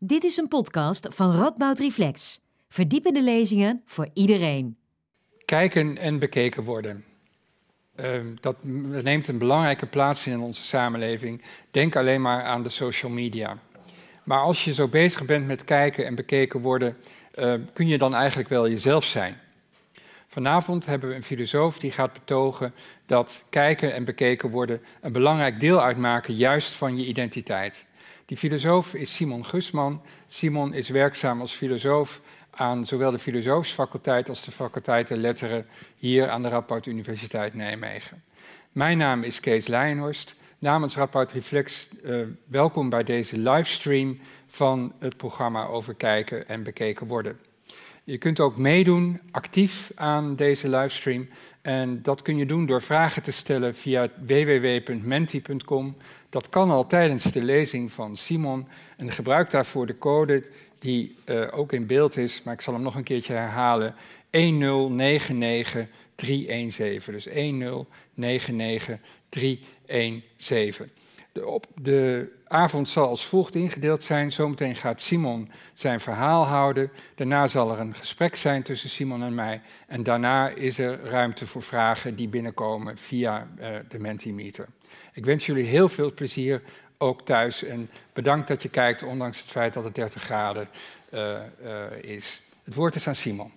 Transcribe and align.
Dit 0.00 0.24
is 0.24 0.36
een 0.36 0.48
podcast 0.48 1.08
van 1.10 1.36
Radboud 1.36 1.78
Reflex. 1.78 2.40
Verdiepende 2.68 3.22
lezingen 3.22 3.82
voor 3.86 4.08
iedereen. 4.14 4.76
Kijken 5.44 5.96
en 5.96 6.18
bekeken 6.18 6.64
worden. 6.64 7.04
Uh, 7.96 8.06
dat 8.40 8.56
neemt 9.02 9.28
een 9.28 9.38
belangrijke 9.38 9.86
plaats 9.86 10.26
in 10.26 10.40
onze 10.40 10.62
samenleving. 10.62 11.42
Denk 11.70 11.96
alleen 11.96 12.20
maar 12.20 12.42
aan 12.42 12.62
de 12.62 12.68
social 12.68 13.10
media. 13.10 13.58
Maar 14.24 14.40
als 14.40 14.64
je 14.64 14.74
zo 14.74 14.88
bezig 14.88 15.24
bent 15.24 15.46
met 15.46 15.64
kijken 15.64 16.06
en 16.06 16.14
bekeken 16.14 16.60
worden, 16.60 16.96
uh, 17.34 17.54
kun 17.72 17.88
je 17.88 17.98
dan 17.98 18.14
eigenlijk 18.14 18.48
wel 18.48 18.68
jezelf 18.68 19.04
zijn. 19.04 19.36
Vanavond 20.26 20.86
hebben 20.86 21.08
we 21.08 21.14
een 21.14 21.24
filosoof 21.24 21.78
die 21.78 21.92
gaat 21.92 22.12
betogen 22.12 22.74
dat 23.06 23.44
kijken 23.50 23.94
en 23.94 24.04
bekeken 24.04 24.50
worden 24.50 24.82
een 25.00 25.12
belangrijk 25.12 25.60
deel 25.60 25.82
uitmaken 25.82 26.34
juist 26.34 26.74
van 26.74 26.98
je 26.98 27.06
identiteit. 27.06 27.86
Die 28.28 28.36
filosoof 28.36 28.94
is 28.94 29.14
Simon 29.14 29.44
Gusman. 29.44 30.02
Simon 30.26 30.74
is 30.74 30.88
werkzaam 30.88 31.40
als 31.40 31.52
filosoof 31.52 32.20
aan 32.50 32.86
zowel 32.86 33.10
de 33.10 33.18
filosoofsfaculteit 33.18 34.28
als 34.28 34.44
de 34.44 34.50
faculteit 34.50 35.10
letteren 35.10 35.66
hier 35.96 36.28
aan 36.28 36.42
de 36.42 36.48
Radboud 36.48 36.86
Universiteit 36.86 37.54
Nijmegen. 37.54 38.22
Mijn 38.72 38.98
naam 38.98 39.22
is 39.22 39.40
Kees 39.40 39.66
Leijenhorst. 39.66 40.34
Namens 40.58 40.96
Radboud 40.96 41.32
Reflex 41.32 41.88
uh, 42.04 42.26
welkom 42.44 42.90
bij 42.90 43.04
deze 43.04 43.38
livestream 43.38 44.18
van 44.46 44.92
het 44.98 45.16
programma 45.16 45.66
over 45.66 45.94
kijken 45.94 46.48
en 46.48 46.62
bekeken 46.62 47.06
worden. 47.06 47.38
Je 48.04 48.18
kunt 48.18 48.40
ook 48.40 48.56
meedoen 48.56 49.20
actief 49.30 49.90
aan 49.94 50.36
deze 50.36 50.68
livestream. 50.68 51.28
En 51.62 52.02
dat 52.02 52.22
kun 52.22 52.36
je 52.36 52.46
doen 52.46 52.66
door 52.66 52.82
vragen 52.82 53.22
te 53.22 53.32
stellen 53.32 53.74
via 53.74 54.08
www.menti.com. 54.26 55.96
Dat 56.30 56.48
kan 56.48 56.70
al 56.70 56.86
tijdens 56.86 57.24
de 57.24 57.42
lezing 57.42 57.92
van 57.92 58.16
Simon. 58.16 58.68
En 58.96 59.12
gebruik 59.12 59.50
daarvoor 59.50 59.86
de 59.86 59.98
code 59.98 60.44
die 60.78 61.16
uh, 61.26 61.46
ook 61.50 61.72
in 61.72 61.86
beeld 61.86 62.16
is, 62.16 62.42
maar 62.42 62.54
ik 62.54 62.60
zal 62.60 62.74
hem 62.74 62.82
nog 62.82 62.94
een 62.94 63.02
keertje 63.02 63.32
herhalen. 63.32 63.94
1099317. 64.30 64.40
Dus 67.10 67.28
1099317. 67.28 67.30
De, 71.38 71.46
op, 71.46 71.66
de 71.74 72.28
avond 72.46 72.88
zal 72.88 73.08
als 73.08 73.26
volgt 73.26 73.54
ingedeeld 73.54 74.04
zijn. 74.04 74.32
Zometeen 74.32 74.76
gaat 74.76 75.00
Simon 75.00 75.50
zijn 75.72 76.00
verhaal 76.00 76.46
houden. 76.46 76.90
Daarna 77.14 77.46
zal 77.46 77.72
er 77.72 77.78
een 77.78 77.94
gesprek 77.94 78.36
zijn 78.36 78.62
tussen 78.62 78.90
Simon 78.90 79.22
en 79.22 79.34
mij. 79.34 79.60
En 79.86 80.02
daarna 80.02 80.48
is 80.48 80.78
er 80.78 81.00
ruimte 81.04 81.46
voor 81.46 81.62
vragen 81.62 82.16
die 82.16 82.28
binnenkomen 82.28 82.98
via 82.98 83.48
uh, 83.60 83.66
de 83.88 83.98
Mentimeter. 83.98 84.66
Ik 85.12 85.24
wens 85.24 85.46
jullie 85.46 85.64
heel 85.64 85.88
veel 85.88 86.12
plezier, 86.12 86.62
ook 86.98 87.22
thuis. 87.22 87.64
En 87.64 87.90
bedankt 88.12 88.48
dat 88.48 88.62
je 88.62 88.68
kijkt, 88.68 89.02
ondanks 89.02 89.38
het 89.38 89.48
feit 89.48 89.72
dat 89.72 89.84
het 89.84 89.94
30 89.94 90.22
graden 90.22 90.68
uh, 91.10 91.20
uh, 91.62 91.84
is. 92.00 92.40
Het 92.64 92.74
woord 92.74 92.94
is 92.94 93.08
aan 93.08 93.14
Simon. 93.14 93.52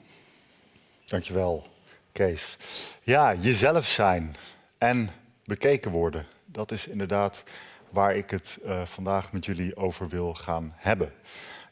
Dankjewel, 1.07 1.67
Kees. 2.11 2.57
Ja, 3.01 3.35
jezelf 3.35 3.85
zijn 3.85 4.35
en 4.77 5.09
bekeken 5.43 5.91
worden. 5.91 6.25
Dat 6.45 6.71
is 6.71 6.87
inderdaad 6.87 7.43
waar 7.91 8.15
ik 8.15 8.29
het 8.29 8.59
uh, 8.65 8.85
vandaag 8.85 9.31
met 9.31 9.45
jullie 9.45 9.75
over 9.75 10.07
wil 10.07 10.33
gaan 10.33 10.73
hebben. 10.75 11.13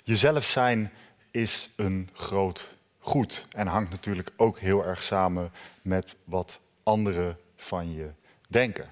Jezelf 0.03 0.45
zijn 0.45 0.91
is 1.31 1.69
een 1.75 2.09
groot 2.13 2.69
goed 2.99 3.47
en 3.51 3.67
hangt 3.67 3.89
natuurlijk 3.89 4.29
ook 4.35 4.59
heel 4.59 4.85
erg 4.85 5.03
samen 5.03 5.51
met 5.81 6.15
wat 6.23 6.59
anderen 6.83 7.37
van 7.55 7.93
je 7.93 8.09
denken. 8.47 8.89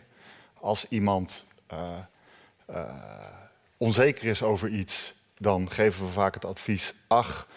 Als 0.54 0.88
iemand 0.88 1.46
uh, 1.74 1.98
uh, 2.70 2.94
onzeker 3.78 4.26
is 4.26 4.44
over 4.44 4.70
iets, 4.70 5.14
dan 5.38 5.72
geven 5.72 6.06
we 6.06 6.12
vaak 6.12 6.34
het 6.34 6.46
advies: 6.46 6.94
ach, 7.08 7.48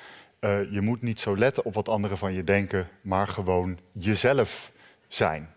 je 0.71 0.81
moet 0.81 1.03
niet 1.03 1.21
zo 1.21 1.37
letten 1.37 1.65
op 1.65 1.75
wat 1.75 1.89
anderen 1.89 2.19
van 2.19 2.33
je 2.33 2.45
denken, 2.45 2.89
maar 3.01 3.29
gewoon 3.29 3.79
jezelf 3.93 4.73
zijn. 5.09 5.55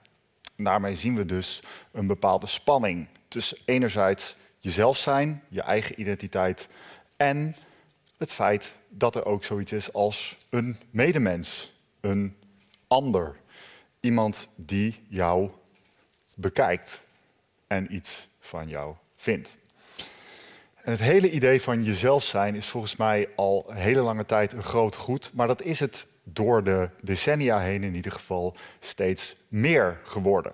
Daarmee 0.58 0.96
zien 0.96 1.16
we 1.16 1.26
dus 1.26 1.62
een 1.92 2.08
bepaalde 2.08 2.48
spanning 2.48 3.08
tussen 3.34 3.58
enerzijds 3.66 4.36
jezelf 4.60 4.98
zijn, 4.98 5.44
je 5.48 5.62
eigen 5.62 6.00
identiteit, 6.00 6.68
en 7.18 7.56
het 8.18 8.32
feit 8.32 8.74
dat 8.90 9.16
er 9.16 9.26
ook 9.26 9.44
zoiets 9.44 9.72
is 9.72 9.94
als 9.94 10.38
een 10.50 10.78
medemens, 10.90 11.72
een 12.02 12.36
ander. 12.88 13.36
Iemand 14.00 14.48
die 14.56 15.00
jou 15.08 15.50
bekijkt 16.36 17.02
en 17.68 17.96
iets 17.96 18.28
van 18.40 18.68
jou 18.68 18.96
vindt. 19.16 19.56
En 20.84 20.92
het 20.92 21.00
hele 21.00 21.32
idee 21.32 21.62
van 21.62 21.84
jezelf 21.84 22.24
zijn 22.24 22.56
is 22.56 22.68
volgens 22.68 22.96
mij 22.96 23.30
al 23.36 23.66
een 23.68 23.76
hele 23.76 24.02
lange 24.02 24.26
tijd 24.26 24.54
een 24.54 24.64
groot 24.64 24.96
goed, 24.96 25.32
maar 25.34 25.48
dat 25.48 25.62
is 25.62 25.80
het 25.80 26.06
door 26.24 26.64
de 26.64 26.90
decennia 27.02 27.60
heen 27.60 27.84
in 27.84 27.96
ieder 27.96 28.12
geval 28.12 28.56
steeds 28.80 29.36
meer 29.48 30.00
geworden 30.04 30.54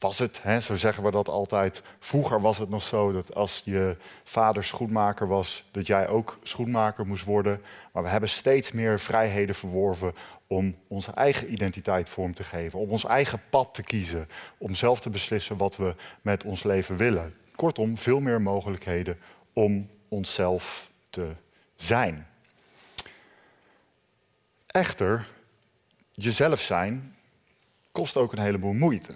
was 0.00 0.18
het, 0.18 0.42
hè, 0.42 0.60
zo 0.60 0.74
zeggen 0.74 1.04
we 1.04 1.10
dat 1.10 1.28
altijd. 1.28 1.82
Vroeger 1.98 2.40
was 2.40 2.58
het 2.58 2.68
nog 2.68 2.82
zo 2.82 3.12
dat 3.12 3.34
als 3.34 3.62
je 3.64 3.96
vader 4.22 4.64
schoenmaker 4.64 5.28
was, 5.28 5.64
dat 5.70 5.86
jij 5.86 6.08
ook 6.08 6.38
schoenmaker 6.42 7.06
moest 7.06 7.24
worden. 7.24 7.62
Maar 7.92 8.02
we 8.02 8.08
hebben 8.08 8.28
steeds 8.28 8.72
meer 8.72 9.00
vrijheden 9.00 9.54
verworven 9.54 10.14
om 10.46 10.76
onze 10.88 11.10
eigen 11.10 11.52
identiteit 11.52 12.08
vorm 12.08 12.34
te 12.34 12.44
geven, 12.44 12.78
om 12.78 12.90
ons 12.90 13.04
eigen 13.04 13.42
pad 13.50 13.74
te 13.74 13.82
kiezen, 13.82 14.28
om 14.58 14.74
zelf 14.74 15.00
te 15.00 15.10
beslissen 15.10 15.56
wat 15.56 15.76
we 15.76 15.94
met 16.22 16.44
ons 16.44 16.62
leven 16.62 16.96
willen. 16.96 17.34
Kortom, 17.54 17.98
veel 17.98 18.20
meer 18.20 18.42
mogelijkheden 18.42 19.18
om 19.52 19.88
onszelf 20.08 20.90
te 21.10 21.32
zijn. 21.76 22.26
Echter, 24.66 25.26
jezelf 26.12 26.60
zijn 26.60 27.16
kost 27.92 28.16
ook 28.16 28.32
een 28.32 28.42
heleboel 28.42 28.72
moeite 28.72 29.14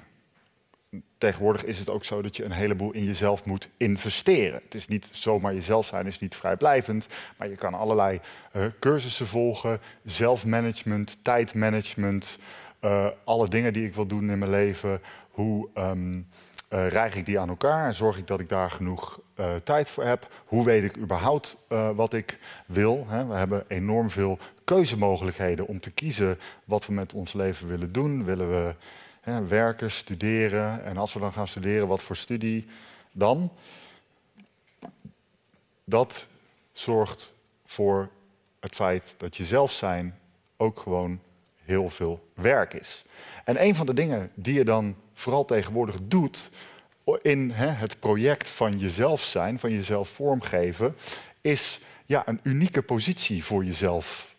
tegenwoordig 1.18 1.64
is 1.64 1.78
het 1.78 1.90
ook 1.90 2.04
zo 2.04 2.22
dat 2.22 2.36
je 2.36 2.44
een 2.44 2.52
heleboel 2.52 2.92
in 2.92 3.04
jezelf 3.04 3.44
moet 3.44 3.68
investeren. 3.76 4.60
Het 4.64 4.74
is 4.74 4.88
niet 4.88 5.08
zomaar 5.12 5.54
jezelf 5.54 5.86
zijn, 5.86 6.06
is 6.06 6.20
niet 6.20 6.36
vrijblijvend. 6.36 7.06
Maar 7.36 7.48
je 7.48 7.56
kan 7.56 7.74
allerlei 7.74 8.20
uh, 8.52 8.66
cursussen 8.80 9.26
volgen, 9.26 9.80
zelfmanagement, 10.04 11.16
tijdmanagement. 11.22 12.38
Uh, 12.80 13.06
alle 13.24 13.48
dingen 13.48 13.72
die 13.72 13.86
ik 13.86 13.94
wil 13.94 14.06
doen 14.06 14.30
in 14.30 14.38
mijn 14.38 14.50
leven. 14.50 15.00
Hoe 15.30 15.68
um, 15.78 16.26
ik 17.14 17.26
die 17.26 17.38
aan 17.38 17.48
elkaar 17.48 17.94
zorg 17.94 18.18
ik 18.18 18.26
dat 18.26 18.40
ik 18.40 18.48
daar 18.48 18.70
genoeg 18.70 19.20
tijd 19.64 19.90
voor 19.90 20.04
heb? 20.04 20.28
Hoe 20.44 20.64
weet 20.64 20.84
ik 20.84 20.96
überhaupt 20.96 21.56
wat 21.94 22.12
ik 22.12 22.38
wil? 22.66 23.06
Hè? 23.08 23.26
We 23.26 23.34
hebben 23.34 23.64
enorm 23.68 24.10
veel 24.10 24.38
keuzemogelijkheden 24.64 25.66
om 25.66 25.80
te 25.80 25.90
kiezen 25.90 26.38
wat 26.64 26.86
we 26.86 26.92
met 26.92 27.12
ons 27.12 27.32
leven 27.32 27.68
willen 27.68 27.92
doen. 27.92 28.24
Willen 28.24 28.50
we 28.50 28.74
Werken, 29.48 29.90
studeren. 29.90 30.84
En 30.84 30.96
als 30.96 31.12
we 31.12 31.20
dan 31.20 31.32
gaan 31.32 31.48
studeren, 31.48 31.88
wat 31.88 32.02
voor 32.02 32.16
studie 32.16 32.66
dan? 33.12 33.52
Dat 35.84 36.26
zorgt 36.72 37.32
voor 37.64 38.08
het 38.60 38.74
feit 38.74 39.14
dat 39.16 39.36
je 39.36 39.44
zelf 39.44 39.72
zijn 39.72 40.18
ook 40.56 40.78
gewoon 40.78 41.20
heel 41.64 41.88
veel 41.88 42.28
werk 42.34 42.74
is. 42.74 43.04
En 43.44 43.62
een 43.62 43.74
van 43.74 43.86
de 43.86 43.94
dingen 43.94 44.30
die 44.34 44.54
je 44.54 44.64
dan 44.64 44.96
vooral 45.12 45.44
tegenwoordig 45.44 45.96
doet 46.02 46.50
in 47.22 47.50
hè, 47.50 47.66
het 47.66 48.00
project 48.00 48.48
van 48.48 48.78
jezelf 48.78 49.22
zijn, 49.22 49.58
van 49.58 49.70
jezelf 49.70 50.08
vormgeven, 50.08 50.96
is 51.40 51.80
ja, 52.06 52.22
een 52.26 52.40
unieke 52.42 52.82
positie 52.82 53.44
voor 53.44 53.64
jezelf 53.64 54.33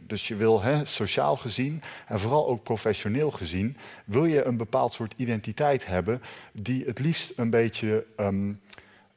Dus 0.00 0.28
je 0.28 0.34
wil 0.36 0.62
hè, 0.62 0.84
sociaal 0.84 1.36
gezien 1.36 1.82
en 2.06 2.20
vooral 2.20 2.46
ook 2.46 2.62
professioneel 2.62 3.30
gezien, 3.30 3.76
wil 4.04 4.24
je 4.24 4.44
een 4.44 4.56
bepaald 4.56 4.92
soort 4.92 5.14
identiteit 5.16 5.86
hebben 5.86 6.22
die 6.52 6.84
het 6.84 6.98
liefst 6.98 7.32
een 7.36 7.50
beetje 7.50 8.06
um, 8.16 8.60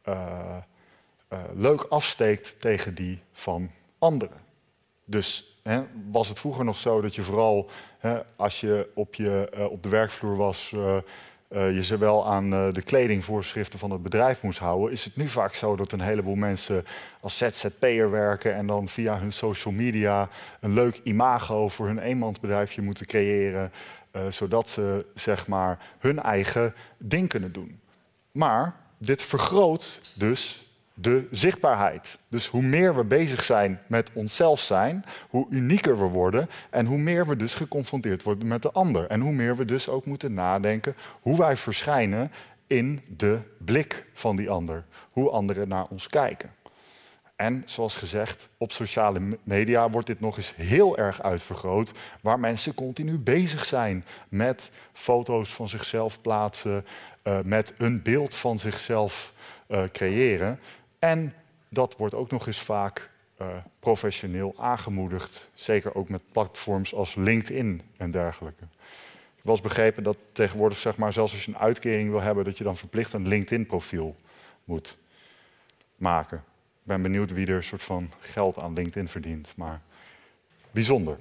uh, 0.07 0.57
uh, 1.33 1.39
leuk 1.53 1.81
afsteekt 1.81 2.55
tegen 2.59 2.95
die 2.95 3.19
van 3.31 3.71
anderen. 3.99 4.41
Dus 5.05 5.59
hè, 5.63 5.83
was 6.11 6.29
het 6.29 6.39
vroeger 6.39 6.65
nog 6.65 6.77
zo 6.77 7.01
dat 7.01 7.15
je 7.15 7.21
vooral 7.21 7.69
hè, 7.99 8.19
als 8.35 8.59
je 8.59 8.89
op, 8.93 9.15
je, 9.15 9.51
uh, 9.57 9.71
op 9.71 9.83
de 9.83 9.89
werkvloer 9.89 10.37
was 10.37 10.73
uh, 11.49 11.75
je 11.75 11.83
zowel 11.83 12.27
aan 12.27 12.53
uh, 12.53 12.73
de 12.73 12.81
kledingvoorschriften 12.81 13.79
van 13.79 13.91
het 13.91 14.03
bedrijf 14.03 14.41
moest 14.41 14.59
houden, 14.59 14.91
is 14.91 15.03
het 15.03 15.15
nu 15.15 15.27
vaak 15.27 15.53
zo 15.53 15.75
dat 15.75 15.91
een 15.91 16.01
heleboel 16.01 16.35
mensen 16.35 16.85
als 17.21 17.37
ZZP'er 17.37 18.11
werken 18.11 18.55
en 18.55 18.67
dan 18.67 18.87
via 18.87 19.19
hun 19.19 19.31
social 19.31 19.73
media 19.73 20.29
een 20.59 20.73
leuk 20.73 20.99
imago 21.03 21.67
voor 21.67 21.87
hun 21.87 21.99
eenmansbedrijfje 21.99 22.81
moeten 22.81 23.05
creëren, 23.05 23.71
uh, 24.11 24.21
zodat 24.29 24.69
ze 24.69 25.05
zeg 25.13 25.47
maar 25.47 25.79
hun 25.99 26.19
eigen 26.19 26.73
ding 26.97 27.29
kunnen 27.29 27.51
doen. 27.51 27.79
Maar 28.31 28.75
dit 28.97 29.21
vergroot 29.21 30.01
dus 30.13 30.66
de 30.99 31.27
zichtbaarheid. 31.31 32.19
Dus 32.27 32.47
hoe 32.47 32.61
meer 32.61 32.95
we 32.95 33.03
bezig 33.03 33.43
zijn 33.43 33.79
met 33.87 34.09
onszelf 34.13 34.59
zijn, 34.59 35.05
hoe 35.29 35.47
unieker 35.49 35.97
we 35.97 36.05
worden 36.05 36.49
en 36.69 36.85
hoe 36.85 36.97
meer 36.97 37.27
we 37.27 37.35
dus 37.35 37.55
geconfronteerd 37.55 38.23
worden 38.23 38.47
met 38.47 38.61
de 38.61 38.71
ander. 38.71 39.07
En 39.07 39.19
hoe 39.19 39.31
meer 39.31 39.55
we 39.55 39.65
dus 39.65 39.89
ook 39.89 40.05
moeten 40.05 40.33
nadenken 40.33 40.95
hoe 41.21 41.37
wij 41.37 41.57
verschijnen 41.57 42.31
in 42.67 43.01
de 43.17 43.39
blik 43.57 44.05
van 44.13 44.35
die 44.35 44.49
ander, 44.49 44.85
hoe 45.11 45.29
anderen 45.29 45.67
naar 45.67 45.85
ons 45.89 46.07
kijken. 46.07 46.49
En 47.35 47.63
zoals 47.65 47.95
gezegd, 47.95 48.49
op 48.57 48.71
sociale 48.71 49.37
media 49.43 49.89
wordt 49.89 50.07
dit 50.07 50.19
nog 50.19 50.37
eens 50.37 50.53
heel 50.55 50.97
erg 50.97 51.21
uitvergroot, 51.21 51.91
waar 52.21 52.39
mensen 52.39 52.73
continu 52.73 53.17
bezig 53.17 53.65
zijn 53.65 54.05
met 54.29 54.71
foto's 54.93 55.53
van 55.53 55.67
zichzelf 55.67 56.21
plaatsen, 56.21 56.85
uh, 57.23 57.39
met 57.43 57.73
een 57.77 58.01
beeld 58.01 58.35
van 58.35 58.59
zichzelf 58.59 59.33
uh, 59.67 59.83
creëren. 59.91 60.59
En 60.99 61.33
dat 61.69 61.95
wordt 61.97 62.13
ook 62.13 62.31
nog 62.31 62.47
eens 62.47 62.61
vaak 62.61 63.09
uh, 63.41 63.47
professioneel 63.79 64.55
aangemoedigd, 64.57 65.49
zeker 65.53 65.95
ook 65.95 66.09
met 66.09 66.31
platforms 66.31 66.93
als 66.93 67.15
LinkedIn 67.15 67.81
en 67.97 68.11
dergelijke. 68.11 68.63
Ik 69.35 69.43
was 69.43 69.61
begrepen 69.61 70.03
dat 70.03 70.17
tegenwoordig, 70.31 70.77
zeg 70.77 70.97
maar, 70.97 71.13
zelfs 71.13 71.33
als 71.33 71.45
je 71.45 71.51
een 71.51 71.57
uitkering 71.57 72.09
wil 72.09 72.21
hebben, 72.21 72.43
dat 72.43 72.57
je 72.57 72.63
dan 72.63 72.77
verplicht 72.77 73.13
een 73.13 73.27
LinkedIn-profiel 73.27 74.15
moet 74.63 74.97
maken. 75.97 76.37
Ik 76.37 76.83
ben 76.83 77.01
benieuwd 77.01 77.31
wie 77.31 77.47
er 77.47 77.55
een 77.55 77.63
soort 77.63 77.83
van 77.83 78.11
geld 78.19 78.59
aan 78.59 78.73
LinkedIn 78.73 79.07
verdient, 79.07 79.53
maar 79.55 79.81
bijzonder. 80.71 81.19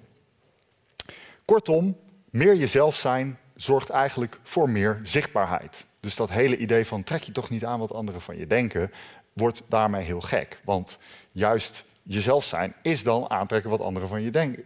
Kortom, 1.45 1.97
meer 2.31 2.55
jezelf 2.55 2.97
zijn 2.97 3.39
zorgt 3.55 3.91
eigenlijk 3.91 4.39
voor 4.43 4.71
meer 4.71 5.01
zichtbaarheid. 5.03 5.87
Dus 6.01 6.17
dat 6.17 6.31
hele 6.31 6.57
idee 6.57 6.87
van 6.87 7.05
trek 7.05 7.23
je 7.23 7.33
toch 7.33 7.51
niet 7.51 7.65
aan 7.65 7.79
wat 7.79 7.93
anderen 7.93 8.21
van 8.21 8.37
je 8.37 8.47
denken, 8.47 8.93
wordt 9.37 9.63
daarmee 9.69 10.05
heel 10.05 10.21
gek. 10.21 10.61
Want 10.65 10.99
juist 11.33 11.85
jezelf 12.03 12.45
zijn 12.45 12.75
is 12.83 13.03
dan 13.03 13.31
aantrekken 13.31 13.71
wat 13.71 13.81
anderen 13.81 14.09
van 14.09 14.23
je 14.23 14.31
denken 14.31 14.65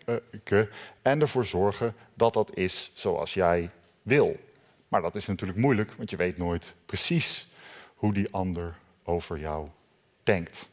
en 1.02 1.20
ervoor 1.20 1.44
zorgen 1.44 1.94
dat 2.14 2.34
dat 2.34 2.56
is 2.56 2.90
zoals 2.94 3.34
jij 3.34 3.70
wil. 4.02 4.36
Maar 4.88 5.02
dat 5.02 5.14
is 5.14 5.26
natuurlijk 5.26 5.58
moeilijk, 5.58 5.92
want 5.92 6.10
je 6.10 6.16
weet 6.16 6.38
nooit 6.38 6.74
precies 6.86 7.48
hoe 7.94 8.12
die 8.12 8.32
ander 8.32 8.76
over 9.04 9.38
jou 9.38 9.68
denkt. 10.22 10.68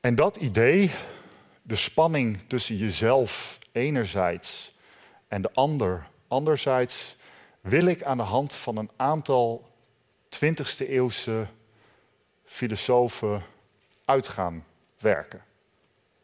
En 0.00 0.14
dat 0.14 0.36
idee, 0.36 0.90
de 1.62 1.76
spanning 1.76 2.38
tussen 2.46 2.76
jezelf 2.76 3.58
enerzijds 3.72 4.74
en 5.28 5.42
de 5.42 5.52
ander 5.52 6.06
anderzijds, 6.28 7.16
wil 7.60 7.86
ik 7.86 8.02
aan 8.02 8.16
de 8.16 8.22
hand 8.22 8.54
van 8.54 8.76
een 8.76 8.90
aantal 8.96 9.71
20e 10.36 10.88
eeuwse 10.88 11.46
filosofen 12.44 13.42
uit 14.04 14.28
gaan 14.28 14.64
werken. 14.98 15.38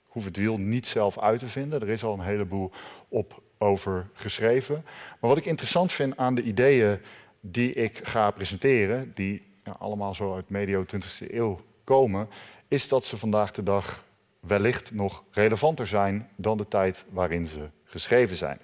Ik 0.07 0.15
hoef 0.15 0.25
het 0.25 0.37
wiel 0.37 0.59
niet 0.59 0.87
zelf 0.87 1.19
uit 1.19 1.39
te 1.39 1.49
vinden, 1.49 1.81
er 1.81 1.89
is 1.89 2.05
al 2.05 2.13
een 2.13 2.21
heleboel 2.21 2.71
op 3.09 3.43
over 3.59 4.09
geschreven. 4.13 4.85
Maar 5.21 5.31
wat 5.31 5.37
ik 5.37 5.45
interessant 5.45 5.93
vind 5.93 6.17
aan 6.17 6.35
de 6.35 6.43
ideeën 6.43 7.01
die 7.41 7.73
ik 7.73 8.01
ga 8.03 8.31
presenteren, 8.31 9.13
die 9.15 9.47
allemaal 9.79 10.15
zo 10.15 10.35
uit 10.35 10.49
medio 10.49 10.85
20e 10.85 11.31
eeuw 11.31 11.61
komen, 11.85 12.29
is 12.69 12.89
dat 12.89 13.05
ze 13.05 13.19
vandaag 13.19 13.51
de 13.51 13.63
dag 13.63 14.05
wellicht 14.41 14.93
nog 14.93 15.25
relevanter 15.31 15.87
zijn 15.87 16.29
dan 16.37 16.57
de 16.57 16.69
tijd 16.69 17.05
waarin 17.11 17.47
ze 17.47 17.69
geschreven 17.85 18.37
zijn. 18.37 18.61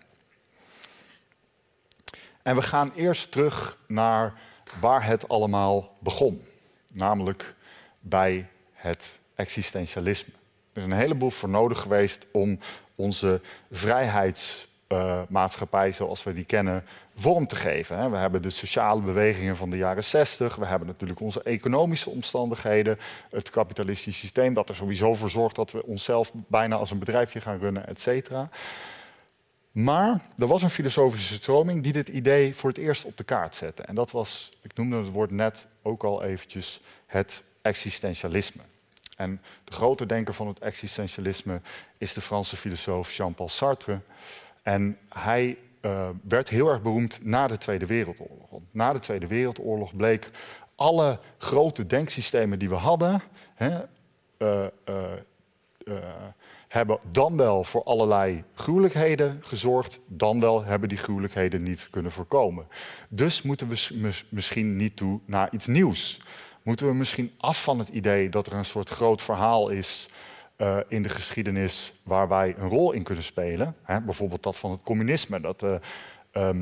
En 2.42 2.56
we 2.56 2.62
gaan 2.62 2.92
eerst 2.94 3.32
terug 3.32 3.78
naar 3.86 4.40
waar 4.80 5.06
het 5.06 5.28
allemaal 5.28 5.96
begon, 5.98 6.44
namelijk 6.88 7.54
bij 8.00 8.46
het 8.72 9.14
existentialisme. 9.34 10.32
Er 10.72 10.80
is 10.80 10.86
een 10.86 10.92
heleboel 10.92 11.30
voor 11.30 11.48
nodig 11.48 11.80
geweest 11.80 12.26
om 12.32 12.58
onze 12.94 13.40
vrijheidsmaatschappij 13.70 15.92
zoals 15.92 16.22
we 16.22 16.32
die 16.32 16.44
kennen 16.44 16.84
vorm 17.14 17.46
te 17.46 17.56
geven. 17.56 18.10
We 18.10 18.16
hebben 18.16 18.42
de 18.42 18.50
sociale 18.50 19.00
bewegingen 19.00 19.56
van 19.56 19.70
de 19.70 19.76
jaren 19.76 20.04
60, 20.04 20.56
we 20.56 20.66
hebben 20.66 20.88
natuurlijk 20.88 21.20
onze 21.20 21.42
economische 21.42 22.10
omstandigheden, 22.10 22.98
het 23.30 23.50
kapitalistische 23.50 24.20
systeem 24.20 24.54
dat 24.54 24.68
er 24.68 24.74
sowieso 24.74 25.14
voor 25.14 25.30
zorgt 25.30 25.56
dat 25.56 25.70
we 25.70 25.86
onszelf 25.86 26.32
bijna 26.34 26.76
als 26.76 26.90
een 26.90 26.98
bedrijfje 26.98 27.40
gaan 27.40 27.58
runnen, 27.58 27.86
et 27.86 28.00
cetera. 28.00 28.48
Maar 29.74 30.20
er 30.38 30.46
was 30.46 30.62
een 30.62 30.70
filosofische 30.70 31.34
stroming 31.34 31.82
die 31.82 31.92
dit 31.92 32.08
idee 32.08 32.54
voor 32.54 32.68
het 32.68 32.78
eerst 32.78 33.04
op 33.04 33.16
de 33.16 33.24
kaart 33.24 33.54
zette. 33.54 33.82
En 33.82 33.94
dat 33.94 34.10
was, 34.10 34.50
ik 34.62 34.76
noemde 34.76 34.96
het 34.96 35.10
woord 35.10 35.30
net 35.30 35.66
ook 35.82 36.04
al 36.04 36.22
eventjes, 36.22 36.80
het 37.06 37.44
existentialisme. 37.62 38.62
En 39.16 39.40
de 39.64 39.72
grote 39.72 40.06
denker 40.06 40.34
van 40.34 40.46
het 40.46 40.58
existentialisme 40.58 41.60
is 41.98 42.12
de 42.12 42.20
Franse 42.20 42.56
filosoof 42.56 43.12
Jean-Paul 43.12 43.48
Sartre. 43.48 44.00
En 44.62 44.98
hij 45.08 45.58
uh, 45.80 46.08
werd 46.22 46.48
heel 46.48 46.68
erg 46.68 46.82
beroemd 46.82 47.18
na 47.22 47.46
de 47.46 47.58
Tweede 47.58 47.86
Wereldoorlog. 47.86 48.60
Na 48.70 48.92
de 48.92 48.98
Tweede 48.98 49.26
Wereldoorlog 49.26 49.96
bleek 49.96 50.30
alle 50.74 51.18
grote 51.38 51.86
denksystemen 51.86 52.58
die 52.58 52.68
we 52.68 52.74
hadden, 52.74 53.22
hè, 53.54 53.80
uh, 54.38 54.66
uh, 55.84 55.92
hebben 56.74 56.98
dan 57.10 57.36
wel 57.36 57.64
voor 57.64 57.82
allerlei 57.84 58.44
gruwelijkheden 58.54 59.38
gezorgd, 59.42 60.00
dan 60.06 60.40
wel 60.40 60.64
hebben 60.64 60.88
die 60.88 60.98
gruwelijkheden 60.98 61.62
niet 61.62 61.88
kunnen 61.90 62.12
voorkomen. 62.12 62.66
Dus 63.08 63.42
moeten 63.42 63.68
we 63.68 64.12
misschien 64.28 64.76
niet 64.76 64.96
toe 64.96 65.20
naar 65.26 65.48
iets 65.52 65.66
nieuws. 65.66 66.20
Moeten 66.62 66.86
we 66.86 66.94
misschien 66.94 67.32
af 67.38 67.62
van 67.62 67.78
het 67.78 67.88
idee 67.88 68.28
dat 68.28 68.46
er 68.46 68.52
een 68.52 68.64
soort 68.64 68.88
groot 68.88 69.22
verhaal 69.22 69.68
is 69.68 70.08
uh, 70.56 70.76
in 70.88 71.02
de 71.02 71.08
geschiedenis 71.08 71.92
waar 72.02 72.28
wij 72.28 72.54
een 72.58 72.68
rol 72.68 72.92
in 72.92 73.02
kunnen 73.02 73.24
spelen. 73.24 73.76
Hè? 73.82 74.00
Bijvoorbeeld 74.02 74.42
dat 74.42 74.56
van 74.56 74.70
het 74.70 74.82
communisme, 74.82 75.40
dat 75.40 75.62
uh, 75.62 76.60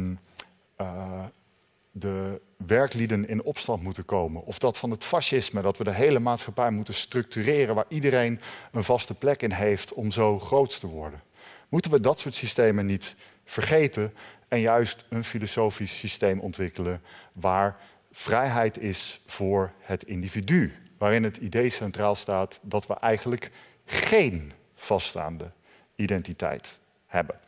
de 1.93 2.41
werklieden 2.67 3.29
in 3.29 3.43
opstand 3.43 3.83
moeten 3.83 4.05
komen. 4.05 4.45
Of 4.45 4.59
dat 4.59 4.79
van 4.79 4.91
het 4.91 5.05
fascisme, 5.05 5.63
dat 5.63 5.79
we 5.79 5.85
de 5.85 5.95
hele 5.95 6.19
maatschappij 6.19 6.71
moeten 6.71 6.95
structureren 6.95 7.75
waar 7.75 7.85
iedereen 7.89 8.41
een 8.73 8.85
vaste 8.85 9.15
plek 9.15 9.43
in 9.43 9.53
heeft 9.53 9.93
om 9.93 10.11
zo 10.11 10.39
groot 10.39 10.81
te 10.81 10.87
worden. 10.87 11.23
Moeten 11.69 11.91
we 11.91 12.01
dat 12.01 12.19
soort 12.19 12.35
systemen 12.35 12.87
niet 12.87 13.15
vergeten 13.45 14.15
en 14.49 14.61
juist 14.61 15.05
een 15.09 15.25
filosofisch 15.25 15.99
systeem 15.99 16.41
ontwikkelen 16.41 17.03
waar 17.33 17.77
vrijheid 18.13 18.79
is 18.79 19.21
voor 19.27 19.73
het 19.81 20.05
individu, 20.05 20.77
waarin 20.99 21.25
het 21.25 21.37
idee 21.37 21.71
centraal 21.71 22.15
staat 22.15 22.59
dat 22.63 22.87
we 22.87 22.95
eigenlijk 22.95 23.51
geen 23.85 24.53
vaststaande 24.75 25.51
identiteit 25.95 26.79
hebben. 27.07 27.39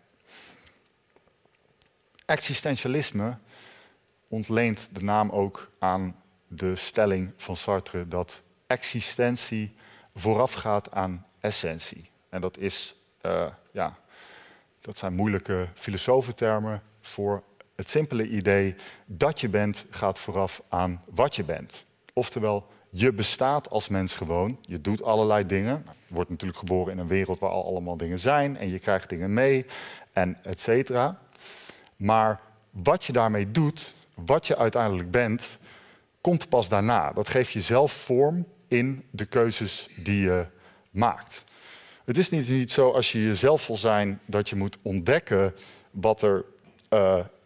Existentialisme 2.26 3.37
ontleent 4.35 4.89
de 4.93 5.05
naam 5.05 5.31
ook 5.31 5.71
aan 5.79 6.17
de 6.49 6.77
stelling 6.77 7.33
van 7.37 7.57
Sartre 7.57 8.09
dat 8.09 8.43
existentie 8.67 9.75
voorafgaat 10.15 10.93
aan 10.93 11.26
essentie. 11.41 12.11
En 12.29 12.41
dat, 12.41 12.59
is, 12.59 12.97
uh, 13.23 13.47
ja, 13.73 13.97
dat 14.81 14.97
zijn 14.97 15.14
moeilijke 15.14 15.69
filosofentermen 15.75 16.83
voor 17.00 17.43
het 17.76 17.91
simpele 17.91 18.29
idee 18.29 18.75
dat 19.07 19.41
je 19.41 19.49
bent 19.49 19.85
gaat 19.91 20.19
vooraf 20.19 20.62
aan 20.69 21.03
wat 21.14 21.37
je 21.37 21.45
bent. 21.45 21.85
Oftewel, 22.12 22.67
je 22.91 23.12
bestaat 23.12 23.71
als 23.71 23.88
mens 23.88 24.17
gewoon. 24.17 24.59
Je 24.61 24.81
doet 24.81 25.03
allerlei 25.03 25.47
dingen. 25.47 25.87
Je 26.07 26.14
wordt 26.14 26.31
natuurlijk 26.31 26.59
geboren 26.59 26.93
in 26.93 26.99
een 26.99 27.07
wereld 27.07 27.38
waar 27.38 27.50
al 27.50 27.67
allemaal 27.67 27.97
dingen 27.97 28.19
zijn. 28.19 28.57
En 28.57 28.69
je 28.69 28.79
krijgt 28.79 29.09
dingen 29.09 29.35
mee. 29.35 29.67
En 30.12 30.38
et 30.43 30.61
cetera. 30.61 31.19
Maar 31.97 32.41
wat 32.71 33.05
je 33.05 33.12
daarmee 33.12 33.50
doet, 33.50 33.95
wat 34.14 34.47
je 34.47 34.56
uiteindelijk 34.56 35.11
bent, 35.11 35.59
komt 36.21 36.49
pas 36.49 36.68
daarna. 36.68 37.12
Dat 37.12 37.28
geeft 37.28 37.52
je 37.52 37.61
zelf 37.61 37.92
vorm 37.92 38.47
in 38.68 39.04
de 39.11 39.25
keuzes 39.26 39.88
die 39.97 40.21
je 40.21 40.47
maakt. 40.90 41.44
Het 42.04 42.18
is 42.18 42.30
niet, 42.30 42.49
niet 42.49 42.73
zo 42.73 42.90
als 42.90 43.12
je 43.12 43.23
jezelf 43.23 43.66
wil 43.66 43.76
zijn 43.76 44.21
dat 44.26 44.49
je 44.49 44.56
moet 44.56 44.78
ontdekken 44.83 45.54
wat 45.90 46.23
er 46.23 46.44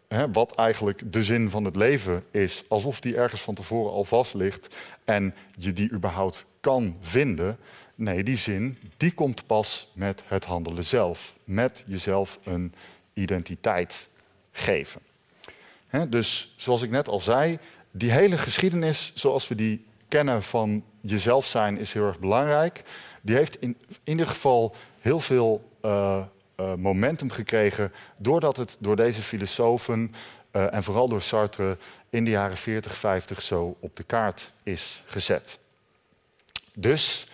hè, 0.09 0.31
wat 0.31 0.55
eigenlijk 0.55 1.13
de 1.13 1.25
zin 1.25 1.51
van 1.51 1.65
het 1.65 1.77
leven 1.77 2.25
is, 2.31 2.65
alsof 2.69 3.01
die 3.01 3.17
ergens 3.17 3.41
van 3.41 3.55
tevoren 3.55 3.93
al 3.93 4.05
vast 4.05 4.35
ligt 4.35 4.75
en 5.05 5.35
je 5.57 5.73
die 5.73 5.91
überhaupt 5.91 6.45
kan 6.61 6.97
vinden. 7.01 7.59
Nee, 7.95 8.23
die 8.23 8.37
zin 8.37 8.79
die 8.97 9.13
komt 9.13 9.47
pas 9.47 9.93
met 9.95 10.23
het 10.27 10.45
handelen 10.45 10.85
zelf, 10.85 11.37
met 11.45 11.85
jezelf 11.87 12.39
een 12.45 12.75
identiteit 13.13 14.09
geven. 14.53 15.01
Dus 16.09 16.55
zoals 16.57 16.83
ik 16.83 16.91
net 16.91 17.09
al 17.09 17.21
zei, 17.21 17.59
die 17.91 18.11
hele 18.11 18.39
geschiedenis 18.39 19.13
zoals 19.15 19.49
we 19.49 19.55
die 19.55 19.87
kennen 20.09 20.43
van 20.43 20.85
jezelf 21.01 21.47
zijn 21.47 21.79
is 21.79 21.93
heel 21.93 22.07
erg 22.07 22.19
belangrijk. 22.19 22.83
Die 23.23 23.37
heeft 23.37 23.61
in, 23.61 23.77
in 23.89 23.97
ieder 24.05 24.27
geval 24.27 24.75
heel 25.01 25.21
veel 25.21 25.71
uh, 25.85 26.23
uh, 26.57 26.75
momentum 26.75 27.31
gekregen 27.31 27.93
doordat 28.17 28.57
het 28.57 28.77
door 28.79 28.97
deze 28.97 29.23
filosofen 29.23 30.15
uh, 30.53 30.75
en 30.75 30.83
vooral 30.83 31.09
door 31.09 31.23
Sartre 31.23 31.79
in 32.11 32.25
de 32.25 32.31
jaren 32.31 32.57
40, 32.57 32.97
50 32.97 33.43
zo 33.43 33.77
op 33.81 33.97
de 33.97 34.03
kaart 34.03 34.53
is 34.63 35.03
gezet. 35.07 35.59
Dus 36.75 37.27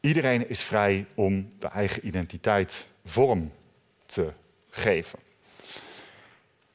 iedereen 0.00 0.48
is 0.48 0.62
vrij 0.62 1.06
om 1.14 1.52
de 1.58 1.68
eigen 1.68 2.06
identiteit 2.06 2.86
vorm 3.04 3.52
te 4.06 4.32
geven. 4.70 5.18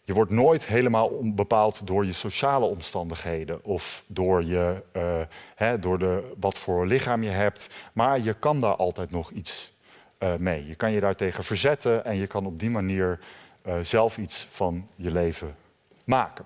Je 0.05 0.13
wordt 0.13 0.31
nooit 0.31 0.65
helemaal 0.65 1.11
bepaald 1.23 1.87
door 1.87 2.05
je 2.05 2.13
sociale 2.13 2.65
omstandigheden 2.65 3.63
of 3.63 4.03
door, 4.07 4.43
je, 4.43 4.81
uh, 4.93 5.21
hè, 5.55 5.79
door 5.79 5.99
de, 5.99 6.31
wat 6.39 6.57
voor 6.57 6.87
lichaam 6.87 7.23
je 7.23 7.29
hebt. 7.29 7.69
Maar 7.93 8.19
je 8.19 8.33
kan 8.33 8.59
daar 8.59 8.75
altijd 8.75 9.11
nog 9.11 9.31
iets 9.31 9.73
uh, 10.19 10.35
mee. 10.35 10.67
Je 10.67 10.75
kan 10.75 10.91
je 10.91 10.99
daartegen 10.99 11.43
verzetten 11.43 12.05
en 12.05 12.15
je 12.15 12.27
kan 12.27 12.45
op 12.45 12.59
die 12.59 12.69
manier 12.69 13.19
uh, 13.67 13.79
zelf 13.81 14.17
iets 14.17 14.47
van 14.49 14.87
je 14.95 15.11
leven 15.11 15.55
maken. 16.03 16.45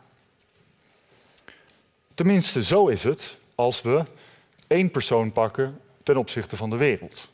Tenminste, 2.13 2.63
zo 2.63 2.87
is 2.87 3.03
het 3.03 3.37
als 3.55 3.81
we 3.81 4.03
één 4.67 4.91
persoon 4.91 5.31
pakken 5.31 5.79
ten 6.03 6.17
opzichte 6.17 6.55
van 6.55 6.69
de 6.69 6.77
wereld. 6.77 7.31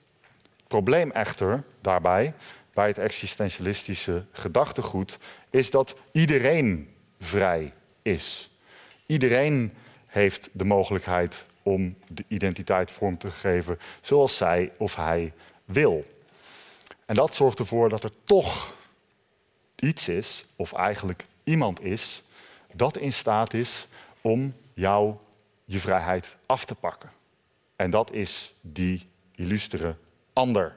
Het 0.58 0.68
probleem 0.68 1.12
echter 1.12 1.64
daarbij, 1.82 2.34
bij 2.76 2.88
het 2.88 2.98
existentialistische 2.98 4.26
gedachtegoed, 4.32 5.18
is 5.50 5.72
dat 5.72 5.96
iedereen 6.12 6.90
vrij 7.20 7.74
is. 8.02 8.52
Iedereen 9.06 9.74
heeft 10.08 10.50
de 10.52 10.66
mogelijkheid 10.66 11.46
om 11.64 11.96
de 12.08 12.24
identiteit 12.28 12.92
vorm 12.92 13.18
te 13.18 13.32
geven 13.32 13.80
zoals 14.02 14.38
zij 14.38 14.72
of 14.78 14.96
hij 14.96 15.34
wil. 15.66 16.06
En 17.06 17.16
dat 17.16 17.36
zorgt 17.36 17.60
ervoor 17.60 17.90
dat 17.90 18.04
er 18.04 18.12
toch 18.24 18.76
iets 19.76 20.08
is, 20.08 20.46
of 20.56 20.74
eigenlijk 20.74 21.26
iemand 21.44 21.84
is, 21.84 22.24
dat 22.74 22.98
in 22.98 23.14
staat 23.14 23.54
is 23.54 23.88
om 24.22 24.54
jou 24.74 25.16
je 25.66 25.80
vrijheid 25.80 26.36
af 26.46 26.66
te 26.66 26.76
pakken. 26.76 27.12
En 27.76 27.90
dat 27.90 28.12
is 28.12 28.54
die 28.62 29.10
illustere 29.36 29.96
ander. 30.34 30.76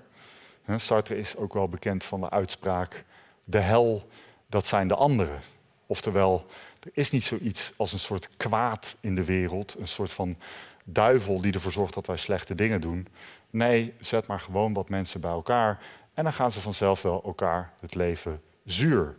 Sartre 0.77 1.19
is 1.19 1.37
ook 1.37 1.53
wel 1.53 1.69
bekend 1.69 2.05
van 2.05 2.21
de 2.21 2.31
uitspraak: 2.31 3.05
de 3.45 3.59
hel, 3.59 4.09
dat 4.47 4.67
zijn 4.67 4.89
de 4.89 4.95
anderen. 4.95 5.41
Oftewel, 5.87 6.47
er 6.81 6.91
is 6.93 7.11
niet 7.11 7.25
zoiets 7.25 7.73
als 7.77 7.93
een 7.93 7.99
soort 7.99 8.29
kwaad 8.37 8.97
in 9.01 9.15
de 9.15 9.25
wereld, 9.25 9.77
een 9.79 9.89
soort 9.89 10.13
van 10.13 10.37
duivel 10.85 11.41
die 11.41 11.53
ervoor 11.53 11.73
zorgt 11.73 11.95
dat 11.95 12.07
wij 12.07 12.17
slechte 12.17 12.55
dingen 12.55 12.81
doen. 12.81 13.09
Nee, 13.51 13.95
zet 14.01 14.27
maar 14.27 14.41
gewoon 14.41 14.73
wat 14.73 14.89
mensen 14.89 15.21
bij 15.21 15.31
elkaar 15.31 15.83
en 16.15 16.25
dan 16.25 16.33
gaan 16.33 16.53
ze 16.53 16.61
vanzelf 16.61 17.03
wel 17.03 17.23
elkaar 17.25 17.73
het 17.81 17.95
leven 17.95 18.43
zuur 18.65 19.17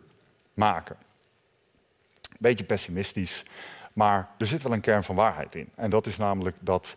maken. 0.54 0.98
Beetje 2.38 2.64
pessimistisch, 2.64 3.44
maar 3.94 4.30
er 4.38 4.46
zit 4.46 4.64
wel 4.64 4.74
een 4.74 4.82
kern 4.82 5.04
van 5.04 5.16
waarheid 5.16 5.56
in. 5.56 5.70
En 5.76 5.90
dat 5.90 6.06
is 6.06 6.18
namelijk 6.18 6.56
dat 6.60 6.96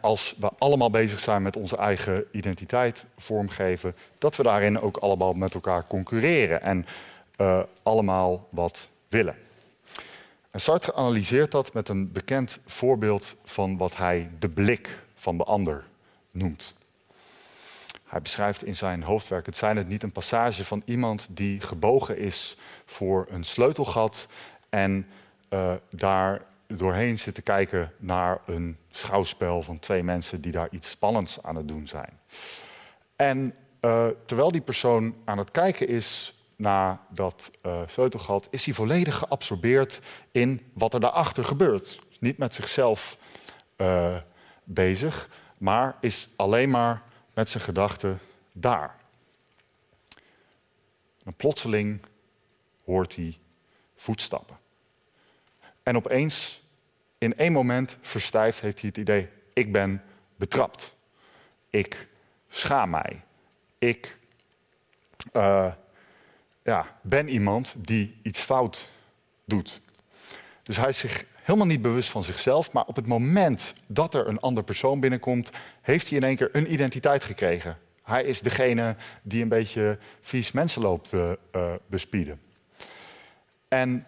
als 0.00 0.34
we 0.38 0.50
allemaal 0.58 0.90
bezig 0.90 1.20
zijn 1.20 1.42
met 1.42 1.56
onze 1.56 1.76
eigen 1.76 2.24
identiteit 2.32 3.04
vormgeven, 3.16 3.96
dat 4.18 4.36
we 4.36 4.42
daarin 4.42 4.80
ook 4.80 4.96
allemaal 4.96 5.32
met 5.32 5.54
elkaar 5.54 5.86
concurreren 5.86 6.62
en 6.62 6.86
uh, 7.36 7.60
allemaal 7.82 8.48
wat 8.50 8.88
willen. 9.08 9.36
En 10.50 10.60
Sartre 10.60 10.94
analyseert 10.94 11.50
dat 11.50 11.72
met 11.72 11.88
een 11.88 12.12
bekend 12.12 12.58
voorbeeld 12.66 13.36
van 13.44 13.76
wat 13.76 13.96
hij 13.96 14.30
de 14.38 14.48
blik 14.48 14.98
van 15.14 15.36
de 15.36 15.44
ander 15.44 15.84
noemt. 16.32 16.74
Hij 18.04 18.22
beschrijft 18.22 18.64
in 18.64 18.76
zijn 18.76 19.02
hoofdwerk, 19.02 19.46
het 19.46 19.56
zijn 19.56 19.76
het 19.76 19.88
niet 19.88 20.02
een 20.02 20.12
passage 20.12 20.64
van 20.64 20.82
iemand 20.84 21.28
die 21.30 21.60
gebogen 21.60 22.18
is 22.18 22.56
voor 22.86 23.26
een 23.30 23.44
sleutelgat 23.44 24.26
en 24.68 25.06
uh, 25.50 25.72
daar 25.90 26.40
doorheen 26.76 27.18
zit 27.18 27.34
te 27.34 27.42
kijken 27.42 27.92
naar 27.98 28.40
een 28.46 28.76
schouwspel 28.90 29.62
van 29.62 29.78
twee 29.78 30.02
mensen 30.02 30.40
die 30.40 30.52
daar 30.52 30.68
iets 30.70 30.90
spannends 30.90 31.42
aan 31.42 31.56
het 31.56 31.68
doen 31.68 31.88
zijn. 31.88 32.20
En 33.16 33.54
uh, 33.80 34.06
terwijl 34.24 34.50
die 34.52 34.60
persoon 34.60 35.14
aan 35.24 35.38
het 35.38 35.50
kijken 35.50 35.88
is 35.88 36.34
naar 36.56 36.98
dat 37.08 37.50
uh, 37.66 37.80
sleutelgat, 37.86 38.48
is 38.50 38.64
hij 38.64 38.74
volledig 38.74 39.18
geabsorbeerd 39.18 40.00
in 40.32 40.70
wat 40.72 40.94
er 40.94 41.00
daarachter 41.00 41.44
gebeurt. 41.44 42.00
Niet 42.20 42.38
met 42.38 42.54
zichzelf 42.54 43.18
bezig, 44.64 45.28
maar 45.58 45.96
is 46.00 46.28
alleen 46.36 46.70
maar 46.70 47.02
met 47.34 47.48
zijn 47.48 47.62
gedachten 47.62 48.18
daar. 48.52 48.96
En 51.24 51.34
plotseling 51.34 52.00
hoort 52.84 53.16
hij 53.16 53.38
voetstappen. 53.94 54.58
En 55.90 55.96
opeens, 55.96 56.62
in 57.18 57.36
één 57.36 57.52
moment 57.52 57.96
verstijft, 58.00 58.60
heeft 58.60 58.80
hij 58.80 58.88
het 58.88 58.98
idee: 58.98 59.28
ik 59.52 59.72
ben 59.72 60.02
betrapt. 60.36 60.94
Ik 61.70 62.08
schaam 62.48 62.90
mij. 62.90 63.22
Ik 63.78 64.18
uh, 65.32 65.72
ja, 66.62 66.98
ben 67.02 67.28
iemand 67.28 67.74
die 67.78 68.18
iets 68.22 68.40
fout 68.40 68.88
doet. 69.44 69.80
Dus 70.62 70.76
hij 70.76 70.88
is 70.88 70.98
zich 70.98 71.24
helemaal 71.42 71.66
niet 71.66 71.82
bewust 71.82 72.10
van 72.10 72.22
zichzelf, 72.22 72.72
maar 72.72 72.84
op 72.84 72.96
het 72.96 73.06
moment 73.06 73.74
dat 73.86 74.14
er 74.14 74.28
een 74.28 74.40
ander 74.40 74.64
persoon 74.64 75.00
binnenkomt, 75.00 75.50
heeft 75.80 76.08
hij 76.08 76.18
in 76.18 76.24
één 76.24 76.36
keer 76.36 76.48
een 76.52 76.72
identiteit 76.72 77.24
gekregen. 77.24 77.78
Hij 78.02 78.24
is 78.24 78.40
degene 78.40 78.96
die 79.22 79.42
een 79.42 79.48
beetje 79.48 79.98
vies 80.20 80.52
mensen 80.52 80.82
loopt 80.82 81.08
te 81.08 81.38
uh, 81.56 81.72
bespieden. 81.86 82.40
En 83.68 84.06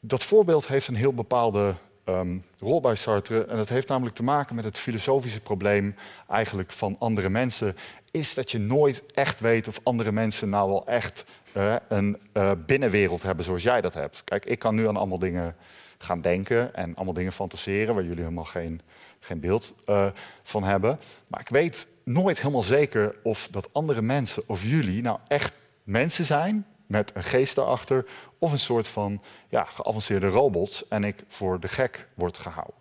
dat 0.00 0.24
voorbeeld 0.24 0.68
heeft 0.68 0.86
een 0.86 0.94
heel 0.94 1.14
bepaalde 1.14 1.74
um, 2.04 2.44
rol 2.58 2.80
bij 2.80 2.94
Sartre. 2.94 3.44
En 3.44 3.56
dat 3.56 3.68
heeft 3.68 3.88
namelijk 3.88 4.16
te 4.16 4.22
maken 4.22 4.54
met 4.54 4.64
het 4.64 4.78
filosofische 4.78 5.40
probleem 5.40 5.94
eigenlijk 6.28 6.70
van 6.70 6.96
andere 6.98 7.28
mensen. 7.28 7.76
Is 8.10 8.34
dat 8.34 8.50
je 8.50 8.58
nooit 8.58 9.02
echt 9.14 9.40
weet 9.40 9.68
of 9.68 9.80
andere 9.82 10.12
mensen 10.12 10.48
nou 10.48 10.70
wel 10.70 10.86
echt 10.86 11.24
uh, 11.56 11.76
een 11.88 12.16
uh, 12.32 12.52
binnenwereld 12.66 13.22
hebben 13.22 13.44
zoals 13.44 13.62
jij 13.62 13.80
dat 13.80 13.94
hebt. 13.94 14.24
Kijk, 14.24 14.44
ik 14.44 14.58
kan 14.58 14.74
nu 14.74 14.88
aan 14.88 14.96
allemaal 14.96 15.18
dingen 15.18 15.56
gaan 15.98 16.20
denken 16.20 16.74
en 16.74 16.94
allemaal 16.94 17.14
dingen 17.14 17.32
fantaseren 17.32 17.94
waar 17.94 18.04
jullie 18.04 18.22
helemaal 18.22 18.44
geen, 18.44 18.80
geen 19.20 19.40
beeld 19.40 19.74
uh, 19.86 20.06
van 20.42 20.62
hebben. 20.62 20.98
Maar 21.26 21.40
ik 21.40 21.48
weet 21.48 21.86
nooit 22.04 22.38
helemaal 22.38 22.62
zeker 22.62 23.14
of 23.22 23.48
dat 23.50 23.68
andere 23.72 24.02
mensen 24.02 24.42
of 24.46 24.64
jullie 24.64 25.02
nou 25.02 25.18
echt 25.28 25.52
mensen 25.82 26.24
zijn 26.24 26.66
met 26.90 27.10
een 27.14 27.24
geest 27.24 27.54
daarachter 27.54 28.06
of 28.38 28.52
een 28.52 28.58
soort 28.58 28.88
van 28.88 29.22
ja, 29.48 29.64
geavanceerde 29.64 30.28
robots 30.28 30.88
en 30.88 31.04
ik 31.04 31.24
voor 31.28 31.60
de 31.60 31.68
gek 31.68 32.06
word 32.14 32.38
gehouden. 32.38 32.74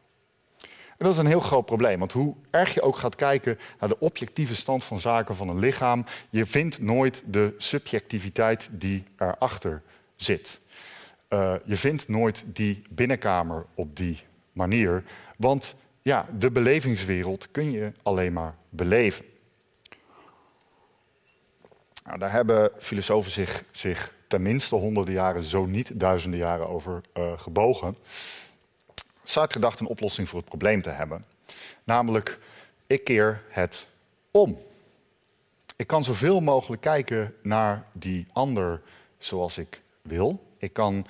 En 0.60 1.06
dat 1.06 1.14
is 1.14 1.18
een 1.18 1.26
heel 1.26 1.40
groot 1.40 1.66
probleem, 1.66 2.00
want 2.00 2.12
hoe 2.12 2.36
erg 2.50 2.74
je 2.74 2.82
ook 2.82 2.98
gaat 2.98 3.16
kijken 3.16 3.60
naar 3.80 3.90
de 3.90 4.00
objectieve 4.00 4.56
stand 4.56 4.84
van 4.84 5.00
zaken 5.00 5.36
van 5.36 5.50
een 5.50 5.60
lichaam, 5.60 6.06
je 6.30 6.46
vindt 6.46 6.82
nooit 6.82 7.24
de 7.26 7.54
subjectiviteit 7.58 8.70
die 8.72 9.04
erachter 9.18 9.82
zit. 10.16 10.62
Uh, 11.30 11.54
je 11.66 11.76
vindt 11.76 12.08
nooit 12.08 12.44
die 12.48 12.82
binnenkamer 12.90 13.66
op 13.76 13.96
die 13.96 14.24
manier, 14.52 15.04
want 15.38 15.76
ja, 16.02 16.26
de 16.38 16.52
belevingswereld 16.52 17.52
kun 17.52 17.72
je 17.72 17.92
alleen 18.04 18.34
maar 18.34 18.56
beleven. 18.70 19.26
Nou, 22.10 22.22
daar 22.22 22.32
hebben 22.32 22.72
filosofen 22.78 23.32
zich, 23.32 23.64
zich 23.72 24.14
tenminste 24.28 24.76
honderden 24.76 25.14
jaren, 25.14 25.44
zo 25.44 25.66
niet 25.66 26.00
duizenden 26.00 26.40
jaren 26.40 26.70
over 26.70 27.02
uh, 27.18 27.32
gebogen. 27.40 27.98
Sartre 29.24 29.60
dacht 29.60 29.80
een 29.80 29.88
oplossing 29.88 30.30
voor 30.30 30.40
het 30.40 30.48
probleem 30.48 30.82
te 30.82 30.90
hebben. 30.90 31.26
Namelijk, 31.84 32.40
ik 32.88 33.04
keer 33.04 33.44
het 33.50 33.88
om. 34.32 34.62
Ik 35.76 35.88
kan 35.88 36.04
zoveel 36.04 36.40
mogelijk 36.40 36.82
kijken 36.82 37.36
naar 37.42 37.86
die 37.92 38.28
ander 38.34 38.82
zoals 39.18 39.58
ik 39.58 39.82
wil. 40.02 40.46
Ik 40.58 40.74
kan 40.74 41.06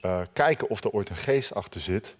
uh, 0.00 0.20
kijken 0.32 0.68
of 0.68 0.84
er 0.84 0.90
ooit 0.90 1.08
een 1.08 1.16
geest 1.16 1.54
achter 1.54 1.80
zit. 1.80 2.14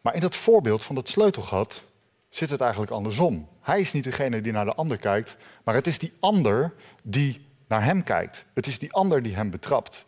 Maar 0.00 0.14
in 0.14 0.20
dat 0.20 0.36
voorbeeld 0.36 0.84
van 0.84 0.94
dat 0.94 1.08
sleutelgat 1.08 1.82
zit 2.28 2.50
het 2.50 2.60
eigenlijk 2.60 2.92
andersom. 2.92 3.48
Hij 3.60 3.80
is 3.80 3.92
niet 3.92 4.04
degene 4.04 4.40
die 4.40 4.52
naar 4.52 4.64
de 4.64 4.74
ander 4.74 4.96
kijkt, 4.96 5.36
maar 5.64 5.74
het 5.74 5.86
is 5.86 5.98
die 5.98 6.12
ander 6.20 6.74
die 7.02 7.48
naar 7.70 7.84
hem 7.84 8.02
kijkt. 8.02 8.44
Het 8.54 8.66
is 8.66 8.78
die 8.78 8.92
ander 8.92 9.22
die 9.22 9.34
hem 9.34 9.50
betrapt. 9.50 10.04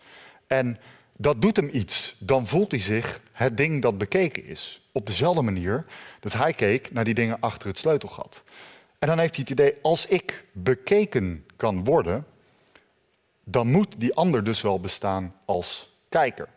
En 0.47 0.78
dat 1.16 1.42
doet 1.42 1.57
hem 1.57 1.69
iets. 1.73 2.16
Dan 2.19 2.47
voelt 2.47 2.71
hij 2.71 2.81
zich 2.81 3.21
het 3.33 3.57
ding 3.57 3.83
dat 3.83 3.99
bekeken 3.99 4.45
is. 4.45 4.88
Op 4.92 5.07
dezelfde 5.07 5.42
manier 5.42 5.85
dat 6.21 6.33
hij 6.33 6.52
keek 6.52 6.92
naar 6.92 7.04
die 7.04 7.14
dingen 7.14 7.40
achter 7.40 7.69
het 7.69 7.78
sleutelgat. 7.78 8.42
En 8.99 9.09
dan 9.09 9.19
heeft 9.19 9.37
hij 9.37 9.45
het 9.49 9.61
idee, 9.61 9.75
als 9.83 10.07
ik 10.07 10.45
bekeken 10.52 11.47
kan 11.57 11.85
worden, 11.85 12.26
dan 13.45 13.71
moet 13.71 13.95
die 13.99 14.14
ander 14.14 14.45
dus 14.45 14.61
wel 14.61 14.81
bestaan 14.81 15.35
als 15.45 15.97
kijker. 16.09 16.49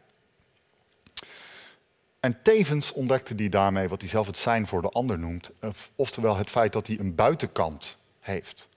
En 2.20 2.42
tevens 2.42 2.92
ontdekte 2.92 3.34
hij 3.36 3.50
daarmee 3.50 3.88
wat 3.88 4.02
hij 4.02 4.10
zelf 4.10 4.28
het 4.28 4.38
zijn 4.38 4.68
voor 4.68 4.82
de 4.82 4.90
ander 4.90 5.20
noemt, 5.20 5.52
oftewel 5.96 6.38
het 6.38 6.50
feit 6.50 6.74
dat 6.74 6.88
hij 6.88 7.00
een 7.00 7.16
buitenkant 7.16 7.98
heeft. 8.20 8.70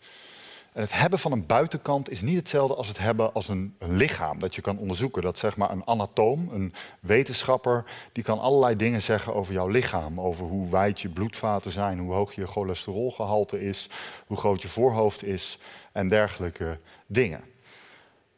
En 0.72 0.82
het 0.82 0.92
hebben 0.92 1.18
van 1.18 1.32
een 1.32 1.46
buitenkant 1.46 2.10
is 2.10 2.22
niet 2.22 2.36
hetzelfde 2.36 2.74
als 2.74 2.88
het 2.88 2.98
hebben 2.98 3.34
als 3.34 3.48
een, 3.48 3.74
een, 3.78 3.96
lichaam 3.96 4.38
dat 4.38 4.54
je 4.54 4.60
kan 4.60 4.78
onderzoeken. 4.78 5.22
Dat 5.22 5.38
zeg 5.38 5.56
maar 5.56 5.70
een 5.70 5.86
anatoom, 5.86 6.48
een 6.52 6.72
wetenschapper, 7.00 7.84
die 8.12 8.24
kan 8.24 8.38
allerlei 8.38 8.76
dingen 8.76 9.02
zeggen 9.02 9.34
over 9.34 9.52
jouw 9.52 9.68
lichaam. 9.68 10.20
Over 10.20 10.44
hoe 10.44 10.70
wijd 10.70 11.00
je 11.00 11.08
bloedvaten 11.08 11.70
zijn, 11.70 11.98
hoe 11.98 12.12
hoog 12.12 12.34
je 12.34 12.46
cholesterolgehalte 12.46 13.60
is, 13.60 13.88
hoe 14.26 14.36
groot 14.36 14.62
je 14.62 14.68
voorhoofd 14.68 15.24
is 15.24 15.58
en 15.92 16.08
dergelijke 16.08 16.78
dingen. 17.06 17.40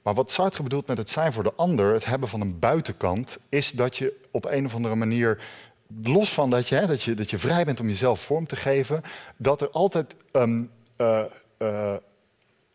Maar 0.02 0.14
wat 0.14 0.30
Sartre 0.30 0.62
bedoelt 0.62 0.86
met 0.86 0.98
het 0.98 1.10
zijn 1.10 1.32
voor 1.32 1.42
de 1.42 1.54
ander, 1.56 1.92
het 1.92 2.04
hebben 2.04 2.28
van 2.28 2.40
een 2.40 2.58
buitenkant, 2.58 3.38
is 3.48 3.70
dat 3.70 3.96
je 3.96 4.20
op 4.30 4.44
een 4.44 4.64
of 4.64 4.74
andere 4.74 4.94
manier, 4.94 5.42
los 6.02 6.32
van 6.32 6.50
dat 6.50 6.68
je, 6.68 6.74
hè, 6.74 6.86
dat 6.86 7.02
je, 7.02 7.14
dat 7.14 7.30
je 7.30 7.38
vrij 7.38 7.64
bent 7.64 7.80
om 7.80 7.86
jezelf 7.86 8.20
vorm 8.20 8.46
te 8.46 8.56
geven, 8.56 9.02
dat 9.36 9.60
er 9.60 9.70
altijd 9.70 10.14
um, 10.32 10.70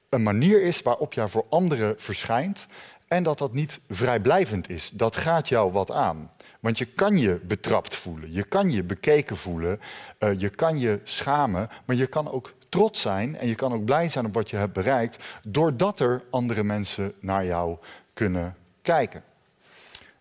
een 0.10 0.24
manier 0.24 0.62
is 0.62 0.82
waarop 0.82 1.14
jij 1.14 1.28
voor 1.28 1.46
anderen 1.50 1.96
verschijnt 1.98 2.68
en 3.08 3.24
dat 3.24 3.38
dat 3.38 3.54
niet 3.54 3.80
vrijblijvend 3.90 4.70
is. 4.70 4.92
Dat 4.94 5.16
gaat 5.16 5.50
jou 5.50 5.72
wat 5.72 5.92
aan. 5.92 6.32
Want 6.60 6.78
je 6.78 6.86
kan 6.86 7.18
je 7.18 7.40
betrapt 7.44 7.96
voelen, 7.96 8.34
je 8.34 8.44
kan 8.44 8.72
je 8.72 8.84
bekeken 8.84 9.38
voelen, 9.38 9.80
uh, 10.20 10.40
je 10.40 10.50
kan 10.50 10.80
je 10.80 11.00
schamen, 11.04 11.70
maar 11.86 11.96
je 11.96 12.08
kan 12.08 12.32
ook 12.32 12.54
trots 12.70 13.02
zijn 13.02 13.38
en 13.38 13.48
je 13.48 13.56
kan 13.56 13.74
ook 13.74 13.86
blij 13.86 14.10
zijn 14.10 14.26
op 14.26 14.34
wat 14.34 14.50
je 14.50 14.56
hebt 14.58 14.74
bereikt, 14.74 15.24
doordat 15.44 16.00
er 16.00 16.24
andere 16.30 16.64
mensen 16.64 17.14
naar 17.20 17.46
jou 17.46 17.78
kunnen 18.14 18.56
kijken. 18.82 19.24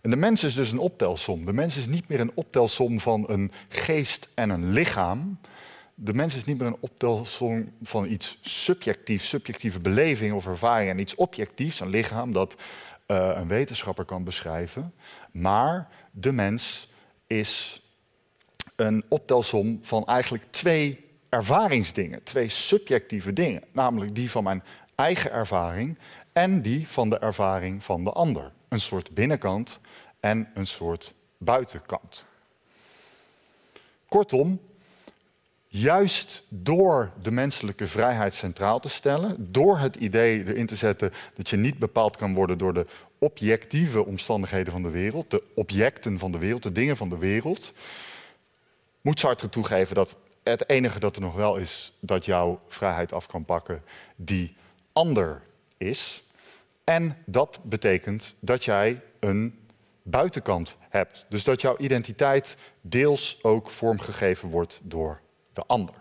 En 0.01 0.11
de 0.11 0.17
mens 0.17 0.45
is 0.45 0.55
dus 0.55 0.71
een 0.71 0.79
optelsom. 0.79 1.45
De 1.45 1.53
mens 1.53 1.77
is 1.77 1.87
niet 1.87 2.09
meer 2.09 2.21
een 2.21 2.33
optelsom 2.35 3.01
van 3.01 3.25
een 3.29 3.53
geest 3.69 4.29
en 4.35 4.51
een 4.51 4.73
lichaam. 4.73 5.39
De 5.95 6.15
mens 6.15 6.35
is 6.35 6.45
niet 6.45 6.59
meer 6.59 6.67
een 6.67 6.77
optelsom 6.81 7.73
van 7.83 8.07
iets 8.07 8.39
subjectiefs, 8.41 9.29
subjectieve 9.29 9.81
beleving 9.81 10.33
of 10.33 10.47
ervaring 10.47 10.91
en 10.91 10.99
iets 10.99 11.15
objectiefs, 11.15 11.81
een 11.81 11.89
lichaam 11.89 12.33
dat 12.33 12.55
uh, 13.07 13.31
een 13.35 13.49
wetenschapper 13.49 14.05
kan 14.05 14.25
beschrijven. 14.25 14.95
Maar 15.33 15.89
de 16.11 16.33
mens 16.33 16.91
is 17.27 17.83
een 18.77 19.05
optelsom 19.09 19.79
van 19.83 20.07
eigenlijk 20.07 20.45
twee 20.51 21.05
ervaringsdingen, 21.29 22.23
twee 22.23 22.49
subjectieve 22.49 23.33
dingen, 23.33 23.63
namelijk 23.73 24.15
die 24.15 24.31
van 24.31 24.45
mijn 24.45 24.63
eigen 24.95 25.31
ervaring 25.31 25.99
en 26.33 26.63
die 26.63 26.89
van 26.89 27.11
de 27.11 27.19
ervaring 27.19 27.85
van 27.85 28.05
de 28.05 28.13
ander. 28.13 28.53
Een 28.69 28.81
soort 28.81 29.11
binnenkant 29.11 29.81
en 30.21 30.51
een 30.55 30.67
soort 30.67 31.15
buitenkant. 31.39 32.25
Kortom, 34.09 34.61
juist 35.77 36.45
door 36.49 37.11
de 37.23 37.31
menselijke 37.31 37.87
vrijheid 37.87 38.35
centraal 38.35 38.81
te 38.81 38.89
stellen, 38.89 39.53
door 39.53 39.79
het 39.79 39.97
idee 39.97 40.47
erin 40.47 40.67
te 40.67 40.77
zetten 40.77 41.13
dat 41.35 41.49
je 41.49 41.57
niet 41.57 41.79
bepaald 41.79 42.17
kan 42.17 42.35
worden 42.35 42.59
door 42.59 42.75
de 42.75 42.87
objectieve 43.19 44.05
omstandigheden 44.05 44.73
van 44.73 44.83
de 44.83 44.91
wereld, 44.91 45.31
de 45.31 45.43
objecten 45.55 46.19
van 46.19 46.33
de 46.33 46.39
wereld, 46.39 46.63
de 46.63 46.73
dingen 46.73 46.97
van 46.97 47.09
de 47.09 47.19
wereld, 47.19 47.73
moet 49.01 49.21
Sartre 49.21 49.49
toegeven 49.49 49.95
dat 49.95 50.17
het 50.43 50.69
enige 50.69 50.99
dat 50.99 51.17
er 51.17 51.23
nog 51.23 51.35
wel 51.35 51.57
is 51.57 51.93
dat 52.01 52.25
jouw 52.25 52.61
vrijheid 52.69 53.13
af 53.13 53.27
kan 53.27 53.45
pakken, 53.45 53.83
die 54.17 54.57
ander 54.93 55.43
is. 55.77 56.25
En 56.85 57.17
dat 57.27 57.59
betekent 57.63 58.35
dat 58.41 58.65
jij 58.65 59.01
een 59.21 59.59
buitenkant 60.03 60.77
hebt. 60.89 61.27
Dus 61.29 61.45
dat 61.45 61.61
jouw 61.61 61.77
identiteit 61.79 62.57
deels 62.81 63.39
ook 63.43 63.71
vormgegeven 63.71 64.49
wordt 64.49 64.81
door 64.83 65.23
de 65.55 65.65
ander. 65.67 65.95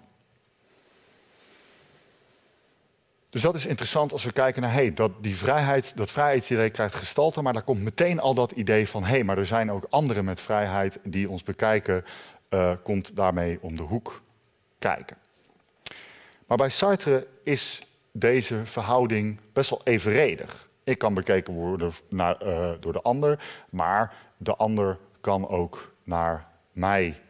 Dus 3.30 3.42
dat 3.42 3.56
is 3.56 3.66
interessant 3.66 4.12
als 4.12 4.24
we 4.24 4.32
kijken 4.32 4.62
naar 4.62 4.74
hey, 4.74 4.94
dat 4.94 5.12
die 5.22 5.38
vrijheid, 5.38 5.98
dat 5.98 6.12
vrijheidsidee 6.12 6.70
krijgt 6.70 6.96
gestalte, 6.96 7.42
maar 7.42 7.54
daar 7.54 7.64
komt 7.64 7.82
meteen 7.82 8.20
al 8.20 8.34
dat 8.34 8.52
idee 8.52 8.88
van 8.88 9.04
hé, 9.04 9.10
hey, 9.10 9.24
maar 9.24 9.38
er 9.38 9.46
zijn 9.46 9.72
ook 9.72 9.86
anderen 9.90 10.26
met 10.26 10.42
vrijheid 10.42 11.00
die 11.04 11.30
ons 11.30 11.44
bekijken, 11.44 12.06
uh, 12.50 12.72
komt 12.84 13.16
daarmee 13.16 13.58
om 13.62 13.76
de 13.76 13.82
hoek 13.82 14.22
kijken. 14.80 15.18
Maar 16.48 16.58
bij 16.58 16.70
Sartre 16.70 17.28
is 17.44 17.88
deze 18.12 18.66
verhouding 18.66 19.40
best 19.54 19.70
wel 19.70 19.82
evenredig. 19.84 20.70
Ik 20.84 20.98
kan 20.98 21.14
bekeken 21.14 21.54
worden 21.54 21.92
naar, 22.10 22.48
uh, 22.48 22.72
door 22.80 22.94
de 22.94 23.02
ander, 23.02 23.40
maar 23.70 24.14
de 24.38 24.56
ander 24.56 24.98
kan 25.22 25.48
ook 25.48 25.94
naar 26.04 26.48
mij 26.72 27.22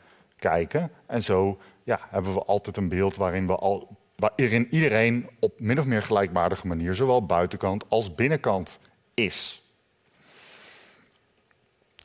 kijken. 0.50 0.92
En 1.06 1.24
zo 1.24 1.58
ja, 1.84 2.00
hebben 2.10 2.34
we 2.34 2.44
altijd 2.44 2.78
een 2.78 2.90
beeld 2.90 3.16
waarin, 3.16 3.48
we 3.48 3.56
al, 3.56 3.98
waarin 4.16 4.68
iedereen 4.72 5.30
op 5.40 5.60
min 5.60 5.80
of 5.80 5.86
meer 5.86 6.04
gelijkwaardige 6.04 6.68
manier, 6.68 6.96
zowel 6.96 7.26
buitenkant 7.26 7.90
als 7.90 8.16
binnenkant, 8.16 8.80
is. 9.14 9.62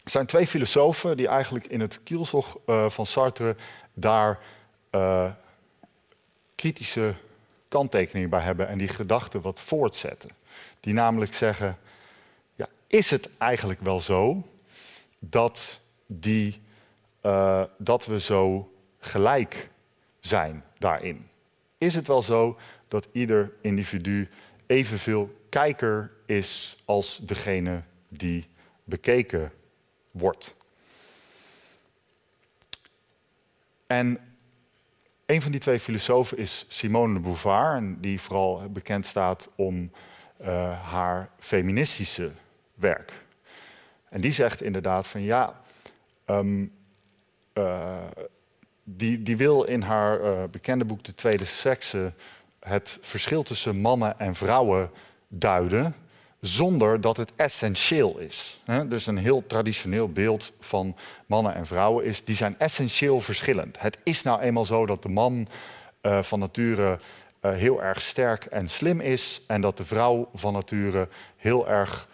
Er 0.05 0.11
zijn 0.11 0.27
twee 0.27 0.47
filosofen 0.47 1.17
die 1.17 1.29
eigenlijk 1.29 1.67
in 1.67 1.81
het 1.81 2.03
kielzog 2.03 2.59
uh, 2.67 2.89
van 2.89 3.07
Sartre 3.07 3.57
daar 3.95 4.39
uh, 4.91 5.31
kritische 6.55 7.15
kanttekeningen 7.69 8.31
bij 8.31 8.41
hebben 8.41 8.69
en 8.69 8.79
die 8.79 8.89
gedachten 8.89 9.41
wat 9.41 9.61
voortzetten. 9.61 10.31
Die 10.81 10.95
namelijk 10.95 11.35
zeggen, 11.35 11.79
ja, 12.55 12.67
is 12.87 13.11
het 13.11 13.31
eigenlijk 13.39 13.81
wel 13.81 14.01
zo 14.01 14.43
dat, 15.19 15.81
die, 16.07 16.61
uh, 17.29 17.63
dat 17.79 18.07
we 18.07 18.21
zo 18.21 18.73
gelijk 18.99 19.71
zijn 20.21 20.65
daarin? 20.79 21.29
Is 21.79 21.95
het 21.95 22.07
wel 22.07 22.23
zo 22.23 22.59
dat 22.89 23.09
ieder 23.13 23.53
individu 23.61 24.29
evenveel 24.67 25.47
kijker 25.49 26.13
is 26.27 26.83
als 26.85 27.21
degene 27.23 27.83
die 28.09 28.49
bekeken 28.85 29.53
wordt? 30.11 30.57
En 33.87 34.19
een 35.27 35.43
van 35.43 35.51
die 35.51 35.61
twee 35.61 35.81
filosofen 35.81 36.39
is 36.39 36.65
Simone 36.69 37.15
de 37.15 37.21
Beauvoir, 37.21 37.77
en 37.77 38.01
die 38.01 38.21
vooral 38.21 38.71
bekend 38.71 39.07
staat 39.07 39.49
om 39.55 39.91
uh, 40.41 40.47
haar 40.91 41.31
feministische 41.39 42.33
werk. 42.75 43.13
En 44.09 44.21
die 44.21 44.33
zegt 44.33 44.63
inderdaad 44.63 45.07
van 45.07 45.23
ja, 45.23 45.61
uh, 46.27 46.69
die, 48.97 49.23
die 49.23 49.37
wil 49.37 49.63
in 49.63 49.83
haar 49.83 50.21
uh, 50.21 50.45
bekende 50.51 50.85
boek 50.85 51.05
De 51.05 51.15
Tweede 51.15 51.45
Sekse 51.45 52.13
het 52.61 52.99
verschil 53.01 53.43
tussen 53.43 53.77
mannen 53.77 54.19
en 54.19 54.35
vrouwen 54.35 54.91
duiden 55.29 55.95
zonder 56.41 57.01
dat 57.01 57.17
het 57.17 57.33
essentieel 57.37 58.19
is. 58.19 58.63
Dus 58.87 59.07
een 59.07 59.17
heel 59.17 59.47
traditioneel 59.47 60.09
beeld 60.09 60.53
van 60.61 60.97
mannen 61.27 61.55
en 61.55 61.67
vrouwen 61.67 62.05
is, 62.05 62.25
die 62.25 62.37
zijn 62.37 62.59
essentieel 62.59 63.21
verschillend. 63.21 63.81
Het 63.81 63.99
is 64.03 64.23
nou 64.23 64.41
eenmaal 64.41 64.65
zo 64.65 64.87
dat 64.87 65.03
de 65.03 65.09
man 65.09 65.49
uh, 66.03 66.23
van 66.23 66.39
nature 66.39 66.99
heel 67.41 67.83
erg 67.83 68.01
sterk 68.01 68.45
en 68.45 68.69
slim 68.69 69.01
is 69.01 69.43
en 69.47 69.61
dat 69.61 69.77
de 69.77 69.85
vrouw 69.85 70.29
van 70.35 70.53
nature 70.53 71.09
heel 71.37 71.69
erg 71.69 72.09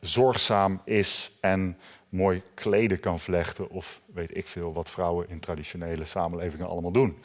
zorgzaam 0.00 0.80
is 0.84 1.30
en 1.40 1.76
mooi 2.08 2.42
kleden 2.54 3.00
kan 3.00 3.18
vlechten 3.18 3.70
of 3.70 4.00
weet 4.06 4.36
ik 4.36 4.46
veel 4.46 4.72
wat 4.72 4.90
vrouwen 4.90 5.28
in 5.28 5.40
traditionele 5.40 6.04
samenlevingen 6.04 6.68
allemaal 6.68 6.90
doen. 6.90 7.18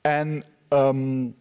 En 0.00 0.44
um, 0.68 1.36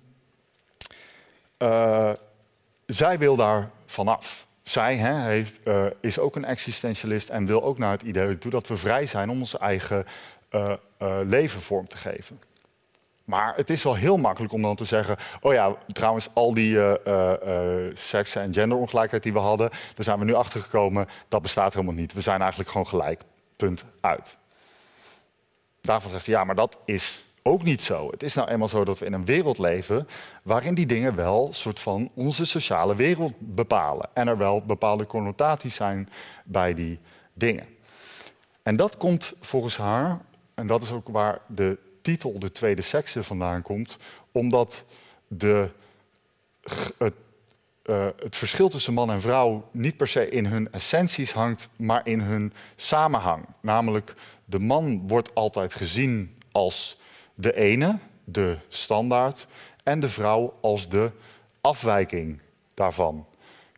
zij 2.85 3.17
wil 3.17 3.35
daar 3.35 3.69
vanaf. 3.85 4.47
Zij 4.63 4.95
hè, 4.95 5.19
heeft, 5.19 5.59
uh, 5.65 5.85
is 6.01 6.19
ook 6.19 6.35
een 6.35 6.45
existentialist 6.45 7.29
en 7.29 7.45
wil 7.45 7.63
ook 7.63 7.77
naar 7.77 7.91
het 7.91 8.01
idee 8.01 8.37
toe 8.37 8.51
dat 8.51 8.67
we 8.67 8.75
vrij 8.75 9.05
zijn 9.05 9.29
om 9.29 9.39
ons 9.39 9.57
eigen 9.57 10.05
uh, 10.51 10.73
leven 11.23 11.61
vorm 11.61 11.87
te 11.87 11.97
geven. 11.97 12.39
Maar 13.23 13.55
het 13.55 13.69
is 13.69 13.83
wel 13.83 13.95
heel 13.95 14.17
makkelijk 14.17 14.53
om 14.53 14.61
dan 14.61 14.75
te 14.75 14.85
zeggen: 14.85 15.17
Oh 15.41 15.53
ja, 15.53 15.75
trouwens, 15.87 16.29
al 16.33 16.53
die 16.53 16.79
seks- 17.93 18.35
en 18.35 18.53
genderongelijkheid 18.53 19.23
die 19.23 19.33
we 19.33 19.39
hadden, 19.39 19.69
daar 19.69 20.05
zijn 20.05 20.19
we 20.19 20.25
nu 20.25 20.33
achter 20.33 20.61
gekomen, 20.61 21.07
dat 21.27 21.41
bestaat 21.41 21.73
helemaal 21.73 21.95
niet. 21.95 22.13
We 22.13 22.21
zijn 22.21 22.39
eigenlijk 22.39 22.69
gewoon 22.69 22.87
gelijk. 22.87 23.21
Punt 23.55 23.85
uit. 24.01 24.37
Daarvan 25.81 26.09
zegt 26.11 26.23
ze: 26.23 26.31
Ja, 26.31 26.43
maar 26.43 26.55
dat 26.55 26.77
is 26.85 27.23
ook 27.43 27.63
niet 27.63 27.81
zo. 27.81 28.11
Het 28.11 28.23
is 28.23 28.33
nou 28.33 28.49
eenmaal 28.49 28.67
zo 28.67 28.83
dat 28.83 28.99
we 28.99 29.05
in 29.05 29.13
een 29.13 29.25
wereld 29.25 29.57
leven 29.57 30.07
waarin 30.43 30.73
die 30.73 30.85
dingen 30.85 31.15
wel 31.15 31.49
soort 31.51 31.79
van 31.79 32.11
onze 32.13 32.45
sociale 32.45 32.95
wereld 32.95 33.33
bepalen. 33.37 34.09
En 34.13 34.27
er 34.27 34.37
wel 34.37 34.61
bepaalde 34.61 35.05
connotaties 35.05 35.75
zijn 35.75 36.09
bij 36.45 36.73
die 36.73 36.99
dingen. 37.33 37.65
En 38.63 38.75
dat 38.75 38.97
komt 38.97 39.33
volgens 39.39 39.77
haar, 39.77 40.19
en 40.53 40.67
dat 40.67 40.83
is 40.83 40.91
ook 40.91 41.07
waar 41.07 41.39
de 41.47 41.77
titel 42.03 42.39
De 42.39 42.51
Tweede 42.51 42.81
Sekse 42.81 43.23
vandaan 43.23 43.61
komt, 43.61 43.97
omdat 44.31 44.83
de, 45.27 45.69
het, 46.97 47.13
uh, 47.85 48.07
het 48.23 48.35
verschil 48.35 48.69
tussen 48.69 48.93
man 48.93 49.11
en 49.11 49.21
vrouw 49.21 49.69
niet 49.71 49.97
per 49.97 50.07
se 50.07 50.29
in 50.29 50.45
hun 50.45 50.71
essenties 50.71 51.31
hangt, 51.31 51.69
maar 51.75 52.07
in 52.07 52.19
hun 52.19 52.53
samenhang. 52.75 53.45
Namelijk, 53.59 54.13
de 54.45 54.59
man 54.59 55.07
wordt 55.07 55.35
altijd 55.35 55.73
gezien 55.73 56.37
als 56.51 56.99
de 57.35 57.55
ene, 57.55 57.97
de 58.23 58.57
standaard, 58.67 59.47
en 59.83 59.99
de 59.99 60.09
vrouw 60.09 60.57
als 60.61 60.89
de 60.89 61.11
afwijking 61.61 62.39
daarvan. 62.73 63.25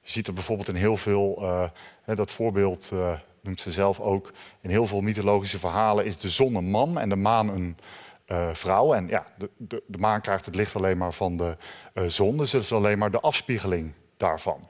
Je 0.02 0.12
ziet 0.12 0.28
er 0.28 0.34
bijvoorbeeld 0.34 0.68
in 0.68 0.76
heel 0.76 0.98
veel, 0.98 1.38
uh, 1.42 2.16
dat 2.16 2.32
voorbeeld 2.32 2.90
uh, 2.94 3.14
noemt 3.42 3.60
ze 3.60 3.72
zelf 3.72 4.00
ook, 4.00 4.34
in 4.62 4.70
heel 4.70 4.86
veel 4.86 5.02
mythologische 5.02 5.60
verhalen 5.60 6.06
is 6.06 6.18
de 6.18 6.30
zon 6.30 6.56
een 6.56 6.70
man 6.70 7.00
en 7.00 7.10
de 7.10 7.16
maan 7.16 7.50
een 7.50 7.78
uh, 8.28 8.50
vrouw. 8.54 8.94
En 8.94 9.08
ja, 9.08 9.26
de, 9.38 9.50
de, 9.58 9.84
de, 9.88 9.98
maan 9.98 10.22
krijgt 10.22 10.46
het 10.46 10.56
licht 10.56 10.76
alleen 10.76 10.98
maar 10.98 11.14
van 11.14 11.38
de 11.38 11.56
zon, 12.08 12.38
dus 12.38 12.52
het 12.52 12.64
is 12.64 12.72
alleen 12.72 12.98
maar 12.98 13.12
de 13.12 13.20
afspiegeling 13.20 13.94
daarvan. 14.18 14.70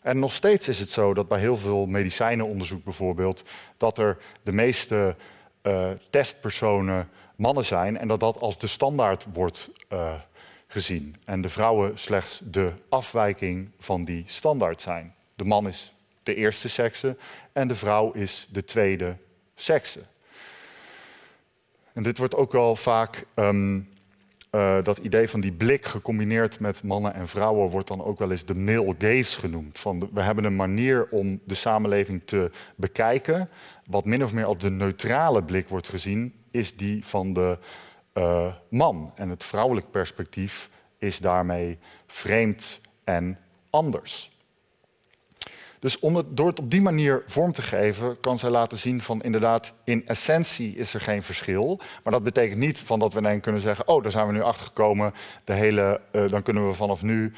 En 0.00 0.18
nog 0.18 0.32
steeds 0.32 0.68
is 0.68 0.78
het 0.78 0.90
zo 0.90 1.14
dat 1.14 1.28
bij 1.28 1.38
heel 1.38 1.56
veel 1.56 1.86
medicijnenonderzoek 1.86 2.84
bijvoorbeeld, 2.84 3.44
dat 3.76 3.98
er 3.98 4.18
de 4.42 4.52
meeste 4.52 5.16
uh, 5.62 5.90
testpersonen 6.10 7.08
mannen 7.36 7.64
zijn 7.64 7.98
en 7.98 8.08
dat 8.08 8.20
dat 8.20 8.38
als 8.38 8.58
de 8.58 8.66
standaard 8.66 9.26
wordt 9.32 9.70
gezien. 10.66 11.16
En 11.24 11.42
de 11.42 11.48
vrouwen 11.48 11.98
slechts 11.98 12.40
de 12.44 12.72
afwijking 12.88 13.70
van 13.78 14.04
die 14.04 14.24
standaard 14.26 14.80
zijn. 14.80 15.14
De 15.34 15.44
man 15.44 15.68
is 15.68 15.92
de 16.22 16.34
eerste 16.34 16.68
sekse 16.68 17.16
en 17.52 17.68
de 17.68 17.74
vrouw 17.74 18.12
is 18.12 18.48
de 18.50 18.64
tweede 18.64 19.16
sekse. 19.54 20.00
En 22.00 22.06
dit 22.06 22.18
wordt 22.18 22.36
ook 22.36 22.52
wel 22.52 22.76
vaak, 22.76 23.26
um, 23.34 23.88
uh, 24.50 24.82
dat 24.82 24.98
idee 24.98 25.28
van 25.28 25.40
die 25.40 25.52
blik 25.52 25.84
gecombineerd 25.84 26.60
met 26.60 26.82
mannen 26.82 27.14
en 27.14 27.28
vrouwen, 27.28 27.70
wordt 27.70 27.88
dan 27.88 28.04
ook 28.04 28.18
wel 28.18 28.30
eens 28.30 28.44
de 28.44 28.54
male 28.54 28.94
gaze 28.98 29.38
genoemd. 29.40 29.78
Van 29.78 30.08
we 30.12 30.20
hebben 30.20 30.44
een 30.44 30.56
manier 30.56 31.08
om 31.10 31.40
de 31.44 31.54
samenleving 31.54 32.22
te 32.24 32.50
bekijken, 32.74 33.48
wat 33.86 34.04
min 34.04 34.24
of 34.24 34.32
meer 34.32 34.44
als 34.44 34.58
de 34.58 34.70
neutrale 34.70 35.42
blik 35.42 35.68
wordt 35.68 35.88
gezien, 35.88 36.34
is 36.50 36.76
die 36.76 37.04
van 37.04 37.32
de 37.32 37.58
uh, 38.14 38.54
man. 38.68 39.12
En 39.14 39.28
het 39.28 39.44
vrouwelijk 39.44 39.90
perspectief 39.90 40.70
is 40.98 41.18
daarmee 41.18 41.78
vreemd 42.06 42.80
en 43.04 43.38
anders. 43.70 44.38
Dus 45.80 45.98
door 46.26 46.46
het 46.46 46.58
op 46.58 46.70
die 46.70 46.80
manier 46.80 47.22
vorm 47.26 47.52
te 47.52 47.62
geven, 47.62 48.20
kan 48.20 48.38
zij 48.38 48.50
laten 48.50 48.78
zien 48.78 49.00
van 49.00 49.22
inderdaad, 49.22 49.72
in 49.84 50.06
essentie 50.06 50.76
is 50.76 50.94
er 50.94 51.00
geen 51.00 51.22
verschil. 51.22 51.80
Maar 52.02 52.12
dat 52.12 52.22
betekent 52.22 52.58
niet 52.58 52.78
van 52.78 52.98
dat 52.98 53.12
we 53.12 53.20
dan 53.20 53.40
kunnen 53.40 53.60
zeggen, 53.60 53.88
oh, 53.88 54.02
daar 54.02 54.10
zijn 54.10 54.26
we 54.26 54.32
nu 54.32 54.42
achter 54.42 54.66
gekomen, 54.66 55.14
de 55.44 55.52
hele, 55.52 56.00
uh, 56.12 56.30
dan 56.30 56.42
kunnen 56.42 56.66
we 56.66 56.74
vanaf 56.74 57.02
nu 57.02 57.32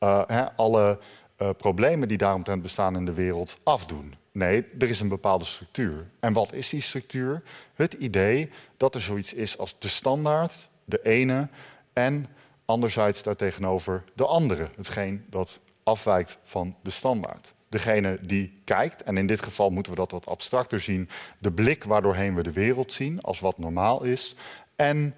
uh, 0.00 0.22
hè, 0.26 0.52
alle 0.52 0.98
uh, 1.38 1.50
problemen 1.56 2.08
die 2.08 2.18
daaromtrent 2.18 2.62
bestaan 2.62 2.96
in 2.96 3.04
de 3.04 3.12
wereld 3.12 3.56
afdoen. 3.62 4.14
Nee, 4.32 4.64
er 4.78 4.88
is 4.88 5.00
een 5.00 5.08
bepaalde 5.08 5.44
structuur. 5.44 6.06
En 6.20 6.32
wat 6.32 6.52
is 6.52 6.68
die 6.68 6.80
structuur? 6.80 7.42
Het 7.74 7.92
idee 7.92 8.50
dat 8.76 8.94
er 8.94 9.00
zoiets 9.00 9.34
is 9.34 9.58
als 9.58 9.78
de 9.78 9.88
standaard, 9.88 10.68
de 10.84 11.00
ene, 11.02 11.48
en 11.92 12.26
anderzijds 12.64 13.22
daartegenover 13.22 14.04
de 14.14 14.26
andere, 14.26 14.68
hetgeen 14.76 15.24
dat 15.30 15.58
afwijkt 15.82 16.38
van 16.42 16.76
de 16.82 16.90
standaard 16.90 17.56
degene 17.68 18.18
die 18.22 18.60
kijkt, 18.64 19.02
en 19.02 19.16
in 19.16 19.26
dit 19.26 19.42
geval 19.42 19.70
moeten 19.70 19.92
we 19.92 19.98
dat 19.98 20.10
wat 20.10 20.26
abstracter 20.26 20.80
zien, 20.80 21.08
de 21.38 21.52
blik 21.52 21.84
waardoorheen 21.84 22.34
we 22.34 22.42
de 22.42 22.52
wereld 22.52 22.92
zien 22.92 23.20
als 23.20 23.40
wat 23.40 23.58
normaal 23.58 24.02
is, 24.02 24.34
en 24.76 25.14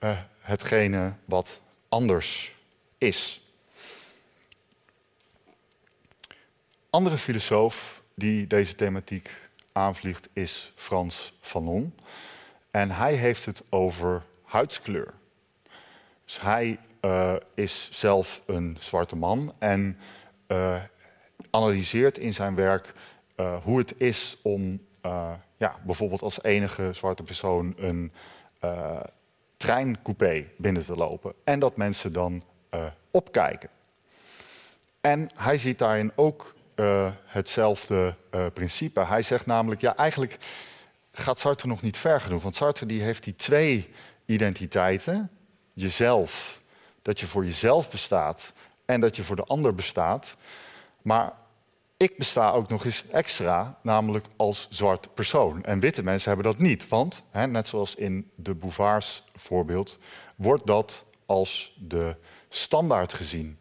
uh, 0.00 0.18
hetgene 0.40 1.12
wat 1.24 1.60
anders 1.88 2.54
is. 2.98 3.42
Andere 6.90 7.18
filosoof 7.18 8.02
die 8.14 8.46
deze 8.46 8.74
thematiek 8.74 9.30
aanvliegt 9.72 10.28
is 10.32 10.72
Frans 10.74 11.32
Fanon. 11.40 11.94
En 12.70 12.90
hij 12.90 13.14
heeft 13.14 13.44
het 13.44 13.62
over 13.68 14.22
huidskleur. 14.44 15.12
Dus 16.24 16.40
hij 16.40 16.78
uh, 17.00 17.34
is 17.54 17.88
zelf 17.90 18.42
een 18.46 18.76
zwarte 18.80 19.16
man 19.16 19.54
en 19.58 19.98
uh, 20.48 20.82
analyseert 21.50 22.18
in 22.18 22.34
zijn 22.34 22.54
werk 22.54 22.92
uh, 23.36 23.56
hoe 23.62 23.78
het 23.78 23.94
is 23.96 24.38
om 24.42 24.80
uh, 25.06 25.32
ja, 25.56 25.76
bijvoorbeeld 25.84 26.22
als 26.22 26.42
enige 26.42 26.92
zwarte 26.92 27.22
persoon 27.22 27.74
een 27.76 28.12
uh, 28.64 29.00
treincoupé 29.56 30.46
binnen 30.56 30.84
te 30.84 30.96
lopen. 30.96 31.32
En 31.44 31.58
dat 31.58 31.76
mensen 31.76 32.12
dan 32.12 32.42
opkijken. 33.10 33.68
En 35.00 35.28
hij 35.34 35.58
ziet 35.58 35.78
daarin 35.78 36.12
ook 36.14 36.54
hetzelfde 37.26 38.14
principe. 38.52 39.04
Hij 39.04 39.22
zegt 39.22 39.46
namelijk, 39.46 39.80
ja 39.80 39.96
eigenlijk 39.96 40.38
gaat 41.12 41.38
Sartre 41.38 41.68
nog 41.68 41.82
niet 41.82 41.96
ver 41.96 42.20
genoeg. 42.20 42.42
Want 42.42 42.56
Sartre 42.56 42.86
die 42.86 43.02
heeft 43.02 43.24
die 43.24 43.36
twee 43.36 43.88
identiteiten. 44.26 45.30
Jezelf, 45.72 46.60
dat 47.02 47.20
je 47.20 47.26
voor 47.26 47.44
jezelf 47.44 47.90
bestaat 47.90 48.52
en 48.84 49.00
dat 49.00 49.16
je 49.16 49.22
voor 49.22 49.36
de 49.36 49.44
ander 49.44 49.74
bestaat. 49.74 50.36
Maar 51.02 51.32
ik 52.02 52.16
besta 52.16 52.50
ook 52.50 52.68
nog 52.68 52.84
eens 52.84 53.04
extra, 53.10 53.78
namelijk 53.82 54.26
als 54.36 54.66
zwart 54.70 55.14
persoon. 55.14 55.64
En 55.64 55.80
witte 55.80 56.02
mensen 56.02 56.28
hebben 56.28 56.52
dat 56.52 56.60
niet, 56.60 56.88
want, 56.88 57.22
hè, 57.30 57.46
net 57.46 57.66
zoals 57.66 57.94
in 57.94 58.30
de 58.34 58.54
Bouvards 58.54 59.24
voorbeeld, 59.34 59.98
wordt 60.36 60.66
dat 60.66 61.04
als 61.26 61.76
de 61.78 62.16
standaard 62.48 63.12
gezien. 63.12 63.58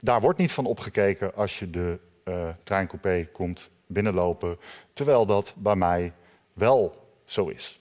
Daar 0.00 0.20
wordt 0.20 0.38
niet 0.38 0.52
van 0.52 0.66
opgekeken 0.66 1.34
als 1.34 1.58
je 1.58 1.70
de 1.70 1.98
uh, 2.24 2.48
treincoupé 2.62 3.28
komt 3.32 3.70
binnenlopen, 3.86 4.58
terwijl 4.92 5.26
dat 5.26 5.54
bij 5.56 5.76
mij 5.76 6.12
wel 6.52 7.08
zo 7.24 7.48
is. 7.48 7.80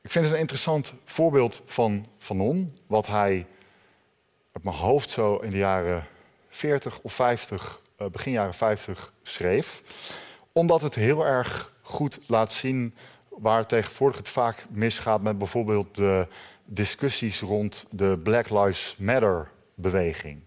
Ik 0.00 0.10
vind 0.10 0.24
het 0.24 0.34
een 0.34 0.40
interessant 0.40 0.94
voorbeeld 1.04 1.62
van 1.64 2.06
Fanon, 2.18 2.76
wat 2.86 3.06
hij 3.06 3.46
op 4.52 4.64
mijn 4.64 4.76
hoofd 4.76 5.10
zo 5.10 5.36
in 5.36 5.50
de 5.50 5.56
jaren 5.56 6.06
40 6.48 7.00
of 7.00 7.12
50, 7.12 7.62
uh, 7.62 7.68
eh, 7.68 7.86
begin 8.12 8.32
jaren 8.32 8.54
50 8.54 9.12
schreef. 9.22 9.82
Omdat 10.52 10.82
het 10.82 10.94
heel 10.94 11.26
erg 11.26 11.72
goed 11.82 12.18
laat 12.26 12.52
zien 12.52 12.94
waar 13.28 13.66
tegenwoordig 13.66 14.18
het 14.18 14.28
vaak 14.28 14.66
misgaat 14.70 15.22
met 15.22 15.38
bijvoorbeeld 15.38 15.94
de 15.94 16.26
discussies 16.64 17.40
rond 17.40 17.86
de 17.90 18.20
Black 18.22 18.50
Lives 18.50 18.96
Matter 18.98 19.50
beweging. 19.74 20.40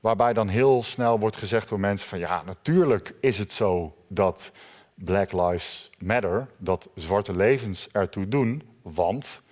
Waarbij 0.00 0.32
dan 0.32 0.48
heel 0.48 0.82
snel 0.82 1.18
wordt 1.18 1.36
gezegd 1.36 1.68
door 1.68 1.80
mensen 1.80 2.08
van 2.08 2.18
ja, 2.18 2.42
natuurlijk 2.42 3.14
is 3.20 3.38
het 3.38 3.52
zo 3.52 3.96
dat 4.08 4.52
Black 4.94 5.32
Lives 5.32 5.90
Matter, 5.98 6.48
dat 6.56 6.88
zwarte 6.94 7.36
levens 7.36 7.88
ertoe 7.92 8.28
doen, 8.28 8.62
want 8.82 9.42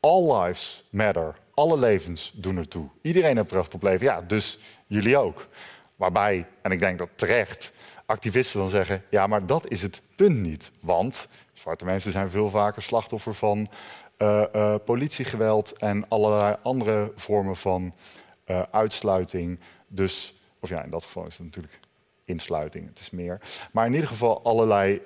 all 0.00 0.42
lives 0.42 0.84
matter. 0.90 1.34
Alle 1.54 1.78
levens 1.78 2.32
doen 2.34 2.56
ertoe. 2.56 2.88
Iedereen 3.02 3.36
heeft 3.36 3.52
recht 3.52 3.74
op 3.74 3.82
leven. 3.82 4.06
Ja, 4.06 4.20
dus 4.20 4.58
jullie 4.86 5.16
ook. 5.16 5.46
Waarbij, 5.96 6.46
en 6.62 6.70
ik 6.70 6.80
denk 6.80 6.98
dat 6.98 7.08
terecht, 7.14 7.72
activisten 8.06 8.60
dan 8.60 8.68
zeggen: 8.70 9.02
ja, 9.08 9.26
maar 9.26 9.46
dat 9.46 9.70
is 9.70 9.82
het 9.82 10.02
punt 10.16 10.36
niet. 10.36 10.70
Want 10.80 11.28
zwarte 11.52 11.84
mensen 11.84 12.12
zijn 12.12 12.30
veel 12.30 12.50
vaker 12.50 12.82
slachtoffer 12.82 13.34
van 13.34 13.68
uh, 14.18 14.74
politiegeweld 14.84 15.72
en 15.78 16.08
allerlei 16.08 16.56
andere 16.62 17.12
vormen 17.16 17.56
van 17.56 17.94
uh, 18.46 18.62
uitsluiting. 18.70 19.60
Dus, 19.86 20.34
of 20.60 20.68
ja, 20.68 20.82
in 20.82 20.90
dat 20.90 21.04
geval 21.04 21.26
is 21.26 21.36
het 21.36 21.44
natuurlijk 21.46 21.80
insluiting, 22.24 22.88
het 22.88 22.98
is 22.98 23.10
meer. 23.10 23.40
Maar 23.72 23.86
in 23.86 23.92
ieder 23.92 24.08
geval 24.08 24.42
allerlei 24.42 25.02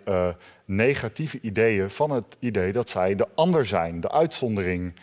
negatieve 0.64 1.40
ideeën 1.40 1.90
van 1.90 2.11
het 2.11 2.37
idee 2.38 2.72
dat 2.72 2.88
zij 2.88 3.14
de 3.14 3.29
ander 3.35 3.66
zijn, 3.66 4.01
de 4.01 4.11
uitzondering 4.11 4.94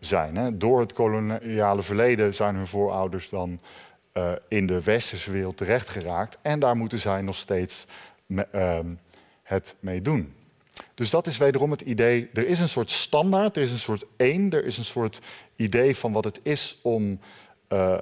zijn. 0.00 0.36
Hè. 0.36 0.56
Door 0.56 0.80
het 0.80 0.92
koloniale 0.92 1.82
verleden 1.82 2.34
zijn 2.34 2.54
hun 2.54 2.66
voorouders 2.66 3.28
dan 3.28 3.60
uh, 4.14 4.32
in 4.48 4.66
de 4.66 4.82
westerse 4.82 5.30
wereld 5.30 5.56
terechtgeraakt. 5.56 6.38
En 6.42 6.58
daar 6.58 6.76
moeten 6.76 6.98
zij 6.98 7.22
nog 7.22 7.36
steeds 7.36 7.86
uh, 8.26 8.78
het 9.42 9.74
mee 9.80 10.02
doen. 10.02 10.34
Dus 10.94 11.10
dat 11.10 11.26
is 11.26 11.38
wederom 11.38 11.70
het 11.70 11.80
idee, 11.80 12.30
er 12.32 12.46
is 12.46 12.60
een 12.60 12.68
soort 12.68 12.90
standaard, 12.90 13.56
er 13.56 13.62
is 13.62 13.70
een 13.70 13.78
soort 13.78 14.04
één, 14.16 14.50
er 14.50 14.64
is 14.64 14.78
een 14.78 14.84
soort 14.84 15.20
idee 15.56 15.96
van 15.96 16.12
wat 16.12 16.24
het 16.24 16.40
is 16.42 16.78
om 16.82 17.20
uh, 17.68 17.96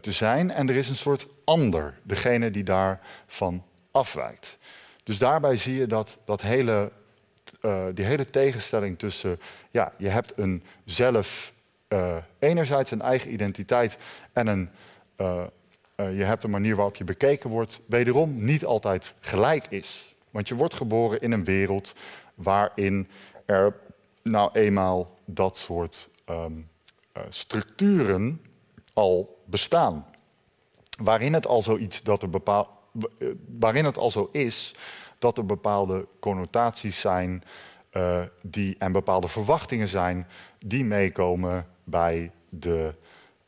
te 0.00 0.12
zijn. 0.12 0.50
En 0.50 0.68
er 0.68 0.76
is 0.76 0.88
een 0.88 0.96
soort 0.96 1.26
ander, 1.44 1.98
degene 2.02 2.50
die 2.50 2.64
daarvan 2.64 3.64
afwijkt. 3.90 4.58
Dus 5.02 5.18
daarbij 5.18 5.56
zie 5.56 5.74
je 5.74 5.86
dat, 5.86 6.18
dat 6.24 6.40
hele, 6.40 6.92
die 7.94 8.04
hele 8.04 8.30
tegenstelling 8.30 8.98
tussen, 8.98 9.40
ja, 9.70 9.92
je 9.98 10.08
hebt 10.08 10.32
een 10.36 10.62
zelf 10.84 11.52
uh, 11.88 12.16
enerzijds 12.38 12.90
een 12.90 13.02
eigen 13.02 13.32
identiteit 13.32 13.98
en 14.32 14.46
een, 14.46 14.70
uh, 15.16 15.42
uh, 15.96 16.18
je 16.18 16.24
hebt 16.24 16.44
een 16.44 16.50
manier 16.50 16.76
waarop 16.76 16.96
je 16.96 17.04
bekeken 17.04 17.50
wordt, 17.50 17.80
wederom 17.86 18.44
niet 18.44 18.64
altijd 18.64 19.14
gelijk 19.20 19.66
is. 19.68 20.16
Want 20.30 20.48
je 20.48 20.54
wordt 20.54 20.74
geboren 20.74 21.20
in 21.20 21.32
een 21.32 21.44
wereld 21.44 21.94
waarin 22.34 23.08
er 23.46 23.76
nou 24.22 24.50
eenmaal 24.52 25.18
dat 25.24 25.56
soort 25.56 26.08
um, 26.30 26.68
structuren 27.28 28.42
al 28.92 29.42
bestaan. 29.44 30.06
Waarin 30.98 31.32
het 31.32 31.46
al 31.46 31.62
zoiets 31.62 32.02
dat 32.02 32.22
er 32.22 32.30
bepaal, 32.30 32.80
waarin 33.58 33.84
het 33.84 33.98
al 33.98 34.10
zo 34.10 34.28
is 34.32 34.74
dat 35.18 35.38
er 35.38 35.46
bepaalde 35.46 36.06
connotaties 36.20 37.00
zijn 37.00 37.42
die, 38.42 38.76
en 38.78 38.92
bepaalde 38.92 39.28
verwachtingen 39.28 39.88
zijn 39.88 40.26
die 40.58 40.84
meekomen 40.84 41.66
bij 41.86 42.30
de 42.48 42.94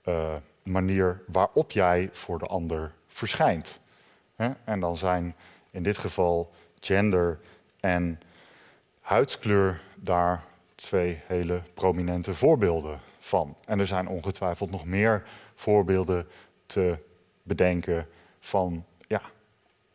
uh, 0.05 0.35
manier 0.63 1.23
waarop 1.27 1.71
jij 1.71 2.09
voor 2.13 2.39
de 2.39 2.47
ander 2.47 2.93
verschijnt. 3.07 3.81
En 4.65 4.81
dan 4.81 4.97
zijn 4.97 5.35
in 5.71 5.83
dit 5.83 5.99
geval 5.99 6.53
gender 6.81 7.39
en 7.81 8.21
huidskleur 9.01 9.81
daar 9.95 10.45
twee 10.75 11.21
hele 11.27 11.63
prominente 11.75 12.35
voorbeelden 12.35 13.01
van. 13.19 13.57
En 13.65 13.79
er 13.79 13.87
zijn 13.87 14.09
ongetwijfeld 14.09 14.71
nog 14.71 14.85
meer 14.85 15.27
voorbeelden 15.55 16.27
te 16.67 16.99
bedenken 17.43 18.09
van, 18.41 18.85
ja, 19.07 19.23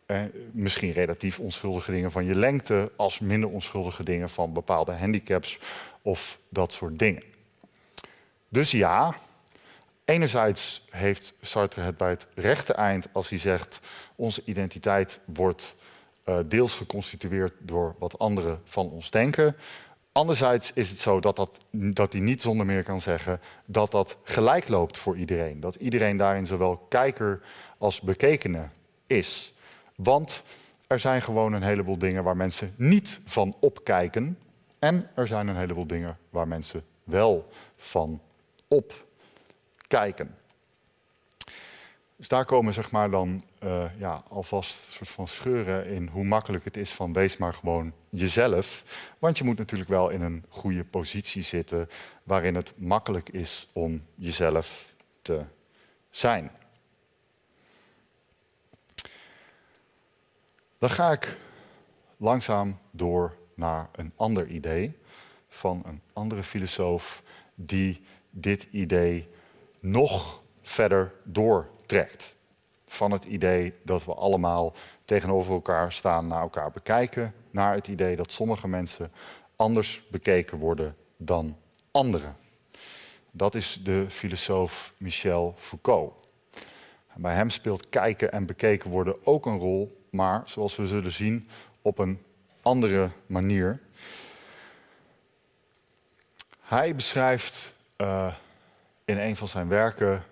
eh, 0.05 0.21
misschien 0.51 0.91
relatief 0.91 1.39
onschuldige 1.39 1.91
dingen 1.91 2.11
van 2.11 2.25
je 2.25 2.35
lengte, 2.35 2.91
als 2.95 3.19
minder 3.19 3.49
onschuldige 3.49 4.03
dingen 4.03 4.29
van 4.29 4.53
bepaalde 4.53 4.91
handicaps 4.91 5.59
of 6.01 6.39
dat 6.49 6.71
soort 6.73 6.99
dingen. 6.99 7.32
Dus 8.53 8.71
ja, 8.71 9.15
enerzijds 10.05 10.85
heeft 10.89 11.33
Sartre 11.41 11.81
het 11.81 11.97
bij 11.97 12.09
het 12.09 12.27
rechte 12.35 12.73
eind 12.73 13.07
als 13.11 13.29
hij 13.29 13.37
zegt: 13.37 13.79
onze 14.15 14.41
identiteit 14.45 15.19
wordt 15.25 15.75
uh, 16.25 16.37
deels 16.45 16.75
geconstitueerd 16.75 17.53
door 17.59 17.95
wat 17.99 18.19
anderen 18.19 18.61
van 18.63 18.89
ons 18.89 19.11
denken. 19.11 19.55
Anderzijds 20.11 20.71
is 20.73 20.89
het 20.89 20.99
zo 20.99 21.19
dat, 21.19 21.35
dat, 21.35 21.59
dat 21.71 22.13
hij 22.13 22.21
niet 22.21 22.41
zonder 22.41 22.65
meer 22.65 22.83
kan 22.83 22.99
zeggen 22.99 23.41
dat 23.65 23.91
dat 23.91 24.17
gelijk 24.23 24.67
loopt 24.67 24.97
voor 24.97 25.17
iedereen. 25.17 25.59
Dat 25.59 25.75
iedereen 25.75 26.17
daarin 26.17 26.45
zowel 26.45 26.77
kijker 26.77 27.41
als 27.77 28.01
bekekene 28.01 28.67
is. 29.07 29.53
Want 29.95 30.43
er 30.87 30.99
zijn 30.99 31.21
gewoon 31.21 31.53
een 31.53 31.63
heleboel 31.63 31.97
dingen 31.97 32.23
waar 32.23 32.37
mensen 32.37 32.73
niet 32.75 33.19
van 33.25 33.55
opkijken. 33.59 34.37
En 34.79 35.09
er 35.13 35.27
zijn 35.27 35.47
een 35.47 35.57
heleboel 35.57 35.87
dingen 35.87 36.17
waar 36.29 36.47
mensen 36.47 36.83
wel 37.03 37.49
van 37.75 38.21
opkijken. 38.73 40.37
Dus 42.15 42.27
daar 42.27 42.45
komen 42.45 42.73
zeg 42.73 42.91
maar 42.91 43.09
dan 43.09 43.41
uh, 43.63 43.85
ja, 43.97 44.23
alvast 44.29 44.91
soort 44.91 45.09
van 45.09 45.27
scheuren 45.27 45.85
in 45.85 46.07
hoe 46.07 46.23
makkelijk 46.23 46.65
het 46.65 46.77
is 46.77 46.91
van 46.91 47.13
wees 47.13 47.37
maar 47.37 47.53
gewoon 47.53 47.93
jezelf. 48.09 48.83
Want 49.19 49.37
je 49.37 49.43
moet 49.43 49.57
natuurlijk 49.57 49.89
wel 49.89 50.09
in 50.09 50.21
een 50.21 50.45
goede 50.49 50.83
positie 50.83 51.41
zitten 51.41 51.89
waarin 52.23 52.55
het 52.55 52.73
makkelijk 52.77 53.29
is 53.29 53.69
om 53.73 54.05
jezelf 54.15 54.93
te 55.21 55.43
zijn. 56.09 56.51
Dan 60.77 60.89
ga 60.89 61.11
ik 61.11 61.37
langzaam 62.17 62.79
door 62.91 63.37
naar 63.55 63.89
een 63.91 64.11
ander 64.15 64.47
idee 64.47 64.97
van 65.47 65.81
een 65.85 66.01
andere 66.13 66.43
filosoof 66.43 67.23
die 67.55 68.01
dit 68.35 68.67
idee 68.71 69.27
nog 69.79 70.41
verder 70.61 71.13
doortrekt. 71.23 72.35
Van 72.85 73.11
het 73.11 73.23
idee 73.23 73.73
dat 73.83 74.05
we 74.05 74.13
allemaal 74.13 74.73
tegenover 75.05 75.53
elkaar 75.53 75.91
staan, 75.91 76.27
naar 76.27 76.41
elkaar 76.41 76.71
bekijken, 76.71 77.33
naar 77.51 77.73
het 77.73 77.87
idee 77.87 78.15
dat 78.15 78.31
sommige 78.31 78.67
mensen 78.67 79.11
anders 79.55 80.03
bekeken 80.11 80.57
worden 80.57 80.95
dan 81.17 81.57
anderen. 81.91 82.35
Dat 83.31 83.55
is 83.55 83.79
de 83.83 84.05
filosoof 84.09 84.93
Michel 84.97 85.53
Foucault. 85.57 86.13
bij 87.15 87.33
hem 87.33 87.49
speelt 87.49 87.89
kijken 87.89 88.31
en 88.31 88.45
bekeken 88.45 88.89
worden 88.89 89.25
ook 89.25 89.45
een 89.45 89.59
rol, 89.59 90.03
maar 90.09 90.41
zoals 90.45 90.75
we 90.75 90.87
zullen 90.87 91.11
zien, 91.11 91.47
op 91.81 91.97
een 91.97 92.23
andere 92.61 93.09
manier. 93.25 93.79
Hij 96.59 96.95
beschrijft 96.95 97.73
uh, 97.97 98.33
in 99.05 99.17
een 99.17 99.35
van 99.35 99.47
zijn 99.47 99.67
werken 99.67 100.23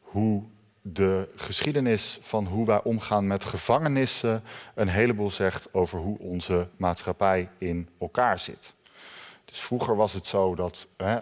hoe 0.00 0.42
de 0.82 1.28
geschiedenis 1.36 2.18
van 2.20 2.46
hoe 2.46 2.66
wij 2.66 2.82
omgaan 2.82 3.26
met 3.26 3.44
gevangenissen 3.44 4.42
een 4.74 4.88
heleboel 4.88 5.30
zegt 5.30 5.74
over 5.74 5.98
hoe 5.98 6.18
onze 6.18 6.68
maatschappij 6.76 7.48
in 7.58 7.88
elkaar 7.98 8.38
zit. 8.38 8.76
Dus 9.44 9.60
vroeger 9.60 9.96
was 9.96 10.12
het 10.12 10.26
zo 10.26 10.54
dat 10.54 10.88
hè, 10.96 11.18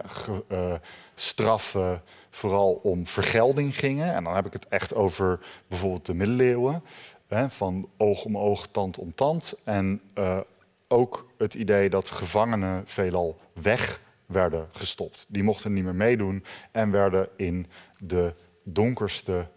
uh, 0.51 0.73
straffen 1.15 2.01
vooral 2.29 2.79
om 2.83 3.07
vergelding 3.07 3.77
gingen. 3.77 4.13
En 4.13 4.23
dan 4.23 4.35
heb 4.35 4.45
ik 4.45 4.53
het 4.53 4.67
echt 4.67 4.95
over 4.95 5.39
bijvoorbeeld 5.67 6.05
de 6.05 6.13
middeleeuwen. 6.13 6.83
Hè, 7.27 7.49
van 7.49 7.89
oog 7.97 8.23
om 8.25 8.37
oog, 8.37 8.67
tand 8.67 8.97
om 8.97 9.15
tand. 9.15 9.55
En 9.63 10.01
uh, 10.15 10.39
ook 10.87 11.27
het 11.37 11.53
idee 11.53 11.89
dat 11.89 12.09
gevangenen 12.09 12.83
veelal 12.85 13.39
weg 13.61 13.99
werden 14.27 14.69
gestopt. 14.71 15.25
Die 15.27 15.43
mochten 15.43 15.73
niet 15.73 15.83
meer 15.83 15.95
meedoen 15.95 16.43
en 16.71 16.91
werden 16.91 17.29
in 17.35 17.67
de 17.97 18.33
donkerste 18.63 19.47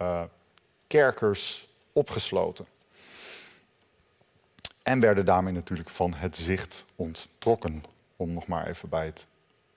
uh, 0.00 0.22
kerkers 0.86 1.68
opgesloten. 1.92 2.66
En 4.82 5.00
werden 5.00 5.24
daarmee 5.24 5.52
natuurlijk 5.52 5.90
van 5.90 6.14
het 6.14 6.36
zicht 6.36 6.84
onttrokken. 6.96 7.84
Om 8.16 8.32
nog 8.32 8.46
maar 8.46 8.66
even 8.66 8.88
bij 8.88 9.06
het 9.06 9.26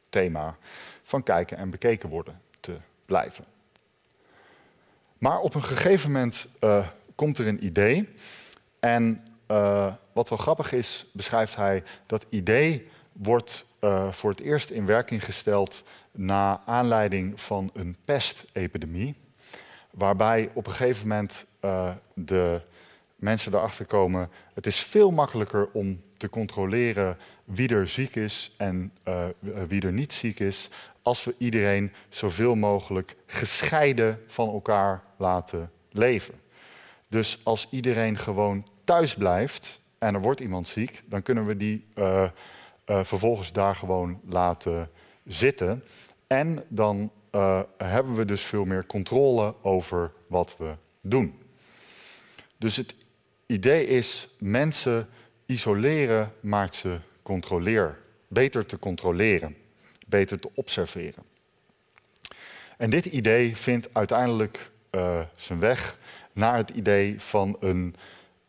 thema 0.10 0.58
van 1.04 1.24
kijken 1.24 1.58
en 1.58 1.70
bekeken 1.70 2.10
worden 2.10 2.42
te 2.60 2.78
blijven. 3.06 3.46
Maar 5.18 5.40
op 5.40 5.54
een 5.56 5.64
gegeven 5.64 6.12
moment 6.12 6.48
uh, 6.60 6.88
komt 7.16 7.38
er 7.38 7.48
een 7.48 7.66
idee. 7.66 8.10
En 8.80 9.28
uh, 9.52 9.94
wat 10.14 10.30
wel 10.30 10.38
grappig 10.38 10.72
is, 10.72 11.06
beschrijft 11.12 11.56
hij 11.56 11.84
dat 12.06 12.26
idee 12.30 12.90
wordt 13.12 13.66
uh, 13.84 14.12
voor 14.12 14.30
het 14.30 14.40
eerst 14.40 14.70
in 14.70 14.86
werking 14.86 15.24
gesteld 15.24 15.84
na 16.12 16.62
aanleiding 16.66 17.42
van 17.42 17.70
een 17.74 17.96
pestepidemie. 18.06 19.16
Waarbij 19.92 20.50
op 20.54 20.68
een 20.68 20.74
gegeven 20.74 21.08
moment 21.08 21.46
uh, 21.62 21.92
de 22.14 22.62
mensen 23.16 23.54
erachter 23.54 23.86
komen: 23.86 24.30
het 24.54 24.66
is 24.66 24.80
veel 24.80 25.12
makkelijker 25.12 25.70
om 25.72 26.02
te 26.18 26.30
controleren 26.30 27.18
wie 27.44 27.70
er 27.70 27.88
ziek 27.88 28.16
is 28.16 28.54
en 28.58 28.92
uh, 29.08 29.26
wie 29.68 29.82
er 29.82 29.92
niet 29.92 30.14
ziek 30.14 30.40
is, 30.40 30.70
als 31.02 31.24
we 31.24 31.36
iedereen 31.38 31.92
zoveel 32.10 32.56
mogelijk 32.56 33.16
gescheiden 33.26 34.20
van 34.28 34.50
elkaar 34.50 35.04
laten 35.18 35.72
leven. 35.92 36.34
Dus 37.08 37.40
als 37.44 37.68
iedereen 37.70 38.18
gewoon 38.18 38.66
thuis 38.84 39.16
blijft 39.16 39.82
en 39.98 40.14
er 40.14 40.22
wordt 40.22 40.40
iemand 40.40 40.68
ziek, 40.68 41.04
dan 41.06 41.22
kunnen 41.22 41.46
we 41.46 41.58
die 41.58 41.86
vervolgens 42.86 43.52
daar 43.52 43.76
gewoon 43.76 44.20
laten 44.28 44.90
zitten. 45.26 45.84
En 46.28 46.66
dan 46.68 47.12
uh, 47.32 47.62
hebben 47.78 48.16
we 48.16 48.26
dus 48.26 48.42
veel 48.42 48.66
meer 48.66 48.86
controle 48.86 49.56
over 49.62 50.12
wat 50.28 50.56
we 50.58 50.74
doen. 51.02 51.42
Dus 52.58 52.76
het 52.76 52.96
idee 53.46 53.86
is 53.86 54.30
mensen 54.40 55.08
isoleren 55.46 56.34
maakt 56.40 56.76
ze 56.76 57.00
controleer, 57.22 58.00
beter 58.28 58.66
te 58.66 58.80
controleren, 58.80 59.56
beter 60.08 60.40
te 60.40 60.50
observeren. 60.54 61.24
En 62.78 62.90
dit 62.90 63.06
idee 63.06 63.58
vindt 63.58 63.90
uiteindelijk 63.94 64.72
uh, 64.92 65.20
zijn 65.36 65.60
weg 65.60 65.98
naar 66.34 66.58
het 66.58 66.70
idee 66.70 67.22
van 67.22 67.58
een 67.60 67.96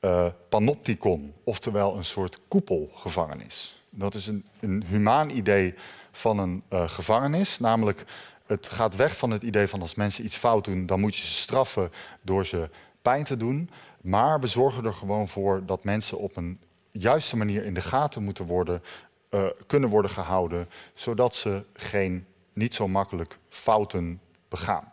uh, 0.01 0.27
panopticon, 0.49 1.35
oftewel 1.45 1.97
een 1.97 2.05
soort 2.05 2.41
koepelgevangenis. 2.49 3.84
Dat 3.95 4.15
is 4.15 4.27
een, 4.27 4.45
een 4.61 4.85
humaan 4.87 5.31
idee 5.31 5.75
van 6.13 6.39
een 6.39 6.63
uh, 6.73 6.89
gevangenis, 6.89 7.59
namelijk 7.59 8.05
het 8.47 8.69
gaat 8.69 8.97
weg 8.97 9.17
van 9.17 9.31
het 9.31 9.43
idee 9.43 9.69
van 9.69 9.81
als 9.81 9.95
mensen 9.95 10.25
iets 10.25 10.37
fout 10.37 10.65
doen, 10.65 10.87
dan 10.87 11.01
moet 11.01 11.17
je 11.17 11.27
ze 11.27 11.33
straffen 11.33 11.93
door 12.21 12.47
ze 12.47 12.69
pijn 13.03 13.25
te 13.25 13.37
doen. 13.37 13.71
Maar 14.01 14.41
we 14.41 14.47
zorgen 14.47 14.85
er 14.85 14.95
gewoon 14.95 15.29
voor 15.29 15.63
dat 15.67 15.85
mensen 15.85 16.19
op 16.19 16.37
een 16.37 16.61
juiste 16.91 17.37
manier 17.37 17.65
in 17.65 17.75
de 17.75 17.81
gaten 17.81 18.23
moeten 18.23 18.45
worden, 18.45 18.83
uh, 19.31 19.47
kunnen 19.67 19.89
worden 19.89 20.11
gehouden, 20.11 20.69
zodat 20.95 21.35
ze 21.35 21.65
geen 21.73 22.27
niet 22.53 22.75
zo 22.75 22.89
makkelijk 22.89 23.39
fouten 23.49 24.21
begaan. 24.49 24.93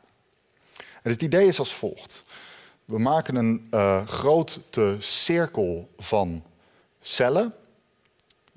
En 1.01 1.11
het 1.11 1.21
idee 1.21 1.47
is 1.47 1.59
als 1.59 1.73
volgt. 1.73 2.23
We 2.85 2.99
maken 2.99 3.35
een 3.35 3.67
uh, 3.71 4.07
grote 4.07 4.95
cirkel 4.99 5.89
van 5.97 6.43
cellen. 7.01 7.53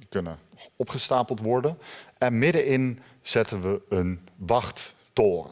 Kunnen 0.08 0.38
opgestapeld 0.76 1.40
worden. 1.40 1.78
En 2.18 2.38
middenin 2.38 3.00
zetten 3.22 3.62
we 3.62 3.82
een 3.88 4.28
wachttoren. 4.36 5.50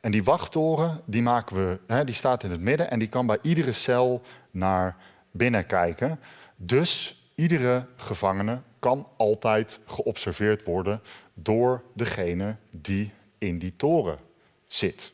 En 0.00 0.10
die 0.10 0.24
wachttoren 0.24 1.00
die 1.04 1.22
maken 1.22 1.56
we, 1.56 1.78
hè, 1.86 2.04
die 2.04 2.14
staat 2.14 2.42
in 2.42 2.50
het 2.50 2.60
midden 2.60 2.90
en 2.90 2.98
die 2.98 3.08
kan 3.08 3.26
bij 3.26 3.38
iedere 3.42 3.72
cel 3.72 4.22
naar 4.50 4.96
binnen 5.30 5.66
kijken. 5.66 6.20
Dus 6.56 7.22
iedere 7.34 7.86
gevangene 7.96 8.60
kan 8.78 9.08
altijd 9.16 9.78
geobserveerd 9.86 10.64
worden 10.64 11.02
door 11.34 11.82
degene 11.92 12.56
die 12.76 13.12
in 13.38 13.58
die 13.58 13.76
toren 13.76 14.18
zit. 14.66 15.12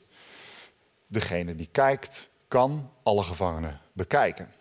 Degene 1.07 1.55
die 1.55 1.69
kijkt, 1.73 2.29
kan 2.49 2.91
alle 3.03 3.23
gevangenen 3.23 3.81
bekijken. 3.93 4.53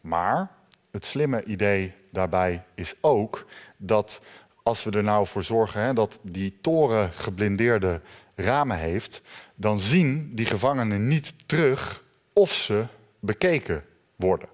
Maar 0.00 0.50
het 0.90 1.04
slimme 1.04 1.44
idee 1.44 1.94
daarbij 2.10 2.62
is 2.74 2.94
ook 3.00 3.46
dat 3.76 4.20
als 4.62 4.84
we 4.84 4.90
er 4.90 5.02
nou 5.02 5.26
voor 5.26 5.42
zorgen 5.42 5.80
hè, 5.80 5.92
dat 5.92 6.18
die 6.22 6.58
toren 6.60 7.12
geblindeerde 7.12 8.00
ramen 8.34 8.78
heeft, 8.78 9.22
dan 9.54 9.78
zien 9.78 10.30
die 10.34 10.46
gevangenen 10.46 11.08
niet 11.08 11.34
terug 11.46 12.04
of 12.32 12.52
ze 12.52 12.84
bekeken 13.18 13.84
worden. 14.16 14.48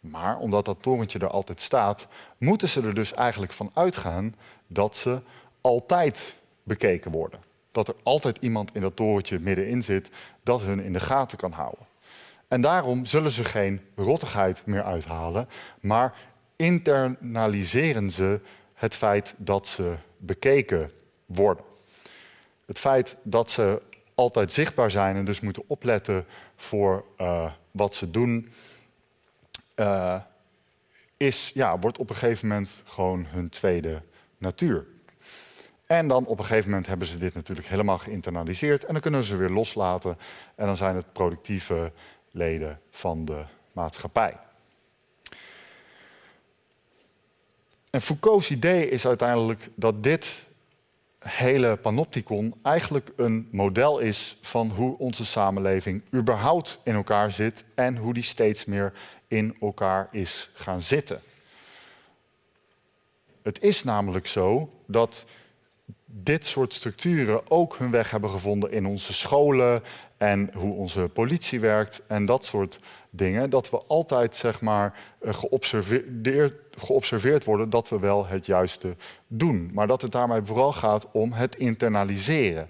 Maar 0.00 0.38
omdat 0.38 0.64
dat 0.64 0.82
torentje 0.82 1.18
er 1.18 1.30
altijd 1.30 1.60
staat, 1.60 2.06
moeten 2.38 2.68
ze 2.68 2.82
er 2.82 2.94
dus 2.94 3.12
eigenlijk 3.12 3.52
van 3.52 3.70
uitgaan 3.74 4.34
dat 4.66 4.96
ze 4.96 5.20
altijd 5.60 6.36
bekeken 6.62 7.10
worden. 7.10 7.40
dat 7.72 7.88
er 7.88 7.94
altijd 8.02 8.38
iemand 8.40 8.74
in 8.74 8.80
dat 8.80 8.96
torentje 8.96 9.38
middenin 9.38 9.82
zit 9.82 10.10
dat 10.42 10.62
hun 10.62 10.80
in 10.80 10.92
de 10.92 11.00
gaten 11.00 11.38
kan 11.38 11.52
houden. 11.52 11.86
En 12.48 12.60
daarom 12.60 13.06
zullen 13.06 13.30
ze 13.30 13.44
geen 13.44 13.80
rottigheid 13.96 14.62
meer 14.66 14.82
uithalen, 14.82 15.48
maar 15.80 16.14
internaliseren 16.60 18.10
ze 18.10 18.40
het 18.74 18.94
feit 18.94 19.34
dat 19.36 19.66
ze 19.66 19.94
bekeken 20.16 20.90
worden. 21.26 21.64
Het 22.66 22.78
feit 22.78 23.16
dat 23.22 23.50
ze 23.50 23.82
altijd 24.14 24.52
zichtbaar 24.52 24.90
zijn 24.90 25.16
en 25.16 25.24
dus 25.24 25.40
moeten 25.40 25.62
opletten 25.66 26.26
voor 26.56 27.04
uh, 27.20 27.52
wat 27.70 27.94
ze 27.94 28.10
doen, 28.10 28.52
uh, 29.76 30.20
is, 31.16 31.50
ja, 31.54 31.78
wordt 31.78 31.98
op 31.98 32.10
een 32.10 32.16
gegeven 32.16 32.48
moment 32.48 32.82
gewoon 32.84 33.26
hun 33.28 33.48
tweede 33.48 34.02
natuur. 34.38 34.86
En 35.86 36.08
dan 36.08 36.26
op 36.26 36.38
een 36.38 36.44
gegeven 36.44 36.70
moment 36.70 36.86
hebben 36.86 37.06
ze 37.06 37.18
dit 37.18 37.34
natuurlijk 37.34 37.68
helemaal 37.68 37.98
geïnternaliseerd 37.98 38.84
en 38.84 38.92
dan 38.92 39.02
kunnen 39.02 39.22
ze 39.22 39.36
weer 39.36 39.50
loslaten 39.50 40.18
en 40.54 40.66
dan 40.66 40.76
zijn 40.76 40.96
het 40.96 41.12
productieve 41.12 41.92
leden 42.30 42.80
van 42.90 43.24
de 43.24 43.44
maatschappij. 43.72 44.36
En 47.90 48.00
Foucault's 48.00 48.50
idee 48.50 48.88
is 48.88 49.06
uiteindelijk 49.06 49.68
dat 49.74 50.02
dit 50.02 50.48
hele 51.18 51.76
panopticon 51.76 52.54
eigenlijk 52.62 53.12
een 53.16 53.48
model 53.50 53.98
is 53.98 54.36
van 54.40 54.70
hoe 54.70 54.98
onze 54.98 55.24
samenleving 55.24 56.02
überhaupt 56.14 56.80
in 56.84 56.94
elkaar 56.94 57.30
zit 57.30 57.64
en 57.74 57.96
hoe 57.96 58.14
die 58.14 58.22
steeds 58.22 58.64
meer 58.64 58.92
in 59.28 59.56
elkaar 59.60 60.08
is 60.10 60.50
gaan 60.54 60.80
zitten. 60.80 61.20
Het 63.42 63.62
is 63.62 63.84
namelijk 63.84 64.26
zo 64.26 64.72
dat 64.86 65.24
dit 66.04 66.46
soort 66.46 66.74
structuren 66.74 67.50
ook 67.50 67.76
hun 67.78 67.90
weg 67.90 68.10
hebben 68.10 68.30
gevonden 68.30 68.72
in 68.72 68.86
onze 68.86 69.12
scholen 69.12 69.82
en 70.16 70.50
hoe 70.54 70.74
onze 70.74 71.10
politie 71.12 71.60
werkt 71.60 72.02
en 72.06 72.24
dat 72.24 72.44
soort 72.44 72.80
dingen. 73.10 73.50
Dat 73.50 73.70
we 73.70 73.82
altijd 73.86 74.34
zeg 74.34 74.60
maar 74.60 74.98
eh, 75.18 75.34
geobserveerd, 75.34 76.54
geobserveerd 76.70 77.44
worden 77.44 77.70
dat 77.70 77.88
we 77.88 77.98
wel 77.98 78.26
het 78.26 78.46
juiste 78.46 78.96
doen. 79.26 79.70
Maar 79.72 79.86
dat 79.86 80.02
het 80.02 80.12
daarmee 80.12 80.42
vooral 80.44 80.72
gaat 80.72 81.06
om 81.12 81.32
het 81.32 81.56
internaliseren. 81.56 82.68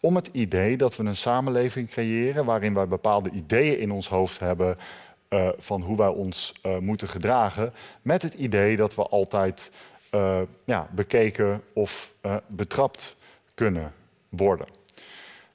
Om 0.00 0.14
het 0.14 0.28
idee 0.32 0.76
dat 0.76 0.96
we 0.96 1.04
een 1.04 1.16
samenleving 1.16 1.88
creëren 1.88 2.44
waarin 2.44 2.74
wij 2.74 2.88
bepaalde 2.88 3.30
ideeën 3.30 3.78
in 3.78 3.90
ons 3.90 4.08
hoofd 4.08 4.38
hebben 4.38 4.78
uh, 5.28 5.48
van 5.58 5.82
hoe 5.82 5.96
wij 5.96 6.08
ons 6.08 6.54
uh, 6.62 6.78
moeten 6.78 7.08
gedragen. 7.08 7.72
Met 8.02 8.22
het 8.22 8.34
idee 8.34 8.76
dat 8.76 8.94
we 8.94 9.02
altijd 9.02 9.70
ja, 10.64 10.88
bekeken 10.90 11.62
of 11.72 12.14
betrapt 12.46 13.16
kunnen 13.54 13.92
worden. 14.28 14.66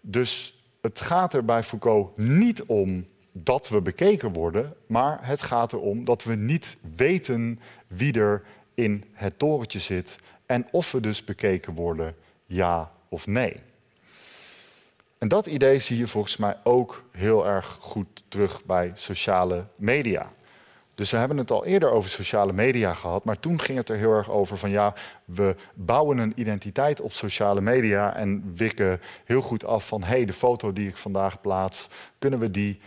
Dus 0.02 0.60
het 0.82 1.02
gaat 1.02 1.34
er 1.34 1.46
bij 1.46 1.64
Foucault 1.64 2.18
niet 2.18 2.64
om 2.64 3.06
dat 3.38 3.70
we 3.70 3.82
bekeken 3.82 4.34
worden, 4.34 4.74
maar 4.88 5.20
het 5.22 5.42
gaat 5.42 5.74
erom 5.74 6.06
dat 6.06 6.24
we 6.24 6.36
niet 6.36 6.78
weten 6.96 7.60
wie 7.88 8.20
er 8.20 8.44
in 8.74 9.04
het 9.14 9.40
torentje 9.40 9.80
zit 9.80 10.16
en 10.46 10.68
of 10.72 10.92
we 10.92 11.00
dus 11.00 11.24
bekeken 11.24 11.74
worden, 11.74 12.16
ja 12.46 12.92
of 13.10 13.28
nee. 13.28 13.62
En 15.18 15.28
dat 15.28 15.48
idee 15.48 15.80
zie 15.80 15.98
je 15.98 16.08
volgens 16.08 16.38
mij 16.38 16.58
ook 16.64 17.04
heel 17.12 17.48
erg 17.48 17.78
goed 17.80 18.24
terug 18.28 18.66
bij 18.66 18.92
sociale 18.94 19.66
media. 19.76 20.32
Dus 20.96 21.12
we 21.12 21.18
hebben 21.18 21.38
het 21.38 21.52
al 21.52 21.66
eerder 21.66 21.92
over 21.92 22.10
sociale 22.10 22.54
media 22.54 22.94
gehad, 22.94 23.24
maar 23.24 23.40
toen 23.40 23.62
ging 23.62 23.78
het 23.78 23.90
er 23.90 23.98
heel 23.98 24.14
erg 24.14 24.30
over 24.30 24.58
van 24.58 24.70
ja, 24.70 24.94
we 25.26 25.56
bouwen 25.74 26.18
een 26.18 26.34
identiteit 26.36 27.02
op 27.02 27.14
sociale 27.14 27.62
media 27.62 28.16
en 28.16 28.54
wikken 28.56 29.02
heel 29.26 29.42
goed 29.42 29.66
af 29.66 29.88
van 29.88 30.04
hé, 30.04 30.08
hey, 30.08 30.26
de 30.26 30.34
foto 30.34 30.74
die 30.74 30.88
ik 30.88 30.96
vandaag 30.96 31.42
plaats, 31.42 31.88
kunnen 32.20 32.40
we 32.40 32.52
die 32.52 32.80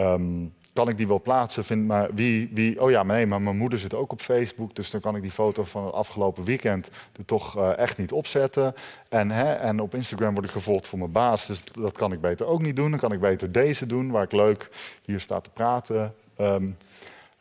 um, 0.00 0.52
kan 0.72 0.88
ik 0.88 0.96
die 0.96 1.06
wel 1.06 1.20
plaatsen? 1.20 1.64
Vind, 1.64 1.86
maar 1.86 2.14
wie, 2.14 2.50
wie, 2.52 2.82
oh 2.82 2.90
ja, 2.90 3.02
nee, 3.02 3.26
maar 3.26 3.42
mijn 3.42 3.56
moeder 3.56 3.78
zit 3.78 3.94
ook 3.94 4.12
op 4.12 4.20
Facebook, 4.20 4.74
dus 4.74 4.90
dan 4.90 5.00
kan 5.00 5.16
ik 5.16 5.22
die 5.22 5.30
foto 5.30 5.64
van 5.64 5.84
het 5.84 5.94
afgelopen 5.94 6.44
weekend 6.44 6.90
er 7.16 7.24
toch 7.24 7.56
uh, 7.56 7.78
echt 7.78 7.96
niet 7.96 8.12
opzetten. 8.12 8.74
En, 9.08 9.30
hè, 9.30 9.52
en 9.52 9.80
op 9.80 9.94
Instagram 9.94 10.34
word 10.34 10.46
ik 10.46 10.52
gevolgd 10.52 10.86
voor 10.86 10.98
mijn 10.98 11.12
baas, 11.12 11.46
dus 11.46 11.64
dat 11.64 11.92
kan 11.92 12.12
ik 12.12 12.20
beter 12.20 12.46
ook 12.46 12.62
niet 12.62 12.76
doen. 12.76 12.90
Dan 12.90 13.00
kan 13.00 13.12
ik 13.12 13.20
beter 13.20 13.52
deze 13.52 13.86
doen, 13.86 14.10
waar 14.10 14.22
ik 14.22 14.32
leuk 14.32 14.70
hier 15.04 15.20
sta 15.20 15.40
te 15.40 15.50
praten, 15.50 16.14
um, 16.40 16.76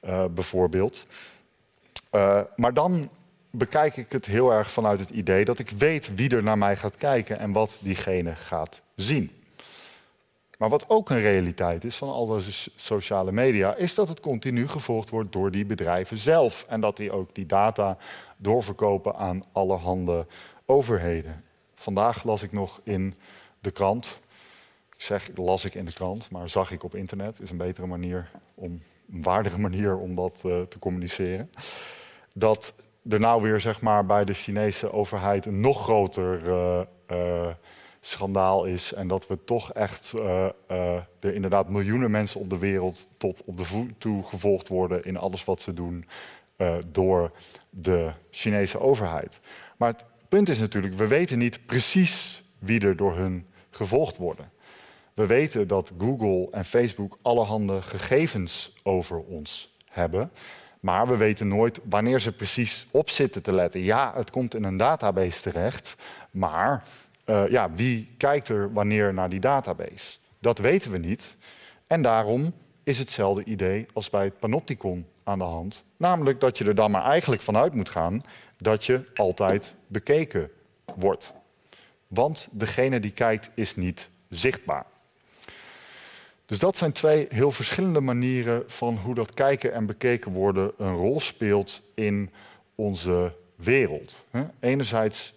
uh, 0.06 0.26
bijvoorbeeld. 0.26 1.06
Uh, 2.12 2.41
maar 2.56 2.74
dan 2.74 3.10
bekijk 3.52 3.98
ik 3.98 4.12
het 4.12 4.26
heel 4.26 4.52
erg 4.52 4.72
vanuit 4.72 5.00
het 5.00 5.10
idee 5.10 5.45
dat 5.45 5.60
ik 5.60 5.69
weet 5.69 6.15
wie 6.15 6.36
er 6.36 6.43
naar 6.43 6.58
mij 6.58 6.76
gaat 6.76 6.95
kijken 6.95 7.39
en 7.39 7.52
wat 7.52 7.78
diegene 7.82 8.36
gaat 8.36 8.82
zien. 8.95 9.32
Maar 10.60 10.69
wat 10.69 10.89
ook 10.89 11.10
een 11.10 11.22
realiteit 11.22 11.84
is 11.84 11.95
van 11.95 12.10
al 12.10 12.26
deze 12.26 12.72
sociale 12.76 13.32
media, 13.32 13.76
is 13.76 13.95
dat 13.95 14.10
het 14.10 14.19
continu 14.19 14.67
gevolgd 14.67 15.10
wordt 15.10 15.32
door 15.32 15.52
die 15.52 15.65
bedrijven 15.65 16.17
zelf. 16.17 16.65
En 16.67 16.82
dat 16.82 16.98
die 16.98 17.12
ook 17.12 17.36
die 17.36 17.45
data 17.45 17.98
doorverkopen 18.38 19.15
aan 19.15 19.43
allerhande 19.52 20.26
overheden. 20.65 21.43
Vandaag 21.74 22.24
las 22.24 22.43
ik 22.43 22.52
nog 22.52 22.82
in 22.84 23.13
de 23.60 23.72
krant. 23.72 24.19
Ik 24.95 25.02
zeg, 25.02 25.30
las 25.36 25.65
ik 25.65 25.74
in 25.74 25.86
de 25.86 25.93
krant, 25.93 26.30
maar 26.30 26.50
zag 26.50 26.72
ik 26.72 26.84
op 26.84 26.95
internet. 26.95 27.41
Is 27.41 27.50
een 27.50 27.58
betere 27.58 27.88
manier 27.88 28.32
om, 28.56 28.82
een 29.12 29.24
waardere 29.24 29.58
manier 29.58 29.98
om 29.98 30.15
dat 30.15 30.41
uh, 30.45 30.62
te 30.62 30.80
communiceren. 30.80 31.50
Dat 32.34 32.74
er 33.10 33.19
nou 33.19 33.41
weer 33.41 33.60
zeg 33.60 33.82
maar, 33.82 34.06
bij 34.06 34.26
de 34.26 34.34
Chinese 34.34 34.91
overheid 34.91 35.45
een 35.45 35.62
nog 35.62 35.84
groter 35.84 36.48
uh, 36.48 36.82
uh, 37.12 37.48
schandaal 38.02 38.66
is. 38.66 38.94
En 38.94 39.08
dat 39.08 39.28
we 39.28 39.44
toch 39.44 39.74
echt 39.74 40.14
uh, 40.16 40.24
uh, 40.72 40.96
er 41.20 41.34
inderdaad 41.34 41.70
miljoenen 41.70 42.12
mensen 42.12 42.40
op 42.40 42.50
de 42.50 42.58
wereld 42.58 43.08
tot 43.18 43.44
op 43.46 43.58
de 43.58 43.66
voet 43.66 43.92
toe 43.98 44.24
gevolgd 44.24 44.68
worden 44.68 45.04
in 45.04 45.18
alles 45.18 45.46
wat 45.46 45.62
ze 45.62 45.74
doen 45.74 46.06
uh, 46.58 46.76
door 46.88 47.32
de 47.70 48.12
Chinese 48.32 48.80
overheid. 48.80 49.40
Maar 49.78 49.92
het 49.92 50.06
punt 50.30 50.50
is 50.50 50.60
natuurlijk, 50.60 50.94
we 50.94 51.08
weten 51.08 51.38
niet 51.38 51.66
precies 51.66 52.44
wie 52.60 52.82
er 52.82 52.96
door 52.96 53.16
hun 53.16 53.46
gevolgd 53.70 54.18
worden. 54.18 54.52
We 55.14 55.26
weten 55.26 55.68
dat 55.68 55.92
Google 55.98 56.48
en 56.52 56.66
Facebook 56.66 57.18
allerhande 57.22 57.82
gegevens 57.82 58.74
over 58.84 59.18
ons 59.18 59.76
hebben. 59.86 60.32
Maar 60.80 61.08
we 61.08 61.18
weten 61.18 61.48
nooit 61.48 61.80
wanneer 61.84 62.20
ze 62.20 62.32
precies 62.32 62.88
op 62.92 63.10
zitten 63.10 63.42
te 63.42 63.54
letten. 63.54 63.84
Ja, 63.84 64.14
het 64.16 64.30
komt 64.30 64.56
in 64.56 64.64
een 64.64 64.78
database 64.78 65.42
terecht, 65.42 65.96
maar 66.32 66.84
uh, 67.30 67.50
ja, 67.50 67.72
wie 67.74 68.10
kijkt 68.18 68.50
er 68.50 68.74
wanneer 68.74 69.13
naar 69.13 69.30
die 69.30 69.39
database? 69.39 70.18
Dat 70.39 70.58
weten 70.58 70.92
we 70.92 70.98
niet. 70.98 71.38
En 71.88 72.02
daarom 72.02 72.54
is 72.84 73.00
hetzelfde 73.00 73.44
idee 73.44 73.86
als 73.94 74.10
bij 74.10 74.24
het 74.24 74.39
panopticon 74.39 75.06
aan 75.24 75.38
de 75.38 75.44
hand. 75.44 75.84
Namelijk 75.98 76.39
dat 76.39 76.58
je 76.58 76.65
er 76.65 76.76
dan 76.76 76.92
maar 76.92 77.04
eigenlijk 77.04 77.42
vanuit 77.42 77.74
moet 77.74 77.89
gaan 77.89 78.24
dat 78.58 78.86
je 78.86 79.04
altijd 79.13 79.76
bekeken 79.88 80.50
wordt. 80.96 81.34
Want 82.08 82.48
degene 82.52 83.00
die 83.00 83.12
kijkt 83.12 83.50
is 83.54 83.76
niet 83.76 84.10
zichtbaar. 84.30 84.86
Dus 86.46 86.60
dat 86.60 86.78
zijn 86.78 86.92
twee 86.92 87.28
heel 87.30 87.52
verschillende 87.52 88.02
manieren 88.02 88.63
van 88.68 88.98
hoe 88.98 89.15
dat 89.15 89.34
kijken 89.34 89.74
en 89.74 89.86
bekeken 89.86 90.32
worden 90.32 90.72
een 90.78 90.96
rol 90.96 91.20
speelt 91.20 91.82
in 91.94 92.32
onze 92.76 93.34
wereld. 93.56 94.24
Enerzijds 94.60 95.34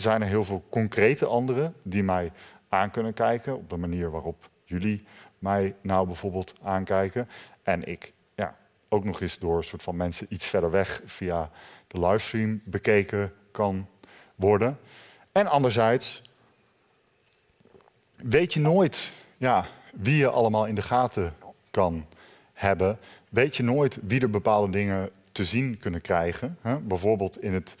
zijn 0.00 0.22
er 0.22 0.28
heel 0.28 0.44
veel 0.44 0.64
concrete 0.70 1.26
anderen 1.26 1.74
die 1.82 2.02
mij 2.02 2.32
aan 2.68 2.90
kunnen 2.90 3.12
kijken 3.12 3.56
op 3.56 3.70
de 3.70 3.76
manier 3.76 4.10
waarop 4.10 4.50
jullie 4.64 5.04
mij 5.38 5.74
nou 5.80 6.06
bijvoorbeeld 6.06 6.54
aankijken. 6.62 7.28
En 7.62 7.84
ik 7.84 8.12
ja, 8.34 8.56
ook 8.88 9.04
nog 9.04 9.20
eens 9.20 9.38
door 9.38 9.56
een 9.56 9.64
soort 9.64 9.82
van 9.82 9.96
mensen 9.96 10.26
iets 10.28 10.46
verder 10.46 10.70
weg 10.70 11.02
via 11.04 11.50
de 11.86 12.00
livestream 12.00 12.60
bekeken 12.64 13.32
kan 13.50 13.88
worden. 14.34 14.78
En 15.32 15.46
anderzijds 15.46 16.22
weet 18.16 18.52
je 18.52 18.60
nooit 18.60 19.12
ja, 19.36 19.66
wie 19.94 20.16
je 20.16 20.28
allemaal 20.28 20.66
in 20.66 20.74
de 20.74 20.82
gaten 20.82 21.34
kan 21.70 22.06
hebben. 22.52 22.98
Weet 23.28 23.56
je 23.56 23.62
nooit 23.62 23.98
wie 24.02 24.20
er 24.20 24.30
bepaalde 24.30 24.72
dingen 24.72 25.10
te 25.32 25.44
zien 25.44 25.78
kunnen 25.78 26.00
krijgen. 26.00 26.58
Hè? 26.60 26.80
Bijvoorbeeld 26.80 27.42
in 27.42 27.52
het 27.52 27.76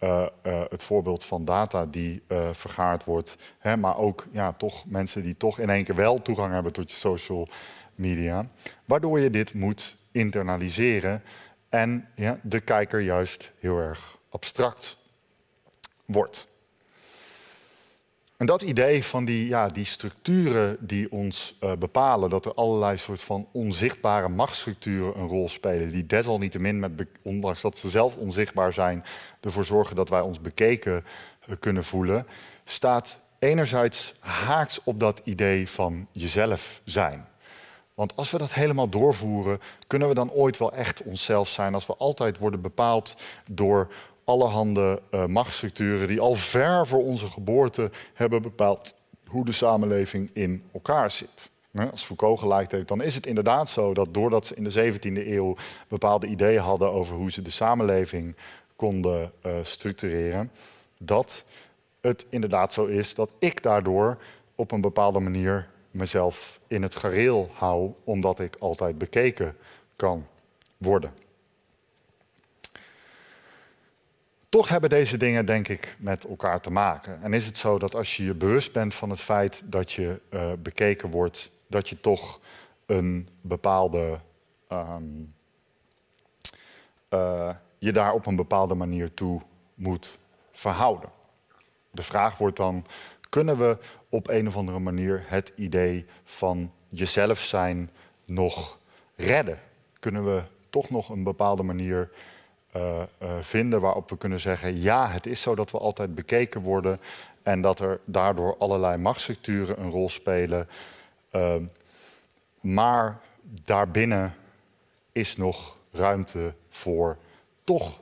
uh, 0.00 0.26
uh, 0.42 0.62
het 0.68 0.82
voorbeeld 0.82 1.24
van 1.24 1.44
data 1.44 1.86
die 1.86 2.22
uh, 2.28 2.48
vergaard 2.52 3.04
wordt. 3.04 3.36
Hè, 3.58 3.76
maar 3.76 3.96
ook 3.96 4.26
ja, 4.32 4.52
toch 4.52 4.86
mensen 4.86 5.22
die 5.22 5.36
toch 5.36 5.58
in 5.58 5.70
één 5.70 5.84
keer 5.84 5.94
wel 5.94 6.22
toegang 6.22 6.52
hebben 6.52 6.72
tot 6.72 6.90
je 6.90 6.96
social 6.96 7.48
media. 7.94 8.48
Waardoor 8.84 9.20
je 9.20 9.30
dit 9.30 9.54
moet 9.54 9.96
internaliseren 10.12 11.22
en 11.68 12.08
ja, 12.14 12.38
de 12.42 12.60
kijker 12.60 13.00
juist 13.00 13.52
heel 13.58 13.78
erg 13.78 14.18
abstract 14.28 14.98
wordt. 16.04 16.55
En 18.36 18.46
dat 18.46 18.62
idee 18.62 19.04
van 19.04 19.24
die, 19.24 19.48
ja, 19.48 19.68
die 19.68 19.84
structuren 19.84 20.76
die 20.80 21.12
ons 21.12 21.56
uh, 21.60 21.72
bepalen, 21.72 22.30
dat 22.30 22.44
er 22.44 22.54
allerlei 22.54 22.96
soort 22.96 23.20
van 23.20 23.48
onzichtbare 23.52 24.28
machtsstructuren 24.28 25.18
een 25.18 25.28
rol 25.28 25.48
spelen, 25.48 25.92
die 25.92 26.06
desalniettemin, 26.06 26.78
met 26.78 27.06
ondanks 27.22 27.60
dat 27.60 27.76
ze 27.76 27.88
zelf 27.88 28.16
onzichtbaar 28.16 28.72
zijn, 28.72 29.04
ervoor 29.40 29.64
zorgen 29.64 29.96
dat 29.96 30.08
wij 30.08 30.20
ons 30.20 30.40
bekeken 30.40 31.04
uh, 31.46 31.56
kunnen 31.58 31.84
voelen, 31.84 32.26
staat 32.64 33.20
enerzijds 33.38 34.14
haaks 34.18 34.80
op 34.84 35.00
dat 35.00 35.20
idee 35.24 35.68
van 35.68 36.06
jezelf 36.12 36.80
zijn. 36.84 37.26
Want 37.94 38.16
als 38.16 38.30
we 38.30 38.38
dat 38.38 38.54
helemaal 38.54 38.88
doorvoeren, 38.88 39.60
kunnen 39.86 40.08
we 40.08 40.14
dan 40.14 40.30
ooit 40.30 40.58
wel 40.58 40.72
echt 40.72 41.02
onszelf 41.02 41.48
zijn 41.48 41.74
als 41.74 41.86
we 41.86 41.96
altijd 41.96 42.38
worden 42.38 42.60
bepaald 42.60 43.16
door 43.50 43.92
allerhande 44.26 45.02
uh, 45.10 45.26
machtsstructuren 45.26 46.08
die 46.08 46.20
al 46.20 46.34
ver 46.34 46.86
voor 46.86 47.04
onze 47.04 47.26
geboorte 47.26 47.90
hebben 48.14 48.42
bepaald 48.42 48.94
hoe 49.26 49.44
de 49.44 49.52
samenleving 49.52 50.30
in 50.32 50.62
elkaar 50.72 51.10
zit. 51.10 51.50
Als 51.90 52.04
Foucault 52.04 52.38
gelijk 52.38 52.72
heeft, 52.72 52.88
dan 52.88 53.02
is 53.02 53.14
het 53.14 53.26
inderdaad 53.26 53.68
zo 53.68 53.94
dat 53.94 54.14
doordat 54.14 54.46
ze 54.46 54.54
in 54.54 54.64
de 54.64 54.92
17e 54.92 55.26
eeuw 55.26 55.56
bepaalde 55.88 56.26
ideeën 56.26 56.60
hadden 56.60 56.92
over 56.92 57.16
hoe 57.16 57.30
ze 57.30 57.42
de 57.42 57.50
samenleving 57.50 58.36
konden 58.76 59.32
uh, 59.46 59.52
structureren, 59.62 60.50
dat 60.98 61.44
het 62.00 62.26
inderdaad 62.28 62.72
zo 62.72 62.84
is 62.84 63.14
dat 63.14 63.30
ik 63.38 63.62
daardoor 63.62 64.18
op 64.54 64.70
een 64.72 64.80
bepaalde 64.80 65.20
manier 65.20 65.68
mezelf 65.90 66.60
in 66.66 66.82
het 66.82 66.96
gareel 66.96 67.50
hou, 67.52 67.92
omdat 68.04 68.40
ik 68.40 68.56
altijd 68.58 68.98
bekeken 68.98 69.56
kan 69.96 70.26
worden. 70.76 71.25
Toch 74.56 74.68
hebben 74.68 74.90
deze 74.90 75.16
dingen, 75.16 75.46
denk 75.46 75.68
ik, 75.68 75.96
met 75.98 76.24
elkaar 76.24 76.60
te 76.60 76.70
maken. 76.70 77.22
En 77.22 77.32
is 77.32 77.46
het 77.46 77.56
zo 77.58 77.78
dat 77.78 77.94
als 77.94 78.16
je 78.16 78.24
je 78.24 78.34
bewust 78.34 78.72
bent 78.72 78.94
van 78.94 79.10
het 79.10 79.20
feit 79.20 79.62
dat 79.64 79.92
je 79.92 80.20
uh, 80.30 80.52
bekeken 80.58 81.10
wordt, 81.10 81.50
dat 81.66 81.88
je 81.88 82.00
toch 82.00 82.40
een 82.86 83.28
bepaalde. 83.40 84.18
Um, 84.72 85.34
uh, 87.10 87.50
je 87.78 87.92
daar 87.92 88.12
op 88.12 88.26
een 88.26 88.36
bepaalde 88.36 88.74
manier 88.74 89.14
toe 89.14 89.40
moet 89.74 90.18
verhouden. 90.52 91.10
De 91.90 92.02
vraag 92.02 92.38
wordt 92.38 92.56
dan: 92.56 92.86
kunnen 93.28 93.58
we 93.58 93.78
op 94.08 94.28
een 94.28 94.46
of 94.46 94.56
andere 94.56 94.78
manier 94.78 95.24
het 95.26 95.52
idee 95.56 96.06
van 96.24 96.72
jezelf 96.88 97.38
zijn 97.38 97.90
nog 98.24 98.78
redden? 99.16 99.60
Kunnen 99.98 100.24
we 100.24 100.42
toch 100.70 100.90
nog 100.90 101.08
een 101.08 101.22
bepaalde 101.22 101.62
manier 101.62 102.10
uh, 102.76 103.02
uh, 103.22 103.28
vinden 103.40 103.80
waarop 103.80 104.10
we 104.10 104.18
kunnen 104.18 104.40
zeggen: 104.40 104.80
ja, 104.80 105.08
het 105.08 105.26
is 105.26 105.40
zo 105.40 105.54
dat 105.54 105.70
we 105.70 105.78
altijd 105.78 106.14
bekeken 106.14 106.60
worden 106.60 107.00
en 107.42 107.60
dat 107.60 107.80
er 107.80 108.00
daardoor 108.04 108.56
allerlei 108.58 108.96
machtsstructuren 108.96 109.80
een 109.80 109.90
rol 109.90 110.08
spelen. 110.08 110.68
Uh, 111.32 111.54
maar 112.60 113.20
daarbinnen 113.64 114.34
is 115.12 115.36
nog 115.36 115.76
ruimte 115.92 116.54
voor 116.68 117.18
toch 117.64 118.00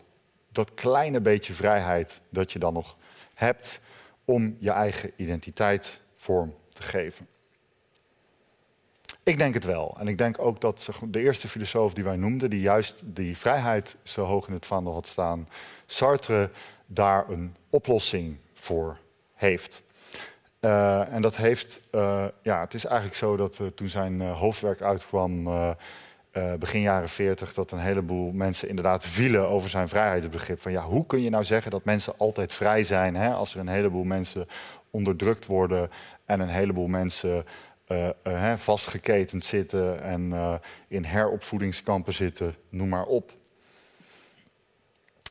dat 0.52 0.74
kleine 0.74 1.20
beetje 1.20 1.52
vrijheid 1.52 2.20
dat 2.28 2.52
je 2.52 2.58
dan 2.58 2.72
nog 2.72 2.96
hebt 3.34 3.80
om 4.24 4.56
je 4.58 4.70
eigen 4.70 5.12
identiteit 5.16 6.00
vorm 6.16 6.54
te 6.68 6.82
geven. 6.82 7.26
Ik 9.24 9.38
denk 9.38 9.54
het 9.54 9.64
wel. 9.64 9.96
En 9.98 10.08
ik 10.08 10.18
denk 10.18 10.38
ook 10.38 10.60
dat 10.60 10.90
de 11.02 11.20
eerste 11.20 11.48
filosoof 11.48 11.94
die 11.94 12.04
wij 12.04 12.16
noemden, 12.16 12.50
die 12.50 12.60
juist 12.60 13.02
die 13.04 13.36
vrijheid 13.36 13.96
zo 14.02 14.24
hoog 14.24 14.48
in 14.48 14.54
het 14.54 14.66
vaandel 14.66 14.92
had 14.92 15.06
staan, 15.06 15.48
Sartre, 15.86 16.50
daar 16.86 17.28
een 17.30 17.56
oplossing 17.70 18.36
voor 18.52 18.98
heeft. 19.34 19.82
Uh, 20.60 21.12
en 21.12 21.22
dat 21.22 21.36
heeft, 21.36 21.80
uh, 21.92 22.24
ja, 22.42 22.60
het 22.60 22.74
is 22.74 22.84
eigenlijk 22.84 23.16
zo 23.16 23.36
dat 23.36 23.58
uh, 23.58 23.66
toen 23.66 23.88
zijn 23.88 24.20
hoofdwerk 24.20 24.82
uitkwam, 24.82 25.48
begin 26.58 26.80
jaren 26.80 27.08
40, 27.08 27.54
dat 27.54 27.70
een 27.70 27.78
heleboel 27.78 28.32
mensen 28.32 28.68
inderdaad 28.68 29.04
vielen 29.04 29.48
over 29.48 29.68
zijn 29.68 29.88
vrijheidsbegrip. 29.88 30.60
Van 30.60 30.72
ja, 30.72 30.82
hoe 30.82 31.06
kun 31.06 31.22
je 31.22 31.30
nou 31.30 31.44
zeggen 31.44 31.70
dat 31.70 31.84
mensen 31.84 32.14
altijd 32.16 32.52
vrij 32.52 32.82
zijn 32.82 33.16
hè, 33.16 33.32
als 33.32 33.54
er 33.54 33.60
een 33.60 33.68
heleboel 33.68 34.04
mensen 34.04 34.48
onderdrukt 34.90 35.46
worden 35.46 35.90
en 36.24 36.40
een 36.40 36.48
heleboel 36.48 36.86
mensen 36.86 37.44
vastgeketend 38.56 39.44
zitten 39.44 40.02
en 40.02 40.60
in 40.88 41.04
heropvoedingskampen 41.04 42.12
zitten, 42.12 42.56
noem 42.68 42.88
maar 42.88 43.06
op. 43.06 43.32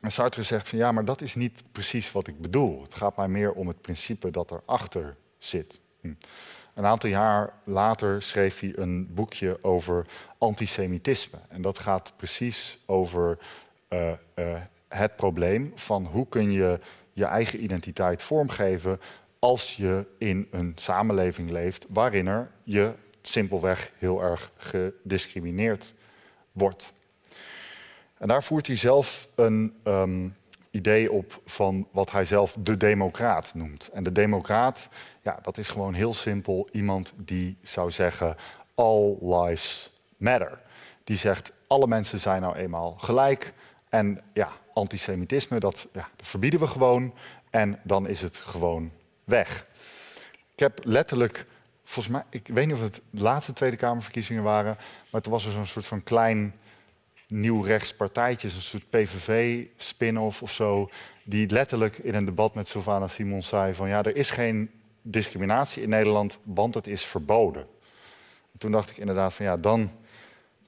En 0.04 0.12
Sartre 0.12 0.42
zegt 0.42 0.68
van 0.68 0.78
ja, 0.78 0.92
maar 0.92 1.04
dat 1.04 1.20
is 1.20 1.34
niet 1.34 1.62
precies 1.72 2.12
wat 2.12 2.26
ik 2.26 2.40
bedoel. 2.40 2.82
Het 2.82 2.94
gaat 2.94 3.16
mij 3.16 3.28
meer 3.28 3.52
om 3.52 3.68
het 3.68 3.80
principe 3.80 4.30
dat 4.30 4.50
erachter 4.50 5.16
zit. 5.38 5.80
Hm. 6.00 6.12
Een 6.74 6.86
aantal 6.86 7.10
jaar 7.10 7.52
later 7.64 8.22
schreef 8.22 8.60
hij 8.60 8.72
een 8.76 9.14
boekje 9.14 9.58
over 9.62 10.06
antisemitisme. 10.38 11.38
En 11.48 11.62
dat 11.62 11.78
gaat 11.78 12.12
precies 12.16 12.78
over 12.86 13.38
uh, 13.88 14.12
uh, 14.34 14.60
het 14.88 15.16
probleem 15.16 15.72
van 15.74 16.04
hoe 16.04 16.28
kun 16.28 16.52
je 16.52 16.80
je 17.12 17.24
eigen 17.24 17.62
identiteit 17.62 18.22
vormgeven 18.22 19.00
als 19.44 19.76
je 19.76 20.06
in 20.18 20.48
een 20.50 20.72
samenleving 20.74 21.50
leeft 21.50 21.86
waarin 21.88 22.26
er 22.26 22.50
je 22.62 22.92
simpelweg 23.22 23.92
heel 23.98 24.22
erg 24.22 24.50
gediscrimineerd 24.56 25.94
wordt. 26.52 26.92
En 28.18 28.28
daar 28.28 28.42
voert 28.42 28.66
hij 28.66 28.76
zelf 28.76 29.28
een 29.34 29.74
um, 29.84 30.36
idee 30.70 31.12
op 31.12 31.40
van 31.44 31.88
wat 31.90 32.10
hij 32.10 32.24
zelf 32.24 32.56
de 32.58 32.76
democraat 32.76 33.54
noemt. 33.54 33.88
En 33.92 34.02
de 34.02 34.12
democraat 34.12 34.88
ja, 35.22 35.38
dat 35.42 35.58
is 35.58 35.68
gewoon 35.68 35.94
heel 35.94 36.14
simpel 36.14 36.68
iemand 36.72 37.12
die 37.16 37.56
zou 37.62 37.90
zeggen: 37.90 38.36
All 38.74 39.16
lives 39.20 39.90
matter. 40.16 40.60
Die 41.04 41.16
zegt: 41.16 41.52
alle 41.66 41.86
mensen 41.86 42.20
zijn 42.20 42.42
nou 42.42 42.56
eenmaal 42.56 42.94
gelijk. 42.98 43.52
En 43.88 44.20
ja, 44.32 44.48
antisemitisme, 44.74 45.60
dat, 45.60 45.88
ja, 45.92 46.08
dat 46.16 46.26
verbieden 46.26 46.60
we 46.60 46.66
gewoon. 46.66 47.14
En 47.50 47.80
dan 47.82 48.08
is 48.08 48.22
het 48.22 48.36
gewoon 48.36 48.90
weg. 49.24 49.66
Ik 50.52 50.60
heb 50.60 50.80
letterlijk, 50.82 51.46
volgens 51.84 52.14
mij, 52.14 52.24
ik 52.30 52.46
weet 52.46 52.66
niet 52.66 52.74
of 52.74 52.80
het 52.80 53.00
de 53.10 53.22
laatste 53.22 53.52
Tweede 53.52 53.76
Kamerverkiezingen 53.76 54.42
waren, 54.42 54.76
maar 55.10 55.20
toen 55.20 55.32
was 55.32 55.46
er 55.46 55.52
zo'n 55.52 55.66
soort 55.66 55.86
van 55.86 56.02
klein 56.02 56.54
nieuw 57.28 57.62
rechtspartijtje, 57.62 58.48
een 58.48 58.60
soort 58.60 58.88
PVV-spin-off 58.88 60.42
of 60.42 60.52
zo, 60.52 60.90
die 61.24 61.50
letterlijk 61.50 61.98
in 61.98 62.14
een 62.14 62.24
debat 62.24 62.54
met 62.54 62.68
Sylvana 62.68 63.08
Simons 63.08 63.48
zei 63.48 63.74
van 63.74 63.88
ja, 63.88 64.02
er 64.02 64.16
is 64.16 64.30
geen 64.30 64.70
discriminatie 65.02 65.82
in 65.82 65.88
Nederland, 65.88 66.38
want 66.42 66.74
het 66.74 66.86
is 66.86 67.04
verboden. 67.04 67.66
toen 68.58 68.72
dacht 68.72 68.90
ik 68.90 68.96
inderdaad 68.96 69.34
van 69.34 69.44
ja, 69.44 69.56
dan 69.56 69.90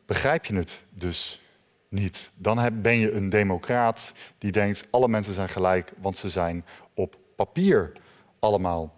begrijp 0.07 0.45
je 0.45 0.55
het 0.55 0.83
dus 0.91 1.41
niet. 1.89 2.31
Dan 2.35 2.83
ben 2.83 2.99
je 2.99 3.13
een 3.13 3.29
democraat 3.29 4.13
die 4.39 4.53
denkt 4.53 4.87
alle 4.91 5.09
mensen 5.09 5.33
zijn 5.33 5.49
gelijk, 5.49 5.93
want 6.01 6.17
ze 6.17 6.29
zijn 6.29 6.65
op 6.95 7.17
papier 7.37 7.93
allemaal 8.47 8.95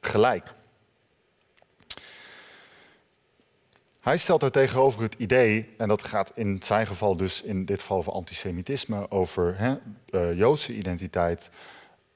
gelijk. 0.00 0.52
Hij 4.00 4.18
stelt 4.18 4.42
er 4.42 4.50
tegenover 4.50 5.02
het 5.02 5.14
idee, 5.14 5.74
en 5.78 5.88
dat 5.88 6.04
gaat 6.04 6.32
in 6.34 6.60
zijn 6.62 6.86
geval 6.86 7.16
dus 7.16 7.42
in 7.42 7.64
dit 7.64 7.80
geval 7.80 7.96
over 7.96 8.12
antisemitisme, 8.12 9.10
over 9.10 9.58
hè, 9.58 9.74
uh, 10.10 10.38
Joodse 10.38 10.74
identiteit, 10.74 11.50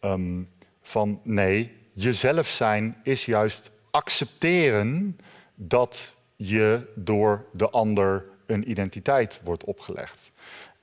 um, 0.00 0.50
van 0.82 1.20
nee, 1.22 1.72
jezelf 1.92 2.46
zijn 2.46 2.96
is 3.02 3.24
juist 3.24 3.70
accepteren 3.90 5.18
dat 5.54 6.16
je 6.36 6.92
door 6.94 7.44
de 7.52 7.70
ander 7.70 8.24
een 8.46 8.70
identiteit 8.70 9.40
wordt 9.42 9.64
opgelegd. 9.64 10.32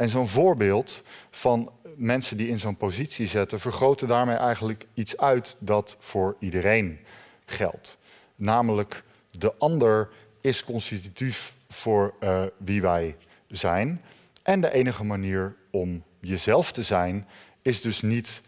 En 0.01 0.09
zo'n 0.09 0.27
voorbeeld 0.27 1.03
van 1.29 1.71
mensen 1.95 2.37
die 2.37 2.47
in 2.47 2.59
zo'n 2.59 2.77
positie 2.77 3.27
zetten, 3.27 3.59
vergroten 3.59 4.07
daarmee 4.07 4.35
eigenlijk 4.35 4.85
iets 4.93 5.17
uit 5.17 5.55
dat 5.59 5.95
voor 5.99 6.35
iedereen 6.39 6.99
geldt. 7.45 7.97
Namelijk, 8.35 9.03
de 9.31 9.53
ander 9.57 10.09
is 10.41 10.63
constitutief 10.63 11.53
voor 11.69 12.13
uh, 12.19 12.43
wie 12.57 12.81
wij 12.81 13.15
zijn. 13.47 14.01
En 14.43 14.61
de 14.61 14.71
enige 14.71 15.03
manier 15.03 15.55
om 15.69 16.03
jezelf 16.19 16.71
te 16.71 16.83
zijn, 16.83 17.27
is 17.61 17.81
dus 17.81 18.01
niet 18.01 18.41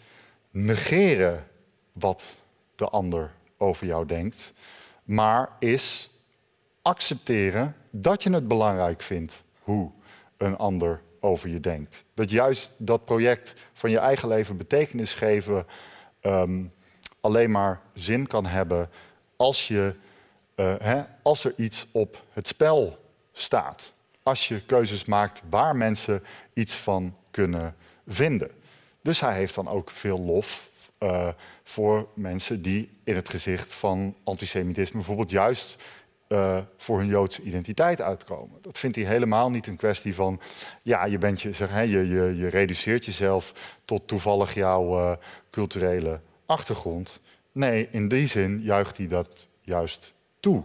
negeren 0.52 1.48
wat 1.92 2.38
de 2.76 2.90
ander 2.90 3.32
over 3.58 3.88
jou 3.88 4.06
denkt, 4.06 4.54
maar 5.06 5.50
is 5.60 6.10
accepteren 6.82 7.76
dat 7.90 8.24
je 8.24 8.34
het 8.34 8.48
belangrijk 8.48 9.02
vindt 9.02 9.44
hoe 9.60 9.92
een 10.38 10.58
ander 10.58 11.02
over 11.24 11.50
je 11.50 11.60
denkt. 11.60 12.06
Dat 12.14 12.30
juist 12.30 12.72
dat 12.78 13.06
project 13.06 13.54
van 13.74 13.90
je 13.90 13.98
eigen 13.98 14.28
leven 14.28 14.58
betekenis 14.58 15.14
geven 15.14 15.66
um, 16.22 16.74
alleen 17.22 17.52
maar 17.52 17.82
zin 17.94 18.28
kan 18.28 18.46
hebben 18.46 18.90
als, 19.36 19.68
je, 19.68 19.96
uh, 20.56 20.74
hè, 20.80 21.04
als 21.22 21.44
er 21.44 21.54
iets 21.58 21.88
op 21.92 22.24
het 22.34 22.48
spel 22.48 22.98
staat. 23.32 23.94
Als 24.24 24.48
je 24.48 24.66
keuzes 24.66 25.06
maakt 25.06 25.42
waar 25.50 25.76
mensen 25.76 26.24
iets 26.54 26.76
van 26.76 27.16
kunnen 27.32 27.76
vinden. 28.08 28.52
Dus 29.02 29.20
hij 29.20 29.36
heeft 29.36 29.56
dan 29.56 29.68
ook 29.68 29.90
veel 29.90 30.20
lof 30.20 30.70
uh, 31.00 31.28
voor 31.64 32.08
mensen 32.14 32.62
die 32.62 32.90
in 33.04 33.16
het 33.16 33.30
gezicht 33.30 33.74
van 33.74 34.16
antisemitisme 34.24 34.98
bijvoorbeeld 34.98 35.32
juist 35.32 35.84
uh, 36.28 36.58
voor 36.78 36.98
hun 36.98 37.08
Joodse 37.08 37.42
identiteit 37.42 38.02
uitkomen. 38.02 38.62
Dat 38.62 38.78
vindt 38.78 38.96
hij 38.96 39.06
helemaal 39.06 39.50
niet 39.50 39.68
een 39.68 39.76
kwestie 39.76 40.16
van, 40.16 40.40
ja, 40.82 41.06
je, 41.06 41.18
bent 41.18 41.42
je, 41.42 41.54
zeg, 41.54 41.70
hè, 41.70 41.82
je, 41.82 42.08
je, 42.08 42.38
je 42.38 42.48
reduceert 42.48 43.06
jezelf 43.06 43.54
tot 43.86 44.08
toevallig 44.08 44.54
jouw 44.54 45.00
uh, 45.00 45.12
culturele 45.50 46.20
achtergrond. 46.46 47.20
Nee, 47.52 47.88
in 47.92 48.08
die 48.08 48.28
zin 48.28 48.62
juicht 48.62 48.98
hij 48.98 49.08
dat 49.08 49.48
juist 49.62 50.14
toe. 50.40 50.64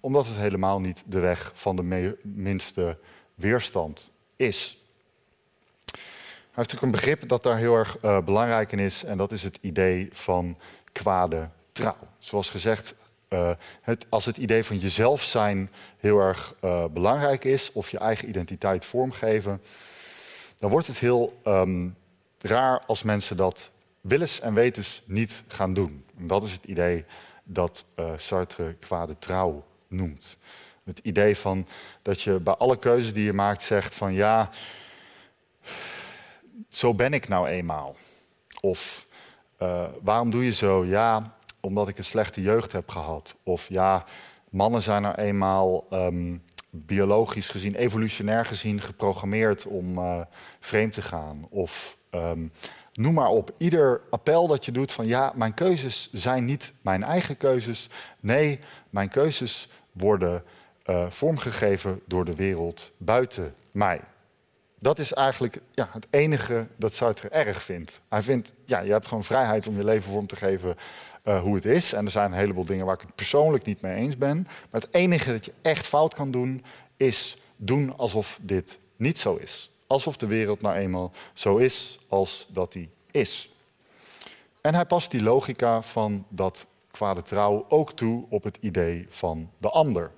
Omdat 0.00 0.26
het 0.26 0.36
helemaal 0.36 0.80
niet 0.80 1.02
de 1.06 1.18
weg 1.18 1.52
van 1.54 1.76
de 1.76 2.16
minste 2.22 2.98
weerstand 3.34 4.10
is. 4.36 4.78
Hij 6.50 6.58
heeft 6.58 6.72
natuurlijk 6.72 6.82
een 6.82 7.00
begrip 7.00 7.28
dat 7.28 7.42
daar 7.42 7.56
heel 7.56 7.74
erg 7.74 7.98
uh, 8.02 8.20
belangrijk 8.20 8.72
in 8.72 8.78
is. 8.78 9.04
En 9.04 9.16
dat 9.16 9.32
is 9.32 9.42
het 9.42 9.58
idee 9.60 10.08
van 10.12 10.58
kwade 10.92 11.48
trouw. 11.72 12.08
Zoals 12.18 12.50
gezegd, 12.50 12.94
uh, 13.30 13.50
het, 13.80 14.06
als 14.08 14.24
het 14.24 14.36
idee 14.36 14.64
van 14.64 14.78
jezelf 14.78 15.22
zijn 15.22 15.70
heel 15.98 16.18
erg 16.18 16.54
uh, 16.64 16.84
belangrijk 16.84 17.44
is, 17.44 17.72
of 17.72 17.90
je 17.90 17.98
eigen 17.98 18.28
identiteit 18.28 18.84
vormgeven, 18.84 19.62
dan 20.58 20.70
wordt 20.70 20.86
het 20.86 20.98
heel 20.98 21.40
um, 21.44 21.96
raar 22.38 22.82
als 22.86 23.02
mensen 23.02 23.36
dat 23.36 23.70
willens 24.00 24.40
en 24.40 24.54
wetens 24.54 25.02
niet 25.06 25.42
gaan 25.48 25.74
doen. 25.74 26.04
En 26.18 26.26
dat 26.26 26.44
is 26.44 26.52
het 26.52 26.64
idee 26.64 27.04
dat 27.44 27.84
uh, 27.96 28.10
Sartre 28.16 28.74
kwade 28.74 29.18
trouw 29.18 29.64
noemt. 29.88 30.36
Het 30.84 30.98
idee 30.98 31.36
van 31.36 31.66
dat 32.02 32.22
je 32.22 32.40
bij 32.40 32.54
alle 32.54 32.78
keuzes 32.78 33.12
die 33.12 33.24
je 33.24 33.32
maakt 33.32 33.62
zegt 33.62 33.94
van 33.94 34.12
ja, 34.12 34.50
zo 36.68 36.94
ben 36.94 37.12
ik 37.12 37.28
nou 37.28 37.48
eenmaal. 37.48 37.96
Of 38.60 39.06
waarom 40.00 40.30
doe 40.30 40.44
je 40.44 40.52
zo? 40.52 40.84
Ja, 40.84 41.38
omdat 41.60 41.88
ik 41.88 41.98
een 41.98 42.04
slechte 42.04 42.42
jeugd 42.42 42.72
heb 42.72 42.88
gehad. 42.88 43.36
Of 43.42 43.68
ja, 43.68 44.04
mannen 44.50 44.82
zijn 44.82 45.02
nou 45.02 45.14
eenmaal 45.14 45.86
um, 45.90 46.42
biologisch 46.70 47.48
gezien, 47.48 47.74
evolutionair 47.74 48.46
gezien 48.46 48.80
geprogrammeerd 48.80 49.66
om 49.66 49.98
uh, 49.98 50.20
vreemd 50.60 50.92
te 50.92 51.02
gaan. 51.02 51.46
Of 51.48 51.96
um, 52.10 52.52
noem 52.92 53.14
maar 53.14 53.28
op. 53.28 53.54
Ieder 53.58 54.00
appel 54.10 54.46
dat 54.46 54.64
je 54.64 54.72
doet 54.72 54.92
van 54.92 55.06
ja, 55.06 55.32
mijn 55.34 55.54
keuzes 55.54 56.08
zijn 56.12 56.44
niet 56.44 56.72
mijn 56.82 57.02
eigen 57.02 57.36
keuzes. 57.36 57.88
Nee, 58.20 58.58
mijn 58.90 59.08
keuzes 59.08 59.68
worden 59.92 60.44
uh, 60.86 61.10
vormgegeven 61.10 62.00
door 62.06 62.24
de 62.24 62.34
wereld 62.34 62.92
buiten 62.96 63.54
mij. 63.70 64.00
Dat 64.78 64.98
is 64.98 65.12
eigenlijk 65.12 65.60
ja, 65.72 65.88
het 65.92 66.06
enige 66.10 66.66
dat 66.76 66.94
Sartre 66.94 67.28
erg 67.28 67.62
vindt. 67.62 68.00
Hij 68.08 68.22
vindt, 68.22 68.52
ja, 68.64 68.80
je 68.80 68.92
hebt 68.92 69.08
gewoon 69.08 69.24
vrijheid 69.24 69.66
om 69.66 69.76
je 69.76 69.84
leven 69.84 70.12
vorm 70.12 70.26
te 70.26 70.36
geven 70.36 70.76
uh, 71.24 71.40
hoe 71.40 71.54
het 71.54 71.64
is. 71.64 71.92
En 71.92 72.04
er 72.04 72.10
zijn 72.10 72.32
een 72.32 72.38
heleboel 72.38 72.64
dingen 72.64 72.86
waar 72.86 72.94
ik 72.94 73.00
het 73.00 73.14
persoonlijk 73.14 73.64
niet 73.64 73.80
mee 73.80 73.94
eens 73.94 74.18
ben. 74.18 74.46
Maar 74.70 74.80
het 74.80 74.94
enige 74.94 75.32
dat 75.32 75.44
je 75.44 75.52
echt 75.62 75.86
fout 75.86 76.14
kan 76.14 76.30
doen, 76.30 76.64
is 76.96 77.36
doen 77.56 77.96
alsof 77.96 78.38
dit 78.42 78.78
niet 78.96 79.18
zo 79.18 79.36
is. 79.36 79.70
Alsof 79.86 80.16
de 80.16 80.26
wereld 80.26 80.60
nou 80.60 80.76
eenmaal 80.76 81.12
zo 81.32 81.56
is 81.56 81.98
als 82.08 82.48
dat 82.50 82.72
die 82.72 82.90
is. 83.10 83.50
En 84.60 84.74
hij 84.74 84.84
past 84.84 85.10
die 85.10 85.22
logica 85.22 85.82
van 85.82 86.24
dat 86.28 86.66
kwade 86.90 87.22
trouw 87.22 87.66
ook 87.68 87.92
toe 87.92 88.24
op 88.28 88.42
het 88.42 88.58
idee 88.60 89.06
van 89.08 89.50
de 89.58 89.70
ander. 89.70 90.10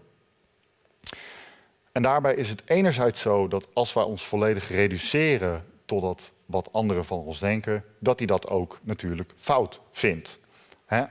En 1.92 2.02
daarbij 2.02 2.34
is 2.34 2.48
het 2.48 2.62
enerzijds 2.64 3.20
zo 3.20 3.48
dat 3.48 3.66
als 3.72 3.92
wij 3.92 4.04
ons 4.04 4.24
volledig 4.24 4.68
reduceren 4.68 5.64
tot 5.84 6.32
wat 6.46 6.72
anderen 6.72 7.04
van 7.04 7.18
ons 7.18 7.38
denken, 7.38 7.84
dat 7.98 8.18
hij 8.18 8.26
dat 8.26 8.48
ook 8.48 8.78
natuurlijk 8.82 9.32
fout 9.36 9.80
vindt. 9.90 10.40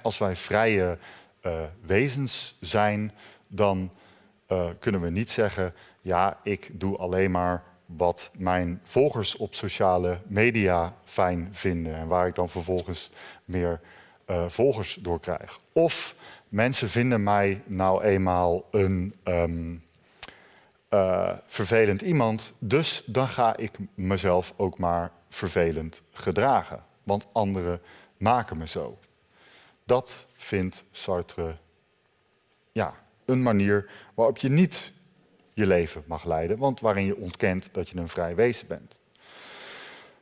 Als 0.02 0.18
wij 0.18 0.36
vrije 0.36 0.98
uh, 1.42 1.62
wezens 1.86 2.58
zijn, 2.60 3.12
dan 3.48 3.92
uh, 4.48 4.70
kunnen 4.80 5.02
we 5.02 5.10
niet 5.10 5.30
zeggen, 5.30 5.74
ja, 6.02 6.40
ik 6.44 6.70
doe 6.74 6.98
alleen 6.98 7.32
maar 7.32 7.64
wat 7.86 8.32
mijn 8.38 8.82
volgers 8.84 9.38
op 9.38 9.56
sociale 9.56 10.20
media 10.28 10.96
fijn 11.04 11.50
vinden 11.52 11.96
en 11.96 12.08
waar 12.08 12.28
ik 12.28 12.36
dan 12.36 12.50
vervolgens 12.50 13.12
meer 13.46 13.80
uh, 14.28 14.44
volgers 14.48 14.98
door 15.02 15.20
krijg. 15.20 15.60
Of 15.74 16.16
mensen 16.50 16.90
vinden 16.90 17.24
mij 17.24 17.62
nou 17.66 18.04
eenmaal 18.04 18.66
een 18.72 19.14
uh, 20.90 21.30
vervelend 21.46 22.02
iemand, 22.02 22.54
dus 22.60 23.04
dan 23.06 23.28
ga 23.28 23.58
ik 23.58 23.78
mezelf 23.94 24.54
ook 24.58 24.78
maar 24.78 25.12
vervelend 25.30 26.02
gedragen. 26.12 26.84
Want 27.04 27.28
anderen 27.32 27.82
maken 28.18 28.58
me 28.58 28.68
zo. 28.68 28.98
Dat 29.92 30.26
vindt 30.34 30.84
Sartre 30.92 31.58
ja, 32.72 32.94
een 33.26 33.44
manier 33.44 33.90
waarop 34.14 34.38
je 34.38 34.50
niet 34.50 34.92
je 35.54 35.68
leven 35.68 36.04
mag 36.06 36.26
leiden, 36.26 36.58
want 36.58 36.80
waarin 36.80 37.06
je 37.06 37.18
ontkent 37.18 37.70
dat 37.72 37.90
je 37.90 37.98
een 37.98 38.10
vrij 38.10 38.36
wezen 38.36 38.68
bent. 38.68 39.00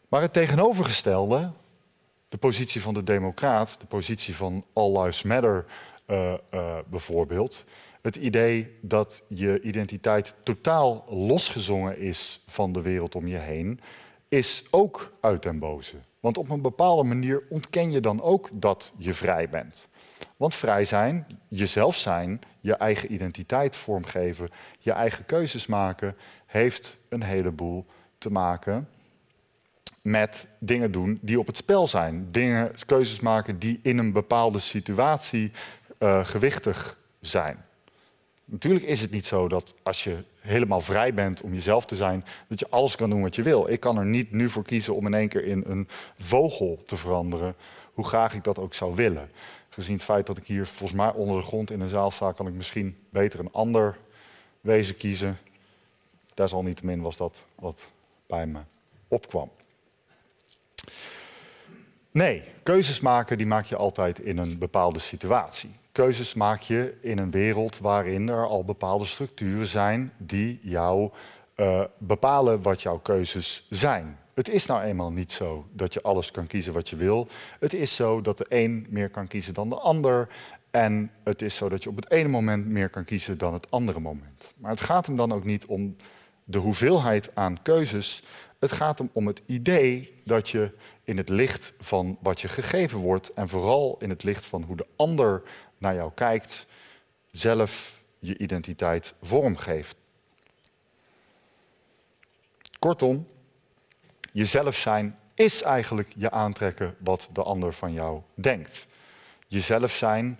Maar 0.07 0.21
het 0.21 0.33
tegenovergestelde, 0.33 1.51
de 2.29 2.37
positie 2.37 2.81
van 2.81 2.93
de 2.93 3.03
democraat, 3.03 3.77
de 3.79 3.85
positie 3.85 4.35
van 4.35 4.65
All 4.73 5.01
Lives 5.01 5.21
Matter 5.21 5.65
uh, 6.07 6.33
uh, 6.53 6.77
bijvoorbeeld, 6.87 7.65
het 8.01 8.15
idee 8.15 8.77
dat 8.81 9.23
je 9.27 9.61
identiteit 9.61 10.35
totaal 10.43 11.05
losgezongen 11.09 11.97
is 11.97 12.43
van 12.47 12.73
de 12.73 12.81
wereld 12.81 13.15
om 13.15 13.27
je 13.27 13.37
heen, 13.37 13.79
is 14.27 14.63
ook 14.69 15.11
uit 15.21 15.43
den 15.43 15.59
boze. 15.59 15.95
Want 16.19 16.37
op 16.37 16.49
een 16.49 16.61
bepaalde 16.61 17.03
manier 17.03 17.43
ontken 17.49 17.91
je 17.91 17.99
dan 17.99 18.21
ook 18.21 18.49
dat 18.51 18.93
je 18.97 19.13
vrij 19.13 19.49
bent. 19.49 19.87
Want 20.37 20.55
vrij 20.55 20.85
zijn, 20.85 21.27
jezelf 21.47 21.95
zijn, 21.95 22.41
je 22.59 22.73
eigen 22.75 23.13
identiteit 23.13 23.75
vormgeven, 23.75 24.49
je 24.79 24.91
eigen 24.91 25.25
keuzes 25.25 25.67
maken, 25.67 26.15
heeft 26.45 26.97
een 27.09 27.23
heleboel 27.23 27.85
te 28.17 28.31
maken 28.31 28.87
met 30.01 30.47
dingen 30.59 30.91
doen 30.91 31.19
die 31.21 31.39
op 31.39 31.47
het 31.47 31.57
spel 31.57 31.87
zijn. 31.87 32.31
Dingen, 32.31 32.71
keuzes 32.85 33.19
maken 33.19 33.59
die 33.59 33.79
in 33.83 33.97
een 33.97 34.13
bepaalde 34.13 34.59
situatie 34.59 35.51
uh, 35.99 36.25
gewichtig 36.25 36.97
zijn. 37.21 37.65
Natuurlijk 38.51 38.85
is 38.85 39.01
het 39.01 39.11
niet 39.11 39.25
zo 39.25 39.47
dat 39.47 39.73
als 39.83 40.03
je 40.03 40.23
helemaal 40.39 40.81
vrij 40.81 41.13
bent 41.13 41.41
om 41.41 41.53
jezelf 41.53 41.85
te 41.85 41.95
zijn, 41.95 42.25
dat 42.47 42.59
je 42.59 42.69
alles 42.69 42.95
kan 42.95 43.09
doen 43.09 43.21
wat 43.21 43.35
je 43.35 43.43
wil. 43.43 43.69
Ik 43.69 43.79
kan 43.79 43.97
er 43.97 44.05
niet 44.05 44.31
nu 44.31 44.49
voor 44.49 44.63
kiezen 44.63 44.95
om 44.95 45.05
in 45.05 45.13
één 45.13 45.27
keer 45.27 45.43
in 45.43 45.63
een 45.67 45.87
vogel 46.17 46.79
te 46.85 46.95
veranderen, 46.95 47.55
hoe 47.93 48.05
graag 48.07 48.33
ik 48.33 48.43
dat 48.43 48.59
ook 48.59 48.73
zou 48.73 48.95
willen. 48.95 49.31
Gezien 49.69 49.95
het 49.95 50.03
feit 50.03 50.25
dat 50.25 50.37
ik 50.37 50.45
hier 50.45 50.65
volgens 50.65 50.99
mij 50.99 51.11
onder 51.11 51.37
de 51.37 51.47
grond 51.47 51.71
in 51.71 51.79
een 51.79 51.87
zaal 51.87 52.11
sta, 52.11 52.31
kan 52.31 52.47
ik 52.47 52.53
misschien 52.53 52.97
beter 53.09 53.39
een 53.39 53.51
ander 53.51 53.97
wezen 54.61 54.97
kiezen. 54.97 55.37
Desalniettemin 56.33 57.01
was 57.01 57.17
dat 57.17 57.43
wat 57.55 57.89
bij 58.27 58.47
me 58.47 58.59
opkwam. 59.07 59.49
Nee, 62.11 62.43
keuzes 62.63 62.99
maken 62.99 63.37
die 63.37 63.47
maak 63.47 63.65
je 63.65 63.75
altijd 63.75 64.19
in 64.19 64.37
een 64.37 64.57
bepaalde 64.57 64.99
situatie. 64.99 65.69
Keuzes 65.91 66.33
maak 66.33 66.61
je 66.61 66.97
in 67.01 67.17
een 67.17 67.31
wereld 67.31 67.77
waarin 67.77 68.29
er 68.29 68.47
al 68.47 68.63
bepaalde 68.63 69.05
structuren 69.05 69.67
zijn 69.67 70.11
die 70.17 70.59
jou 70.63 71.11
uh, 71.55 71.83
bepalen 71.97 72.61
wat 72.61 72.81
jouw 72.81 72.97
keuzes 72.97 73.65
zijn. 73.69 74.17
Het 74.33 74.49
is 74.49 74.65
nou 74.65 74.81
eenmaal 74.81 75.11
niet 75.11 75.31
zo 75.31 75.67
dat 75.71 75.93
je 75.93 76.01
alles 76.01 76.31
kan 76.31 76.47
kiezen 76.47 76.73
wat 76.73 76.89
je 76.89 76.95
wil. 76.95 77.27
Het 77.59 77.73
is 77.73 77.95
zo 77.95 78.21
dat 78.21 78.37
de 78.37 78.45
een 78.49 78.87
meer 78.89 79.09
kan 79.09 79.27
kiezen 79.27 79.53
dan 79.53 79.69
de 79.69 79.75
ander. 79.75 80.27
En 80.71 81.11
het 81.23 81.41
is 81.41 81.55
zo 81.55 81.69
dat 81.69 81.83
je 81.83 81.89
op 81.89 81.95
het 81.95 82.11
ene 82.11 82.29
moment 82.29 82.65
meer 82.65 82.89
kan 82.89 83.05
kiezen 83.05 83.37
dan 83.37 83.53
het 83.53 83.71
andere 83.71 83.99
moment. 83.99 84.53
Maar 84.57 84.71
het 84.71 84.81
gaat 84.81 85.05
hem 85.05 85.15
dan 85.15 85.31
ook 85.31 85.43
niet 85.43 85.65
om 85.65 85.95
de 86.43 86.57
hoeveelheid 86.57 87.29
aan 87.33 87.61
keuzes. 87.61 88.23
Het 88.59 88.71
gaat 88.71 88.97
hem 88.97 89.09
om 89.13 89.27
het 89.27 89.41
idee 89.45 90.21
dat 90.25 90.49
je 90.49 90.71
in 91.03 91.17
het 91.17 91.29
licht 91.29 91.73
van 91.79 92.17
wat 92.21 92.41
je 92.41 92.47
gegeven 92.47 92.99
wordt 92.99 93.33
en 93.33 93.49
vooral 93.49 93.95
in 93.99 94.09
het 94.09 94.23
licht 94.23 94.45
van 94.45 94.63
hoe 94.63 94.75
de 94.75 94.87
ander 94.95 95.41
naar 95.79 95.95
jou 95.95 96.11
kijkt, 96.13 96.67
zelf 97.31 98.01
je 98.19 98.37
identiteit 98.37 99.13
vormgeeft. 99.21 99.97
Kortom, 102.79 103.27
jezelf 104.31 104.75
zijn 104.75 105.19
is 105.35 105.61
eigenlijk 105.61 106.13
je 106.15 106.31
aantrekken 106.31 106.95
wat 106.97 107.29
de 107.33 107.43
ander 107.43 107.73
van 107.73 107.93
jou 107.93 108.21
denkt. 108.33 108.87
Jezelf 109.47 109.91
zijn 109.91 110.39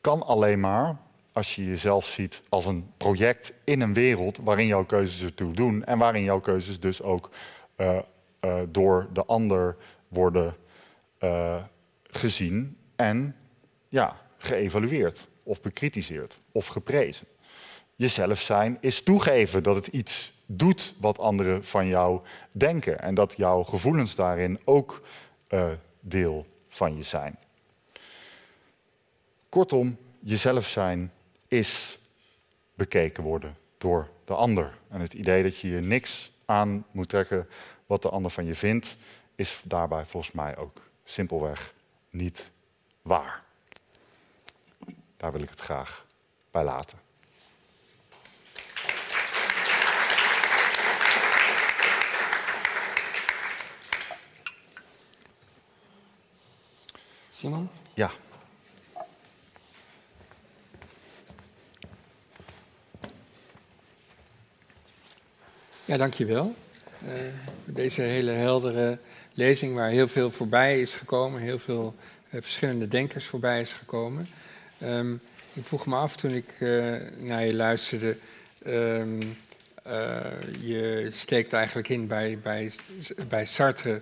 kan 0.00 0.22
alleen 0.22 0.60
maar 0.60 0.96
als 1.32 1.54
je 1.54 1.66
jezelf 1.66 2.06
ziet 2.06 2.42
als 2.48 2.66
een 2.66 2.92
project 2.96 3.52
in 3.64 3.80
een 3.80 3.94
wereld 3.94 4.36
waarin 4.36 4.66
jouw 4.66 4.84
keuzes 4.84 5.22
ertoe 5.22 5.52
doen 5.52 5.84
en 5.84 5.98
waarin 5.98 6.22
jouw 6.22 6.40
keuzes 6.40 6.80
dus 6.80 7.02
ook 7.02 7.30
uh, 7.76 7.98
uh, 8.40 8.60
door 8.68 9.08
de 9.12 9.24
ander 9.24 9.76
worden 10.08 10.56
uh, 11.20 11.62
gezien 12.02 12.76
en 12.96 13.36
ja, 13.88 14.16
geëvalueerd 14.42 15.26
of 15.42 15.62
bekritiseerd 15.62 16.40
of 16.52 16.66
geprezen. 16.66 17.26
Jezelf 17.96 18.40
zijn 18.40 18.78
is 18.80 19.02
toegeven 19.02 19.62
dat 19.62 19.74
het 19.74 19.86
iets 19.86 20.32
doet 20.46 20.94
wat 21.00 21.18
anderen 21.18 21.64
van 21.64 21.86
jou 21.86 22.20
denken 22.52 23.00
en 23.00 23.14
dat 23.14 23.34
jouw 23.36 23.62
gevoelens 23.62 24.14
daarin 24.14 24.58
ook 24.64 25.02
uh, 25.48 25.66
deel 26.00 26.46
van 26.68 26.96
je 26.96 27.02
zijn. 27.02 27.36
Kortom, 29.48 29.96
jezelf 30.18 30.66
zijn 30.66 31.12
is 31.48 31.98
bekeken 32.74 33.22
worden 33.22 33.56
door 33.78 34.08
de 34.24 34.34
ander. 34.34 34.78
En 34.88 35.00
het 35.00 35.12
idee 35.12 35.42
dat 35.42 35.58
je 35.58 35.68
je 35.68 35.80
niks 35.80 36.32
aan 36.44 36.84
moet 36.90 37.08
trekken 37.08 37.48
wat 37.86 38.02
de 38.02 38.08
ander 38.08 38.30
van 38.30 38.44
je 38.44 38.54
vindt, 38.54 38.96
is 39.34 39.62
daarbij 39.64 40.04
volgens 40.04 40.32
mij 40.32 40.56
ook 40.56 40.82
simpelweg 41.04 41.74
niet 42.10 42.50
waar. 43.02 43.42
Daar 45.20 45.32
wil 45.32 45.42
ik 45.42 45.48
het 45.48 45.60
graag 45.60 46.06
bij 46.50 46.64
laten. 46.64 46.98
Simon? 57.30 57.70
Ja. 57.94 58.10
Ja, 65.84 65.96
dankjewel. 65.96 66.54
Uh, 67.04 67.10
deze 67.64 68.02
hele 68.02 68.30
heldere 68.30 68.98
lezing 69.32 69.74
waar 69.74 69.90
heel 69.90 70.08
veel 70.08 70.30
voorbij 70.30 70.80
is 70.80 70.94
gekomen, 70.94 71.40
heel 71.40 71.58
veel 71.58 71.94
uh, 72.30 72.42
verschillende 72.42 72.88
denkers 72.88 73.26
voorbij 73.26 73.60
is 73.60 73.72
gekomen. 73.72 74.26
Um, 74.82 75.20
ik 75.52 75.64
vroeg 75.64 75.86
me 75.86 75.96
af 75.96 76.16
toen 76.16 76.30
ik 76.30 76.54
uh, 76.58 76.96
naar 77.18 77.44
je 77.44 77.54
luisterde, 77.54 78.16
um, 78.66 79.36
je 80.60 81.08
steekt 81.12 81.52
eigenlijk 81.52 81.88
in 81.88 82.06
bij, 82.06 82.38
bij, 82.42 82.72
bij 83.28 83.46
Sartre. 83.46 84.00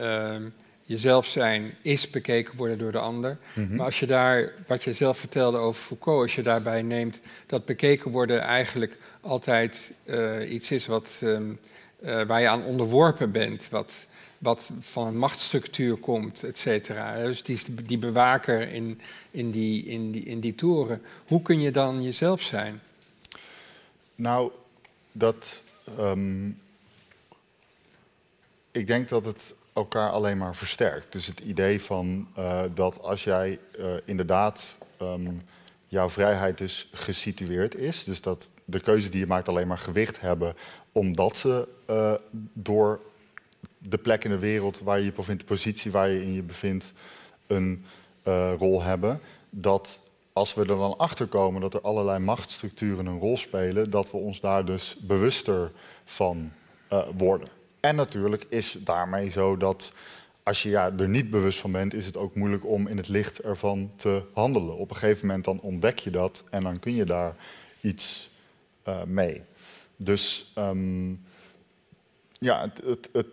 Um, 0.00 0.54
jezelf 0.84 1.26
zijn 1.26 1.74
is 1.82 2.10
bekeken 2.10 2.56
worden 2.56 2.78
door 2.78 2.92
de 2.92 2.98
ander. 2.98 3.38
Mm 3.54 3.66
-hmm. 3.66 3.76
Maar 3.76 3.84
als 3.84 4.00
je 4.00 4.06
daar, 4.06 4.52
wat 4.66 4.84
je 4.84 4.92
zelf 4.92 5.18
vertelde 5.18 5.58
over 5.58 5.82
Foucault, 5.82 6.22
als 6.22 6.34
je 6.34 6.42
daarbij 6.42 6.82
neemt 6.82 7.20
dat 7.46 7.64
bekeken 7.64 8.10
worden 8.10 8.40
eigenlijk 8.40 8.96
altijd 9.20 9.92
uh, 10.04 10.52
iets 10.52 10.70
is 10.70 10.86
wat, 10.86 11.20
um, 11.22 11.58
waar 12.00 12.40
je 12.40 12.48
aan 12.48 12.64
onderworpen 12.64 13.32
bent, 13.32 13.68
wat, 13.68 14.06
wat 14.38 14.70
van 14.80 15.06
een 15.06 15.18
machtsstructuur 15.18 15.96
komt, 15.96 16.42
et 16.42 16.58
cetera. 16.58 17.22
Dus 17.22 17.42
die, 17.42 17.58
die 17.84 17.98
bewaker 17.98 18.68
in, 18.68 19.00
in, 19.30 19.50
die, 19.50 19.84
in, 19.84 20.10
die, 20.10 20.24
in 20.24 20.40
die 20.40 20.54
toren. 20.54 21.02
Hoe 21.26 21.42
kun 21.42 21.60
je 21.60 21.70
dan 21.70 22.02
jezelf 22.02 22.42
zijn? 22.42 22.80
Nou, 24.14 24.50
dat. 25.12 25.62
Um, 25.98 26.60
ik 28.70 28.86
denk 28.86 29.08
dat 29.08 29.24
het 29.24 29.54
elkaar 29.72 30.10
alleen 30.10 30.38
maar 30.38 30.56
versterkt. 30.56 31.12
Dus 31.12 31.26
het 31.26 31.40
idee 31.40 31.82
van 31.82 32.28
uh, 32.38 32.62
dat 32.74 33.02
als 33.02 33.24
jij 33.24 33.58
uh, 33.78 33.94
inderdaad 34.04 34.78
um, 35.02 35.42
jouw 35.86 36.08
vrijheid 36.08 36.58
dus 36.58 36.88
gesitueerd 36.92 37.74
is, 37.74 38.04
dus 38.04 38.20
dat 38.20 38.48
de 38.64 38.80
keuzes 38.80 39.10
die 39.10 39.20
je 39.20 39.26
maakt 39.26 39.48
alleen 39.48 39.66
maar 39.66 39.78
gewicht 39.78 40.20
hebben, 40.20 40.56
omdat 40.92 41.36
ze 41.36 41.68
uh, 41.90 42.14
door 42.52 43.00
de 43.78 43.98
plek 43.98 44.24
in 44.24 44.30
de 44.30 44.38
wereld 44.38 44.80
waar 44.80 44.98
je 44.98 45.04
je 45.04 45.12
bevindt, 45.12 45.40
de 45.40 45.46
positie 45.46 45.90
waar 45.90 46.08
je 46.08 46.22
in 46.22 46.32
je 46.32 46.42
bevindt, 46.42 46.92
een 47.46 47.84
rol 48.58 48.82
hebben. 48.82 49.20
Dat 49.50 50.00
als 50.32 50.54
we 50.54 50.60
er 50.60 50.66
dan 50.66 50.98
achter 50.98 51.26
komen 51.26 51.60
dat 51.60 51.74
er 51.74 51.80
allerlei 51.80 52.18
machtsstructuren 52.18 53.06
een 53.06 53.18
rol 53.18 53.36
spelen, 53.36 53.90
dat 53.90 54.10
we 54.10 54.16
ons 54.16 54.40
daar 54.40 54.64
dus 54.64 54.96
bewuster 55.00 55.72
van 56.04 56.52
worden. 57.16 57.48
En 57.80 57.96
natuurlijk 57.96 58.46
is 58.48 58.76
daarmee 58.80 59.30
zo 59.30 59.56
dat 59.56 59.92
als 60.42 60.62
je 60.62 60.68
ja, 60.68 60.92
er 60.98 61.08
niet 61.08 61.30
bewust 61.30 61.58
van 61.58 61.72
bent, 61.72 61.94
is 61.94 62.06
het 62.06 62.16
ook 62.16 62.34
moeilijk 62.34 62.66
om 62.66 62.86
in 62.86 62.96
het 62.96 63.08
licht 63.08 63.40
ervan 63.40 63.90
te 63.96 64.22
handelen. 64.32 64.76
Op 64.76 64.90
een 64.90 64.96
gegeven 64.96 65.26
moment 65.26 65.44
dan 65.44 65.60
ontdek 65.60 65.98
je 65.98 66.10
dat 66.10 66.44
en 66.50 66.62
dan 66.62 66.78
kun 66.78 66.94
je 66.94 67.04
daar 67.04 67.36
iets 67.80 68.30
uh, 68.88 69.02
mee. 69.02 69.42
Dus 69.96 70.52
um, 70.58 71.24
ja, 72.38 72.72
het, 73.12 73.26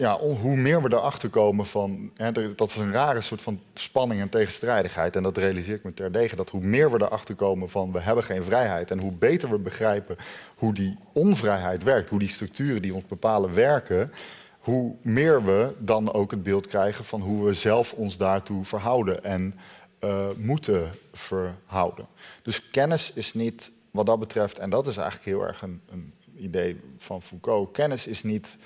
ja, 0.00 0.18
hoe 0.18 0.56
meer 0.56 0.82
we 0.82 0.92
erachter 0.92 1.28
komen 1.28 1.66
van, 1.66 2.10
hè, 2.14 2.54
dat 2.54 2.68
is 2.68 2.76
een 2.76 2.92
rare 2.92 3.20
soort 3.20 3.42
van 3.42 3.60
spanning 3.74 4.20
en 4.20 4.28
tegenstrijdigheid. 4.28 5.16
En 5.16 5.22
dat 5.22 5.36
realiseer 5.36 5.74
ik 5.74 5.84
me 5.84 5.92
terdege, 5.92 6.36
dat 6.36 6.50
hoe 6.50 6.60
meer 6.60 6.90
we 6.90 7.02
erachter 7.02 7.34
komen 7.34 7.68
van 7.70 7.92
we 7.92 8.00
hebben 8.00 8.24
geen 8.24 8.44
vrijheid 8.44 8.90
en 8.90 9.00
hoe 9.00 9.12
beter 9.12 9.50
we 9.50 9.58
begrijpen 9.58 10.16
hoe 10.56 10.74
die 10.74 10.98
onvrijheid 11.12 11.82
werkt, 11.82 12.10
hoe 12.10 12.18
die 12.18 12.28
structuren 12.28 12.82
die 12.82 12.94
ons 12.94 13.06
bepalen 13.06 13.54
werken, 13.54 14.12
hoe 14.58 14.94
meer 15.02 15.44
we 15.44 15.74
dan 15.78 16.12
ook 16.12 16.30
het 16.30 16.42
beeld 16.42 16.66
krijgen 16.66 17.04
van 17.04 17.20
hoe 17.20 17.44
we 17.44 17.54
zelf 17.54 17.92
ons 17.92 18.16
daartoe 18.16 18.64
verhouden 18.64 19.24
en 19.24 19.58
uh, 20.04 20.26
moeten 20.36 20.90
verhouden. 21.12 22.06
Dus 22.42 22.70
kennis 22.70 23.12
is 23.12 23.34
niet 23.34 23.72
wat 23.90 24.06
dat 24.06 24.18
betreft, 24.18 24.58
en 24.58 24.70
dat 24.70 24.86
is 24.86 24.96
eigenlijk 24.96 25.26
heel 25.26 25.46
erg 25.46 25.62
een, 25.62 25.80
een 25.90 26.12
idee 26.36 26.80
van 26.98 27.22
Foucault, 27.22 27.72
kennis 27.72 28.06
is 28.06 28.22
niet. 28.22 28.56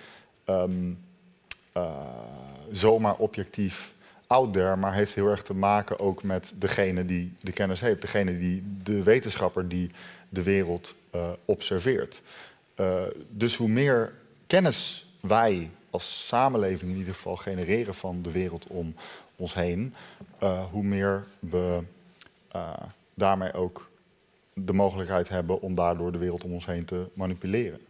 Uh, 0.46 0.64
zomaar 2.70 3.16
objectief 3.16 3.94
out 4.26 4.52
there, 4.52 4.76
maar 4.76 4.94
heeft 4.94 5.14
heel 5.14 5.28
erg 5.28 5.42
te 5.42 5.54
maken 5.54 5.98
ook 5.98 6.22
met 6.22 6.52
degene 6.56 7.04
die 7.04 7.32
de 7.40 7.52
kennis 7.52 7.80
heeft, 7.80 8.00
degene 8.00 8.38
die 8.38 8.62
de 8.82 9.02
wetenschapper 9.02 9.68
die 9.68 9.90
de 10.28 10.42
wereld 10.42 10.94
uh, 11.14 11.28
observeert. 11.44 12.22
Uh, 12.76 13.02
dus 13.28 13.56
hoe 13.56 13.68
meer 13.68 14.12
kennis 14.46 15.06
wij 15.20 15.70
als 15.90 16.26
samenleving 16.26 16.90
in 16.90 16.96
ieder 16.96 17.14
geval 17.14 17.36
genereren 17.36 17.94
van 17.94 18.22
de 18.22 18.30
wereld 18.30 18.66
om 18.66 18.94
ons 19.36 19.54
heen, 19.54 19.94
hoe 20.70 20.82
meer 20.82 21.24
we 21.38 21.82
daarmee 23.14 23.52
ook 23.52 23.90
de 24.54 24.72
mogelijkheid 24.72 25.28
hebben 25.28 25.60
om 25.60 25.74
daardoor 25.74 26.12
de 26.12 26.18
wereld 26.18 26.44
om 26.44 26.52
ons 26.52 26.66
heen 26.66 26.84
te 26.84 27.06
manipuleren. 27.12 27.80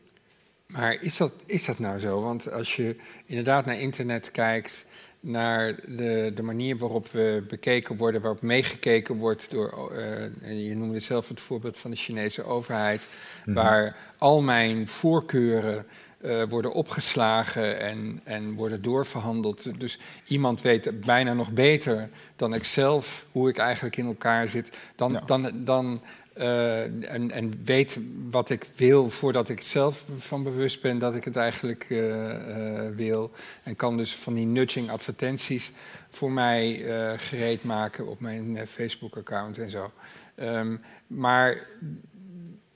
Maar 0.75 0.97
is 1.01 1.17
dat, 1.17 1.33
is 1.47 1.65
dat 1.65 1.79
nou 1.79 2.01
zo? 2.01 2.23
Want 2.23 2.53
als 2.53 2.77
je 2.77 2.97
inderdaad 3.27 3.67
naar 3.67 3.81
internet 3.81 4.31
kijkt, 4.31 4.85
naar 5.21 5.75
de, 5.87 6.33
de 6.35 6.43
manier 6.43 6.77
waarop 6.77 7.09
we 7.11 7.45
bekeken 7.49 7.97
worden, 7.97 8.21
waarop 8.21 8.43
meegekeken 8.43 9.17
wordt 9.17 9.51
door, 9.51 9.93
uh, 9.93 10.69
je 10.69 10.77
noemde 10.77 11.01
zelf 11.01 11.29
het 11.29 11.41
voorbeeld 11.41 11.79
van 11.79 11.91
de 11.91 11.97
Chinese 11.97 12.45
overheid, 12.45 13.07
-hmm. 13.45 13.55
waar 13.55 13.97
al 14.19 14.43
mijn 14.43 14.89
voorkeuren 14.89 15.87
uh, 16.21 16.43
worden 16.49 16.73
opgeslagen 16.73 17.81
en, 17.81 18.21
en 18.25 18.55
worden 18.55 18.83
doorverhandeld. 18.83 19.81
Dus 19.81 19.99
iemand 20.27 20.63
weet 20.63 21.01
bijna 21.01 21.33
nog 21.35 21.53
beter 21.53 22.09
dan 22.37 22.55
ik 22.55 22.65
zelf 22.65 23.27
hoe 23.33 23.49
ik 23.49 23.59
eigenlijk 23.59 23.97
in 23.97 24.07
elkaar 24.07 24.49
zit. 24.49 24.71
Dan, 24.97 25.13
ja. 25.13 25.21
dan, 25.21 25.51
dan 25.55 26.01
uh, 26.39 26.83
en, 27.13 27.31
en, 27.31 27.61
weet 27.65 27.99
wat 28.31 28.51
ik 28.51 28.67
wil 28.77 29.11
voordat 29.11 29.49
ik 29.49 29.61
zelf 29.61 30.05
van 30.19 30.43
bewust 30.43 30.83
ben 30.83 30.99
dat 30.99 31.15
ik 31.15 31.25
het 31.25 31.37
eigenlijk 31.37 31.87
uh, 31.89 31.99
uh, 31.99 32.97
wil. 32.97 33.31
En 33.63 33.77
kan 33.77 33.97
dus 33.97 34.15
van 34.15 34.35
die 34.35 34.47
nudging 34.47 34.91
advertenties 34.91 35.73
voor 36.09 36.33
mij 36.33 36.85
gereed 37.17 37.65
maken 37.65 38.07
op 38.07 38.21
mijn 38.21 38.67
Facebook-account 38.67 39.59
en 39.59 39.71
zo. 39.71 39.93
Um, 40.41 40.81
maar 41.07 41.67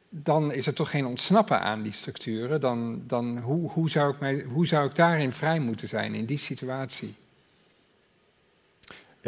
dan 0.08 0.52
is 0.52 0.66
er 0.66 0.74
toch 0.74 0.90
geen 0.90 1.06
ontsnappen 1.06 1.60
aan 1.60 1.82
die 1.82 1.92
structuren. 1.92 2.60
Dan, 2.60 3.02
dan 3.06 3.38
hoe, 3.38 3.70
hoe, 3.70 3.90
zou 3.90 4.12
ik 4.12 4.20
mij, 4.20 4.44
hoe 4.52 4.66
zou 4.66 4.88
ik 4.88 4.94
daarin 4.94 5.32
vrij 5.32 5.60
moeten 5.60 5.88
zijn 5.88 6.14
in 6.14 6.24
die 6.24 6.38
situatie? 6.38 7.14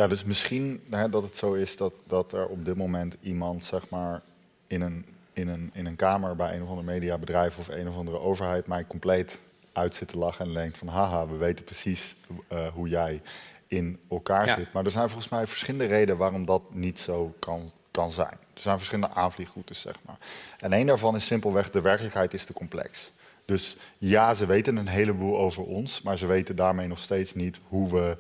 Ja, 0.01 0.07
dus 0.09 0.24
misschien 0.24 0.82
hè, 0.90 1.09
dat 1.09 1.22
het 1.22 1.36
zo 1.36 1.53
is 1.53 1.76
dat, 1.76 1.92
dat 2.07 2.32
er 2.32 2.46
op 2.46 2.64
dit 2.64 2.76
moment 2.76 3.16
iemand 3.20 3.64
zeg 3.64 3.88
maar, 3.88 4.22
in, 4.66 4.80
een, 4.80 5.05
in, 5.32 5.48
een, 5.48 5.70
in 5.72 5.86
een 5.86 5.96
kamer 5.96 6.36
bij 6.36 6.55
een 6.55 6.62
of 6.62 6.68
ander 6.68 6.84
mediabedrijf 6.84 7.59
of 7.59 7.68
een 7.68 7.88
of 7.88 7.96
andere 7.96 8.18
overheid 8.18 8.66
mij 8.66 8.86
compleet 8.86 9.38
uit 9.72 9.94
zit 9.94 10.09
te 10.09 10.18
lachen 10.18 10.46
en 10.46 10.53
denkt 10.53 10.78
van 10.78 10.88
haha, 10.88 11.26
we 11.26 11.36
weten 11.36 11.64
precies 11.64 12.16
uh, 12.53 12.66
hoe 12.68 12.88
jij 12.88 13.22
in 13.66 13.98
elkaar 14.11 14.46
ja. 14.46 14.55
zit. 14.57 14.72
Maar 14.72 14.84
er 14.84 14.90
zijn 14.90 15.09
volgens 15.09 15.30
mij 15.30 15.46
verschillende 15.46 15.86
redenen 15.86 16.16
waarom 16.16 16.44
dat 16.44 16.62
niet 16.74 16.98
zo 16.98 17.34
kan, 17.38 17.72
kan 17.90 18.12
zijn. 18.12 18.38
Er 18.55 18.61
zijn 18.61 18.76
verschillende 18.76 19.14
aanvliegroutes, 19.14 19.80
zeg 19.80 19.96
maar. 20.07 20.18
En 20.59 20.72
één 20.72 20.86
daarvan 20.86 21.14
is 21.14 21.26
simpelweg, 21.26 21.70
de 21.70 21.80
werkelijkheid 21.80 22.34
is 22.34 22.44
te 22.44 22.53
complex. 22.53 23.11
Dus 23.44 23.76
ja, 23.98 24.34
ze 24.34 24.46
weten 24.46 24.76
een 24.76 24.88
heleboel 24.88 25.38
over 25.38 25.62
ons, 25.62 26.03
maar 26.03 26.18
ze 26.18 26.26
weten 26.26 26.57
daarmee 26.57 26.86
nog 26.86 26.98
steeds 26.98 27.34
niet 27.34 27.61
hoe 27.68 27.92
we 27.92 28.16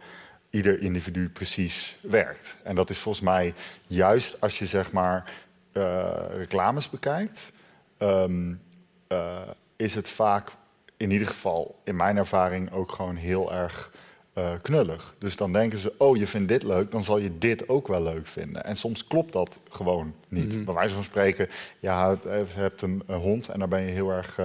ieder 0.50 0.80
individu 0.80 1.28
precies 1.28 1.98
werkt. 2.02 2.54
En 2.62 2.74
dat 2.74 2.90
is 2.90 2.98
volgens 2.98 3.24
mij 3.24 3.54
juist 3.86 4.40
als 4.40 4.58
je 4.58 4.66
zeg 4.66 4.92
maar 4.92 5.32
uh, 5.72 6.12
reclames 6.36 6.90
bekijkt, 6.90 7.52
um, 7.98 8.62
uh, 9.08 9.40
is 9.76 9.94
het 9.94 10.08
vaak 10.08 10.50
in 10.96 11.10
ieder 11.10 11.26
geval 11.26 11.80
in 11.84 11.96
mijn 11.96 12.16
ervaring 12.16 12.72
ook 12.72 12.92
gewoon 12.92 13.16
heel 13.16 13.52
erg 13.52 13.92
uh, 14.34 14.50
knullig. 14.62 15.14
Dus 15.18 15.36
dan 15.36 15.52
denken 15.52 15.78
ze, 15.78 15.92
oh 15.96 16.16
je 16.16 16.26
vindt 16.26 16.48
dit 16.48 16.62
leuk, 16.62 16.90
dan 16.90 17.02
zal 17.02 17.18
je 17.18 17.38
dit 17.38 17.68
ook 17.68 17.88
wel 17.88 18.02
leuk 18.02 18.26
vinden. 18.26 18.64
En 18.64 18.76
soms 18.76 19.06
klopt 19.06 19.32
dat 19.32 19.58
gewoon 19.68 20.14
niet. 20.28 20.44
Mm 20.44 20.50
-hmm. 20.50 20.64
Bij 20.64 20.74
wijze 20.74 20.94
van 20.94 21.02
spreken, 21.02 21.48
je 21.80 21.88
hebt 22.54 22.82
een, 22.82 23.02
een, 23.06 23.18
hond 23.18 23.48
en 23.48 23.58
daar 23.58 23.68
ben 23.68 23.82
je 23.82 23.90
heel 23.90 24.10
erg 24.10 24.38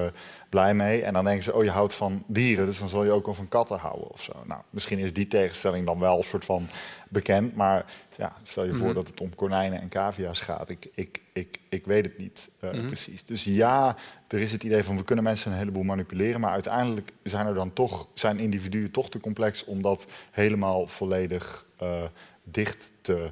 blij 0.49 0.73
mee. 0.73 1.03
En 1.03 1.13
dan 1.13 1.25
denken 1.25 1.43
ze, 1.43 1.53
oh 1.53 1.63
je 1.63 1.69
houdt 1.69 1.93
van 1.93 2.23
dieren, 2.27 2.65
dus 2.65 2.79
dan 2.79 2.89
zal 2.89 3.03
je 3.03 3.11
ook 3.11 3.25
wel 3.25 3.33
van 3.33 3.47
katten 3.47 3.77
houden 3.77 4.11
of 4.11 4.21
zo. 4.21 4.33
Nou, 4.45 4.61
misschien 4.69 4.99
is 4.99 5.13
die 5.13 5.27
tegenstelling 5.27 5.85
dan 5.85 5.99
wel 5.99 6.17
een 6.17 6.23
soort 6.23 6.45
van 6.45 6.67
bekend, 7.09 7.55
maar 7.55 7.85
ja, 8.17 8.33
stel 8.43 8.63
je 8.63 8.69
voor 8.69 8.79
mm 8.79 8.85
-hmm. 8.85 8.93
dat 8.93 9.07
het 9.07 9.21
om 9.21 9.35
konijnen 9.35 9.81
en 9.81 9.89
cavia's 9.89 10.39
gaat. 10.39 10.69
Ik, 10.69 10.87
ik, 10.93 11.21
ik, 11.33 11.59
ik 11.69 11.85
weet 11.85 12.05
het 12.05 12.17
niet 12.17 12.49
uh, 12.63 12.71
mm 12.71 12.77
-hmm. 12.77 12.87
precies. 12.87 13.23
Dus 13.23 13.43
ja, 13.43 13.95
er 14.27 14.39
is 14.39 14.51
het 14.51 14.63
idee 14.63 14.83
van 14.83 14.97
we 14.97 15.03
kunnen 15.03 15.23
mensen 15.23 15.51
een 15.51 15.57
heleboel 15.57 15.83
manipuleren, 15.83 16.41
maar 16.41 16.51
uiteindelijk 16.51 17.11
zijn 17.23 17.47
er 17.47 17.53
dan 17.53 17.73
toch, 17.73 18.07
zijn 18.13 18.39
individuen 18.39 18.91
toch 18.91 19.09
te 19.09 19.19
complex 19.19 19.65
om 19.65 19.81
dat 19.81 20.07
helemaal 20.31 20.87
volledig 20.87 21.65
uh, 21.83 22.03
dicht 22.43 22.91
te 23.01 23.29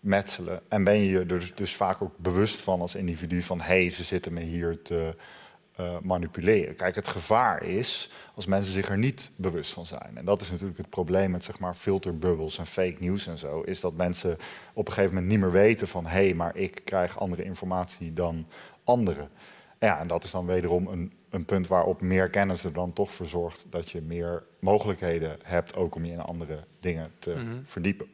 metselen. 0.00 0.60
En 0.68 0.84
ben 0.84 0.94
je 0.94 1.10
je 1.10 1.18
er 1.18 1.26
dus, 1.26 1.54
dus 1.54 1.74
vaak 1.74 2.02
ook 2.02 2.18
bewust 2.18 2.56
van 2.56 2.80
als 2.80 2.94
individu 2.94 3.42
van 3.42 3.60
hé, 3.60 3.80
hey, 3.80 3.90
ze 3.90 4.02
zitten 4.02 4.32
me 4.32 4.40
hier 4.40 4.82
te 4.82 5.14
uh, 5.80 5.96
manipuleren. 6.02 6.76
Kijk, 6.76 6.94
het 6.94 7.08
gevaar 7.08 7.62
is 7.62 8.10
als 8.34 8.46
mensen 8.46 8.72
zich 8.72 8.88
er 8.88 8.98
niet 8.98 9.30
bewust 9.36 9.72
van 9.72 9.86
zijn. 9.86 10.10
En 10.14 10.24
dat 10.24 10.40
is 10.40 10.50
natuurlijk 10.50 10.78
het 10.78 10.88
probleem 10.88 11.30
met 11.30 11.44
zeg 11.44 11.58
maar, 11.58 11.74
filterbubbels 11.74 12.58
en 12.58 12.66
fake 12.66 12.96
news 12.98 13.26
en 13.26 13.38
zo. 13.38 13.60
Is 13.60 13.80
dat 13.80 13.94
mensen 13.94 14.38
op 14.72 14.86
een 14.86 14.92
gegeven 14.92 15.14
moment 15.14 15.32
niet 15.32 15.40
meer 15.40 15.52
weten 15.52 15.88
van 15.88 16.06
hé, 16.06 16.24
hey, 16.24 16.34
maar 16.34 16.56
ik 16.56 16.80
krijg 16.84 17.18
andere 17.18 17.42
informatie 17.42 18.12
dan 18.12 18.46
anderen. 18.84 19.28
Ja, 19.78 19.98
en 19.98 20.06
dat 20.06 20.24
is 20.24 20.30
dan 20.30 20.46
wederom 20.46 20.86
een, 20.86 21.12
een 21.30 21.44
punt 21.44 21.66
waarop 21.66 22.00
meer 22.00 22.30
kennis 22.30 22.64
er 22.64 22.72
dan 22.72 22.92
toch 22.92 23.10
voor 23.10 23.26
zorgt 23.26 23.66
dat 23.70 23.90
je 23.90 24.00
meer 24.00 24.42
mogelijkheden 24.58 25.38
hebt, 25.42 25.76
ook 25.76 25.94
om 25.94 26.04
je 26.04 26.12
in 26.12 26.20
andere 26.20 26.64
dingen 26.80 27.12
te 27.18 27.30
mhm. 27.30 27.56
verdiepen. 27.64 28.06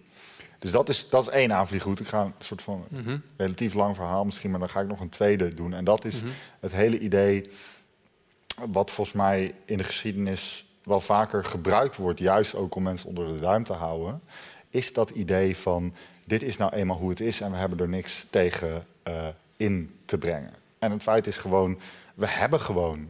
Dus 0.59 0.71
dat 0.71 0.89
is, 0.89 1.09
dat 1.09 1.23
is 1.23 1.29
één 1.29 1.53
aanvliegroute. 1.53 2.03
Ik 2.03 2.09
ga 2.09 2.21
een 2.21 2.35
soort 2.39 2.63
van 2.63 2.85
mhm. 2.89 3.19
relatief 3.37 3.75
lang 3.75 3.97
verhaal 3.97 4.25
misschien, 4.25 4.51
maar 4.51 4.61
dan 4.61 4.69
ga 4.69 4.81
ik 4.81 4.89
nog 4.89 5.01
een 5.01 5.09
tweede 5.09 5.55
doen. 5.55 5.75
En 5.75 5.85
dat 5.85 6.05
is 6.05 6.23
mhm. 6.23 6.31
het 6.61 6.73
hele 6.73 6.99
idee, 6.99 7.51
wat 8.71 8.91
volgens 8.91 9.17
mij 9.17 9.55
in 9.65 9.77
de 9.77 9.85
geschiedenis 9.85 10.67
wel 10.83 11.01
vaker 11.01 11.45
gebruikt 11.45 11.97
wordt, 11.97 12.19
juist 12.19 12.55
ook 12.55 12.75
om 12.75 12.83
mensen 12.83 13.09
onder 13.09 13.27
de 13.27 13.41
duim 13.41 13.65
te 13.65 13.73
houden, 13.73 14.21
is 14.71 14.93
dat 14.93 15.11
idee 15.11 15.57
van 15.57 15.95
dit 16.25 16.43
is 16.43 16.57
nou 16.57 16.73
eenmaal 16.73 16.97
hoe 16.97 17.11
het 17.11 17.21
is 17.21 17.41
en 17.41 17.51
we 17.51 17.57
hebben 17.57 17.79
er 17.79 17.89
niks 17.89 18.27
tegen 18.31 18.87
uh, 19.09 19.27
in 19.57 19.99
te 20.05 20.19
brengen. 20.19 20.55
En 20.79 20.91
het 20.91 21.03
feit 21.03 21.27
is 21.27 21.37
gewoon, 21.37 21.79
we 22.15 22.27
hebben 22.27 22.61
gewoon 22.61 23.09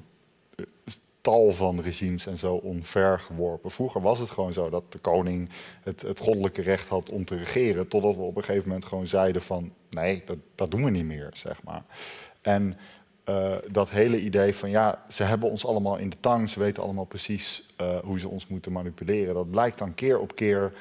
tal 1.27 1.53
van 1.53 1.81
regimes 1.81 2.27
en 2.27 2.39
zo 2.39 2.55
onvergeworpen. 2.55 3.71
Vroeger 3.71 4.01
was 4.01 4.19
het 4.19 4.31
gewoon 4.31 4.53
zo 4.53 4.71
dat 4.71 4.93
de 4.93 4.99
koning 4.99 5.49
het, 5.83 6.03
het 6.03 6.19
goddelijke 6.19 6.63
recht 6.63 6.89
had 6.89 7.11
om 7.11 7.25
te 7.25 7.37
regeren, 7.37 7.89
totdat 7.89 8.15
we 8.15 8.23
op 8.23 8.37
een 8.37 8.45
gegeven 8.45 8.69
moment 8.69 8.85
gewoon 8.85 9.07
zeiden 9.07 9.43
van 9.43 9.73
nee, 9.91 10.23
dat, 10.25 10.37
dat 10.55 10.71
doen 10.71 10.85
we 10.85 10.91
niet 10.91 11.05
meer, 11.05 11.31
zeg 11.33 11.63
maar. 11.63 11.83
En 12.43 12.73
uh, 13.25 13.55
dat 13.71 13.91
hele 13.91 14.21
idee 14.21 14.55
van 14.55 14.71
ja, 14.71 15.05
ze 15.09 15.23
hebben 15.23 15.51
ons 15.51 15.67
allemaal 15.67 15.97
in 15.97 16.11
de 16.11 16.21
tang, 16.21 16.49
ze 16.49 16.61
weten 16.61 16.83
allemaal 16.83 17.05
precies 17.05 17.67
uh, 17.81 17.99
hoe 17.99 18.19
ze 18.19 18.29
ons 18.29 18.47
moeten 18.47 18.73
manipuleren, 18.73 19.35
dat 19.35 19.51
blijkt 19.51 19.79
dan 19.79 19.95
keer 19.95 20.19
op 20.19 20.35
keer 20.35 20.73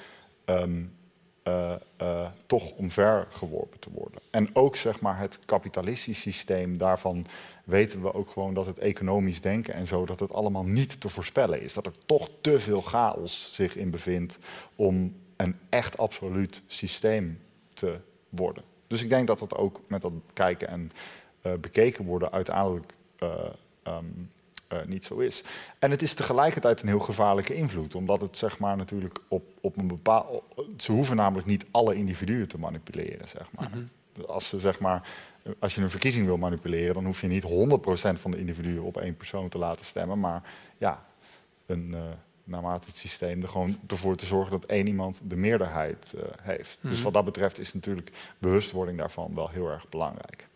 um, 0.45 0.93
uh, 1.47 1.75
toch 2.45 2.71
omvergeworpen 2.71 3.79
te 3.79 3.89
worden. 3.91 4.19
En 4.31 4.49
ook 4.53 4.75
zeg 4.75 5.01
maar 5.01 5.19
het 5.19 5.39
kapitalistisch 5.45 6.21
systeem 6.21 6.77
daarvan 6.77 7.25
weten 7.65 8.01
we 8.01 8.13
ook 8.13 8.29
gewoon 8.29 8.53
dat 8.53 8.65
het 8.65 8.77
economisch 8.77 9.41
denken 9.41 9.73
en 9.73 9.87
zo, 9.87 10.05
dat 10.05 10.19
het 10.19 10.33
allemaal 10.33 10.63
niet 10.63 11.01
te 11.01 11.09
voorspellen 11.09 11.61
is. 11.61 11.73
Dat 11.73 11.85
er 11.85 12.05
toch 12.05 12.29
te 12.41 12.59
veel 12.59 12.81
chaos 12.81 13.49
zich 13.51 13.75
in 13.75 13.89
bevindt 13.89 14.37
om 14.75 15.15
een 15.35 15.55
echt 15.69 15.97
absoluut 15.97 16.61
systeem 16.67 17.39
te 17.73 17.99
worden. 18.29 18.63
Dus 18.87 19.03
ik 19.03 19.09
denk 19.09 19.27
dat 19.27 19.39
dat 19.39 19.55
ook 19.55 19.81
met 19.87 20.01
dat 20.01 20.11
kijken 20.33 20.67
en 20.67 20.91
uh, 21.41 21.53
bekeken 21.53 22.05
worden 22.05 22.31
uiteindelijk 22.31 22.93
uh, 23.19 23.29
um, 23.87 24.31
uh, 24.73 24.79
niet 24.85 25.05
zo 25.05 25.17
is. 25.17 25.43
En 25.79 25.91
het 25.91 26.01
is 26.01 26.13
tegelijkertijd 26.13 26.81
een 26.81 26.87
heel 26.87 26.99
gevaarlijke 26.99 27.53
invloed, 27.53 27.95
omdat 27.95 28.21
het 28.21 28.37
zeg 28.37 28.59
maar 28.59 28.77
natuurlijk 28.77 29.19
op, 29.27 29.43
op 29.61 29.77
een 29.77 29.87
bepaald. 29.87 30.43
Ze 30.77 30.91
hoeven 30.91 31.15
namelijk 31.15 31.47
niet 31.47 31.65
alle 31.71 31.95
individuen 31.95 32.47
te 32.47 32.59
manipuleren, 32.59 33.27
zeg 33.27 33.51
maar. 33.51 33.69
Mm 33.73 33.73
-hmm. 33.73 34.25
Als 34.25 34.49
ze 34.49 34.59
zeg 34.59 34.79
maar 34.79 35.09
als 35.59 35.75
je 35.75 35.81
een 35.81 35.89
verkiezing 35.89 36.25
wil 36.25 36.37
manipuleren, 36.37 36.93
dan 36.93 37.05
hoef 37.05 37.21
je 37.21 37.27
niet 37.27 37.43
100% 37.43 37.47
van 38.19 38.31
de 38.31 38.37
individuen 38.37 38.83
op 38.83 38.97
één 38.97 39.17
persoon 39.17 39.49
te 39.49 39.57
laten 39.57 39.85
stemmen. 39.85 40.19
Maar 40.19 40.43
ja, 40.77 41.05
een, 41.65 41.91
uh, 41.93 42.01
naarmate 42.43 42.87
het 42.87 42.97
systeem 42.97 43.41
er 43.41 43.47
gewoon 43.47 43.79
ervoor 43.87 44.15
te 44.15 44.25
zorgen 44.25 44.51
dat 44.51 44.65
één 44.65 44.87
iemand 44.87 45.21
de 45.23 45.35
meerderheid 45.35 46.13
uh, 46.15 46.21
heeft. 46.41 46.77
Dus 46.81 46.95
mhm. 46.95 47.03
wat 47.03 47.13
dat 47.13 47.25
betreft 47.25 47.59
is 47.59 47.73
natuurlijk 47.73 48.11
bewustwording 48.37 48.97
daarvan 48.97 49.35
wel 49.35 49.49
heel 49.49 49.69
erg 49.69 49.89
belangrijk. 49.89 50.47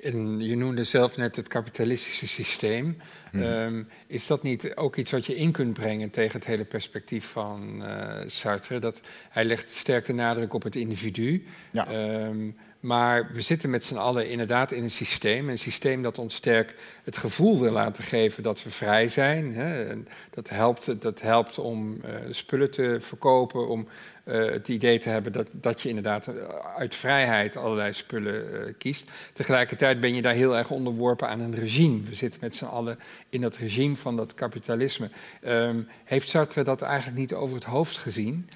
En 0.00 0.40
je 0.40 0.56
noemde 0.56 0.84
zelf 0.84 1.16
net 1.16 1.36
het 1.36 1.48
kapitalistische 1.48 2.28
systeem. 2.28 2.96
Hmm. 3.30 3.42
Um, 3.42 3.88
is 4.06 4.26
dat 4.26 4.42
niet 4.42 4.76
ook 4.76 4.96
iets 4.96 5.10
wat 5.10 5.26
je 5.26 5.36
in 5.36 5.52
kunt 5.52 5.72
brengen 5.72 6.10
tegen 6.10 6.38
het 6.38 6.46
hele 6.46 6.64
perspectief 6.64 7.26
van 7.26 7.82
uh, 7.82 8.14
Sartre? 8.26 8.78
Dat 8.78 9.00
hij 9.30 9.44
legt 9.44 9.68
sterk 9.68 10.04
de 10.04 10.12
nadruk 10.12 10.54
op 10.54 10.62
het 10.62 10.76
individu. 10.76 11.46
Ja. 11.70 12.16
Um, 12.26 12.56
maar 12.86 13.28
we 13.32 13.40
zitten 13.40 13.70
met 13.70 13.84
z'n 13.84 13.96
allen 13.96 14.30
inderdaad 14.30 14.72
in 14.72 14.82
een 14.82 14.90
systeem. 14.90 15.48
Een 15.48 15.58
systeem 15.58 16.02
dat 16.02 16.18
ons 16.18 16.34
sterk 16.34 16.74
het 17.04 17.16
gevoel 17.16 17.60
wil 17.60 17.72
laten 17.72 18.04
geven 18.04 18.42
dat 18.42 18.62
we 18.62 18.70
vrij 18.70 19.08
zijn. 19.08 19.54
Hè. 19.54 19.94
Dat, 20.30 20.48
helpt, 20.48 21.00
dat 21.00 21.20
helpt 21.20 21.58
om 21.58 21.92
uh, 21.92 22.14
spullen 22.30 22.70
te 22.70 22.96
verkopen, 23.00 23.68
om 23.68 23.88
uh, 24.24 24.50
het 24.50 24.68
idee 24.68 24.98
te 24.98 25.08
hebben 25.08 25.32
dat, 25.32 25.48
dat 25.52 25.80
je 25.80 25.88
inderdaad 25.88 26.28
uit 26.76 26.94
vrijheid 26.94 27.56
allerlei 27.56 27.92
spullen 27.92 28.74
kiest. 28.78 29.10
Tegelijkertijd 29.32 30.00
ben 30.00 30.14
je 30.14 30.22
daar 30.22 30.34
heel 30.34 30.56
erg 30.56 30.70
onderworpen 30.70 31.28
aan 31.28 31.40
een 31.40 31.54
regime. 31.54 32.02
We 32.02 32.14
zitten 32.14 32.40
met 32.42 32.56
z'n 32.56 32.64
allen 32.64 32.98
in 33.28 33.40
dat 33.40 33.56
regime 33.56 33.96
van 33.96 34.16
dat 34.16 34.34
kapitalisme. 34.34 35.10
Um, 35.46 35.88
heeft 36.04 36.28
Sartre 36.28 36.62
dat 36.62 36.82
eigenlijk 36.82 37.18
niet 37.18 37.34
over 37.34 37.54
het 37.54 37.64
hoofd 37.64 37.98
gezien? 37.98 38.48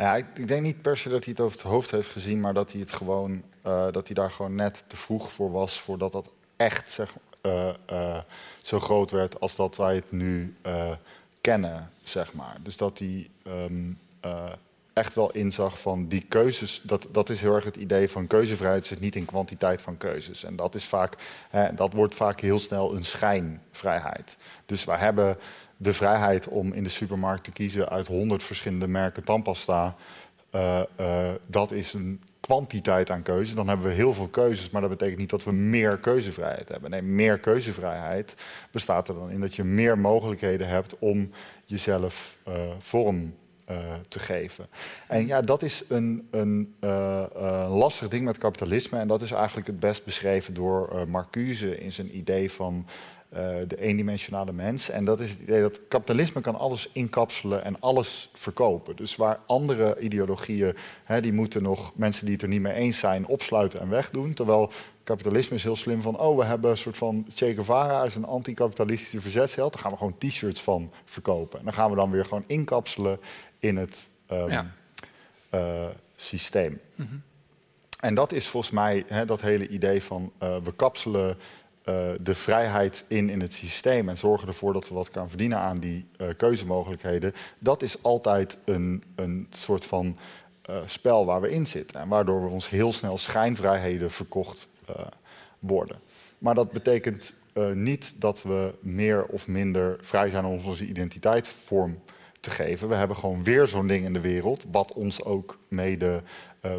Ja, 0.00 0.16
ik, 0.16 0.48
denk 0.48 0.62
niet 0.62 0.82
per 0.82 0.96
se 0.96 1.08
dat 1.08 1.24
hij 1.24 1.32
het 1.32 1.42
over 1.42 1.58
het 1.58 1.66
hoofd 1.66 1.90
heeft 1.90 2.08
gezien, 2.08 2.40
maar 2.40 2.54
dat 2.54 2.72
hij 2.72 2.80
het 2.80 2.92
gewoon 2.92 3.42
uh, 3.66 3.86
dat 3.92 4.06
hij 4.06 4.14
daar 4.14 4.30
gewoon 4.30 4.54
net 4.54 4.84
te 4.86 4.96
vroeg 4.96 5.32
voor 5.32 5.50
was, 5.50 5.80
voordat 5.80 6.12
dat 6.12 6.28
echt 6.56 6.90
zeg, 6.90 7.14
uh, 7.42 7.68
uh, 7.92 8.18
zo 8.62 8.80
groot 8.80 9.10
werd 9.10 9.40
als 9.40 9.56
dat 9.56 9.76
wij 9.76 9.94
het 9.94 10.12
nu 10.12 10.56
kennen, 11.40 11.90
zeg 12.02 12.34
maar. 12.34 12.56
Dus 12.62 12.76
dat 12.76 12.98
hij 12.98 13.28
um, 13.46 13.98
echt 14.92 15.14
wel 15.14 15.30
inzag 15.32 15.80
van 15.80 16.08
die 16.08 16.24
keuzes, 16.28 16.80
dat, 16.84 17.06
dat 17.10 17.28
is 17.28 17.40
heel 17.40 17.54
erg 17.54 17.64
het 17.64 17.76
idee 17.76 18.10
van 18.10 18.26
keuzevrijheid 18.26 18.86
zit 18.86 19.00
niet 19.00 19.16
in 19.16 19.24
kwantiteit 19.24 19.82
van 19.82 19.96
keuzes. 19.96 20.44
En 20.44 20.56
dat 20.56 20.74
is 20.74 20.84
vaak, 20.84 21.16
hè, 21.50 21.74
dat 21.74 21.92
wordt 21.92 22.14
vaak 22.14 22.40
heel 22.40 22.58
snel 22.58 22.94
een 22.94 23.04
schijnvrijheid. 23.04 24.36
Dus 24.66 24.84
wij 24.84 24.98
hebben 24.98 25.38
de 25.82 25.92
vrijheid 25.92 26.48
om 26.48 26.72
in 26.72 26.82
de 26.82 26.88
supermarkt 26.88 27.44
te 27.44 27.52
kiezen 27.52 27.88
uit 27.88 28.06
honderd 28.06 28.42
verschillende 28.42 28.88
merken 28.88 29.24
tandpasta. 29.24 29.94
Uh, 30.54 30.80
uh, 31.00 31.28
dat 31.46 31.72
is 31.72 31.92
een 31.92 32.20
kwantiteit 32.40 33.10
aan 33.10 33.22
keuzes. 33.22 33.54
Dan 33.54 33.68
hebben 33.68 33.86
we 33.86 33.92
heel 33.92 34.12
veel 34.12 34.28
keuzes, 34.28 34.70
maar 34.70 34.80
dat 34.80 34.90
betekent 34.90 35.18
niet 35.18 35.30
dat 35.30 35.44
we 35.44 35.52
meer 35.52 35.98
keuzevrijheid 35.98 36.68
hebben. 36.68 36.90
Nee, 36.90 37.02
meer 37.02 37.38
keuzevrijheid 37.38 38.34
bestaat 38.70 39.08
er 39.08 39.14
dan 39.14 39.30
in 39.30 39.40
dat 39.40 39.54
je 39.54 39.64
meer 39.64 39.98
mogelijkheden 39.98 40.68
hebt 40.68 40.98
om 40.98 41.30
jezelf 41.64 42.36
uh, 42.48 42.54
vorm 42.78 43.34
uh, 43.70 43.76
te 44.08 44.18
geven. 44.18 44.66
En 45.06 45.26
ja, 45.26 45.40
dat 45.40 45.62
is 45.62 45.84
een, 45.88 46.28
een 46.30 46.74
uh, 46.80 47.66
lastig 47.68 48.08
ding 48.08 48.24
met 48.24 48.38
kapitalisme. 48.38 48.98
En 48.98 49.08
dat 49.08 49.22
is 49.22 49.30
eigenlijk 49.30 49.66
het 49.66 49.80
best 49.80 50.04
beschreven 50.04 50.54
door 50.54 51.08
Marcuse 51.08 51.78
in 51.78 51.92
zijn 51.92 52.16
idee 52.16 52.50
van 52.50 52.86
uh, 52.86 52.92
de 53.66 53.76
eendimensionale 53.78 54.52
mens. 54.52 54.88
En 54.88 55.04
dat 55.04 55.20
is 55.20 55.30
het 55.30 55.40
idee 55.40 55.60
dat 55.60 55.80
kapitalisme 55.88 56.40
kan 56.40 56.58
alles 56.58 56.88
inkapselen 56.92 57.64
en 57.64 57.80
alles 57.80 58.30
verkopen. 58.32 58.96
Dus 58.96 59.16
waar 59.16 59.40
andere 59.46 59.98
ideologieën, 59.98 60.76
hè, 61.04 61.20
die 61.20 61.32
moeten 61.32 61.62
nog 61.62 61.92
mensen 61.94 62.24
die 62.24 62.34
het 62.34 62.42
er 62.42 62.48
niet 62.48 62.60
mee 62.60 62.72
eens 62.72 62.98
zijn, 62.98 63.26
opsluiten 63.26 63.80
en 63.80 63.88
wegdoen. 63.88 64.34
Terwijl 64.34 64.70
kapitalisme 65.04 65.56
is 65.56 65.62
heel 65.62 65.76
slim 65.76 66.00
van, 66.00 66.18
oh, 66.18 66.38
we 66.38 66.44
hebben 66.44 66.70
een 66.70 66.76
soort 66.76 66.96
van 66.96 67.26
Che 67.34 67.54
Guevara 67.54 68.04
is 68.04 68.14
een 68.14 68.24
anticapitalistische 68.24 69.20
verzetsheld. 69.20 69.72
Daar 69.72 69.82
gaan 69.82 69.90
we 69.90 69.96
gewoon 69.96 70.18
t-shirts 70.18 70.62
van 70.62 70.92
verkopen. 71.04 71.58
En 71.58 71.64
dan 71.64 71.74
gaan 71.74 71.90
we 71.90 71.96
dan 71.96 72.10
weer 72.10 72.24
gewoon 72.24 72.44
inkapselen 72.46 73.20
in 73.58 73.76
het 73.76 74.08
um, 74.32 74.48
ja. 74.48 74.72
uh, 75.54 75.86
systeem. 76.16 76.80
Mm 76.94 77.06
-hmm. 77.06 77.22
En 78.00 78.14
dat 78.14 78.32
is 78.32 78.48
volgens 78.48 78.72
mij 78.72 79.04
hè, 79.06 79.24
dat 79.24 79.40
hele 79.40 79.68
idee 79.68 80.02
van 80.02 80.32
uh, 80.42 80.56
we 80.62 80.72
kapselen 80.72 81.36
de 82.20 82.34
vrijheid 82.34 83.04
in 83.08 83.30
in 83.30 83.40
het 83.40 83.52
systeem 83.52 84.08
en 84.08 84.16
zorgen 84.16 84.48
ervoor 84.48 84.72
dat 84.72 84.88
we 84.88 84.94
wat 84.94 85.10
kan 85.10 85.28
verdienen 85.28 85.58
aan 85.58 85.78
die 85.78 86.06
uh, 86.18 86.28
keuzemogelijkheden, 86.36 87.34
dat 87.58 87.82
is 87.82 88.02
altijd 88.02 88.58
een, 88.64 89.04
een 89.14 89.46
soort 89.50 89.84
van 89.84 90.18
uh, 90.70 90.76
spel 90.86 91.26
waar 91.26 91.40
we 91.40 91.50
in 91.50 91.66
zitten. 91.66 92.00
En 92.00 92.08
waardoor 92.08 92.42
we 92.42 92.48
ons 92.48 92.68
heel 92.68 92.92
snel 92.92 93.18
schijnvrijheden 93.18 94.10
verkocht 94.10 94.68
worden. 95.60 96.00
Maar 96.38 96.54
dat 96.54 96.72
betekent 96.72 97.34
niet 97.72 98.14
dat 98.20 98.42
we 98.42 98.74
meer 98.80 99.24
of 99.24 99.48
minder 99.48 99.98
vrij 100.00 100.28
zijn 100.28 100.44
om 100.44 100.60
onze 100.64 100.86
identiteit 100.86 101.48
vorm 101.48 101.98
te 102.40 102.50
geven. 102.50 102.88
We 102.88 102.94
hebben 102.94 103.16
gewoon 103.16 103.44
weer 103.44 103.68
zo'n 103.68 103.86
ding 103.86 104.04
in 104.04 104.12
de 104.12 104.20
wereld, 104.20 104.64
wat 104.70 104.92
ons 104.92 105.24
ook 105.24 105.58
mede 105.68 106.22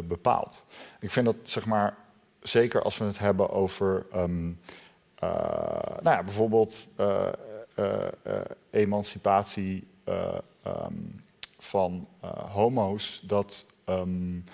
bepaalt. 0.04 0.64
Ik 1.00 1.10
vind 1.10 1.26
dat, 1.26 1.36
zeg 1.42 1.66
maar, 1.66 1.96
zeker 2.42 2.82
als 2.82 2.98
we 2.98 3.04
het 3.04 3.18
hebben 3.18 3.50
over 3.50 4.06
uh, 4.14 4.24
nou 6.00 6.16
ja, 6.16 6.22
bijvoorbeeld 6.22 6.88
uh, 7.00 7.26
uh, 7.76 8.06
emancipatie 8.70 9.86
um, 10.06 11.24
van 11.58 12.08
homo's, 12.52 13.22
dat, 13.24 13.66
um, 13.86 14.44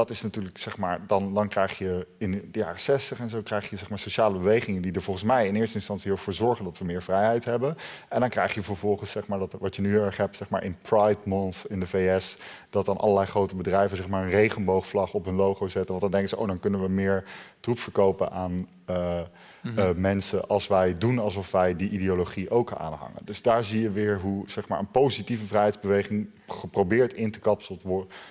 dat 0.00 0.10
is 0.10 0.22
natuurlijk, 0.22 0.58
zeg 0.58 0.76
maar, 0.76 1.00
dan, 1.06 1.34
dan 1.34 1.48
krijg 1.48 1.78
je 1.78 2.06
in 2.18 2.30
de 2.30 2.58
jaren 2.58 2.80
60 2.80 3.18
en 3.18 3.28
zo 3.28 3.42
krijg 3.42 3.70
je 3.70 3.76
zeg 3.76 3.88
maar, 3.88 3.98
sociale 3.98 4.38
bewegingen 4.38 4.82
die 4.82 4.92
er 4.92 5.02
volgens 5.02 5.26
mij 5.26 5.46
in 5.46 5.56
eerste 5.56 5.74
instantie 5.74 6.16
voor 6.16 6.32
zorgen 6.32 6.64
dat 6.64 6.78
we 6.78 6.84
meer 6.84 7.02
vrijheid 7.02 7.44
hebben. 7.44 7.76
En 8.08 8.20
dan 8.20 8.28
krijg 8.28 8.54
je 8.54 8.62
vervolgens, 8.62 9.10
zeg 9.10 9.26
maar, 9.26 9.38
dat, 9.38 9.54
wat 9.58 9.76
je 9.76 9.82
nu 9.82 9.98
erg 9.98 10.16
hebt, 10.16 10.36
zeg 10.36 10.48
maar, 10.48 10.64
in 10.64 10.76
Pride 10.82 11.18
Month 11.24 11.64
in 11.68 11.80
de 11.80 11.86
VS, 11.86 12.36
dat 12.70 12.84
dan 12.84 12.96
allerlei 12.96 13.26
grote 13.26 13.56
bedrijven 13.56 13.96
zeg 13.96 14.08
maar, 14.08 14.22
een 14.22 14.30
regenboogvlag 14.30 15.14
op 15.14 15.24
hun 15.24 15.34
logo 15.34 15.68
zetten. 15.68 15.90
Want 15.90 16.00
dan 16.00 16.10
denken 16.10 16.28
ze, 16.28 16.36
oh, 16.36 16.46
dan 16.46 16.60
kunnen 16.60 16.82
we 16.82 16.88
meer 16.88 17.24
troep 17.60 17.78
verkopen 17.78 18.32
aan. 18.32 18.68
Uh, 18.90 19.20
Mhm. 19.62 19.78
Eh, 19.78 19.90
mensen 19.94 20.48
als 20.48 20.66
wij 20.66 20.98
doen 20.98 21.18
alsof 21.18 21.50
wij 21.50 21.76
die 21.76 21.90
ideologie 21.90 22.50
ook 22.50 22.72
aanhangen. 22.72 23.24
Dus 23.24 23.42
daar 23.42 23.64
zie 23.64 23.80
je 23.80 23.90
weer 23.90 24.20
hoe 24.20 24.50
zeg 24.50 24.68
maar, 24.68 24.78
een 24.78 24.90
positieve 24.90 25.44
vrijheidsbeweging 25.44 26.30
geprobeerd 26.46 27.12
in 27.12 27.30
te 27.30 27.40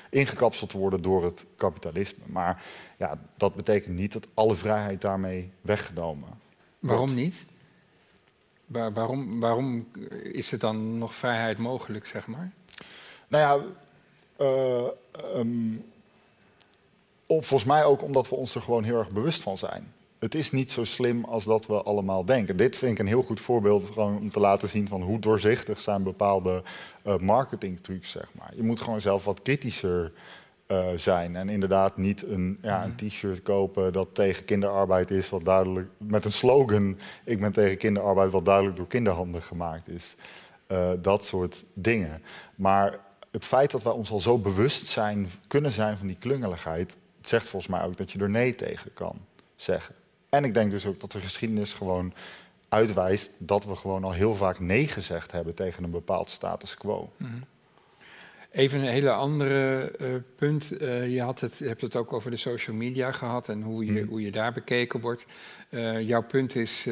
ingekapseld 0.09 0.69
te 0.69 0.77
worden 0.77 1.01
door 1.01 1.23
het 1.23 1.45
kapitalisme. 1.55 2.23
Maar 2.25 2.63
ja, 2.97 3.19
dat 3.37 3.55
betekent 3.55 3.95
niet 3.95 4.13
dat 4.13 4.27
alle 4.33 4.55
vrijheid 4.55 5.01
daarmee 5.01 5.51
weggenomen 5.61 6.27
wordt. 6.27 6.43
Waarom 6.79 7.13
niet? 7.13 7.45
waarom, 8.65 9.39
waarom 9.39 9.87
is 10.23 10.51
er 10.51 10.59
dan 10.59 10.97
nog 10.97 11.15
vrijheid 11.15 11.57
mogelijk, 11.57 12.05
zeg 12.05 12.27
maar? 12.27 12.51
Nou 13.27 13.43
ja, 13.43 13.65
uh, 14.45 14.87
um, 15.35 15.85
volgens 17.27 17.63
mij 17.63 17.85
ook 17.85 18.01
omdat 18.01 18.29
we 18.29 18.35
ons 18.35 18.55
er 18.55 18.61
gewoon 18.61 18.83
heel 18.83 18.99
erg 18.99 19.07
bewust 19.07 19.41
van 19.41 19.57
zijn 19.57 19.93
het 20.19 20.35
is 20.35 20.51
niet 20.51 20.71
zo 20.71 20.83
slim 20.83 21.23
als 21.23 21.43
dat 21.43 21.65
we 21.65 21.83
allemaal 21.83 22.25
denken. 22.25 22.57
Dit 22.57 22.75
vind 22.75 22.91
ik 22.91 22.99
een 22.99 23.07
heel 23.07 23.23
goed 23.23 23.39
voorbeeld 23.39 23.85
gewoon 23.85 24.17
om 24.17 24.31
te 24.31 24.39
laten 24.39 24.69
zien 24.69 24.87
van 24.87 25.01
hoe 25.01 25.19
doorzichtig 25.19 25.81
zijn 25.81 26.03
bepaalde 26.03 26.63
uh, 27.05 27.17
marketingtrucs. 27.17 28.11
Zeg 28.11 28.27
maar. 28.31 28.51
Je 28.55 28.63
moet 28.63 28.81
gewoon 28.81 29.01
zelf 29.01 29.25
wat 29.25 29.41
kritischer 29.41 30.11
uh, 30.67 30.87
zijn. 30.95 31.35
En 31.35 31.49
inderdaad 31.49 31.97
niet 31.97 32.23
een, 32.23 32.57
ja, 32.61 32.83
een 32.83 32.93
mhm. 32.97 33.07
t-shirt 33.07 33.41
kopen 33.41 33.93
dat 33.93 34.07
tegen 34.11 34.45
kinderarbeid 34.45 35.11
is, 35.11 35.29
wat 35.29 35.45
duidelijk 35.45 35.89
met 35.97 36.25
een 36.25 36.31
slogan: 36.31 36.97
Ik 37.23 37.39
ben 37.39 37.51
tegen 37.51 37.77
kinderarbeid, 37.77 38.31
wat 38.31 38.45
duidelijk 38.45 38.77
door 38.77 38.87
kinderhanden 38.87 39.41
gemaakt 39.41 39.87
is. 39.87 40.15
Uh, 40.67 40.89
dat 41.01 41.25
soort 41.25 41.63
dingen. 41.73 42.21
Maar 42.57 42.99
het 43.31 43.45
feit 43.45 43.71
dat 43.71 43.83
wij 43.83 43.93
ons 43.93 44.11
al 44.11 44.19
zo 44.19 44.37
bewust 44.37 44.85
zijn, 44.85 45.29
kunnen 45.47 45.71
zijn 45.71 45.97
van 45.97 46.07
die 46.07 46.17
klungeligheid, 46.19 46.97
zegt 47.21 47.47
volgens 47.47 47.71
mij 47.71 47.83
ook 47.83 47.97
dat 47.97 48.11
je 48.11 48.19
er 48.19 48.29
nee 48.29 48.55
tegen 48.55 48.93
kan 48.93 49.15
zeggen. 49.55 49.95
En 50.29 50.43
ik 50.43 50.53
denk 50.53 50.71
dus 50.71 50.85
ook 50.85 50.99
dat 50.99 51.11
de 51.11 51.21
geschiedenis 51.21 51.73
gewoon 51.73 52.13
uitwijst 52.69 53.31
dat 53.37 53.65
we 53.65 53.75
gewoon 53.75 54.03
al 54.03 54.13
heel 54.13 54.35
vaak 54.35 54.59
nee 54.59 54.87
gezegd 54.87 55.31
hebben 55.31 55.53
tegen 55.53 55.83
een 55.83 55.91
bepaald 55.91 56.29
status 56.29 56.75
quo. 56.75 57.11
Mhm. 57.17 57.31
Even 58.51 58.79
een 58.79 58.85
hele 58.85 59.11
andere 59.11 59.91
uh, 60.01 60.07
punt. 60.35 60.81
Uh, 60.81 61.13
je 61.13 61.21
had 61.21 61.39
het, 61.39 61.59
hebt 61.59 61.81
het 61.81 61.95
ook 61.95 62.13
over 62.13 62.31
de 62.31 62.37
social 62.37 62.75
media 62.75 63.11
gehad 63.11 63.49
en 63.49 63.61
hoe 63.61 63.85
je, 63.85 63.91
mhm. 63.91 64.09
hoe 64.09 64.21
je 64.21 64.31
daar 64.31 64.53
bekeken 64.53 64.99
wordt. 64.99 65.25
Uh, 65.69 66.01
jouw 66.01 66.23
punt 66.23 66.55
is 66.55 66.87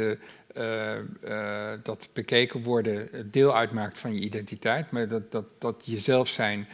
dat 1.83 2.09
bekeken 2.13 2.63
worden 2.63 3.29
deel 3.31 3.55
uitmaakt 3.55 3.99
van 3.99 4.13
je 4.13 4.19
identiteit, 4.19 4.91
maar 4.91 5.07
dat, 5.07 5.31
dat, 5.31 5.45
dat 5.57 5.81
jezelf 5.85 6.27
zijn, 6.27 6.67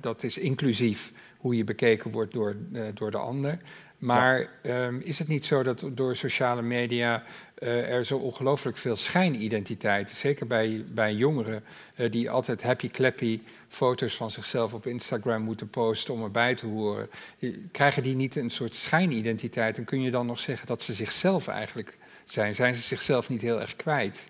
dat 0.00 0.22
is 0.22 0.38
inclusief 0.38 1.12
hoe 1.36 1.56
je 1.56 1.64
bekeken 1.64 2.10
wordt 2.10 2.32
door, 2.32 2.56
door 2.94 3.10
de 3.10 3.18
ander. 3.18 3.58
Maar 4.00 4.48
ehm, 4.62 4.98
is 5.00 5.18
het 5.18 5.28
niet 5.28 5.44
zo 5.44 5.62
dat 5.62 5.84
door 5.92 6.16
sociale 6.16 6.62
media 6.62 7.22
uh, 7.58 7.92
er 7.92 8.04
zo 8.04 8.16
ongelooflijk 8.16 8.76
veel 8.76 8.96
schijnidentiteiten, 8.96 10.16
zeker 10.16 10.46
bij, 10.46 10.84
bij 10.88 11.14
jongeren, 11.14 11.64
uh, 11.96 12.10
die 12.10 12.30
altijd 12.30 12.62
happy-clappy 12.62 13.40
foto's 13.68 14.16
van 14.16 14.30
zichzelf 14.30 14.74
op 14.74 14.86
Instagram 14.86 15.42
moeten 15.42 15.70
posten 15.70 16.14
om 16.14 16.22
erbij 16.22 16.54
te 16.54 16.66
horen, 16.66 17.10
krijgen 17.72 18.02
die 18.02 18.16
niet 18.16 18.36
een 18.36 18.50
soort 18.50 18.74
schijnidentiteit? 18.74 19.78
En 19.78 19.84
kun 19.84 20.00
je 20.00 20.10
dan 20.10 20.26
nog 20.26 20.38
zeggen 20.38 20.66
dat 20.66 20.82
ze 20.82 20.94
zichzelf 20.94 21.48
eigenlijk 21.48 21.96
zijn? 22.24 22.54
Zijn 22.54 22.74
ze 22.74 22.80
zichzelf 22.80 23.28
niet 23.28 23.42
heel 23.42 23.60
erg 23.60 23.76
kwijt? 23.76 24.24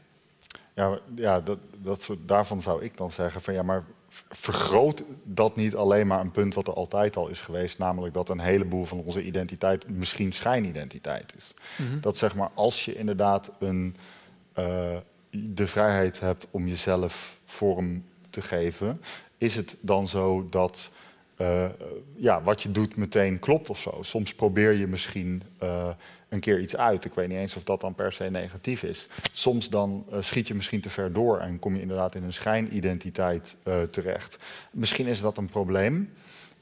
Ja, 0.75 0.99
ja 1.14 1.41
dat, 1.41 1.59
dat 1.77 2.03
soort, 2.03 2.18
daarvan 2.29 2.61
zou 2.61 2.85
ik 2.85 2.97
dan 2.97 3.11
zeggen 3.11 3.41
van 3.41 3.55
ja, 3.55 3.62
maar 3.62 3.85
vergroot 4.29 5.05
dat 5.25 5.57
niet 5.57 5.75
alleen 5.75 6.07
maar 6.07 6.21
een 6.21 6.31
punt 6.31 6.55
wat 6.55 6.67
er 6.67 6.75
altijd 6.75 7.17
al 7.17 7.29
is 7.29 7.41
geweest, 7.41 7.79
namelijk 7.79 8.15
dat 8.15 8.29
een 8.29 8.41
heleboel 8.41 8.85
van 8.85 8.99
onze 8.99 9.23
identiteit 9.23 9.89
misschien 9.89 10.33
schijnidentiteit 10.33 11.33
is. 11.37 11.55
Mhm. 11.77 12.01
Dat 12.01 12.17
zeg 12.17 12.35
maar 12.35 12.51
als 12.55 12.85
je 12.85 12.95
inderdaad 12.95 13.51
een, 13.59 13.97
uh, 14.59 14.97
de 15.31 15.67
vrijheid 15.67 16.21
hebt 16.21 16.47
om 16.51 16.69
jezelf 16.69 17.39
vorm 17.45 18.05
te 18.31 18.43
geven, 18.43 19.01
is 19.39 19.57
het 19.57 19.77
dan 19.81 20.09
zo 20.09 20.47
dat 20.51 20.91
uh, 21.41 21.67
ja, 22.17 22.43
wat 22.43 22.63
je 22.63 22.71
doet 22.71 22.97
meteen 22.97 23.39
klopt 23.39 23.71
of 23.71 23.79
zo. 23.79 23.99
Soms 24.01 24.35
probeer 24.35 24.73
je 24.73 24.87
misschien 24.87 25.43
uh, 25.63 25.89
een 26.31 26.41
keer 26.41 26.61
iets 26.61 26.76
uit. 26.76 27.05
Ik 27.05 27.14
weet 27.14 27.28
niet 27.28 27.39
eens 27.39 27.57
of 27.57 27.62
dat 27.62 27.81
dan 27.81 27.95
per 27.95 28.12
se 28.12 28.24
negatief 28.24 28.83
is. 28.83 29.09
Soms 29.33 29.68
dan 29.68 30.05
uh, 30.12 30.16
schiet 30.20 30.49
je 30.49 30.55
misschien 30.55 30.81
te 30.81 30.91
ver 30.91 31.12
door 31.12 31.39
en 31.39 31.59
kom 31.59 31.74
je 31.74 31.81
inderdaad 31.81 32.14
in 32.14 32.22
een 32.22 32.33
schijnidentiteit 32.33 33.57
uh, 33.64 33.83
terecht. 33.83 34.39
Misschien 34.70 35.07
is 35.07 35.20
dat 35.20 35.37
een 35.37 35.47
probleem. 35.47 36.12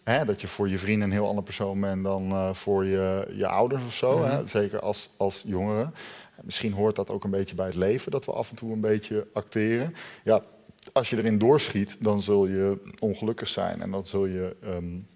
Hè, 0.05 0.25
dat 0.25 0.41
je 0.41 0.47
voor 0.47 0.69
je 0.69 0.79
vrienden 0.79 1.09
een 1.09 1.15
heel 1.15 1.29
ander 1.29 1.45
persoon 1.45 1.81
bent 1.81 2.05
dan 2.05 2.31
uh, 2.33 2.55
voor 2.55 2.85
je, 2.85 3.29
je 3.33 3.47
ouders 3.47 3.85
of 3.85 3.95
zo. 3.95 4.25
hè? 4.25 4.37
Mhm. 4.39 4.47
Zeker 4.47 4.81
als, 4.81 5.11
als 5.17 5.45
jongeren. 5.47 5.95
Misschien 6.43 6.73
hoort 6.73 6.97
dat 6.97 7.11
ook 7.11 7.25
een 7.25 7.31
beetje 7.31 7.55
bij 7.55 7.67
het 7.67 7.75
leven, 7.75 8.11
dat 8.11 8.25
we 8.25 8.33
af 8.33 8.51
en 8.51 8.57
toe 8.57 8.73
een 8.73 8.81
beetje 8.81 9.27
acteren. 9.33 9.95
Ja, 10.25 10.43
als 10.93 11.11
je 11.11 11.17
erin 11.17 11.39
doorschiet, 11.39 11.97
dan 11.99 12.23
zul 12.23 12.47
je 12.47 12.79
ongelukkig 12.99 13.49
zijn. 13.49 13.83
En 13.83 13.91
dan 13.91 14.07
zul 14.07 14.27
je 14.27 14.57
um, 14.65 15.07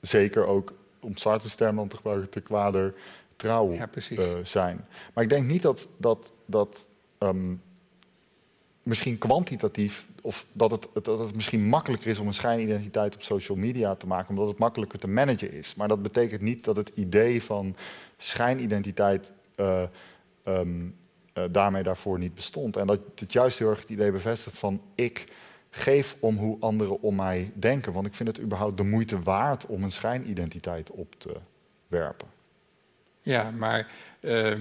zeker 0.00 0.46
ook, 0.46 0.74
om 1.00 1.14
term 1.56 1.76
dan 1.76 1.88
te 1.88 1.96
gebruiken, 1.96 2.30
te 2.30 2.40
kwader 2.40 2.94
trouw 3.42 3.72
ja, 3.72 3.88
uh, 4.10 4.24
zijn. 4.42 4.86
Maar 5.14 5.24
ik 5.24 5.30
denk 5.30 5.46
niet 5.46 5.62
dat, 5.62 5.88
dat, 5.96 6.32
dat 6.46 6.88
um, 7.18 7.62
misschien 8.82 9.18
kwantitatief, 9.18 10.06
of 10.22 10.46
dat 10.52 10.70
het, 10.70 10.88
dat 10.92 11.18
het 11.18 11.34
misschien 11.34 11.68
makkelijker 11.68 12.10
is 12.10 12.18
om 12.18 12.26
een 12.26 12.34
schijnidentiteit 12.34 13.14
op 13.14 13.22
social 13.22 13.58
media 13.58 13.94
te 13.94 14.06
maken, 14.06 14.28
omdat 14.28 14.48
het 14.48 14.58
makkelijker 14.58 14.98
te 14.98 15.08
managen 15.08 15.52
is. 15.52 15.74
Maar 15.74 15.88
dat 15.88 16.02
betekent 16.02 16.40
niet 16.40 16.64
dat 16.64 16.76
het 16.76 16.90
idee 16.94 17.42
van 17.42 17.76
schijnidentiteit 18.16 19.32
uh, 19.56 19.82
um, 20.44 20.96
uh, 21.34 21.44
daarmee 21.50 21.82
daarvoor 21.82 22.18
niet 22.18 22.34
bestond. 22.34 22.76
En 22.76 22.86
dat 22.86 23.00
het 23.14 23.32
juist 23.32 23.58
heel 23.58 23.70
erg 23.70 23.80
het 23.80 23.90
idee 23.90 24.12
bevestigt 24.12 24.58
van 24.58 24.80
ik 24.94 25.32
geef 25.70 26.16
om 26.20 26.36
hoe 26.36 26.56
anderen 26.60 27.00
om 27.00 27.14
mij 27.14 27.52
denken. 27.54 27.92
Want 27.92 28.06
ik 28.06 28.14
vind 28.14 28.28
het 28.28 28.40
überhaupt 28.40 28.76
de 28.76 28.84
moeite 28.84 29.22
waard 29.22 29.66
om 29.66 29.82
een 29.82 29.90
schijnidentiteit 29.90 30.90
op 30.90 31.14
te 31.18 31.36
werpen. 31.88 32.28
Ja, 33.22 33.50
maar 33.50 33.86
uh, 34.20 34.56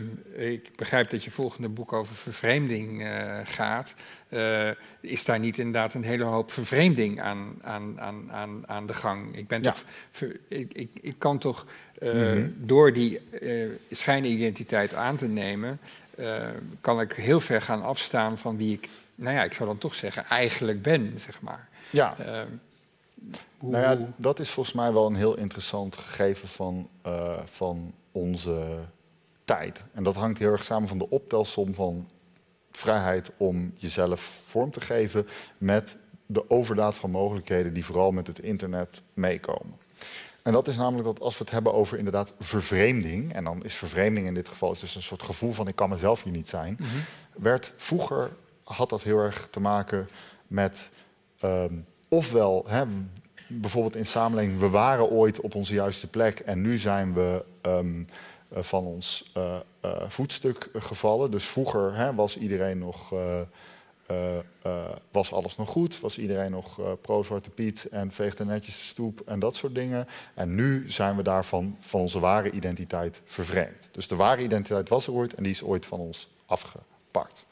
ik 0.54 0.70
begrijp 0.76 1.10
dat 1.10 1.24
je 1.24 1.32
volgende 1.32 1.70
boek 1.70 1.94
over 1.94 2.16
vervreemding 2.16 3.02
uh, 3.02 3.40
gaat. 3.44 3.94
Uh, 4.30 4.70
is 5.00 5.26
daar 5.26 5.40
niet 5.40 5.58
inderdaad 5.58 5.94
een 5.94 6.04
hele 6.04 6.24
hoop 6.24 6.52
vervreemding 6.52 7.22
aan, 7.22 7.58
aan, 7.62 8.02
aan, 8.02 8.32
aan, 8.32 8.64
aan 8.68 8.86
de 8.86 8.94
gang? 8.94 9.38
Ik, 9.38 9.48
ben 9.48 9.62
toch, 9.62 9.84
ik, 10.48 10.74
ik, 10.74 10.90
ik 11.02 11.16
kan 11.18 11.38
toch 11.38 11.66
mm 12.00 12.10
-hmm. 12.10 12.56
door 12.58 12.94
die 12.94 13.20
schijnidentiteit 13.92 14.94
aan 14.94 15.16
te 15.16 15.28
nemen, 15.28 15.80
kan 16.82 17.02
ik 17.02 17.14
heel 17.14 17.40
ver 17.40 17.62
gaan 17.62 17.84
afstaan 17.84 18.38
van 18.38 18.58
wie 18.58 18.74
ik, 18.74 18.90
nou 19.16 19.36
ja, 19.36 19.44
ik 19.44 19.54
zou 19.54 19.70
dan 19.70 19.78
toch 19.78 19.96
zeggen, 19.96 20.26
eigenlijk 20.26 20.82
ben, 20.82 21.14
zeg 21.18 21.42
maar. 21.42 21.68
Ja. 21.90 22.16
Hoe... 23.58 23.72
Nou 23.72 23.84
ja, 23.84 24.08
dat 24.16 24.40
is 24.40 24.50
volgens 24.50 24.76
mij 24.76 24.94
wel 24.94 25.06
een 25.06 25.16
heel 25.16 25.38
interessant 25.38 25.96
gegeven 25.98 26.48
van, 26.48 26.90
van 27.46 27.94
onze 28.12 28.80
tijd. 29.44 29.84
En 29.94 30.04
dat 30.04 30.16
hangt 30.16 30.38
heel 30.38 30.52
erg 30.52 30.64
samen 30.64 30.88
van 30.88 30.98
de 30.98 31.10
optelsom 31.10 31.74
van 31.74 32.10
vrijheid 32.72 33.32
om 33.38 33.74
jezelf 33.76 34.42
vorm 34.44 34.72
te 34.72 34.82
geven 34.82 35.28
met 35.58 35.98
de 36.26 36.50
overdaad 36.50 36.96
van 36.96 37.12
mogelijkheden 37.12 37.74
die 37.74 37.86
vooral 37.86 38.12
met 38.12 38.28
het 38.28 38.40
internet 38.40 39.02
meekomen. 39.14 39.80
En 40.44 40.52
dat 40.52 40.68
is 40.68 40.78
namelijk 40.78 41.06
dat 41.06 41.20
als 41.20 41.38
we 41.38 41.44
het 41.44 41.54
hebben 41.54 41.74
over 41.74 41.98
inderdaad 41.98 42.34
vervreemding, 42.40 43.34
en 43.34 43.44
dan 43.44 43.64
is 43.64 43.76
vervreemding 43.76 44.28
in 44.28 44.34
dit 44.34 44.48
geval 44.48 44.72
is 44.72 44.80
dus 44.80 44.96
een 44.96 45.04
soort 45.04 45.24
gevoel 45.24 45.52
van 45.52 45.68
ik 45.68 45.76
kan 45.76 45.90
mezelf 45.90 46.24
hier 46.24 46.34
niet 46.34 46.50
zijn, 46.50 46.78
mhm. 46.80 46.90
werd 47.38 47.74
vroeger 47.76 48.32
had 48.64 48.90
dat 48.90 49.04
heel 49.04 49.20
erg 49.20 49.48
te 49.52 49.60
maken 49.60 50.10
met 50.48 50.92
um, 51.44 51.86
ofwel 52.08 52.66
hè, 52.68 52.84
bijvoorbeeld 53.60 53.96
in 53.96 54.06
samenleving, 54.06 54.60
we 54.60 54.70
waren 54.70 55.10
ooit 55.10 55.40
op 55.40 55.56
onze 55.56 55.74
juiste 55.74 56.08
plek 56.08 56.40
en 56.40 56.62
nu 56.62 56.78
zijn 56.78 57.14
we 57.14 57.44
um, 57.62 58.06
van 58.54 58.86
ons 58.86 59.32
uh, 59.38 59.56
voetstuk 60.08 60.70
gevallen. 60.74 61.32
Dus 61.32 61.46
vroeger 61.46 61.96
hè, 61.96 62.16
was 62.16 62.38
iedereen 62.38 62.78
nog. 62.78 63.14
was 65.12 65.34
alles 65.34 65.58
nog 65.58 65.70
goed? 65.70 66.00
Was 66.00 66.18
iedereen 66.18 66.52
nog 66.52 66.80
pro-Zwarte 67.02 67.50
Piet 67.50 67.88
en 67.92 68.12
veegde 68.12 68.46
netjes 68.46 68.78
de 68.78 68.84
stoep 68.84 69.22
en 69.26 69.40
dat 69.40 69.56
soort 69.56 69.76
dingen? 69.76 70.08
En 70.34 70.56
nu 70.56 70.92
zijn 70.92 71.16
we 71.16 71.24
daarvan 71.24 71.78
van 71.80 72.00
onze 72.00 72.20
ware 72.20 72.52
identiteit 72.52 73.22
vervreemd. 73.24 73.90
Dus 73.92 74.08
de 74.08 74.16
ware 74.16 74.42
identiteit 74.42 74.90
was 74.90 75.08
er 75.08 75.14
ooit 75.14 75.34
en 75.34 75.44
die 75.44 75.52
is 75.52 75.64
ooit 75.64 75.86
van 75.86 76.00
ons 76.00 76.30
afgepakt. 76.46 77.46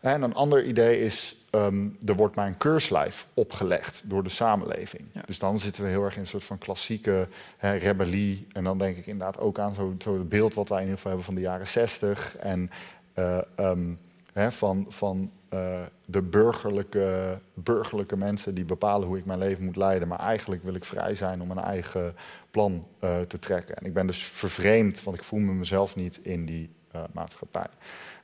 En 0.00 0.22
een 0.22 0.34
ander 0.34 0.64
idee 0.64 1.00
is, 1.00 1.36
ehm, 1.50 1.88
er 2.06 2.14
wordt 2.14 2.36
mij 2.36 2.46
een 2.46 2.56
keurslijf 2.56 3.26
opgelegd 3.34 4.02
door 4.04 4.22
de 4.22 4.28
samenleving. 4.28 5.02
Dus 5.26 5.38
dan 5.38 5.58
zitten 5.58 5.82
we 5.82 5.88
heel 5.88 6.04
erg 6.04 6.14
in 6.14 6.20
een 6.20 6.26
soort 6.26 6.44
van 6.44 6.58
klassieke 6.58 7.28
hè, 7.56 7.72
rebellie. 7.72 8.46
En 8.52 8.64
dan 8.64 8.78
denk 8.78 8.96
ik 8.96 9.06
inderdaad 9.06 9.38
ook 9.38 9.58
aan 9.58 9.74
zo'n 9.74 9.96
zo 9.98 10.24
beeld 10.24 10.54
wat 10.54 10.68
wij 10.68 10.78
in 10.78 10.84
ieder 10.84 10.96
geval 10.96 11.10
hebben 11.10 11.26
van 11.26 11.42
de 11.42 11.48
jaren 11.48 11.66
zestig. 11.66 12.36
En 12.36 12.70
uh, 13.14 13.38
um, 13.56 13.98
hè, 14.32 14.52
van, 14.52 14.86
van 14.88 15.30
uh, 15.54 15.80
de 16.06 16.22
burgerlijke, 16.22 17.38
burgerlijke 17.54 18.16
mensen 18.16 18.54
die 18.54 18.64
bepalen 18.64 19.08
hoe 19.08 19.18
ik 19.18 19.24
mijn 19.24 19.38
leven 19.38 19.64
moet 19.64 19.76
leiden. 19.76 20.08
Maar 20.08 20.18
eigenlijk 20.18 20.62
wil 20.64 20.74
ik 20.74 20.84
vrij 20.84 21.14
zijn 21.14 21.42
om 21.42 21.50
een 21.50 21.58
eigen 21.58 22.14
plan 22.50 22.84
uh, 23.04 23.20
te 23.20 23.38
trekken. 23.38 23.76
En 23.76 23.86
ik 23.86 23.94
ben 23.94 24.06
dus 24.06 24.24
vervreemd, 24.24 25.02
want 25.02 25.16
ik 25.16 25.24
voel 25.24 25.40
me 25.40 25.52
mezelf 25.52 25.96
niet 25.96 26.18
in 26.22 26.44
die 26.44 26.70
maatschappij. 27.12 27.66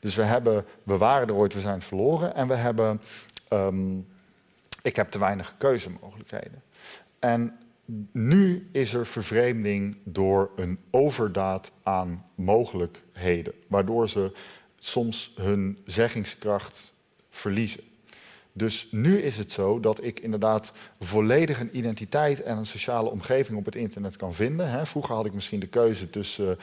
Dus 0.06 0.14
we, 0.14 0.22
hebben, 0.22 0.64
we 0.82 0.96
waren 0.96 1.28
er 1.28 1.34
ooit, 1.34 1.54
we 1.54 1.60
zijn 1.60 1.82
verloren. 1.82 2.34
En 2.34 2.48
we 2.48 2.54
hebben, 2.54 3.00
um, 3.52 4.06
ik 4.82 4.96
heb 4.96 5.10
te 5.10 5.18
weinig 5.18 5.54
keuzemogelijkheden. 5.58 6.62
En 7.18 7.58
nu 8.12 8.68
is 8.72 8.94
er 8.94 9.06
vervreemding 9.06 9.96
door 10.04 10.50
een 10.56 10.80
overdaad 10.90 11.72
aan 11.82 12.24
mogelijkheden. 12.34 13.52
Waardoor 13.66 14.08
ze 14.08 14.36
soms 14.78 15.32
hun 15.36 15.78
zeggingskracht 15.84 16.94
verliezen. 17.30 17.82
Dus 18.52 18.88
nu 18.90 19.18
is 19.18 19.36
het 19.36 19.52
zo 19.52 19.80
dat 19.80 20.04
ik 20.04 20.20
inderdaad 20.20 20.72
volledig 21.00 21.60
een 21.60 21.76
identiteit 21.76 22.42
en 22.42 22.56
een 22.56 22.66
sociale 22.66 23.10
omgeving 23.10 23.58
op 23.58 23.64
het 23.64 23.76
internet 23.76 24.16
kan 24.16 24.34
vinden. 24.34 24.86
Vroeger 24.86 25.14
had 25.14 25.26
ik 25.26 25.34
misschien 25.34 25.60
de 25.60 25.66
keuze 25.66 26.10
tussen 26.10 26.58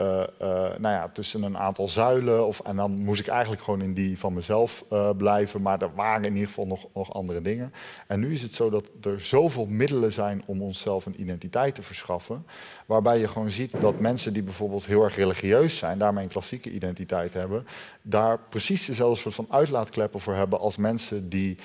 uh, 0.00 0.06
uh, 0.42 0.48
nou 0.78 0.94
ja, 0.94 1.08
tussen 1.12 1.42
een 1.42 1.58
aantal 1.58 1.88
zuilen. 1.88 2.46
Of, 2.46 2.60
en 2.60 2.76
dan 2.76 2.90
moest 2.90 3.20
ik 3.20 3.26
eigenlijk 3.26 3.62
gewoon 3.62 3.82
in 3.82 3.94
die 3.94 4.18
van 4.18 4.34
mezelf 4.34 4.84
uh, 4.92 5.10
blijven. 5.16 5.62
Maar 5.62 5.82
er 5.82 5.94
waren 5.94 6.24
in 6.24 6.32
ieder 6.32 6.48
geval 6.48 6.66
nog, 6.66 6.86
nog 6.94 7.14
andere 7.14 7.42
dingen. 7.42 7.72
En 8.06 8.20
nu 8.20 8.32
is 8.32 8.42
het 8.42 8.52
zo 8.52 8.70
dat 8.70 8.90
er 9.02 9.20
zoveel 9.20 9.66
middelen 9.66 10.12
zijn 10.12 10.42
om 10.46 10.62
onszelf 10.62 11.06
een 11.06 11.20
identiteit 11.20 11.74
te 11.74 11.82
verschaffen. 11.82 12.46
Waarbij 12.86 13.18
je 13.18 13.28
gewoon 13.28 13.50
ziet 13.50 13.80
dat 13.80 14.00
mensen 14.00 14.32
die 14.32 14.42
bijvoorbeeld 14.42 14.86
heel 14.86 15.04
erg 15.04 15.16
religieus 15.16 15.78
zijn, 15.78 15.98
daarmee 15.98 16.24
een 16.24 16.30
klassieke 16.30 16.70
identiteit 16.70 17.34
hebben, 17.34 17.66
daar 18.02 18.38
precies 18.48 18.86
dezelfde 18.86 19.20
soort 19.20 19.34
van 19.34 19.46
uitlaatkleppen 19.50 20.20
voor 20.20 20.34
hebben 20.34 20.58
als 20.60 20.76
mensen 20.76 21.28
die 21.28 21.58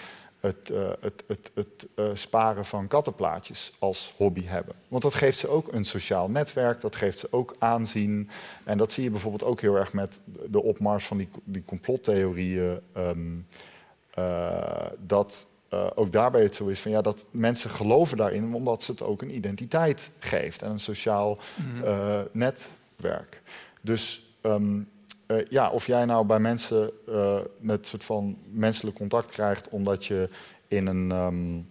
het, 0.45 0.69
uh, 0.71 0.89
het, 0.99 1.23
het, 1.27 1.51
het 1.53 1.87
uh, 1.95 2.05
sparen 2.13 2.65
van 2.65 2.87
kattenplaatjes 2.87 3.73
als 3.79 4.13
hobby 4.17 4.45
hebben. 4.45 4.75
Want 4.87 5.03
dat 5.03 5.13
geeft 5.13 5.37
ze 5.37 5.47
ook 5.47 5.73
een 5.73 5.85
sociaal 5.85 6.29
netwerk, 6.29 6.81
dat 6.81 6.95
geeft 6.95 7.19
ze 7.19 7.27
ook 7.31 7.55
aanzien. 7.59 8.29
En 8.63 8.77
dat 8.77 8.91
zie 8.91 9.03
je 9.03 9.09
bijvoorbeeld 9.09 9.43
ook 9.43 9.61
heel 9.61 9.75
erg 9.75 9.93
met 9.93 10.19
de 10.47 10.61
opmars 10.61 11.05
van 11.05 11.17
die, 11.17 11.29
die 11.43 11.63
complottheorieën. 11.65 12.79
Um, 12.97 13.47
uh, 14.19 14.85
dat 14.99 15.47
ook 15.95 16.11
daarbij 16.11 16.43
het 16.43 16.55
zo 16.55 16.67
is 16.67 16.79
van 16.79 16.91
ja, 16.91 17.01
dat 17.01 17.25
mensen 17.31 17.69
geloven 17.69 18.17
daarin 18.17 18.53
omdat 18.53 18.83
ze 18.83 18.91
het 18.91 19.01
ook 19.01 19.21
een 19.21 19.35
identiteit 19.35 20.11
geeft 20.19 20.61
en 20.61 20.71
een 20.71 20.79
sociaal 20.79 21.37
mm-hmm. 21.55 22.27
netwerk. 22.31 23.41
Dus 23.81 24.29
um, 24.41 24.89
uh, 25.27 25.45
ja, 25.49 25.69
of 25.69 25.85
jij 25.85 26.05
nou 26.05 26.25
bij 26.25 26.39
mensen 26.39 26.91
uh, 27.09 27.39
met 27.59 27.87
soort 27.87 28.03
van 28.03 28.37
menselijk 28.49 28.97
contact 28.97 29.31
krijgt 29.31 29.69
omdat 29.69 30.05
je 30.05 30.29
in 30.67 30.87
een 30.87 31.11
um, 31.11 31.67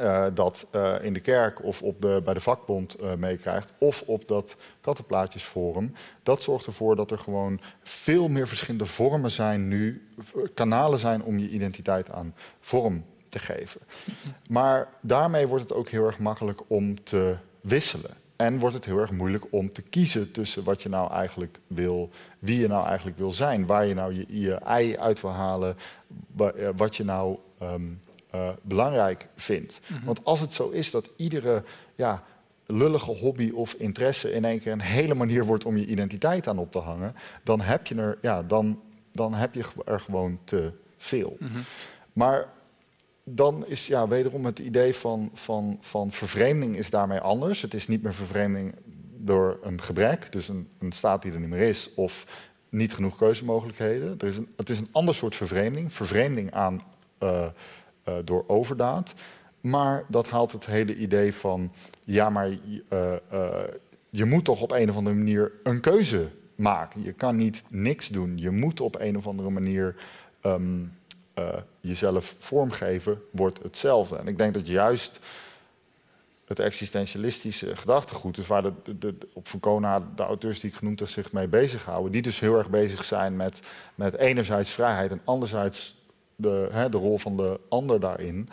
uh, 0.00 0.26
dat 0.34 0.66
in 1.02 1.12
de 1.12 1.20
kerk 1.20 1.64
of 1.64 1.82
op 1.82 2.02
de, 2.02 2.20
bij 2.24 2.34
de 2.34 2.40
vakbond 2.40 2.96
meekrijgt, 3.18 3.72
of 3.78 4.02
op 4.06 4.28
dat 4.28 4.56
kattenplaatjesforum, 4.80 5.94
dat 6.22 6.42
zorgt 6.42 6.66
ervoor 6.66 6.96
dat 6.96 7.10
er 7.10 7.18
gewoon 7.18 7.60
veel 7.82 8.28
meer 8.28 8.48
verschillende 8.48 8.86
vormen 8.86 9.30
zijn 9.30 9.68
nu, 9.68 10.08
kanalen 10.54 10.98
zijn 10.98 11.22
om 11.22 11.38
je 11.38 11.48
identiteit 11.48 12.10
aan 12.10 12.34
vorm 12.60 13.04
te 13.28 13.38
geven. 13.38 13.80
Maar 14.48 14.88
daarmee 15.00 15.46
wordt 15.46 15.68
het 15.68 15.72
ook 15.72 15.88
heel 15.88 16.06
erg 16.06 16.18
makkelijk 16.18 16.60
om 16.66 17.04
te 17.04 17.36
wisselen. 17.60 18.19
En 18.40 18.58
wordt 18.58 18.74
het 18.74 18.84
heel 18.84 18.98
erg 18.98 19.10
moeilijk 19.10 19.44
om 19.50 19.72
te 19.72 19.82
kiezen 19.82 20.32
tussen 20.32 20.64
wat 20.64 20.82
je 20.82 20.88
nou 20.88 21.12
eigenlijk 21.12 21.58
wil, 21.66 22.10
wie 22.38 22.60
je 22.60 22.68
nou 22.68 22.86
eigenlijk 22.86 23.18
wil 23.18 23.32
zijn, 23.32 23.66
waar 23.66 23.86
je 23.86 23.94
nou 23.94 24.14
je, 24.14 24.40
je 24.40 24.54
ei 24.54 24.96
uit 24.96 25.20
wil 25.20 25.30
halen, 25.30 25.76
wat 26.76 26.96
je 26.96 27.04
nou 27.04 27.38
um, 27.62 28.00
uh, 28.34 28.48
belangrijk 28.62 29.28
vindt. 29.36 29.80
Mm 29.86 29.96
-hmm. 29.96 30.04
Want 30.04 30.24
als 30.24 30.40
het 30.40 30.54
zo 30.54 30.68
is 30.68 30.90
dat 30.90 31.10
iedere 31.16 31.64
ja, 31.94 32.22
lullige 32.66 33.10
hobby 33.10 33.50
of 33.50 33.72
interesse 33.72 34.32
in 34.32 34.44
één 34.44 34.60
keer 34.60 34.72
een 34.72 34.80
hele 34.80 35.14
manier 35.14 35.44
wordt 35.44 35.64
om 35.64 35.76
je 35.76 35.86
identiteit 35.86 36.48
aan 36.48 36.58
op 36.58 36.72
te 36.72 36.78
hangen, 36.78 37.14
dan 37.42 37.60
heb 37.60 37.86
je 37.86 37.94
er, 37.94 38.18
ja, 38.22 38.42
dan, 38.42 38.80
dan 39.12 39.34
heb 39.34 39.54
je 39.54 39.64
er 39.84 40.00
gewoon 40.00 40.38
te 40.44 40.72
veel. 40.96 41.36
Mm 41.38 41.48
-hmm. 41.48 41.62
Maar 42.12 42.48
dan 43.34 43.66
is 43.66 43.86
ja, 43.86 44.08
wederom 44.08 44.44
het 44.44 44.58
idee 44.58 44.94
van, 44.94 45.30
van, 45.32 45.78
van 45.80 46.10
vervreemding 46.10 46.76
is 46.76 46.90
daarmee 46.90 47.20
anders. 47.20 47.62
Het 47.62 47.74
is 47.74 47.88
niet 47.88 48.02
meer 48.02 48.14
vervreemding 48.14 48.74
door 49.16 49.58
een 49.62 49.82
gebrek, 49.82 50.32
dus 50.32 50.48
een, 50.48 50.68
staat 50.88 51.22
die 51.22 51.32
er 51.32 51.40
niet 51.40 51.48
meer 51.48 51.68
is, 51.68 51.94
of 51.94 52.26
niet 52.68 52.94
genoeg 52.94 53.16
keuzemogelijkheden. 53.16 54.14
Er 54.18 54.26
is 54.26 54.40
het 54.56 54.68
is 54.68 54.78
een 54.78 54.88
ander 54.92 55.14
soort 55.14 55.36
vervreemding, 55.36 55.92
vervreemding 55.92 56.52
aan, 56.52 56.82
uh, 57.22 57.46
uh, 58.08 58.14
door 58.24 58.44
overdaad. 58.46 59.14
Maar 59.60 60.04
dat 60.08 60.28
haalt 60.28 60.52
het 60.52 60.66
hele 60.66 60.96
idee 60.96 61.34
van, 61.34 61.72
ja, 62.04 62.30
maar 62.30 62.48
uh, 62.48 62.56
je 64.10 64.24
moet 64.24 64.44
toch 64.44 64.62
op 64.62 64.72
een 64.72 64.90
of 64.90 64.96
andere 64.96 65.16
manier 65.16 65.52
een 65.62 65.80
keuze 65.80 66.28
maken. 66.54 67.02
Je 67.02 67.12
kan 67.12 67.36
niet 67.36 67.62
niks 67.68 68.08
doen. 68.08 68.38
Je 68.38 68.50
moet 68.50 68.80
op 68.80 69.00
een 69.00 69.16
of 69.16 69.26
andere 69.26 69.50
manier 69.50 69.96
um, 70.42 70.92
uh, 71.40 71.48
jezelf 71.80 72.34
vormgeven, 72.38 73.22
wordt 73.30 73.62
hetzelfde. 73.62 74.16
En 74.16 74.26
ik 74.26 74.38
denk 74.38 74.54
dat 74.54 74.66
juist 74.66 75.20
het 76.50 76.58
existentialistische 76.58 77.76
gedachtegoed, 77.76 78.34
dus 78.34 78.46
waar 78.46 78.62
de, 78.98 79.14
op 79.32 79.48
Foucault 79.48 80.02
de 80.16 80.22
auteurs 80.22 80.60
die 80.60 80.70
ik 80.70 80.76
genoemd 80.76 80.98
heb 80.98 81.08
zich 81.08 81.32
mee 81.32 81.48
bezighouden, 81.48 82.12
die 82.12 82.22
dus 82.22 82.40
heel 82.40 82.58
erg 82.58 82.70
bezig 82.70 83.04
zijn 83.04 83.36
met, 83.36 83.60
met 83.94 84.14
enerzijds 84.14 84.70
vrijheid 84.70 85.10
en 85.10 85.20
anderzijds 85.24 85.96
de, 86.36 86.68
hè, 86.72 86.88
de 86.88 86.96
rol 86.96 87.18
van 87.18 87.36
de 87.36 87.60
ander 87.68 88.00
daarin, 88.00 88.48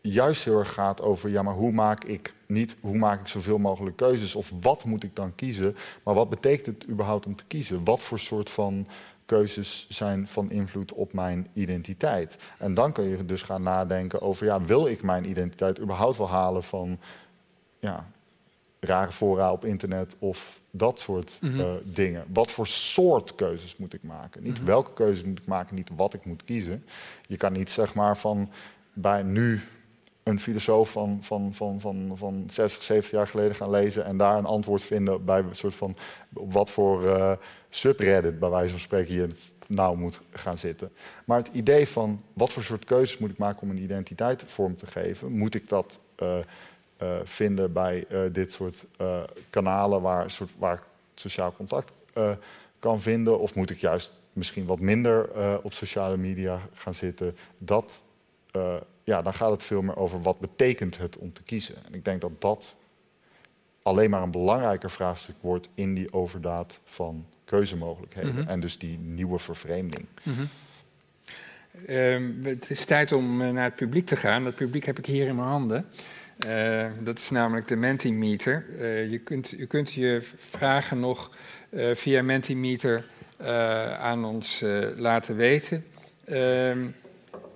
juist 0.00 0.44
heel 0.44 0.58
erg 0.58 0.72
gaat 0.72 1.02
over, 1.02 1.30
ja 1.30 1.42
maar 1.42 1.54
hoe 1.54 1.72
maak 1.72 2.04
ik 2.04 2.34
niet, 2.46 2.76
hoe 2.80 2.96
maak 2.96 3.20
ik 3.20 3.28
zoveel 3.28 3.58
mogelijk 3.58 3.96
keuzes 3.96 4.34
of 4.34 4.52
wat 4.60 4.84
moet 4.84 5.02
ik 5.02 5.16
dan 5.16 5.34
kiezen, 5.34 5.76
maar 6.02 6.14
wat 6.14 6.30
betekent 6.30 6.66
het 6.66 6.88
überhaupt 6.88 7.26
om 7.26 7.36
te 7.36 7.44
kiezen? 7.46 7.84
Wat 7.84 8.00
voor 8.00 8.18
soort 8.18 8.50
van 8.50 8.86
keuzes 9.30 9.86
zijn 9.88 10.26
van 10.26 10.50
invloed 10.50 10.92
op 10.92 11.12
mijn 11.12 11.48
identiteit. 11.52 12.38
En 12.58 12.74
dan 12.74 12.92
kun 12.92 13.04
je 13.04 13.24
dus 13.24 13.42
gaan 13.42 13.62
nadenken 13.62 14.20
over, 14.20 14.46
ja, 14.46 14.62
wil 14.64 14.86
ik 14.86 15.02
mijn 15.02 15.30
identiteit 15.30 15.80
überhaupt 15.80 16.16
wel 16.16 16.28
halen 16.28 16.62
van 16.62 16.98
ja, 17.78 18.06
rare 18.80 19.12
fora 19.12 19.52
op 19.52 19.64
internet 19.64 20.16
of 20.18 20.60
dat 20.70 21.00
soort 21.00 21.38
mm 21.40 21.50
-hmm. 21.50 21.60
uh, 21.60 21.72
dingen. 21.84 22.24
Wat 22.32 22.50
voor 22.50 22.66
soort 22.66 23.34
keuzes 23.34 23.76
moet 23.76 23.94
ik 23.94 24.02
maken? 24.02 24.42
Niet 24.42 24.50
mm 24.50 24.56
-hmm. 24.56 24.66
welke 24.66 24.92
keuzes 24.92 25.24
moet 25.24 25.38
ik 25.38 25.46
maken, 25.46 25.74
niet 25.74 25.90
wat 25.96 26.14
ik 26.14 26.24
moet 26.24 26.44
kiezen. 26.44 26.84
Je 27.26 27.36
kan 27.36 27.52
niet 27.52 27.70
zeg 27.70 27.94
maar 27.94 28.16
van 28.16 28.50
bij 28.92 29.22
nu 29.22 29.60
een 30.22 30.40
filosoof 30.40 30.90
van, 30.90 31.18
van, 31.20 31.54
van, 31.54 31.80
van, 31.80 32.12
van 32.14 32.44
60, 32.46 32.82
70 32.82 33.12
jaar 33.12 33.28
geleden 33.28 33.54
gaan 33.54 33.70
lezen 33.70 34.04
en 34.04 34.16
daar 34.16 34.38
een 34.38 34.44
antwoord 34.44 34.82
vinden 34.82 35.24
bij 35.24 35.38
een 35.38 35.54
soort 35.54 35.74
van 35.74 35.96
wat 36.30 36.70
voor 36.70 37.04
uh, 37.04 37.32
subreddit, 37.70 38.38
bij 38.38 38.48
wijze 38.48 38.70
van 38.70 38.80
spreken, 38.80 39.14
je 39.14 39.28
nou 39.66 39.96
moet 39.96 40.20
gaan 40.30 40.58
zitten. 40.58 40.92
Maar 41.24 41.38
het 41.38 41.50
idee 41.52 41.88
van 41.88 42.22
wat 42.32 42.52
voor 42.52 42.62
soort 42.62 42.84
keuzes 42.84 43.18
moet 43.18 43.30
ik 43.30 43.38
maken 43.38 43.62
om 43.62 43.70
een 43.70 43.82
identiteit 43.82 44.42
vorm 44.46 44.76
te 44.76 44.86
geven, 44.86 45.32
moet 45.32 45.54
ik 45.54 45.68
dat 45.68 46.00
uh, 46.22 46.38
uh, 47.02 47.16
vinden 47.24 47.72
bij 47.72 48.06
dit 48.32 48.52
soort 48.52 48.84
kanalen 49.50 50.02
waar, 50.02 50.30
soort, 50.30 50.50
waar 50.58 50.74
ik 50.74 50.82
sociaal 51.14 51.52
contact 51.52 51.92
kan 52.78 53.00
vinden, 53.00 53.40
of 53.40 53.54
moet 53.54 53.70
ik 53.70 53.78
juist 53.78 54.12
misschien 54.32 54.66
wat 54.66 54.78
minder 54.80 55.28
op 55.62 55.72
sociale 55.72 56.16
media 56.16 56.60
gaan 56.74 56.94
zitten? 56.94 57.36
Dat 57.58 58.02
ja, 59.04 59.22
dan 59.22 59.34
gaat 59.34 59.50
het 59.50 59.62
veel 59.62 59.82
meer 59.82 59.96
over 59.96 60.22
wat 60.22 60.38
betekent 60.38 60.98
het 60.98 61.18
om 61.18 61.32
te 61.32 61.42
kiezen. 61.42 61.74
En 61.86 61.94
ik 61.94 62.04
denk 62.04 62.20
dat 62.20 62.40
dat 62.40 62.74
alleen 63.82 64.10
maar 64.10 64.22
een 64.22 64.30
belangrijker 64.30 64.90
vraagstuk 64.90 65.36
wordt 65.40 65.68
in 65.74 65.94
die 65.94 66.12
overdaad 66.12 66.80
van 66.84 67.26
keuzemogelijkheden. 67.50 68.30
Mm 68.30 68.36
-hmm. 68.36 68.48
En 68.48 68.60
dus 68.60 68.78
die 68.78 68.98
nieuwe 68.98 69.38
vervreemding. 69.38 70.06
Mm 70.22 70.34
-hmm. 70.34 70.48
uh, 71.86 72.50
het 72.52 72.70
is 72.70 72.84
tijd 72.84 73.12
om 73.12 73.42
uh, 73.42 73.50
naar 73.50 73.64
het 73.64 73.76
publiek 73.76 74.06
te 74.06 74.16
gaan. 74.16 74.44
Dat 74.44 74.54
publiek 74.54 74.84
heb 74.84 74.98
ik 74.98 75.06
hier 75.06 75.26
in 75.26 75.36
mijn 75.36 75.48
handen. 75.48 75.86
Uh, 76.46 76.86
dat 77.00 77.18
is 77.18 77.30
namelijk 77.30 77.68
de 77.68 77.76
Mentimeter. 77.76 78.64
je, 79.10 79.18
kunt, 79.18 79.50
je 79.56 79.66
kunt 79.66 79.92
je 79.92 80.20
vragen 80.36 81.00
nog 81.00 81.30
via 81.92 82.22
Mentimeter 82.22 83.04
aan 83.98 84.24
ons 84.24 84.62
laten 84.96 85.36
weten. 85.36 85.84
Ehm, 86.24 86.78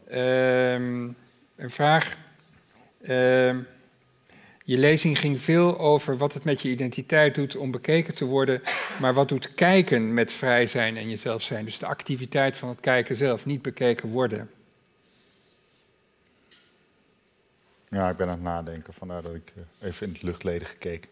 ehm, 0.08 1.08
een 1.56 1.70
vraag. 1.70 2.16
Je 4.66 4.78
lezing 4.78 5.18
ging 5.18 5.40
veel 5.40 5.78
over 5.78 6.16
wat 6.16 6.32
het 6.32 6.44
met 6.44 6.62
je 6.62 6.68
identiteit 6.68 7.34
doet 7.34 7.56
om 7.56 7.70
bekeken 7.70 8.14
te 8.14 8.24
worden, 8.24 8.62
maar 9.00 9.14
wat 9.14 9.28
doet 9.28 9.54
kijken 9.54 10.14
met 10.14 10.32
vrij 10.32 10.66
zijn 10.66 10.96
en 10.96 11.08
jezelf 11.08 11.42
zijn. 11.42 11.64
Dus 11.64 11.78
de 11.78 11.86
activiteit 11.86 12.56
van 12.56 12.68
het 12.68 12.80
kijken 12.80 13.16
zelf, 13.16 13.46
niet 13.46 13.62
bekeken 13.62 14.08
worden. 14.08 14.50
Ja, 17.88 18.10
ik 18.10 18.16
ben 18.16 18.26
aan 18.26 18.32
het 18.32 18.42
nadenken, 18.42 18.92
vandaar 18.92 19.22
dat 19.22 19.34
ik 19.34 19.52
eh, 19.56 19.88
even 19.88 20.06
in 20.06 20.12
het 20.12 20.22
luchtleden 20.22 20.68
gekeken. 20.68 21.10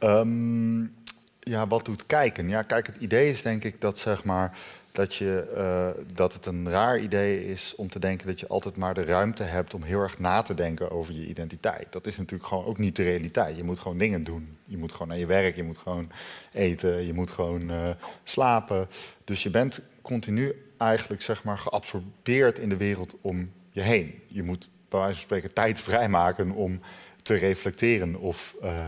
Um, 0.00 0.94
ja, 1.40 1.66
wat 1.66 1.84
doet 1.84 2.06
kijken? 2.06 2.48
Ja, 2.48 2.62
kijk, 2.62 2.86
het 2.86 2.96
idee 2.96 3.30
is 3.30 3.42
denk 3.42 3.64
ik 3.64 3.80
dat 3.80 3.98
zeg 3.98 4.24
maar 4.24 4.58
dat, 4.94 5.14
je, 5.14 5.52
uh, 5.56 6.04
dat 6.14 6.32
het 6.32 6.46
een 6.46 6.70
raar 6.70 6.98
idee 6.98 7.46
is 7.46 7.74
om 7.76 7.90
te 7.90 7.98
denken 7.98 8.26
dat 8.26 8.40
je 8.40 8.46
altijd 8.46 8.76
maar 8.76 8.94
de 8.94 9.04
ruimte 9.04 9.42
hebt 9.42 9.74
om 9.74 9.82
heel 9.82 10.00
erg 10.00 10.18
na 10.18 10.42
te 10.42 10.54
denken 10.54 10.90
over 10.90 11.14
je 11.14 11.26
identiteit. 11.26 11.92
Dat 11.92 12.06
is 12.06 12.16
natuurlijk 12.16 12.48
gewoon 12.48 12.64
ook 12.64 12.78
niet 12.78 12.96
de 12.96 13.02
realiteit. 13.02 13.56
Je 13.56 13.64
moet 13.64 13.78
gewoon 13.78 13.98
dingen 13.98 14.24
doen. 14.24 14.56
Je 14.64 14.76
moet 14.76 14.92
gewoon 14.92 15.08
naar 15.08 15.18
je 15.18 15.26
werk, 15.26 15.56
je 15.56 15.62
moet 15.62 15.78
gewoon 15.78 16.10
eten, 16.52 17.06
je 17.06 17.12
moet 17.12 17.30
gewoon 17.30 17.70
uh, 17.70 17.90
slapen. 18.24 18.88
Dus 19.24 19.42
je 19.42 19.50
bent 19.50 19.80
continu 20.02 20.64
eigenlijk 20.76 21.22
zeg 21.22 21.44
maar 21.44 21.58
geabsorbeerd 21.58 22.58
in 22.58 22.68
de 22.68 22.76
wereld 22.76 23.16
om 23.20 23.52
je 23.70 23.80
heen. 23.80 24.22
Je 24.26 24.42
moet 24.42 24.70
bij 24.88 25.00
wijze 25.00 25.14
van 25.14 25.24
spreken 25.24 25.52
tijd 25.52 25.80
vrijmaken 25.80 26.50
om 26.50 26.80
te 27.22 27.34
reflecteren 27.34 28.16
of 28.16 28.54
uh, 28.62 28.86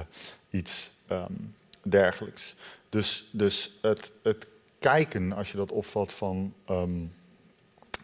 iets 0.50 0.90
um, 1.10 1.54
dergelijks. 1.82 2.54
Dus, 2.88 3.28
dus 3.32 3.78
het, 3.82 4.12
het 4.22 4.46
kijken, 4.90 5.32
als 5.32 5.50
je 5.50 5.56
dat 5.56 5.72
opvat 5.72 6.12
van... 6.12 6.54
Um, 6.70 7.12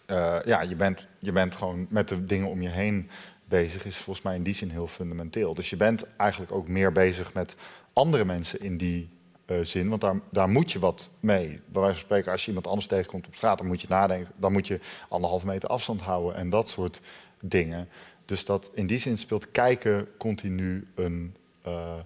uh, 0.06 0.38
ja, 0.44 0.62
je 0.62 0.76
bent, 0.76 1.08
je 1.18 1.32
bent 1.32 1.54
gewoon 1.54 1.86
met 1.88 2.08
de 2.08 2.24
dingen 2.24 2.48
om 2.48 2.62
je 2.62 2.68
heen 2.68 3.10
bezig... 3.44 3.84
is 3.84 3.96
volgens 3.96 4.24
mij 4.24 4.34
in 4.34 4.42
die 4.42 4.54
zin 4.54 4.70
heel 4.70 4.86
fundamenteel. 4.86 5.54
Dus 5.54 5.70
je 5.70 5.76
bent 5.76 6.04
eigenlijk 6.16 6.52
ook 6.52 6.68
meer 6.68 6.92
bezig 6.92 7.32
met 7.32 7.54
andere 7.92 8.24
mensen 8.24 8.60
in 8.60 8.76
die 8.76 9.08
uh, 9.46 9.56
zin. 9.62 9.88
Want 9.88 10.00
daar, 10.00 10.20
daar 10.30 10.48
moet 10.48 10.72
je 10.72 10.78
wat 10.78 11.10
mee. 11.20 11.48
Bij 11.48 11.80
wijze 11.80 11.96
van 11.96 12.04
spreken, 12.04 12.32
als 12.32 12.40
je 12.42 12.48
iemand 12.48 12.66
anders 12.66 12.86
tegenkomt 12.86 13.26
op 13.26 13.34
straat... 13.34 13.58
dan 13.58 13.66
moet 13.66 13.80
je 13.80 13.88
nadenken, 13.88 14.32
dan 14.36 14.52
moet 14.52 14.66
je 14.66 14.80
anderhalve 15.08 15.46
meter 15.46 15.68
afstand 15.68 16.00
houden... 16.00 16.34
en 16.34 16.50
dat 16.50 16.68
soort 16.68 17.00
dingen. 17.40 17.88
Dus 18.24 18.44
dat 18.44 18.70
in 18.74 18.86
die 18.86 18.98
zin 18.98 19.18
speelt 19.18 19.50
kijken 19.50 20.08
continu 20.16 20.86
een 20.94 21.36
uh, 21.66 21.98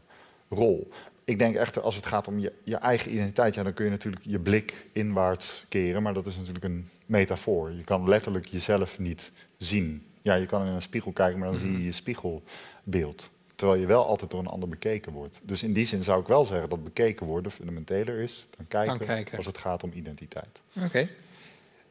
rol 0.48 0.90
ik 1.26 1.38
denk 1.38 1.56
echter, 1.56 1.82
als 1.82 1.94
het 1.94 2.06
gaat 2.06 2.28
om 2.28 2.38
je, 2.38 2.52
je 2.62 2.76
eigen 2.76 3.12
identiteit, 3.12 3.54
ja, 3.54 3.62
dan 3.62 3.72
kun 3.72 3.84
je 3.84 3.90
natuurlijk 3.90 4.24
je 4.24 4.38
blik 4.38 4.86
inwaarts 4.92 5.64
keren, 5.68 6.02
maar 6.02 6.14
dat 6.14 6.26
is 6.26 6.36
natuurlijk 6.36 6.64
een 6.64 6.88
metafoor. 7.06 7.72
Je 7.72 7.84
kan 7.84 8.08
letterlijk 8.08 8.46
jezelf 8.46 8.98
niet 8.98 9.30
zien. 9.56 10.06
Ja, 10.22 10.34
je 10.34 10.46
kan 10.46 10.66
in 10.66 10.72
een 10.72 10.82
spiegel 10.82 11.12
kijken, 11.12 11.38
maar 11.38 11.48
dan 11.48 11.58
zie 11.58 11.72
je 11.72 11.84
je 11.84 11.92
spiegelbeeld. 11.92 13.30
Terwijl 13.54 13.80
je 13.80 13.86
wel 13.86 14.06
altijd 14.06 14.30
door 14.30 14.40
een 14.40 14.46
ander 14.46 14.68
bekeken 14.68 15.12
wordt. 15.12 15.40
Dus 15.42 15.62
in 15.62 15.72
die 15.72 15.86
zin 15.86 16.04
zou 16.04 16.20
ik 16.20 16.26
wel 16.26 16.44
zeggen 16.44 16.68
dat 16.68 16.84
bekeken 16.84 17.26
worden 17.26 17.52
fundamenteler 17.52 18.18
is 18.18 18.46
dan 18.56 18.66
kijken, 18.68 18.98
kijken. 18.98 19.36
als 19.36 19.46
het 19.46 19.58
gaat 19.58 19.82
om 19.82 19.90
identiteit. 19.94 20.62
Oké. 20.76 20.86
Okay. 20.86 21.10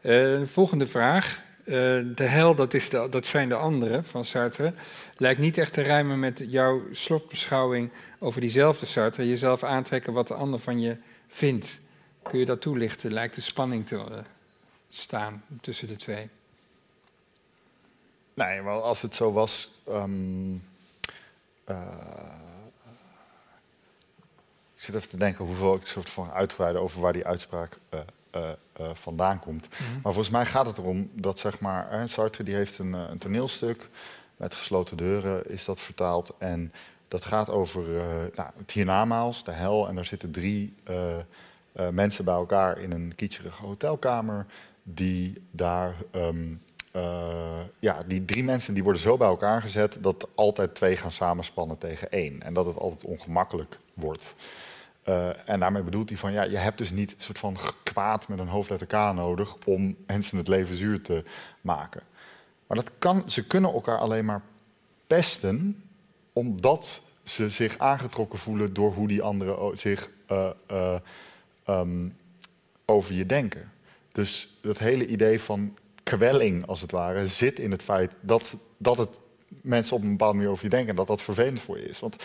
Uh, 0.02 0.42
eh, 0.42 0.48
volgende 0.48 0.88
vraag. 0.88 1.44
Uh, 1.66 1.74
de 2.16 2.24
hel, 2.24 2.56
dat, 2.56 2.74
is 2.74 2.90
dat 2.90 3.26
zijn 3.26 3.50
de 3.50 3.56
anderen 3.56 4.06
van 4.06 4.26
Sartre. 4.26 4.74
Lijkt 5.18 5.40
niet 5.40 5.58
echt 5.58 5.74
te 5.74 5.82
rijmen 5.82 6.20
met 6.20 6.42
jouw 6.48 6.82
slotbeschouwing 6.92 7.92
over 8.20 8.42
diezelfde 8.42 8.86
Sartre. 8.86 9.28
Jezelf 9.28 9.64
aantrekken 9.64 10.14
wat 10.14 10.28
de 10.28 10.34
ander 10.34 10.60
van 10.60 10.82
je 10.82 10.98
vindt. 11.28 11.80
Kun 12.24 12.40
je 12.40 12.46
dat 12.46 12.62
toelichten? 12.62 13.14
Lijkt 13.14 13.36
de 13.36 13.42
spanning 13.42 13.88
te 13.88 13.96
uh, 13.96 14.18
staan 14.90 15.44
tussen 15.62 15.88
de 15.88 15.96
twee? 15.96 16.30
Nee, 18.34 18.62
maar 18.62 18.82
als 18.82 19.02
het 19.02 19.16
zo 19.16 19.32
was. 19.32 19.72
Um, 19.90 20.64
uh, 21.70 21.78
ik 24.76 24.82
zit 24.82 24.96
even 24.96 25.10
te 25.10 25.18
denken 25.18 25.46
hoeveel 25.46 25.76
ik 25.76 25.86
soort 25.86 26.10
van 26.10 26.32
uitgebreide 26.32 26.80
over 26.80 27.02
waar 27.02 27.14
die 27.14 27.26
uitspraak 27.26 27.78
uh, 27.94 28.00
vandaan 28.94 29.40
komt. 29.40 29.68
Mm 29.70 29.86
-hmm. 29.86 29.94
Maar 29.94 30.14
volgens 30.14 30.30
mij 30.30 30.46
gaat 30.46 30.66
het 30.66 30.78
erom 30.78 31.10
dat 31.14 31.40
zeg 31.40 31.60
maar, 31.60 31.94
uh, 31.94 32.02
Sartre 32.06 32.44
die 32.44 32.56
heeft 32.56 32.80
een, 32.80 32.94
een, 32.94 33.18
toneelstuk 33.18 33.90
met 34.38 34.56
gesloten 34.56 34.98
deuren 34.98 35.50
is 35.50 35.66
dat 35.66 35.80
vertaald 35.80 36.34
en 36.38 36.74
dat 37.08 37.26
gaat 37.26 37.50
over 37.50 37.84
nou, 38.36 38.50
het 38.58 38.72
hiernamaals, 38.72 39.44
de 39.44 39.52
hel 39.52 39.88
en 39.88 39.96
daar 39.96 40.06
zitten 40.06 40.32
drie 40.32 40.74
mensen 41.92 42.26
bij 42.26 42.34
elkaar 42.34 42.80
in 42.80 42.92
een 42.92 43.16
kitscherige 43.16 43.66
hotelkamer 43.66 44.46
die 44.84 45.42
daar 45.52 45.96
um, 46.12 46.62
ja, 47.80 48.04
die 48.08 48.26
drie 48.26 48.44
mensen 48.44 48.74
die 48.74 48.84
worden 48.84 49.02
zo 49.02 49.18
bij 49.18 49.28
elkaar 49.28 49.62
gezet 49.62 49.98
dat 50.00 50.28
altijd 50.36 50.76
twee 50.76 50.98
gaan 50.98 51.12
samenspannen 51.12 51.78
tegen 51.78 52.12
één 52.12 52.42
en 52.42 52.54
dat 52.54 52.66
het 52.66 52.78
altijd 52.78 53.04
ongemakkelijk 53.04 53.80
wordt. 53.94 54.36
Uh, 55.10 55.50
en 55.50 55.60
daarmee 55.60 55.84
bedoelt 55.84 56.10
hij 56.10 56.18
van, 56.18 56.32
ja, 56.32 56.44
je 56.44 56.58
hebt 56.58 56.78
dus 56.78 56.92
niet 56.92 57.12
een 57.12 57.20
soort 57.20 57.40
van 57.40 57.58
kwaad 57.84 58.28
met 58.28 58.40
een 58.40 58.48
hoofdletter 58.48 58.88
K 58.88 59.16
nodig 59.16 59.56
om 59.66 59.96
mensen 60.08 60.38
het 60.38 60.48
leven 60.48 60.76
zuur 60.76 61.02
te 61.02 61.24
maken. 61.62 62.02
Maar 62.68 62.78
dat 62.78 62.92
kan, 63.00 63.24
ze 63.30 63.48
kunnen 63.48 63.74
elkaar 63.74 63.98
alleen 63.98 64.26
maar 64.26 64.42
pesten 65.08 65.84
omdat 66.34 67.02
ze 67.24 67.50
zich 67.50 67.78
aangetrokken 67.78 68.40
voelen 68.40 68.74
door 68.74 68.94
hoe 68.94 69.08
die 69.08 69.22
anderen 69.22 69.78
zich 69.78 70.10
uh, 70.32 70.50
uh, 70.72 70.96
um, 71.68 72.18
over 72.86 73.14
je 73.14 73.26
denken. 73.26 73.72
Dus 74.12 74.58
dat 74.62 74.78
hele 74.78 75.08
idee 75.08 75.42
van 75.42 75.78
kwelling, 76.04 76.66
als 76.66 76.82
het 76.82 76.92
ware, 76.92 77.28
zit 77.28 77.60
in 77.60 77.72
het 77.72 77.84
feit 77.84 78.12
dat, 78.22 78.58
dat 78.78 78.98
het 78.98 79.20
mensen 79.48 79.96
op 79.96 80.02
een 80.02 80.10
bepaalde 80.10 80.36
manier 80.36 80.52
over 80.52 80.64
je 80.64 80.70
denken 80.70 80.90
en 80.90 80.96
dat 80.96 81.08
dat 81.08 81.22
vervelend 81.22 81.60
voor 81.60 81.78
je 81.78 81.90
is. 81.90 82.00
Want 82.00 82.16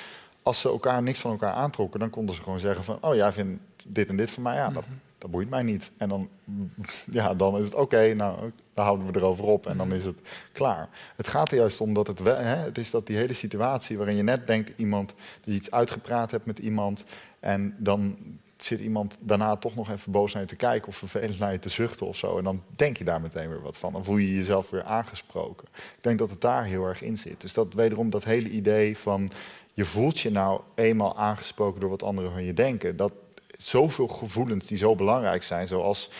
als 0.42 0.60
ze 0.60 0.68
elkaar 0.68 1.02
niks 1.02 1.18
van 1.18 1.30
elkaar 1.30 1.52
aantrokken, 1.52 2.00
dan 2.00 2.10
konden 2.10 2.34
ze 2.34 2.42
gewoon 2.42 2.58
zeggen 2.58 2.84
van, 2.84 2.98
oh 3.00 3.14
jij 3.14 3.32
vindt 3.32 3.62
dit 3.88 4.08
en 4.08 4.16
dit 4.16 4.30
van 4.30 4.42
mij, 4.42 4.54
ja, 4.54 4.70
dat, 4.70 4.86
mhm. 4.86 4.94
dat 5.18 5.30
boeit 5.30 5.50
mij 5.50 5.62
niet. 5.62 5.90
En 5.96 6.08
dan, 6.08 6.28
ja, 7.10 7.34
dan 7.34 7.58
is 7.58 7.64
het 7.64 7.74
oké, 7.74 8.14
nou, 8.14 8.50
dan 8.74 8.84
houden 8.84 9.06
we 9.06 9.18
erover 9.18 9.44
op 9.44 9.66
en 9.66 9.76
dan 9.76 9.86
mhm. 9.86 9.96
is 9.96 10.04
het 10.04 10.18
klaar. 10.52 10.88
Het 11.16 11.28
gaat 11.28 11.50
er 11.50 11.56
juist 11.56 11.80
om 11.80 11.94
dat 11.94 12.06
het, 12.06 12.18
hè, 12.18 12.56
het 12.56 12.78
is 12.78 12.90
dat 12.90 13.06
die 13.06 13.16
hele 13.16 13.32
situatie 13.32 13.96
waarin 13.96 14.16
je 14.16 14.22
net 14.22 14.46
denkt 14.46 14.72
iemand, 14.76 15.08
dat 15.08 15.44
je 15.44 15.52
iets 15.52 15.70
uitgepraat 15.70 16.30
hebt 16.30 16.46
met 16.46 16.58
iemand 16.58 17.04
en 17.40 17.74
dan 17.78 18.16
zit 18.62 18.80
iemand 18.80 19.16
daarna 19.20 19.56
toch 19.56 19.74
nog 19.74 19.90
even 19.90 20.12
boos 20.12 20.32
naar 20.32 20.42
je 20.42 20.48
te 20.48 20.56
kijken 20.56 20.88
of 20.88 20.96
vervelend 20.96 21.38
naar 21.38 21.52
je 21.52 21.58
te 21.58 21.68
zuchten 21.68 22.06
of 22.06 22.16
zo. 22.16 22.38
En 22.38 22.44
dan 22.44 22.62
denk 22.76 22.96
je 22.96 23.04
daar 23.04 23.20
meteen 23.20 23.48
weer 23.48 23.62
wat 23.62 23.78
van. 23.78 23.92
Dan 23.92 24.04
voel 24.04 24.16
je 24.16 24.34
jezelf 24.34 24.70
weer 24.70 24.84
aangesproken. 24.84 25.68
Ik 25.74 26.02
denk 26.02 26.18
dat 26.18 26.30
het 26.30 26.40
daar 26.40 26.64
heel 26.64 26.84
erg 26.84 27.02
in 27.02 27.18
zit. 27.18 27.40
Dus 27.40 27.54
dat 27.54 27.74
wederom 27.74 28.10
dat 28.10 28.24
hele 28.24 28.50
idee 28.50 28.98
van 28.98 29.30
je 29.74 29.84
voelt 29.84 30.20
je 30.20 30.30
nou 30.30 30.60
eenmaal 30.74 31.16
aangesproken 31.16 31.80
door 31.80 31.90
wat 31.90 32.02
anderen 32.02 32.32
van 32.32 32.44
je 32.44 32.52
denken. 32.52 32.96
Dat 32.96 33.12
zoveel 33.56 34.08
gevoelens 34.08 34.66
die 34.66 34.78
zo 34.78 34.94
belangrijk 34.94 35.42
zijn, 35.42 35.68
zoals 35.68 36.10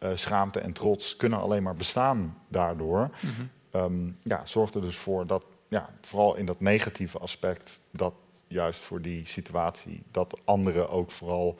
uh, 0.00 0.10
schaamte 0.14 0.60
en 0.60 0.72
trots, 0.72 1.16
kunnen 1.16 1.40
alleen 1.40 1.62
maar 1.62 1.76
bestaan 1.76 2.38
daardoor. 2.48 3.10
Mm 3.20 3.30
-hmm. 3.30 3.80
um, 3.80 4.18
ja, 4.22 4.46
zorgt 4.46 4.74
er 4.74 4.80
dus 4.80 4.96
voor 4.96 5.26
dat, 5.26 5.44
ja, 5.68 5.90
vooral 6.00 6.36
in 6.36 6.46
dat 6.46 6.60
negatieve 6.60 7.18
aspect, 7.18 7.80
dat 7.90 8.14
juist 8.46 8.80
voor 8.80 9.02
die 9.02 9.26
situatie, 9.26 10.02
dat 10.10 10.40
anderen 10.44 10.90
ook 10.90 11.10
vooral 11.10 11.58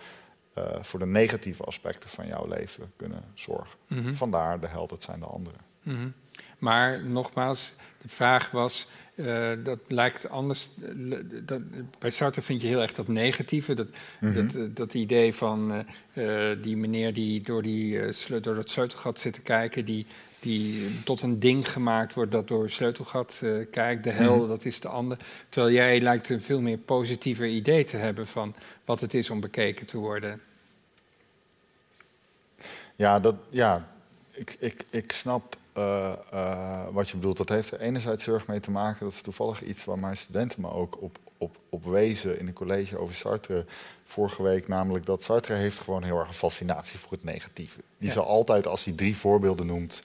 uh, 0.59 0.65
voor 0.81 0.99
de 0.99 1.07
negatieve 1.07 1.65
aspecten 1.65 2.09
van 2.09 2.27
jouw 2.27 2.47
leven 2.47 2.93
kunnen 2.97 3.25
zorgen. 3.35 3.79
Mm 3.87 4.03
-hmm. 4.03 4.15
Vandaar 4.15 4.61
de 4.61 4.67
held, 4.67 4.91
het 4.91 5.03
zijn 5.03 5.21
de 5.21 5.27
anderen. 5.27 5.61
Mm 5.83 5.95
-hmm. 5.95 6.15
Maar 6.61 7.05
nogmaals, 7.05 7.73
de 8.03 8.09
vraag 8.09 8.51
was, 8.51 8.87
uh, 9.15 9.51
dat 9.65 9.79
lijkt 9.87 10.29
anders. 10.29 10.69
Dat, 11.43 11.61
bij 11.99 12.11
Sartre 12.11 12.43
vind 12.43 12.63
je 12.63 12.69
heel 12.69 12.81
erg 12.81 12.95
dat 12.95 13.09
negatieve. 13.09 13.75
Dat, 13.75 13.87
mm 14.21 14.33
-hmm. 14.33 14.53
dat, 14.53 14.77
dat, 14.77 14.95
idee 14.95 15.35
van 15.35 15.85
uh, 16.15 16.51
die 16.63 16.77
meneer 16.77 17.15
die 17.15 17.41
door, 17.41 17.63
die, 17.63 17.95
uh, 17.95 18.43
door 18.43 18.55
dat 18.55 18.71
sleutelgat 18.71 19.21
zit 19.21 19.33
te 19.33 19.41
kijken, 19.41 19.85
die, 19.85 20.07
die 20.41 20.89
tot 21.05 21.23
een 21.23 21.41
ding 21.41 21.73
gemaakt 21.73 22.15
wordt 22.15 22.33
dat 22.33 22.49
door 22.49 22.63
een 22.63 22.71
sleutelgat 22.71 23.43
kijkt. 23.71 24.05
De 24.05 24.11
hel, 24.11 24.35
mm 24.35 24.41
-hmm. 24.41 24.49
dat 24.49 24.65
is 24.65 24.81
de 24.81 24.89
ander. 24.89 25.19
Terwijl 25.49 25.75
jij 25.75 26.01
lijkt 26.01 26.29
een 26.29 26.43
veel 26.43 26.61
meer 26.61 26.79
positiever 26.79 27.47
idee 27.47 27.85
te 27.85 27.97
hebben 27.97 28.27
van 28.27 28.55
wat 28.85 29.01
het 29.01 29.15
is 29.15 29.31
om 29.31 29.41
bekeken 29.41 29.87
te 29.87 29.99
worden. 29.99 30.41
Ja, 32.97 33.21
dat, 33.21 33.35
ja 33.51 33.89
ik, 34.31 34.57
ik, 34.59 34.85
ik 34.91 35.13
snap 35.13 35.57
uh, 35.77 36.13
uh, 36.35 36.83
wat 36.91 37.09
je 37.09 37.17
bedoelt. 37.17 37.37
Dat 37.37 37.49
heeft 37.49 37.71
er 37.71 37.81
enerzijds 37.81 38.25
zorg 38.25 38.47
mee 38.47 38.61
te 38.61 38.71
maken. 38.71 39.05
Dat 39.05 39.13
is 39.13 39.23
toevallig 39.23 39.63
iets 39.63 39.85
waar 39.85 39.99
mijn 39.99 40.17
studenten 40.17 40.61
me 40.61 40.71
ook 40.71 41.03
op, 41.03 41.19
op, 41.39 41.57
op 41.69 41.85
wezen 41.85 42.39
in 42.39 42.47
een 42.47 42.53
college 42.53 42.99
over 42.99 43.15
Sartre 43.15 43.65
vorige 44.05 44.43
week. 44.43 44.69
Namelijk 44.69 45.07
dat 45.07 45.23
Sartre 45.23 45.55
heeft 45.55 45.79
gewoon 45.79 46.03
heel 46.03 46.19
erg 46.19 46.29
een 46.29 46.35
fascinatie 46.35 46.99
voor 46.99 47.13
het 47.13 47.25
negatieve. 47.25 47.81
Die 47.99 48.09
ja. 48.09 48.15
zal 48.15 48.27
altijd, 48.27 48.67
als 48.67 48.85
hij 48.85 48.95
drie 48.95 49.17
voorbeelden 49.17 49.67
noemt, 49.67 50.03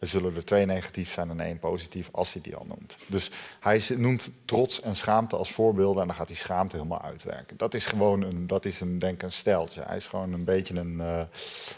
zullen 0.00 0.36
er 0.36 0.44
twee 0.44 0.66
negatief 0.66 1.10
zijn 1.10 1.30
en 1.30 1.40
één 1.40 1.58
positief 1.58 2.08
als 2.12 2.32
hij 2.32 2.42
die 2.42 2.56
al 2.56 2.66
noemt. 2.68 2.96
Dus 3.06 3.30
hij 3.60 3.82
noemt 3.96 4.30
trots 4.44 4.80
en 4.80 4.96
schaamte 4.96 5.36
als 5.36 5.52
voorbeelden 5.52 6.00
en 6.00 6.06
dan 6.06 6.16
gaat 6.16 6.28
hij 6.28 6.36
schaamte 6.36 6.76
helemaal 6.76 7.02
uitwerken. 7.02 7.56
Dat 7.56 7.74
is 7.74 7.86
gewoon 7.86 8.22
een, 8.22 8.46
dat 8.46 8.64
is 8.64 8.80
een, 8.80 8.98
denk 8.98 9.14
ik 9.14 9.22
een 9.22 9.32
steltje. 9.32 9.82
Hij 9.86 9.96
is 9.96 10.06
gewoon 10.06 10.32
een 10.32 10.44
beetje 10.44 10.74
een, 10.74 10.94
uh, 10.98 11.20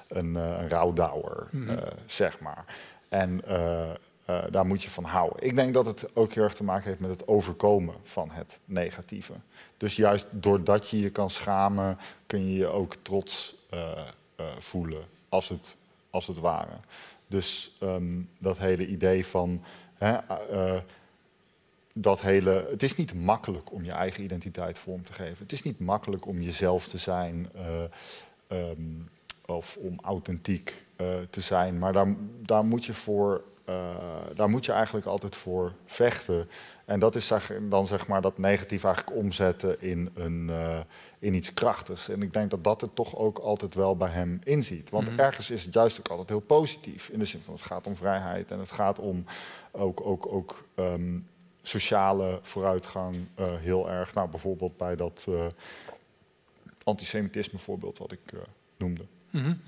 een, 0.08 0.34
uh, 0.34 0.42
een 0.42 0.68
rouwdouwer, 0.68 1.46
mm 1.50 1.66
-hmm. 1.66 1.76
uh, 1.76 1.82
zeg 2.06 2.40
maar. 2.40 2.64
En 3.08 3.40
uh, 3.48 3.90
eh, 4.28 4.44
daar 4.50 4.66
moet 4.66 4.82
je 4.82 4.90
van 4.90 5.04
houden. 5.04 5.44
Ik 5.44 5.56
denk 5.56 5.74
dat 5.74 5.86
het 5.86 6.16
ook 6.16 6.32
heel 6.32 6.42
erg 6.44 6.54
te 6.54 6.64
maken 6.64 6.88
heeft 6.88 7.00
met 7.00 7.10
het 7.10 7.28
overkomen 7.28 7.94
van 8.02 8.30
het 8.30 8.60
negatieve. 8.64 9.32
Dus 9.76 9.96
juist 9.96 10.26
doordat 10.30 10.88
je 10.88 11.00
je 11.00 11.10
kan 11.10 11.30
schamen, 11.30 11.98
kun 12.26 12.46
je 12.46 12.54
je 12.54 12.66
ook 12.66 12.94
trots 13.02 13.56
uh, 13.74 14.00
voelen, 14.58 15.04
als 15.28 15.48
het, 15.48 15.76
als 16.10 16.26
het 16.26 16.38
ware. 16.38 16.76
Dus 17.26 17.76
um, 17.82 18.28
dat 18.38 18.58
hele 18.58 18.86
idee 18.86 19.26
van. 19.26 19.64
Hè, 19.94 20.16
dat 21.92 22.20
hele, 22.20 22.66
het 22.70 22.82
is 22.82 22.96
niet 22.96 23.14
makkelijk 23.14 23.72
om 23.72 23.84
je 23.84 23.92
eigen 23.92 24.22
identiteit 24.22 24.78
vorm 24.78 25.04
te 25.04 25.12
geven. 25.12 25.36
Het 25.38 25.52
is 25.52 25.62
niet 25.62 25.78
makkelijk 25.78 26.26
om 26.26 26.42
jezelf 26.42 26.88
te 26.88 26.98
zijn 26.98 27.48
um, 28.48 29.08
of 29.46 29.76
om 29.76 29.98
authentiek 30.02 30.86
te 31.30 31.40
zijn. 31.40 31.78
Maar 31.78 31.92
daar, 31.92 32.14
daar 32.42 32.64
moet 32.64 32.84
je 32.84 32.94
voor 32.94 33.42
uh, 33.68 33.74
daar 34.34 34.48
moet 34.48 34.64
je 34.64 34.72
eigenlijk 34.72 35.06
altijd 35.06 35.36
voor 35.36 35.72
vechten. 35.86 36.48
En 36.84 37.00
dat 37.00 37.16
is 37.16 37.32
dan 37.68 37.86
zeg 37.86 38.06
maar 38.06 38.20
dat 38.20 38.38
negatief 38.38 38.84
eigenlijk 38.84 39.16
omzetten 39.16 39.80
in, 39.80 40.10
een, 40.14 40.46
uh, 40.50 40.78
in 41.18 41.34
iets 41.34 41.54
krachtigs. 41.54 42.08
En 42.08 42.22
ik 42.22 42.32
denk 42.32 42.50
dat 42.50 42.64
dat 42.64 42.80
het 42.80 42.94
toch 42.94 43.16
ook 43.16 43.38
altijd 43.38 43.74
wel 43.74 43.96
bij 43.96 44.08
hem 44.08 44.40
inziet. 44.44 44.90
Want 44.90 45.10
mm. 45.10 45.18
ergens 45.18 45.50
is 45.50 45.64
het 45.64 45.74
juist 45.74 45.98
ook 45.98 46.08
altijd 46.08 46.28
heel 46.28 46.40
positief. 46.40 47.08
In 47.08 47.18
de 47.18 47.24
zin 47.24 47.40
van 47.40 47.54
het 47.54 47.62
gaat 47.62 47.86
om 47.86 47.96
vrijheid 47.96 48.50
en 48.50 48.58
het 48.58 48.70
gaat 48.70 48.98
om 48.98 49.24
ook, 49.70 50.00
ook, 50.00 50.32
ook 50.32 50.64
um, 50.74 51.26
sociale 51.62 52.38
vooruitgang 52.42 53.14
uh, 53.14 53.46
heel 53.56 53.90
erg. 53.90 54.14
Nou, 54.14 54.28
bijvoorbeeld 54.28 54.76
bij 54.76 54.96
dat 54.96 55.26
antisemitisme 56.84 57.58
voorbeeld 57.58 57.98
wat 57.98 58.12
ik 58.12 58.32
noemde. 58.76 59.04
Mm 59.30 59.42
-hmm. 59.42 59.60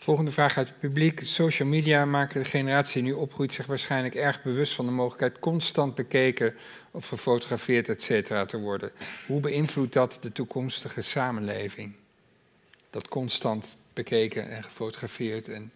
Volgende 0.00 0.30
vraag 0.30 0.56
uit 0.56 0.68
het 0.68 0.78
publiek. 0.78 1.20
Social 1.22 1.68
media 1.68 2.04
maken 2.04 2.42
de 2.42 2.48
generatie 2.48 3.02
die 3.02 3.12
nu 3.12 3.18
opgroeit 3.18 3.52
zich 3.52 3.66
waarschijnlijk 3.66 4.14
erg 4.14 4.42
bewust 4.42 4.74
van 4.74 4.86
de 4.86 4.92
mogelijkheid 4.92 5.38
constant 5.38 5.94
bekeken 5.94 6.54
of 6.90 7.08
gefotografeerd, 7.08 7.88
et 7.88 8.02
cetera, 8.02 8.44
te 8.44 8.58
worden. 8.58 8.90
Hoe 9.26 9.40
beïnvloedt 9.40 9.92
dat 9.92 10.18
de 10.20 10.32
toekomstige 10.32 11.02
samenleving? 11.02 11.92
Dat 12.90 13.08
constant 13.08 13.76
bekeken 13.92 14.50
en 14.50 14.62
gefotografeerd 14.62 15.48
en 15.48 15.72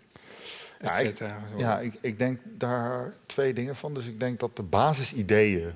et 0.78 0.94
cetera. 0.94 1.28
Ja, 1.28 1.54
ik, 1.54 1.60
ja 1.60 1.80
ik, 1.80 1.94
ik, 2.00 2.18
denk 2.18 2.40
daar 2.44 3.14
twee 3.26 3.52
dingen 3.52 3.76
van. 3.76 3.94
Dus 3.94 4.06
ik 4.06 4.20
denk 4.20 4.40
dat 4.40 4.56
de 4.56 4.62
basisideeën 4.62 5.72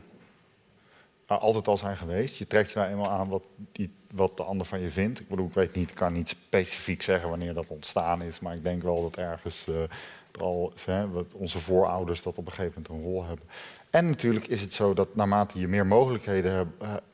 altijd 1.26 1.68
al 1.68 1.76
zijn 1.76 1.96
geweest. 1.96 2.36
Je 2.36 2.46
trekt 2.46 2.70
je 2.70 2.78
nou 2.78 2.90
eenmaal 2.90 3.10
aan 3.10 3.28
wat, 3.28 3.42
die, 3.72 3.90
wat 4.16 4.36
de 4.36 4.42
ander 4.42 4.66
van 4.66 4.80
je 4.80 4.90
vindt. 4.90 5.20
Ik 5.20 5.28
bedoel, 5.28 5.46
ik 5.46 5.52
weet 5.52 5.74
niet, 5.74 5.90
ik 5.90 5.96
kan 5.96 6.12
niet 6.12 6.28
specifiek 6.28 7.02
zeggen 7.02 7.28
wanneer 7.28 7.54
dat 7.54 7.68
ontstaan 7.68 8.22
is, 8.22 8.40
maar 8.40 8.54
ik 8.54 8.62
denk 8.62 8.82
wel 8.82 9.02
dat 9.02 9.16
ergens 9.16 9.66
uh, 9.68 9.74
al 10.40 10.72
hè, 10.84 11.10
wat 11.10 11.32
onze 11.32 11.60
voorouders 11.60 12.22
dat 12.22 12.38
op 12.38 12.46
een 12.46 12.52
gegeven 12.52 12.82
moment 12.82 13.04
een 13.04 13.12
rol 13.12 13.24
hebben. 13.24 13.46
En 13.90 14.08
natuurlijk 14.08 14.46
is 14.46 14.60
het 14.60 14.72
zo 14.72 14.94
dat 14.94 15.14
naarmate 15.14 15.58
je 15.58 15.68
meer 15.68 15.86
mogelijkheden, 15.86 16.52
heb, 16.52 16.68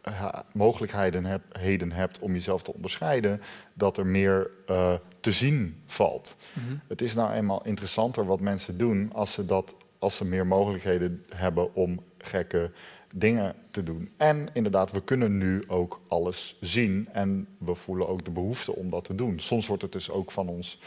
uh, 0.08 0.34
mogelijkheden 0.52 1.24
heb, 1.24 1.42
heden 1.52 1.92
hebt 1.92 2.18
om 2.18 2.32
jezelf 2.32 2.62
te 2.62 2.72
onderscheiden, 2.72 3.40
dat 3.74 3.96
er 3.96 4.06
meer 4.06 4.50
uh, 4.70 4.94
te 5.20 5.32
zien 5.32 5.82
valt. 5.86 6.36
Mm 6.52 6.66
-hmm. 6.66 6.80
Het 6.88 7.02
is 7.02 7.14
nou 7.14 7.32
eenmaal 7.32 7.64
interessanter 7.64 8.26
wat 8.26 8.40
mensen 8.40 8.78
doen 8.78 9.10
als 9.12 9.32
ze, 9.32 9.44
dat, 9.44 9.74
als 9.98 10.16
ze 10.16 10.24
meer 10.24 10.46
mogelijkheden 10.46 11.24
hebben 11.34 11.74
om 11.74 12.00
gekke 12.18 12.70
dingen 13.12 13.54
te 13.70 13.82
doen. 13.82 14.10
En 14.16 14.48
inderdaad, 14.52 14.90
we 14.90 15.02
kunnen 15.02 15.38
nu 15.38 15.64
ook 15.66 16.00
alles 16.08 16.56
zien 16.60 17.08
en 17.12 17.46
we 17.58 17.74
voelen 17.74 18.08
ook 18.08 18.24
de 18.24 18.30
behoefte 18.30 18.74
om 18.74 18.90
dat 18.90 19.04
te 19.04 19.14
doen. 19.14 19.40
Soms 19.40 19.66
wordt 19.66 19.82
het 19.82 19.92
dus 19.92 20.10
ook 20.10 20.30
van 20.30 20.48
ons 20.48 20.80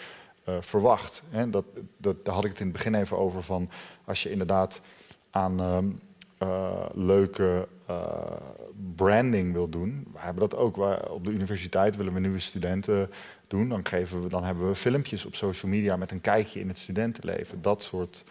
uh, 0.49 0.55
verwacht. 0.59 1.23
Hè? 1.29 1.49
Dat, 1.49 1.65
dat, 1.97 2.25
daar 2.25 2.35
had 2.35 2.43
ik 2.43 2.49
het 2.49 2.59
in 2.59 2.67
het 2.67 2.75
begin 2.75 2.95
even 2.95 3.17
over 3.17 3.43
van 3.43 3.69
als 4.05 4.23
je 4.23 4.31
inderdaad 4.31 4.81
aan 5.29 5.61
uh, 5.61 5.77
uh, 6.39 6.85
leuke 6.93 7.67
eh, 7.85 8.37
branding 8.95 9.53
wil 9.53 9.69
doen. 9.69 10.07
We 10.13 10.19
hebben 10.19 10.49
dat 10.49 10.59
ook. 10.59 10.77
Op 11.09 11.25
de 11.25 11.31
universiteit 11.31 11.95
willen 11.95 12.13
we 12.13 12.19
nieuwe 12.19 12.39
studenten 12.39 13.11
doen. 13.47 13.69
Dan, 13.69 13.87
geven 13.87 14.23
we, 14.23 14.29
dan 14.29 14.43
hebben 14.43 14.67
we 14.67 14.75
filmpjes 14.75 15.25
op 15.25 15.35
social 15.35 15.71
media 15.71 15.95
met 15.97 16.11
een 16.11 16.21
kijkje 16.21 16.59
in 16.59 16.67
het 16.67 16.77
studentenleven. 16.77 17.61
Dat 17.61 17.83
soort 17.83 18.23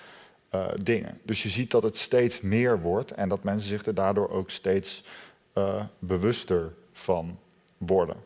uh, 0.55 0.67
dingen. 0.83 1.21
Dus 1.23 1.43
je 1.43 1.49
ziet 1.49 1.71
dat 1.71 1.83
het 1.83 1.97
steeds 1.97 2.41
meer 2.41 2.81
wordt 2.81 3.11
en 3.11 3.29
dat 3.29 3.45
mensen 3.45 3.69
zich 3.69 3.87
er 3.87 3.95
daardoor 3.95 4.31
ook 4.31 4.51
steeds 4.51 5.05
uh, 5.55 5.85
bewuster 5.99 6.73
van 6.93 7.39
worden. 7.79 8.17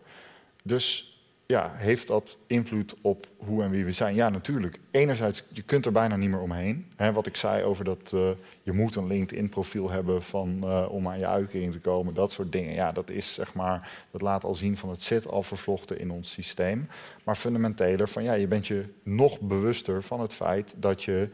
Dus 0.62 1.12
ja, 1.46 1.72
heeft 1.74 2.06
dat 2.06 2.36
invloed 2.46 2.94
op 3.00 3.26
hoe 3.36 3.62
en 3.62 3.70
wie 3.70 3.84
we 3.84 3.92
zijn? 3.92 4.14
Ja, 4.14 4.28
natuurlijk. 4.28 4.78
Enerzijds, 4.90 5.44
je 5.52 5.62
kunt 5.62 5.86
er 5.86 5.92
bijna 5.92 6.16
niet 6.16 6.30
meer 6.30 6.40
omheen. 6.40 6.86
Wat 7.12 7.26
ik 7.26 7.36
zei 7.36 7.64
over 7.64 7.84
dat 7.84 8.12
uh, 8.14 8.30
je 8.62 8.72
moet 8.72 8.96
een 8.96 9.06
LinkedIn-profiel 9.06 9.90
hebben 9.90 10.22
van, 10.22 10.64
om 10.88 11.08
aan 11.08 11.18
je 11.18 11.26
uitkering 11.26 11.72
te 11.72 11.80
komen, 11.80 12.14
dat 12.14 12.32
soort 12.32 12.52
dingen. 12.52 12.74
Ja, 12.74 12.92
dat 12.92 13.10
is 13.10 13.34
zeg 13.34 13.54
maar, 13.54 14.06
dat 14.10 14.22
laat 14.22 14.44
al 14.44 14.54
zien 14.54 14.76
van 14.76 14.90
het 14.90 15.02
zit 15.02 15.28
al 15.28 15.42
vervlochten 15.42 15.98
in 15.98 16.10
ons 16.10 16.30
systeem. 16.30 16.88
Maar 17.24 17.36
fundamenteler 17.36 18.08
van 18.08 18.22
ja, 18.22 18.32
je 18.32 18.46
bent 18.46 18.66
je 18.66 18.84
nog 19.02 19.40
bewuster 19.40 20.02
van 20.02 20.20
het 20.20 20.34
feit 20.34 20.74
dat 20.76 21.02
je 21.02 21.28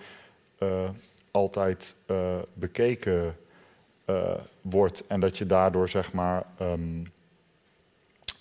altijd 1.31 1.95
uh, 2.11 2.37
bekeken 2.55 3.37
uh, 4.07 4.35
wordt 4.61 5.07
en 5.07 5.21
dat 5.21 5.39
je 5.39 5.47
daardoor 5.47 5.89
zeg 5.89 6.13
maar 6.13 6.47
um, 6.61 7.13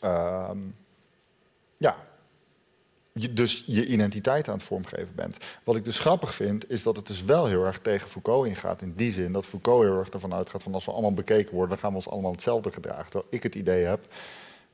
um, 0.04 0.76
ja, 1.78 1.95
dus 3.32 3.64
je 3.66 3.86
identiteit 3.86 4.48
aan 4.48 4.54
het 4.54 4.64
vormgeven 4.64 5.16
bent. 5.16 5.38
Wat 5.64 5.76
ik 5.76 5.86
dus 5.86 6.00
grappig 6.00 6.36
vind, 6.36 6.70
is 6.70 6.84
dat 6.84 6.95
het 6.95 7.08
dus 7.08 7.24
wel 7.24 7.45
heel 7.45 7.66
erg 7.66 7.80
tegen 7.80 8.08
Foucault 8.08 8.48
ingaat. 8.48 8.82
In 8.82 8.94
die 8.95 9.12
zin 9.12 9.32
dat 9.32 9.45
Foucault 9.45 9.84
heel 9.84 9.98
erg 9.98 10.10
ervan 10.10 10.34
uitgaat 10.34 10.64
van 10.64 10.74
als 10.74 10.86
we 10.86 10.91
allemaal 10.91 11.14
bekeken 11.14 11.52
worden, 11.52 11.70
dan 11.70 11.78
gaan 11.78 11.90
we 11.90 11.95
ons 11.95 12.10
allemaal 12.10 12.32
hetzelfde 12.32 12.72
gedragen. 12.72 13.10
Terwijl 13.10 13.28
ik 13.30 13.44
het 13.44 13.56
idee 13.56 13.86
heb 13.86 14.00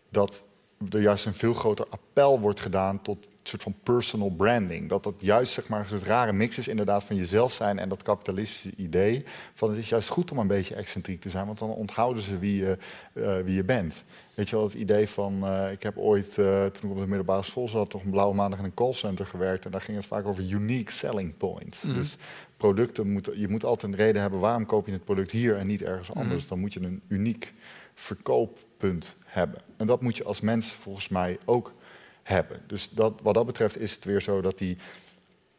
dat 0.09 0.43
er 0.89 1.01
juist 1.01 1.25
een 1.25 1.33
veel 1.33 1.53
groter 1.53 1.85
appel 1.89 2.39
wordt 2.39 2.59
gedaan 2.59 3.01
tot 3.01 3.27
soort 3.49 3.63
van 3.63 3.75
personal 3.83 4.29
branding. 4.29 4.89
Dat 4.89 5.03
dat 5.03 5.13
juist 5.17 5.53
zeg 5.53 5.67
maar, 5.67 5.79
een 5.79 5.87
soort 5.87 6.03
rare 6.03 6.33
mix 6.33 6.57
is 6.57 6.67
inderdaad 6.67 7.03
van 7.03 7.15
jezelf 7.15 7.53
zijn 7.53 7.79
en 7.79 7.89
dat 7.89 8.03
kapitalistische 8.03 8.71
idee. 8.75 9.23
Van 9.53 9.69
het 9.69 9.77
is 9.77 9.89
juist 9.89 10.09
goed 10.09 10.31
om 10.31 10.37
een 10.37 10.47
beetje 10.47 10.75
excentriek 10.75 11.21
te 11.21 11.29
zijn, 11.29 11.45
want 11.45 11.59
dan 11.59 11.69
onthouden 11.69 12.23
ze 12.23 12.37
wie 12.37 12.55
je, 12.57 12.77
uh, 13.13 13.37
wie 13.37 13.55
je 13.55 13.63
bent. 13.63 14.03
Weet 14.33 14.49
je 14.49 14.55
wel, 14.55 14.65
het 14.65 14.73
idee 14.73 15.09
van, 15.09 15.39
uh, 15.43 15.71
ik 15.71 15.83
heb 15.83 15.97
ooit, 15.97 16.37
uh, 16.37 16.65
toen 16.65 16.89
ik 16.89 16.95
op 16.95 17.01
de 17.01 17.07
middelbare 17.07 17.43
school 17.43 17.67
zat, 17.67 17.89
toch 17.89 18.03
een 18.03 18.09
blauwe 18.09 18.35
maandag 18.35 18.59
in 18.59 18.65
een 18.65 18.73
callcenter 18.73 19.25
gewerkt. 19.25 19.65
En 19.65 19.71
daar 19.71 19.81
ging 19.81 19.97
het 19.97 20.05
vaak 20.05 20.27
over 20.27 20.43
unique 20.49 20.91
selling 20.91 21.37
points. 21.37 21.81
Mm. 21.81 21.93
Dus 21.93 22.17
producten, 22.57 23.11
moeten, 23.11 23.39
je 23.39 23.47
moet 23.47 23.63
altijd 23.63 23.93
een 23.93 23.99
reden 23.99 24.21
hebben 24.21 24.39
waarom 24.39 24.65
koop 24.65 24.85
je 24.85 24.91
het 24.91 25.03
product 25.03 25.31
hier 25.31 25.57
en 25.57 25.67
niet 25.67 25.81
ergens 25.81 26.09
mhm. 26.09 26.19
anders. 26.19 26.43
Mm. 26.43 26.49
Dan 26.49 26.59
moet 26.59 26.73
je 26.73 26.81
een 26.81 27.01
uniek 27.07 27.53
verkooppunt 27.93 29.15
hebben. 29.29 29.61
En 29.77 29.87
dat 29.87 30.01
moet 30.01 30.17
je 30.17 30.23
als 30.23 30.41
mens 30.41 30.71
volgens 30.71 31.09
mij 31.09 31.37
ook 31.45 31.73
hebben. 32.23 32.61
Dus 32.67 32.89
dat, 32.89 33.13
wat 33.21 33.33
dat 33.33 33.45
betreft 33.45 33.79
is 33.79 33.91
het 33.91 34.05
weer 34.05 34.21
zo 34.21 34.41
dat 34.41 34.57
die 34.57 34.77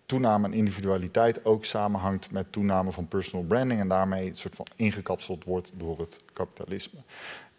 toename 0.06 0.47
aan 0.47 0.52
individualiteit 0.52 1.44
ook 1.44 1.64
samenhangt 1.64 2.30
met 2.30 2.52
toename 2.52 2.92
van 2.92 3.09
personal 3.09 3.47
branding 3.47 3.80
en 3.80 3.88
daarmee 3.88 4.28
een 4.28 4.36
soort 4.36 4.55
van 4.55 4.66
ingekapseld 4.76 5.44
wordt 5.44 5.72
door 5.74 5.98
het 5.98 6.16
kapitalisme. 6.32 7.01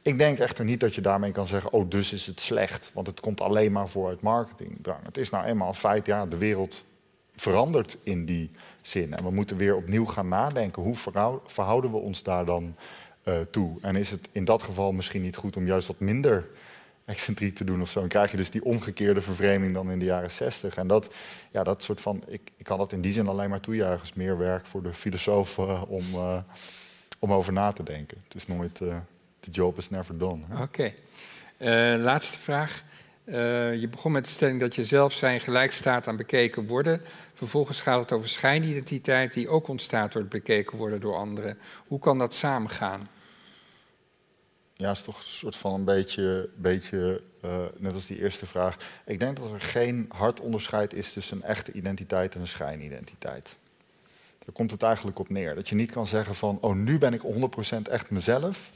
Ik 0.02 0.18
denk 0.18 0.40
echter 0.40 0.66
niet 0.66 0.80
dat 0.80 0.96
je 0.96 1.02
daarmee 1.02 1.32
kan 1.32 1.48
zeggen, 1.48 1.74
oh 1.74 1.90
dus 1.90 2.14
is 2.14 2.26
het 2.26 2.40
slecht, 2.40 2.92
want 2.94 3.08
het 3.08 3.20
komt 3.20 3.42
alleen 3.42 3.72
maar 3.72 3.90
voor 3.90 4.08
uit 4.10 4.22
marketingdrang. 4.22 5.04
Het 5.04 5.18
is 5.18 5.30
nou 5.30 5.46
eenmaal 5.46 5.68
een 5.68 5.74
feit, 5.74 6.06
ja, 6.06 6.26
de 6.26 6.38
wereld 6.38 6.84
verandert 7.36 7.98
in 8.04 8.26
die 8.26 8.52
zin 8.82 9.14
en 9.14 9.24
we 9.24 9.32
moeten 9.32 9.58
weer 9.58 9.76
opnieuw 9.76 10.06
gaan 10.06 10.28
nadenken, 10.28 10.84
hoe 10.84 10.96
verhouden 11.46 11.92
we 11.92 11.98
ons 11.98 12.24
daar 12.24 12.46
dan 12.46 12.76
uh, 13.24 13.40
toe? 13.52 13.78
En 13.82 13.96
is 13.96 14.10
het 14.10 14.30
in 14.32 14.46
dat 14.46 14.64
geval 14.64 14.92
misschien 14.92 15.22
niet 15.22 15.36
goed 15.36 15.56
om 15.56 15.66
juist 15.66 15.88
wat 15.88 16.00
minder 16.00 16.48
excentriek 17.06 17.56
te 17.56 17.64
doen 17.64 17.82
of 17.82 17.90
zo. 17.90 18.00
Dan 18.00 18.10
krijg 18.10 18.32
je 18.32 18.38
dus 18.38 18.52
die 18.52 18.64
omgekeerde 18.64 19.22
vervreemding 19.22 19.74
dan 19.74 19.92
in 19.92 20.00
de 20.00 20.06
jaren 20.06 20.32
zestig. 20.32 20.76
En 20.76 20.88
dat, 20.88 21.14
ja, 21.52 21.64
dat 21.64 21.84
soort 21.84 22.02
van, 22.02 22.24
ik, 22.28 22.52
ik 22.58 22.66
kan 22.66 22.78
dat 22.78 22.92
in 22.92 23.02
die 23.02 23.14
zin 23.14 23.28
alleen 23.28 23.50
maar 23.50 23.60
toejuichen. 23.60 24.04
is 24.04 24.14
meer 24.14 24.38
werk 24.38 24.66
voor 24.66 24.84
de 24.84 24.94
filosoof 24.94 25.58
uh, 25.58 25.82
om, 25.88 26.04
uh, 26.14 26.38
om 27.20 27.34
over 27.34 27.54
na 27.54 27.72
te 27.72 27.84
denken. 27.84 28.18
Het 28.24 28.36
is 28.36 28.48
nooit, 28.48 28.76
the 29.40 29.52
job 29.52 29.78
is 29.78 29.90
never 29.90 30.18
done. 30.18 30.42
Oké. 30.62 30.94
Laatste 31.98 32.38
vraag. 32.38 32.84
Je 33.26 33.88
begon 33.92 34.12
met 34.12 34.24
de 34.24 34.30
stelling 34.30 34.60
dat 34.60 34.76
je 34.76 34.84
zelf 34.84 35.14
zijn 35.14 35.40
gelijk 35.40 35.72
staat 35.72 36.08
aan 36.08 36.16
bekeken 36.16 36.68
worden. 36.68 37.02
Vervolgens 37.34 37.82
gaat 37.82 38.00
het 38.02 38.12
over 38.12 38.30
schijnidentiteit 38.30 39.34
die 39.34 39.50
ook 39.50 39.68
ontstaat 39.68 40.12
door 40.12 40.22
het 40.22 40.32
bekeken 40.32 40.78
worden 40.78 41.02
door 41.02 41.16
anderen. 41.16 41.58
Hoe 41.88 42.00
kan 42.00 42.18
dat 42.18 42.34
samengaan? 42.34 43.10
ja, 44.82 44.92
is 44.92 45.02
toch 45.02 45.18
een 45.18 45.30
soort 45.30 45.56
van 45.56 45.74
een 45.74 45.84
beetje, 45.84 46.50
beetje 46.56 47.22
uh, 47.46 47.66
net 47.78 47.94
als 47.94 48.06
die 48.06 48.20
eerste 48.20 48.46
vraag. 48.46 48.78
Ik 49.06 49.20
denk 49.20 49.38
dat 49.38 49.52
er 49.52 49.62
geen 49.62 50.06
hard 50.10 50.40
onderscheid 50.40 50.94
is 50.94 51.14
tussen 51.14 51.38
een 51.38 51.44
echte 51.44 51.72
identiteit 51.72 52.36
en 52.36 52.42
een 52.42 52.48
schijnidentiteit. 52.48 53.58
Daar 54.40 54.54
komt 54.54 54.72
het 54.72 54.84
eigenlijk 54.84 55.20
op 55.20 55.30
neer. 55.30 55.56
Dat 55.56 55.70
je 55.70 55.76
niet 55.76 55.92
kan 55.92 56.08
zeggen 56.08 56.36
van, 56.36 56.58
oh, 56.62 56.76
nu 56.76 56.98
ben 56.98 57.14
ik 57.14 57.22
100% 57.22 57.92
echt 57.92 58.10
mezelf. 58.10 58.72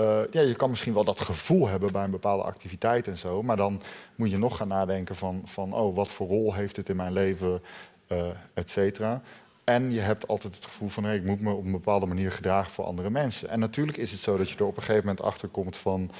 Uh, 0.00 0.20
ja, 0.30 0.40
je 0.40 0.54
kan 0.54 0.70
misschien 0.70 0.94
wel 0.94 1.04
dat 1.04 1.20
gevoel 1.20 1.68
hebben 1.68 1.92
bij 1.92 2.04
een 2.04 2.10
bepaalde 2.10 2.42
activiteit 2.42 3.08
en 3.08 3.18
zo, 3.18 3.42
maar 3.42 3.56
dan 3.56 3.82
moet 4.14 4.30
je 4.30 4.38
nog 4.38 4.56
gaan 4.56 4.68
nadenken 4.68 5.16
van, 5.16 5.42
van 5.44 5.72
oh, 5.72 5.96
wat 5.96 6.08
voor 6.08 6.26
rol 6.26 6.54
heeft 6.54 6.76
het 6.76 6.88
in 6.88 6.96
mijn 6.96 7.12
leven, 7.12 7.62
uh, 8.08 8.26
et 8.54 8.70
cetera. 8.70 9.22
En 9.64 9.92
je 9.92 10.00
hebt 10.00 10.28
altijd 10.28 10.54
het 10.54 10.64
gevoel 10.64 10.88
van, 10.88 11.04
hey, 11.04 11.16
ik 11.16 11.24
moet 11.24 11.40
me 11.40 11.52
op 11.52 11.64
een 11.64 11.70
bepaalde 11.70 12.06
manier 12.06 12.32
gedragen 12.32 12.72
voor 12.72 12.84
andere 12.84 13.10
mensen. 13.10 13.48
En 13.48 13.58
natuurlijk 13.58 13.98
is 13.98 14.10
het 14.10 14.20
zo 14.20 14.36
dat 14.36 14.50
je 14.50 14.56
er 14.56 14.64
op 14.64 14.76
een 14.76 14.82
gegeven 14.82 15.06
moment 15.06 15.24
achter 15.24 15.48
komt 15.48 15.76
van, 15.76 16.10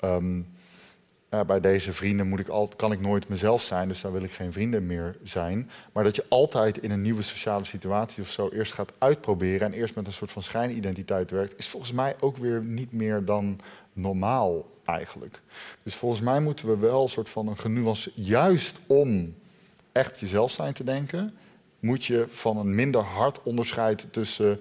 ehm, 0.00 0.40
bij 1.46 1.60
deze 1.60 1.92
vrienden 1.92 2.28
moet 2.28 2.40
ik 2.40 2.48
al, 2.48 2.68
kan 2.76 2.92
ik 2.92 3.00
nooit 3.00 3.28
mezelf 3.28 3.62
zijn, 3.62 3.88
dus 3.88 4.00
dan 4.00 4.12
wil 4.12 4.22
ik 4.22 4.32
geen 4.32 4.52
vrienden 4.52 4.86
meer 4.86 5.16
zijn. 5.22 5.70
Maar 5.92 6.04
dat 6.04 6.16
je 6.16 6.24
altijd 6.28 6.78
in 6.78 6.90
een 6.90 7.02
nieuwe 7.02 7.22
sociale 7.22 7.64
situatie 7.64 8.22
of 8.22 8.30
zo 8.30 8.48
eerst 8.48 8.72
gaat 8.72 8.92
uitproberen 8.98 9.66
en 9.66 9.72
eerst 9.72 9.94
met 9.94 10.06
een 10.06 10.12
soort 10.12 10.30
van 10.30 10.42
schijnidentiteit 10.42 11.30
werkt, 11.30 11.58
is 11.58 11.68
volgens 11.68 11.92
mij 11.92 12.16
ook 12.20 12.36
weer 12.36 12.62
niet 12.62 12.92
meer 12.92 13.24
dan 13.24 13.58
normaal 13.92 14.70
eigenlijk. 14.84 15.40
Dus 15.82 15.94
volgens 15.94 16.20
mij 16.20 16.40
moeten 16.40 16.68
we 16.68 16.76
wel 16.76 17.02
een 17.02 17.08
soort 17.08 17.28
van 17.28 17.48
een 17.48 17.58
genuance, 17.58 18.10
juist 18.14 18.80
om 18.86 19.34
echt 19.92 20.20
jezelf 20.20 20.50
zijn 20.50 20.72
te 20.72 20.84
denken, 20.84 21.34
moet 21.80 22.04
je 22.04 22.26
van 22.30 22.56
een 22.56 22.74
minder 22.74 23.02
hard 23.02 23.42
onderscheid 23.42 24.06
tussen 24.10 24.60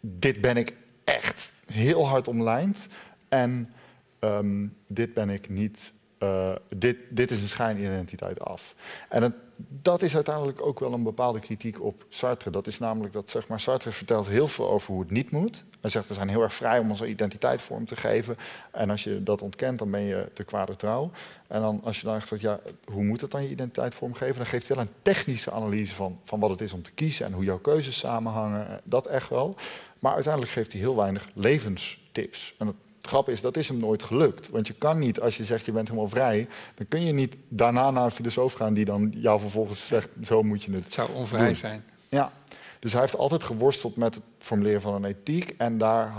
dit 0.00 0.40
ben 0.40 0.56
ik 0.56 0.72
echt 1.04 1.54
heel 1.66 2.06
hard 2.06 2.28
omlijnd 2.28 2.86
en 3.28 3.72
um, 4.20 4.76
dit 4.86 5.14
ben 5.14 5.30
ik 5.30 5.48
niet 5.48 5.92
uh, 6.18 6.52
dit, 6.76 6.96
dit 7.08 7.30
is 7.30 7.42
een 7.42 7.48
schijnidentiteit 7.48 8.40
af. 8.40 8.74
En 9.08 9.34
dat 9.56 10.02
is 10.02 10.14
uiteindelijk 10.14 10.66
ook 10.66 10.80
wel 10.80 10.92
een 10.92 11.02
bepaalde 11.02 11.40
kritiek 11.40 11.82
op 11.82 12.04
Sartre. 12.08 12.50
Dat 12.50 12.66
is 12.66 12.78
namelijk 12.78 13.12
dat 13.12 13.30
zeg 13.30 13.48
maar, 13.48 13.60
Sartre 13.60 13.90
vertelt 13.90 14.28
heel 14.28 14.48
veel 14.48 14.68
over 14.68 14.92
hoe 14.92 15.00
het 15.00 15.10
niet 15.10 15.30
moet. 15.30 15.64
Hij 15.80 15.90
zegt 15.90 16.08
we 16.08 16.14
zijn 16.14 16.28
heel 16.28 16.42
erg 16.42 16.54
vrij 16.54 16.78
om 16.78 16.90
onze 16.90 17.08
identiteit 17.08 17.62
vorm 17.62 17.84
te 17.84 17.96
geven. 17.96 18.36
En 18.72 18.90
als 18.90 19.04
je 19.04 19.22
dat 19.22 19.42
ontkent, 19.42 19.78
dan 19.78 19.90
ben 19.90 20.00
je 20.00 20.28
te 20.32 20.44
kwade 20.44 20.76
trouw. 20.76 21.10
En 21.46 21.60
dan 21.60 21.80
als 21.84 22.00
je 22.00 22.06
dan 22.06 22.16
echt 22.16 22.40
ja, 22.40 22.60
hoe 22.84 23.04
moet 23.04 23.20
het 23.20 23.30
dan 23.30 23.42
je 23.42 23.50
identiteit 23.50 23.94
vormgeven? 23.94 24.36
Dan 24.36 24.46
geeft 24.46 24.68
hij 24.68 24.76
wel 24.76 24.84
een 24.84 24.92
technische 25.02 25.50
analyse 25.50 25.94
van, 25.94 26.20
van 26.24 26.40
wat 26.40 26.50
het 26.50 26.60
is 26.60 26.72
om 26.72 26.82
te 26.82 26.92
kiezen 26.92 27.26
en 27.26 27.32
hoe 27.32 27.44
jouw 27.44 27.58
keuzes 27.58 27.98
samenhangen. 27.98 28.80
Dat 28.84 29.06
echt 29.06 29.28
wel. 29.28 29.56
Maar 29.98 30.14
uiteindelijk 30.14 30.52
geeft 30.52 30.72
hij 30.72 30.80
heel 30.80 30.96
weinig 30.96 31.26
levenstips. 31.34 32.54
En 32.58 32.66
dat 32.66 32.76
het 33.06 33.14
grap 33.14 33.28
is, 33.28 33.40
dat 33.40 33.56
is 33.56 33.68
hem 33.68 33.78
nooit 33.78 34.02
gelukt. 34.02 34.50
Want 34.50 34.66
je 34.66 34.74
kan 34.74 34.98
niet, 34.98 35.20
als 35.20 35.36
je 35.36 35.44
zegt 35.44 35.66
je 35.66 35.72
bent 35.72 35.88
helemaal 35.88 36.08
vrij... 36.08 36.48
dan 36.74 36.88
kun 36.88 37.04
je 37.04 37.12
niet 37.12 37.36
daarna 37.48 37.90
naar 37.90 38.04
een 38.04 38.10
filosoof 38.10 38.52
gaan 38.52 38.74
die 38.74 38.84
dan 38.84 39.12
jou 39.16 39.40
vervolgens 39.40 39.86
zegt... 39.86 40.08
zo 40.22 40.42
moet 40.42 40.62
je 40.62 40.72
het 40.72 40.84
Het 40.84 40.92
zou 40.92 41.12
onvrij 41.12 41.54
zijn. 41.54 41.84
Ja, 42.08 42.32
dus 42.78 42.92
hij 42.92 43.00
heeft 43.00 43.16
altijd 43.16 43.42
geworsteld 43.42 43.96
met 43.96 44.14
het 44.14 44.24
formuleren 44.38 44.80
van 44.80 44.94
een 44.94 45.04
ethiek. 45.04 45.54
En 45.58 45.78
daar 45.78 46.12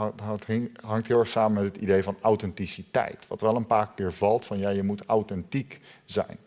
hangt 0.81 1.07
heel 1.07 1.19
erg 1.19 1.27
samen 1.27 1.63
met 1.63 1.73
het 1.73 1.83
idee 1.83 2.03
van 2.03 2.17
authenticiteit. 2.21 3.27
Wat 3.27 3.41
wel 3.41 3.55
een 3.55 3.65
paar 3.65 3.91
keer 3.95 4.13
valt 4.13 4.45
van 4.45 4.57
ja, 4.57 4.69
je 4.69 4.83
moet 4.83 5.05
authentiek 5.05 5.79
zijn. 6.05 6.37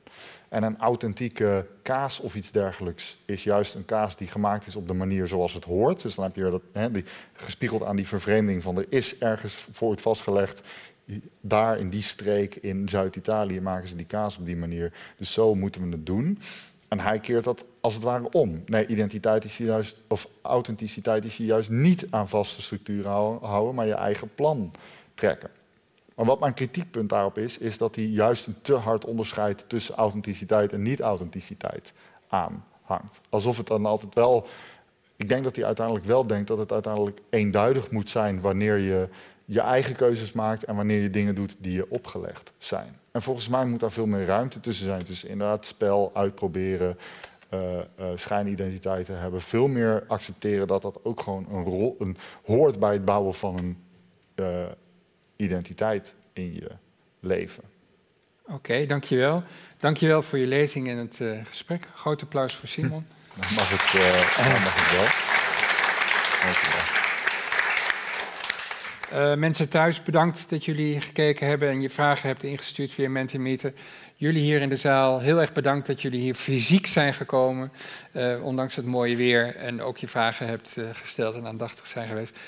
En 0.50 0.62
een 0.62 0.78
authentieke 0.78 1.66
kaas 1.82 2.20
of 2.20 2.34
iets 2.34 2.52
dergelijks 2.52 3.18
is 3.24 3.44
juist 3.44 3.74
een 3.74 3.84
kaas 3.84 4.16
die 4.16 4.28
gemaakt 4.28 4.66
is 4.66 4.76
op 4.76 4.88
de 4.88 4.94
manier 4.94 5.26
zoals 5.26 5.52
het 5.52 5.64
hoort. 5.64 6.02
Dus 6.02 6.14
dan 6.14 6.24
heb 6.24 6.36
je 6.36 6.60
dat 6.72 6.94
die, 6.94 7.04
gespiegeld 7.32 7.84
aan 7.84 7.96
die 7.96 8.06
vervreemding 8.06 8.62
van 8.62 8.76
er 8.76 8.86
is 8.88 9.18
ergens 9.18 9.66
voor 9.72 9.90
het 9.90 10.00
vastgelegd. 10.00 10.60
Daar 11.40 11.78
in 11.78 11.90
die 11.90 12.02
streek 12.02 12.54
in 12.54 12.88
Zuid-Italië 12.88 13.60
maken 13.60 13.88
ze 13.88 13.96
die 13.96 14.06
kaas 14.06 14.38
op 14.38 14.46
die 14.46 14.56
manier. 14.56 14.92
Dus 15.16 15.32
zo 15.32 15.54
moeten 15.54 15.82
we 15.82 15.88
het 15.90 16.06
doen. 16.06 16.38
En 16.88 17.00
hij 17.00 17.18
keert 17.18 17.44
dat 17.44 17.64
als 17.80 17.94
het 17.94 18.02
ware 18.02 18.30
om. 18.30 18.62
Nee, 18.66 18.86
identiteit 18.86 19.44
is 19.44 19.56
juist, 19.56 20.00
of 20.08 20.28
authenticiteit 20.42 21.24
is 21.24 21.36
je 21.36 21.44
juist 21.44 21.70
niet 21.70 22.06
aan 22.10 22.28
vaste 22.28 22.62
structuren 22.62 23.10
houden, 23.40 23.74
maar 23.74 23.86
je 23.86 23.94
eigen 23.94 24.34
plan 24.34 24.72
trekken. 25.14 25.50
Maar 26.20 26.28
wat 26.28 26.40
mijn 26.40 26.54
kritiekpunt 26.54 27.08
daarop 27.08 27.38
is, 27.38 27.58
is 27.58 27.78
dat 27.78 27.94
hij 27.94 28.04
juist 28.04 28.46
een 28.46 28.56
te 28.62 28.74
hard 28.74 29.04
onderscheid 29.04 29.64
tussen 29.68 29.94
authenticiteit 29.94 30.72
en 30.72 30.82
niet-authenticiteit 30.82 31.92
aanhangt. 32.28 33.20
Alsof 33.28 33.56
het 33.56 33.66
dan 33.66 33.86
altijd 33.86 34.14
wel. 34.14 34.46
Ik 35.16 35.28
denk 35.28 35.44
dat 35.44 35.56
hij 35.56 35.64
uiteindelijk 35.64 36.06
wel 36.06 36.26
denkt 36.26 36.48
dat 36.48 36.58
het 36.58 36.72
uiteindelijk 36.72 37.20
eenduidig 37.30 37.90
moet 37.90 38.10
zijn 38.10 38.40
wanneer 38.40 38.76
je 38.76 39.08
je 39.44 39.60
eigen 39.60 39.96
keuzes 39.96 40.32
maakt 40.32 40.64
en 40.64 40.76
wanneer 40.76 41.02
je 41.02 41.10
dingen 41.10 41.34
doet 41.34 41.56
die 41.58 41.72
je 41.72 41.90
opgelegd 41.90 42.52
zijn. 42.58 42.96
En 43.10 43.22
volgens 43.22 43.48
mij 43.48 43.66
moet 43.66 43.80
daar 43.80 43.92
veel 43.92 44.06
meer 44.06 44.24
ruimte 44.24 44.60
tussen 44.60 44.86
zijn. 44.86 45.02
Dus 45.06 45.24
inderdaad, 45.24 45.66
spel, 45.66 46.10
uitproberen, 46.14 46.98
uh, 47.54 47.60
uh, 47.72 48.06
schijnidentiteiten 48.14 49.18
hebben. 49.18 49.40
Veel 49.40 49.68
meer 49.68 50.04
accepteren 50.06 50.66
dat 50.66 50.82
dat 50.82 51.00
ook 51.02 51.20
gewoon 51.20 51.46
een 51.50 51.64
rol 51.64 51.96
een, 51.98 52.16
hoort 52.44 52.78
bij 52.78 52.92
het 52.92 53.04
bouwen 53.04 53.34
van 53.34 53.58
een 53.58 53.76
uh, 54.34 54.66
identiteit 55.40 56.14
in 56.32 56.54
je 56.54 56.70
leven. 57.20 57.62
Oké, 58.42 58.54
okay, 58.54 58.86
dankjewel. 58.86 59.42
Dankjewel 59.78 60.22
voor 60.22 60.38
je 60.38 60.46
lezing 60.46 60.88
en 60.88 60.96
het 60.96 61.18
uh, 61.22 61.40
gesprek. 61.44 61.88
Groot 61.94 62.22
applaus 62.22 62.54
voor 62.54 62.68
Simon. 62.68 63.06
Dan 63.36 63.54
mag 63.54 63.70
het, 63.70 64.00
uh, 64.02 64.62
mag 64.64 64.74
het 64.74 64.96
wel. 64.96 65.06
Dankjewel. 66.42 66.98
Uh, 69.12 69.34
mensen 69.38 69.68
thuis, 69.68 70.02
bedankt 70.02 70.50
dat 70.50 70.64
jullie 70.64 71.00
gekeken 71.00 71.46
hebben 71.46 71.68
en 71.68 71.80
je 71.80 71.90
vragen 71.90 72.28
hebt 72.28 72.42
ingestuurd 72.42 72.92
via 72.92 73.08
Mentimeter. 73.08 73.72
Jullie 74.20 74.42
hier 74.42 74.60
in 74.60 74.68
de 74.68 74.76
zaal, 74.76 75.20
heel 75.20 75.40
erg 75.40 75.52
bedankt 75.52 75.86
dat 75.86 76.02
jullie 76.02 76.20
hier 76.20 76.34
fysiek 76.34 76.86
zijn 76.86 77.14
gekomen, 77.14 77.72
uh, 78.12 78.44
ondanks 78.44 78.76
het 78.76 78.84
mooie 78.84 79.16
weer. 79.16 79.56
En 79.56 79.82
ook 79.82 79.98
je 79.98 80.08
vragen 80.08 80.46
hebt 80.46 80.74
uh, 80.76 80.84
gesteld 80.92 81.34
en 81.34 81.46
aandachtig 81.46 81.86
zijn 81.86 82.08
geweest. 82.08 82.38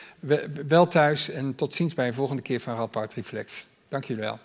wel 0.68 0.88
thuis 0.88 1.30
en 1.30 1.54
tot 1.54 1.74
ziens 1.74 1.94
bij 1.94 2.06
een 2.06 2.14
volgende 2.14 2.42
keer 2.42 2.60
van 2.60 2.76
Radboud 2.76 3.14
Reflex. 3.14 3.66
Dank 3.88 4.04
jullie 4.04 4.22
wel. 4.22 4.38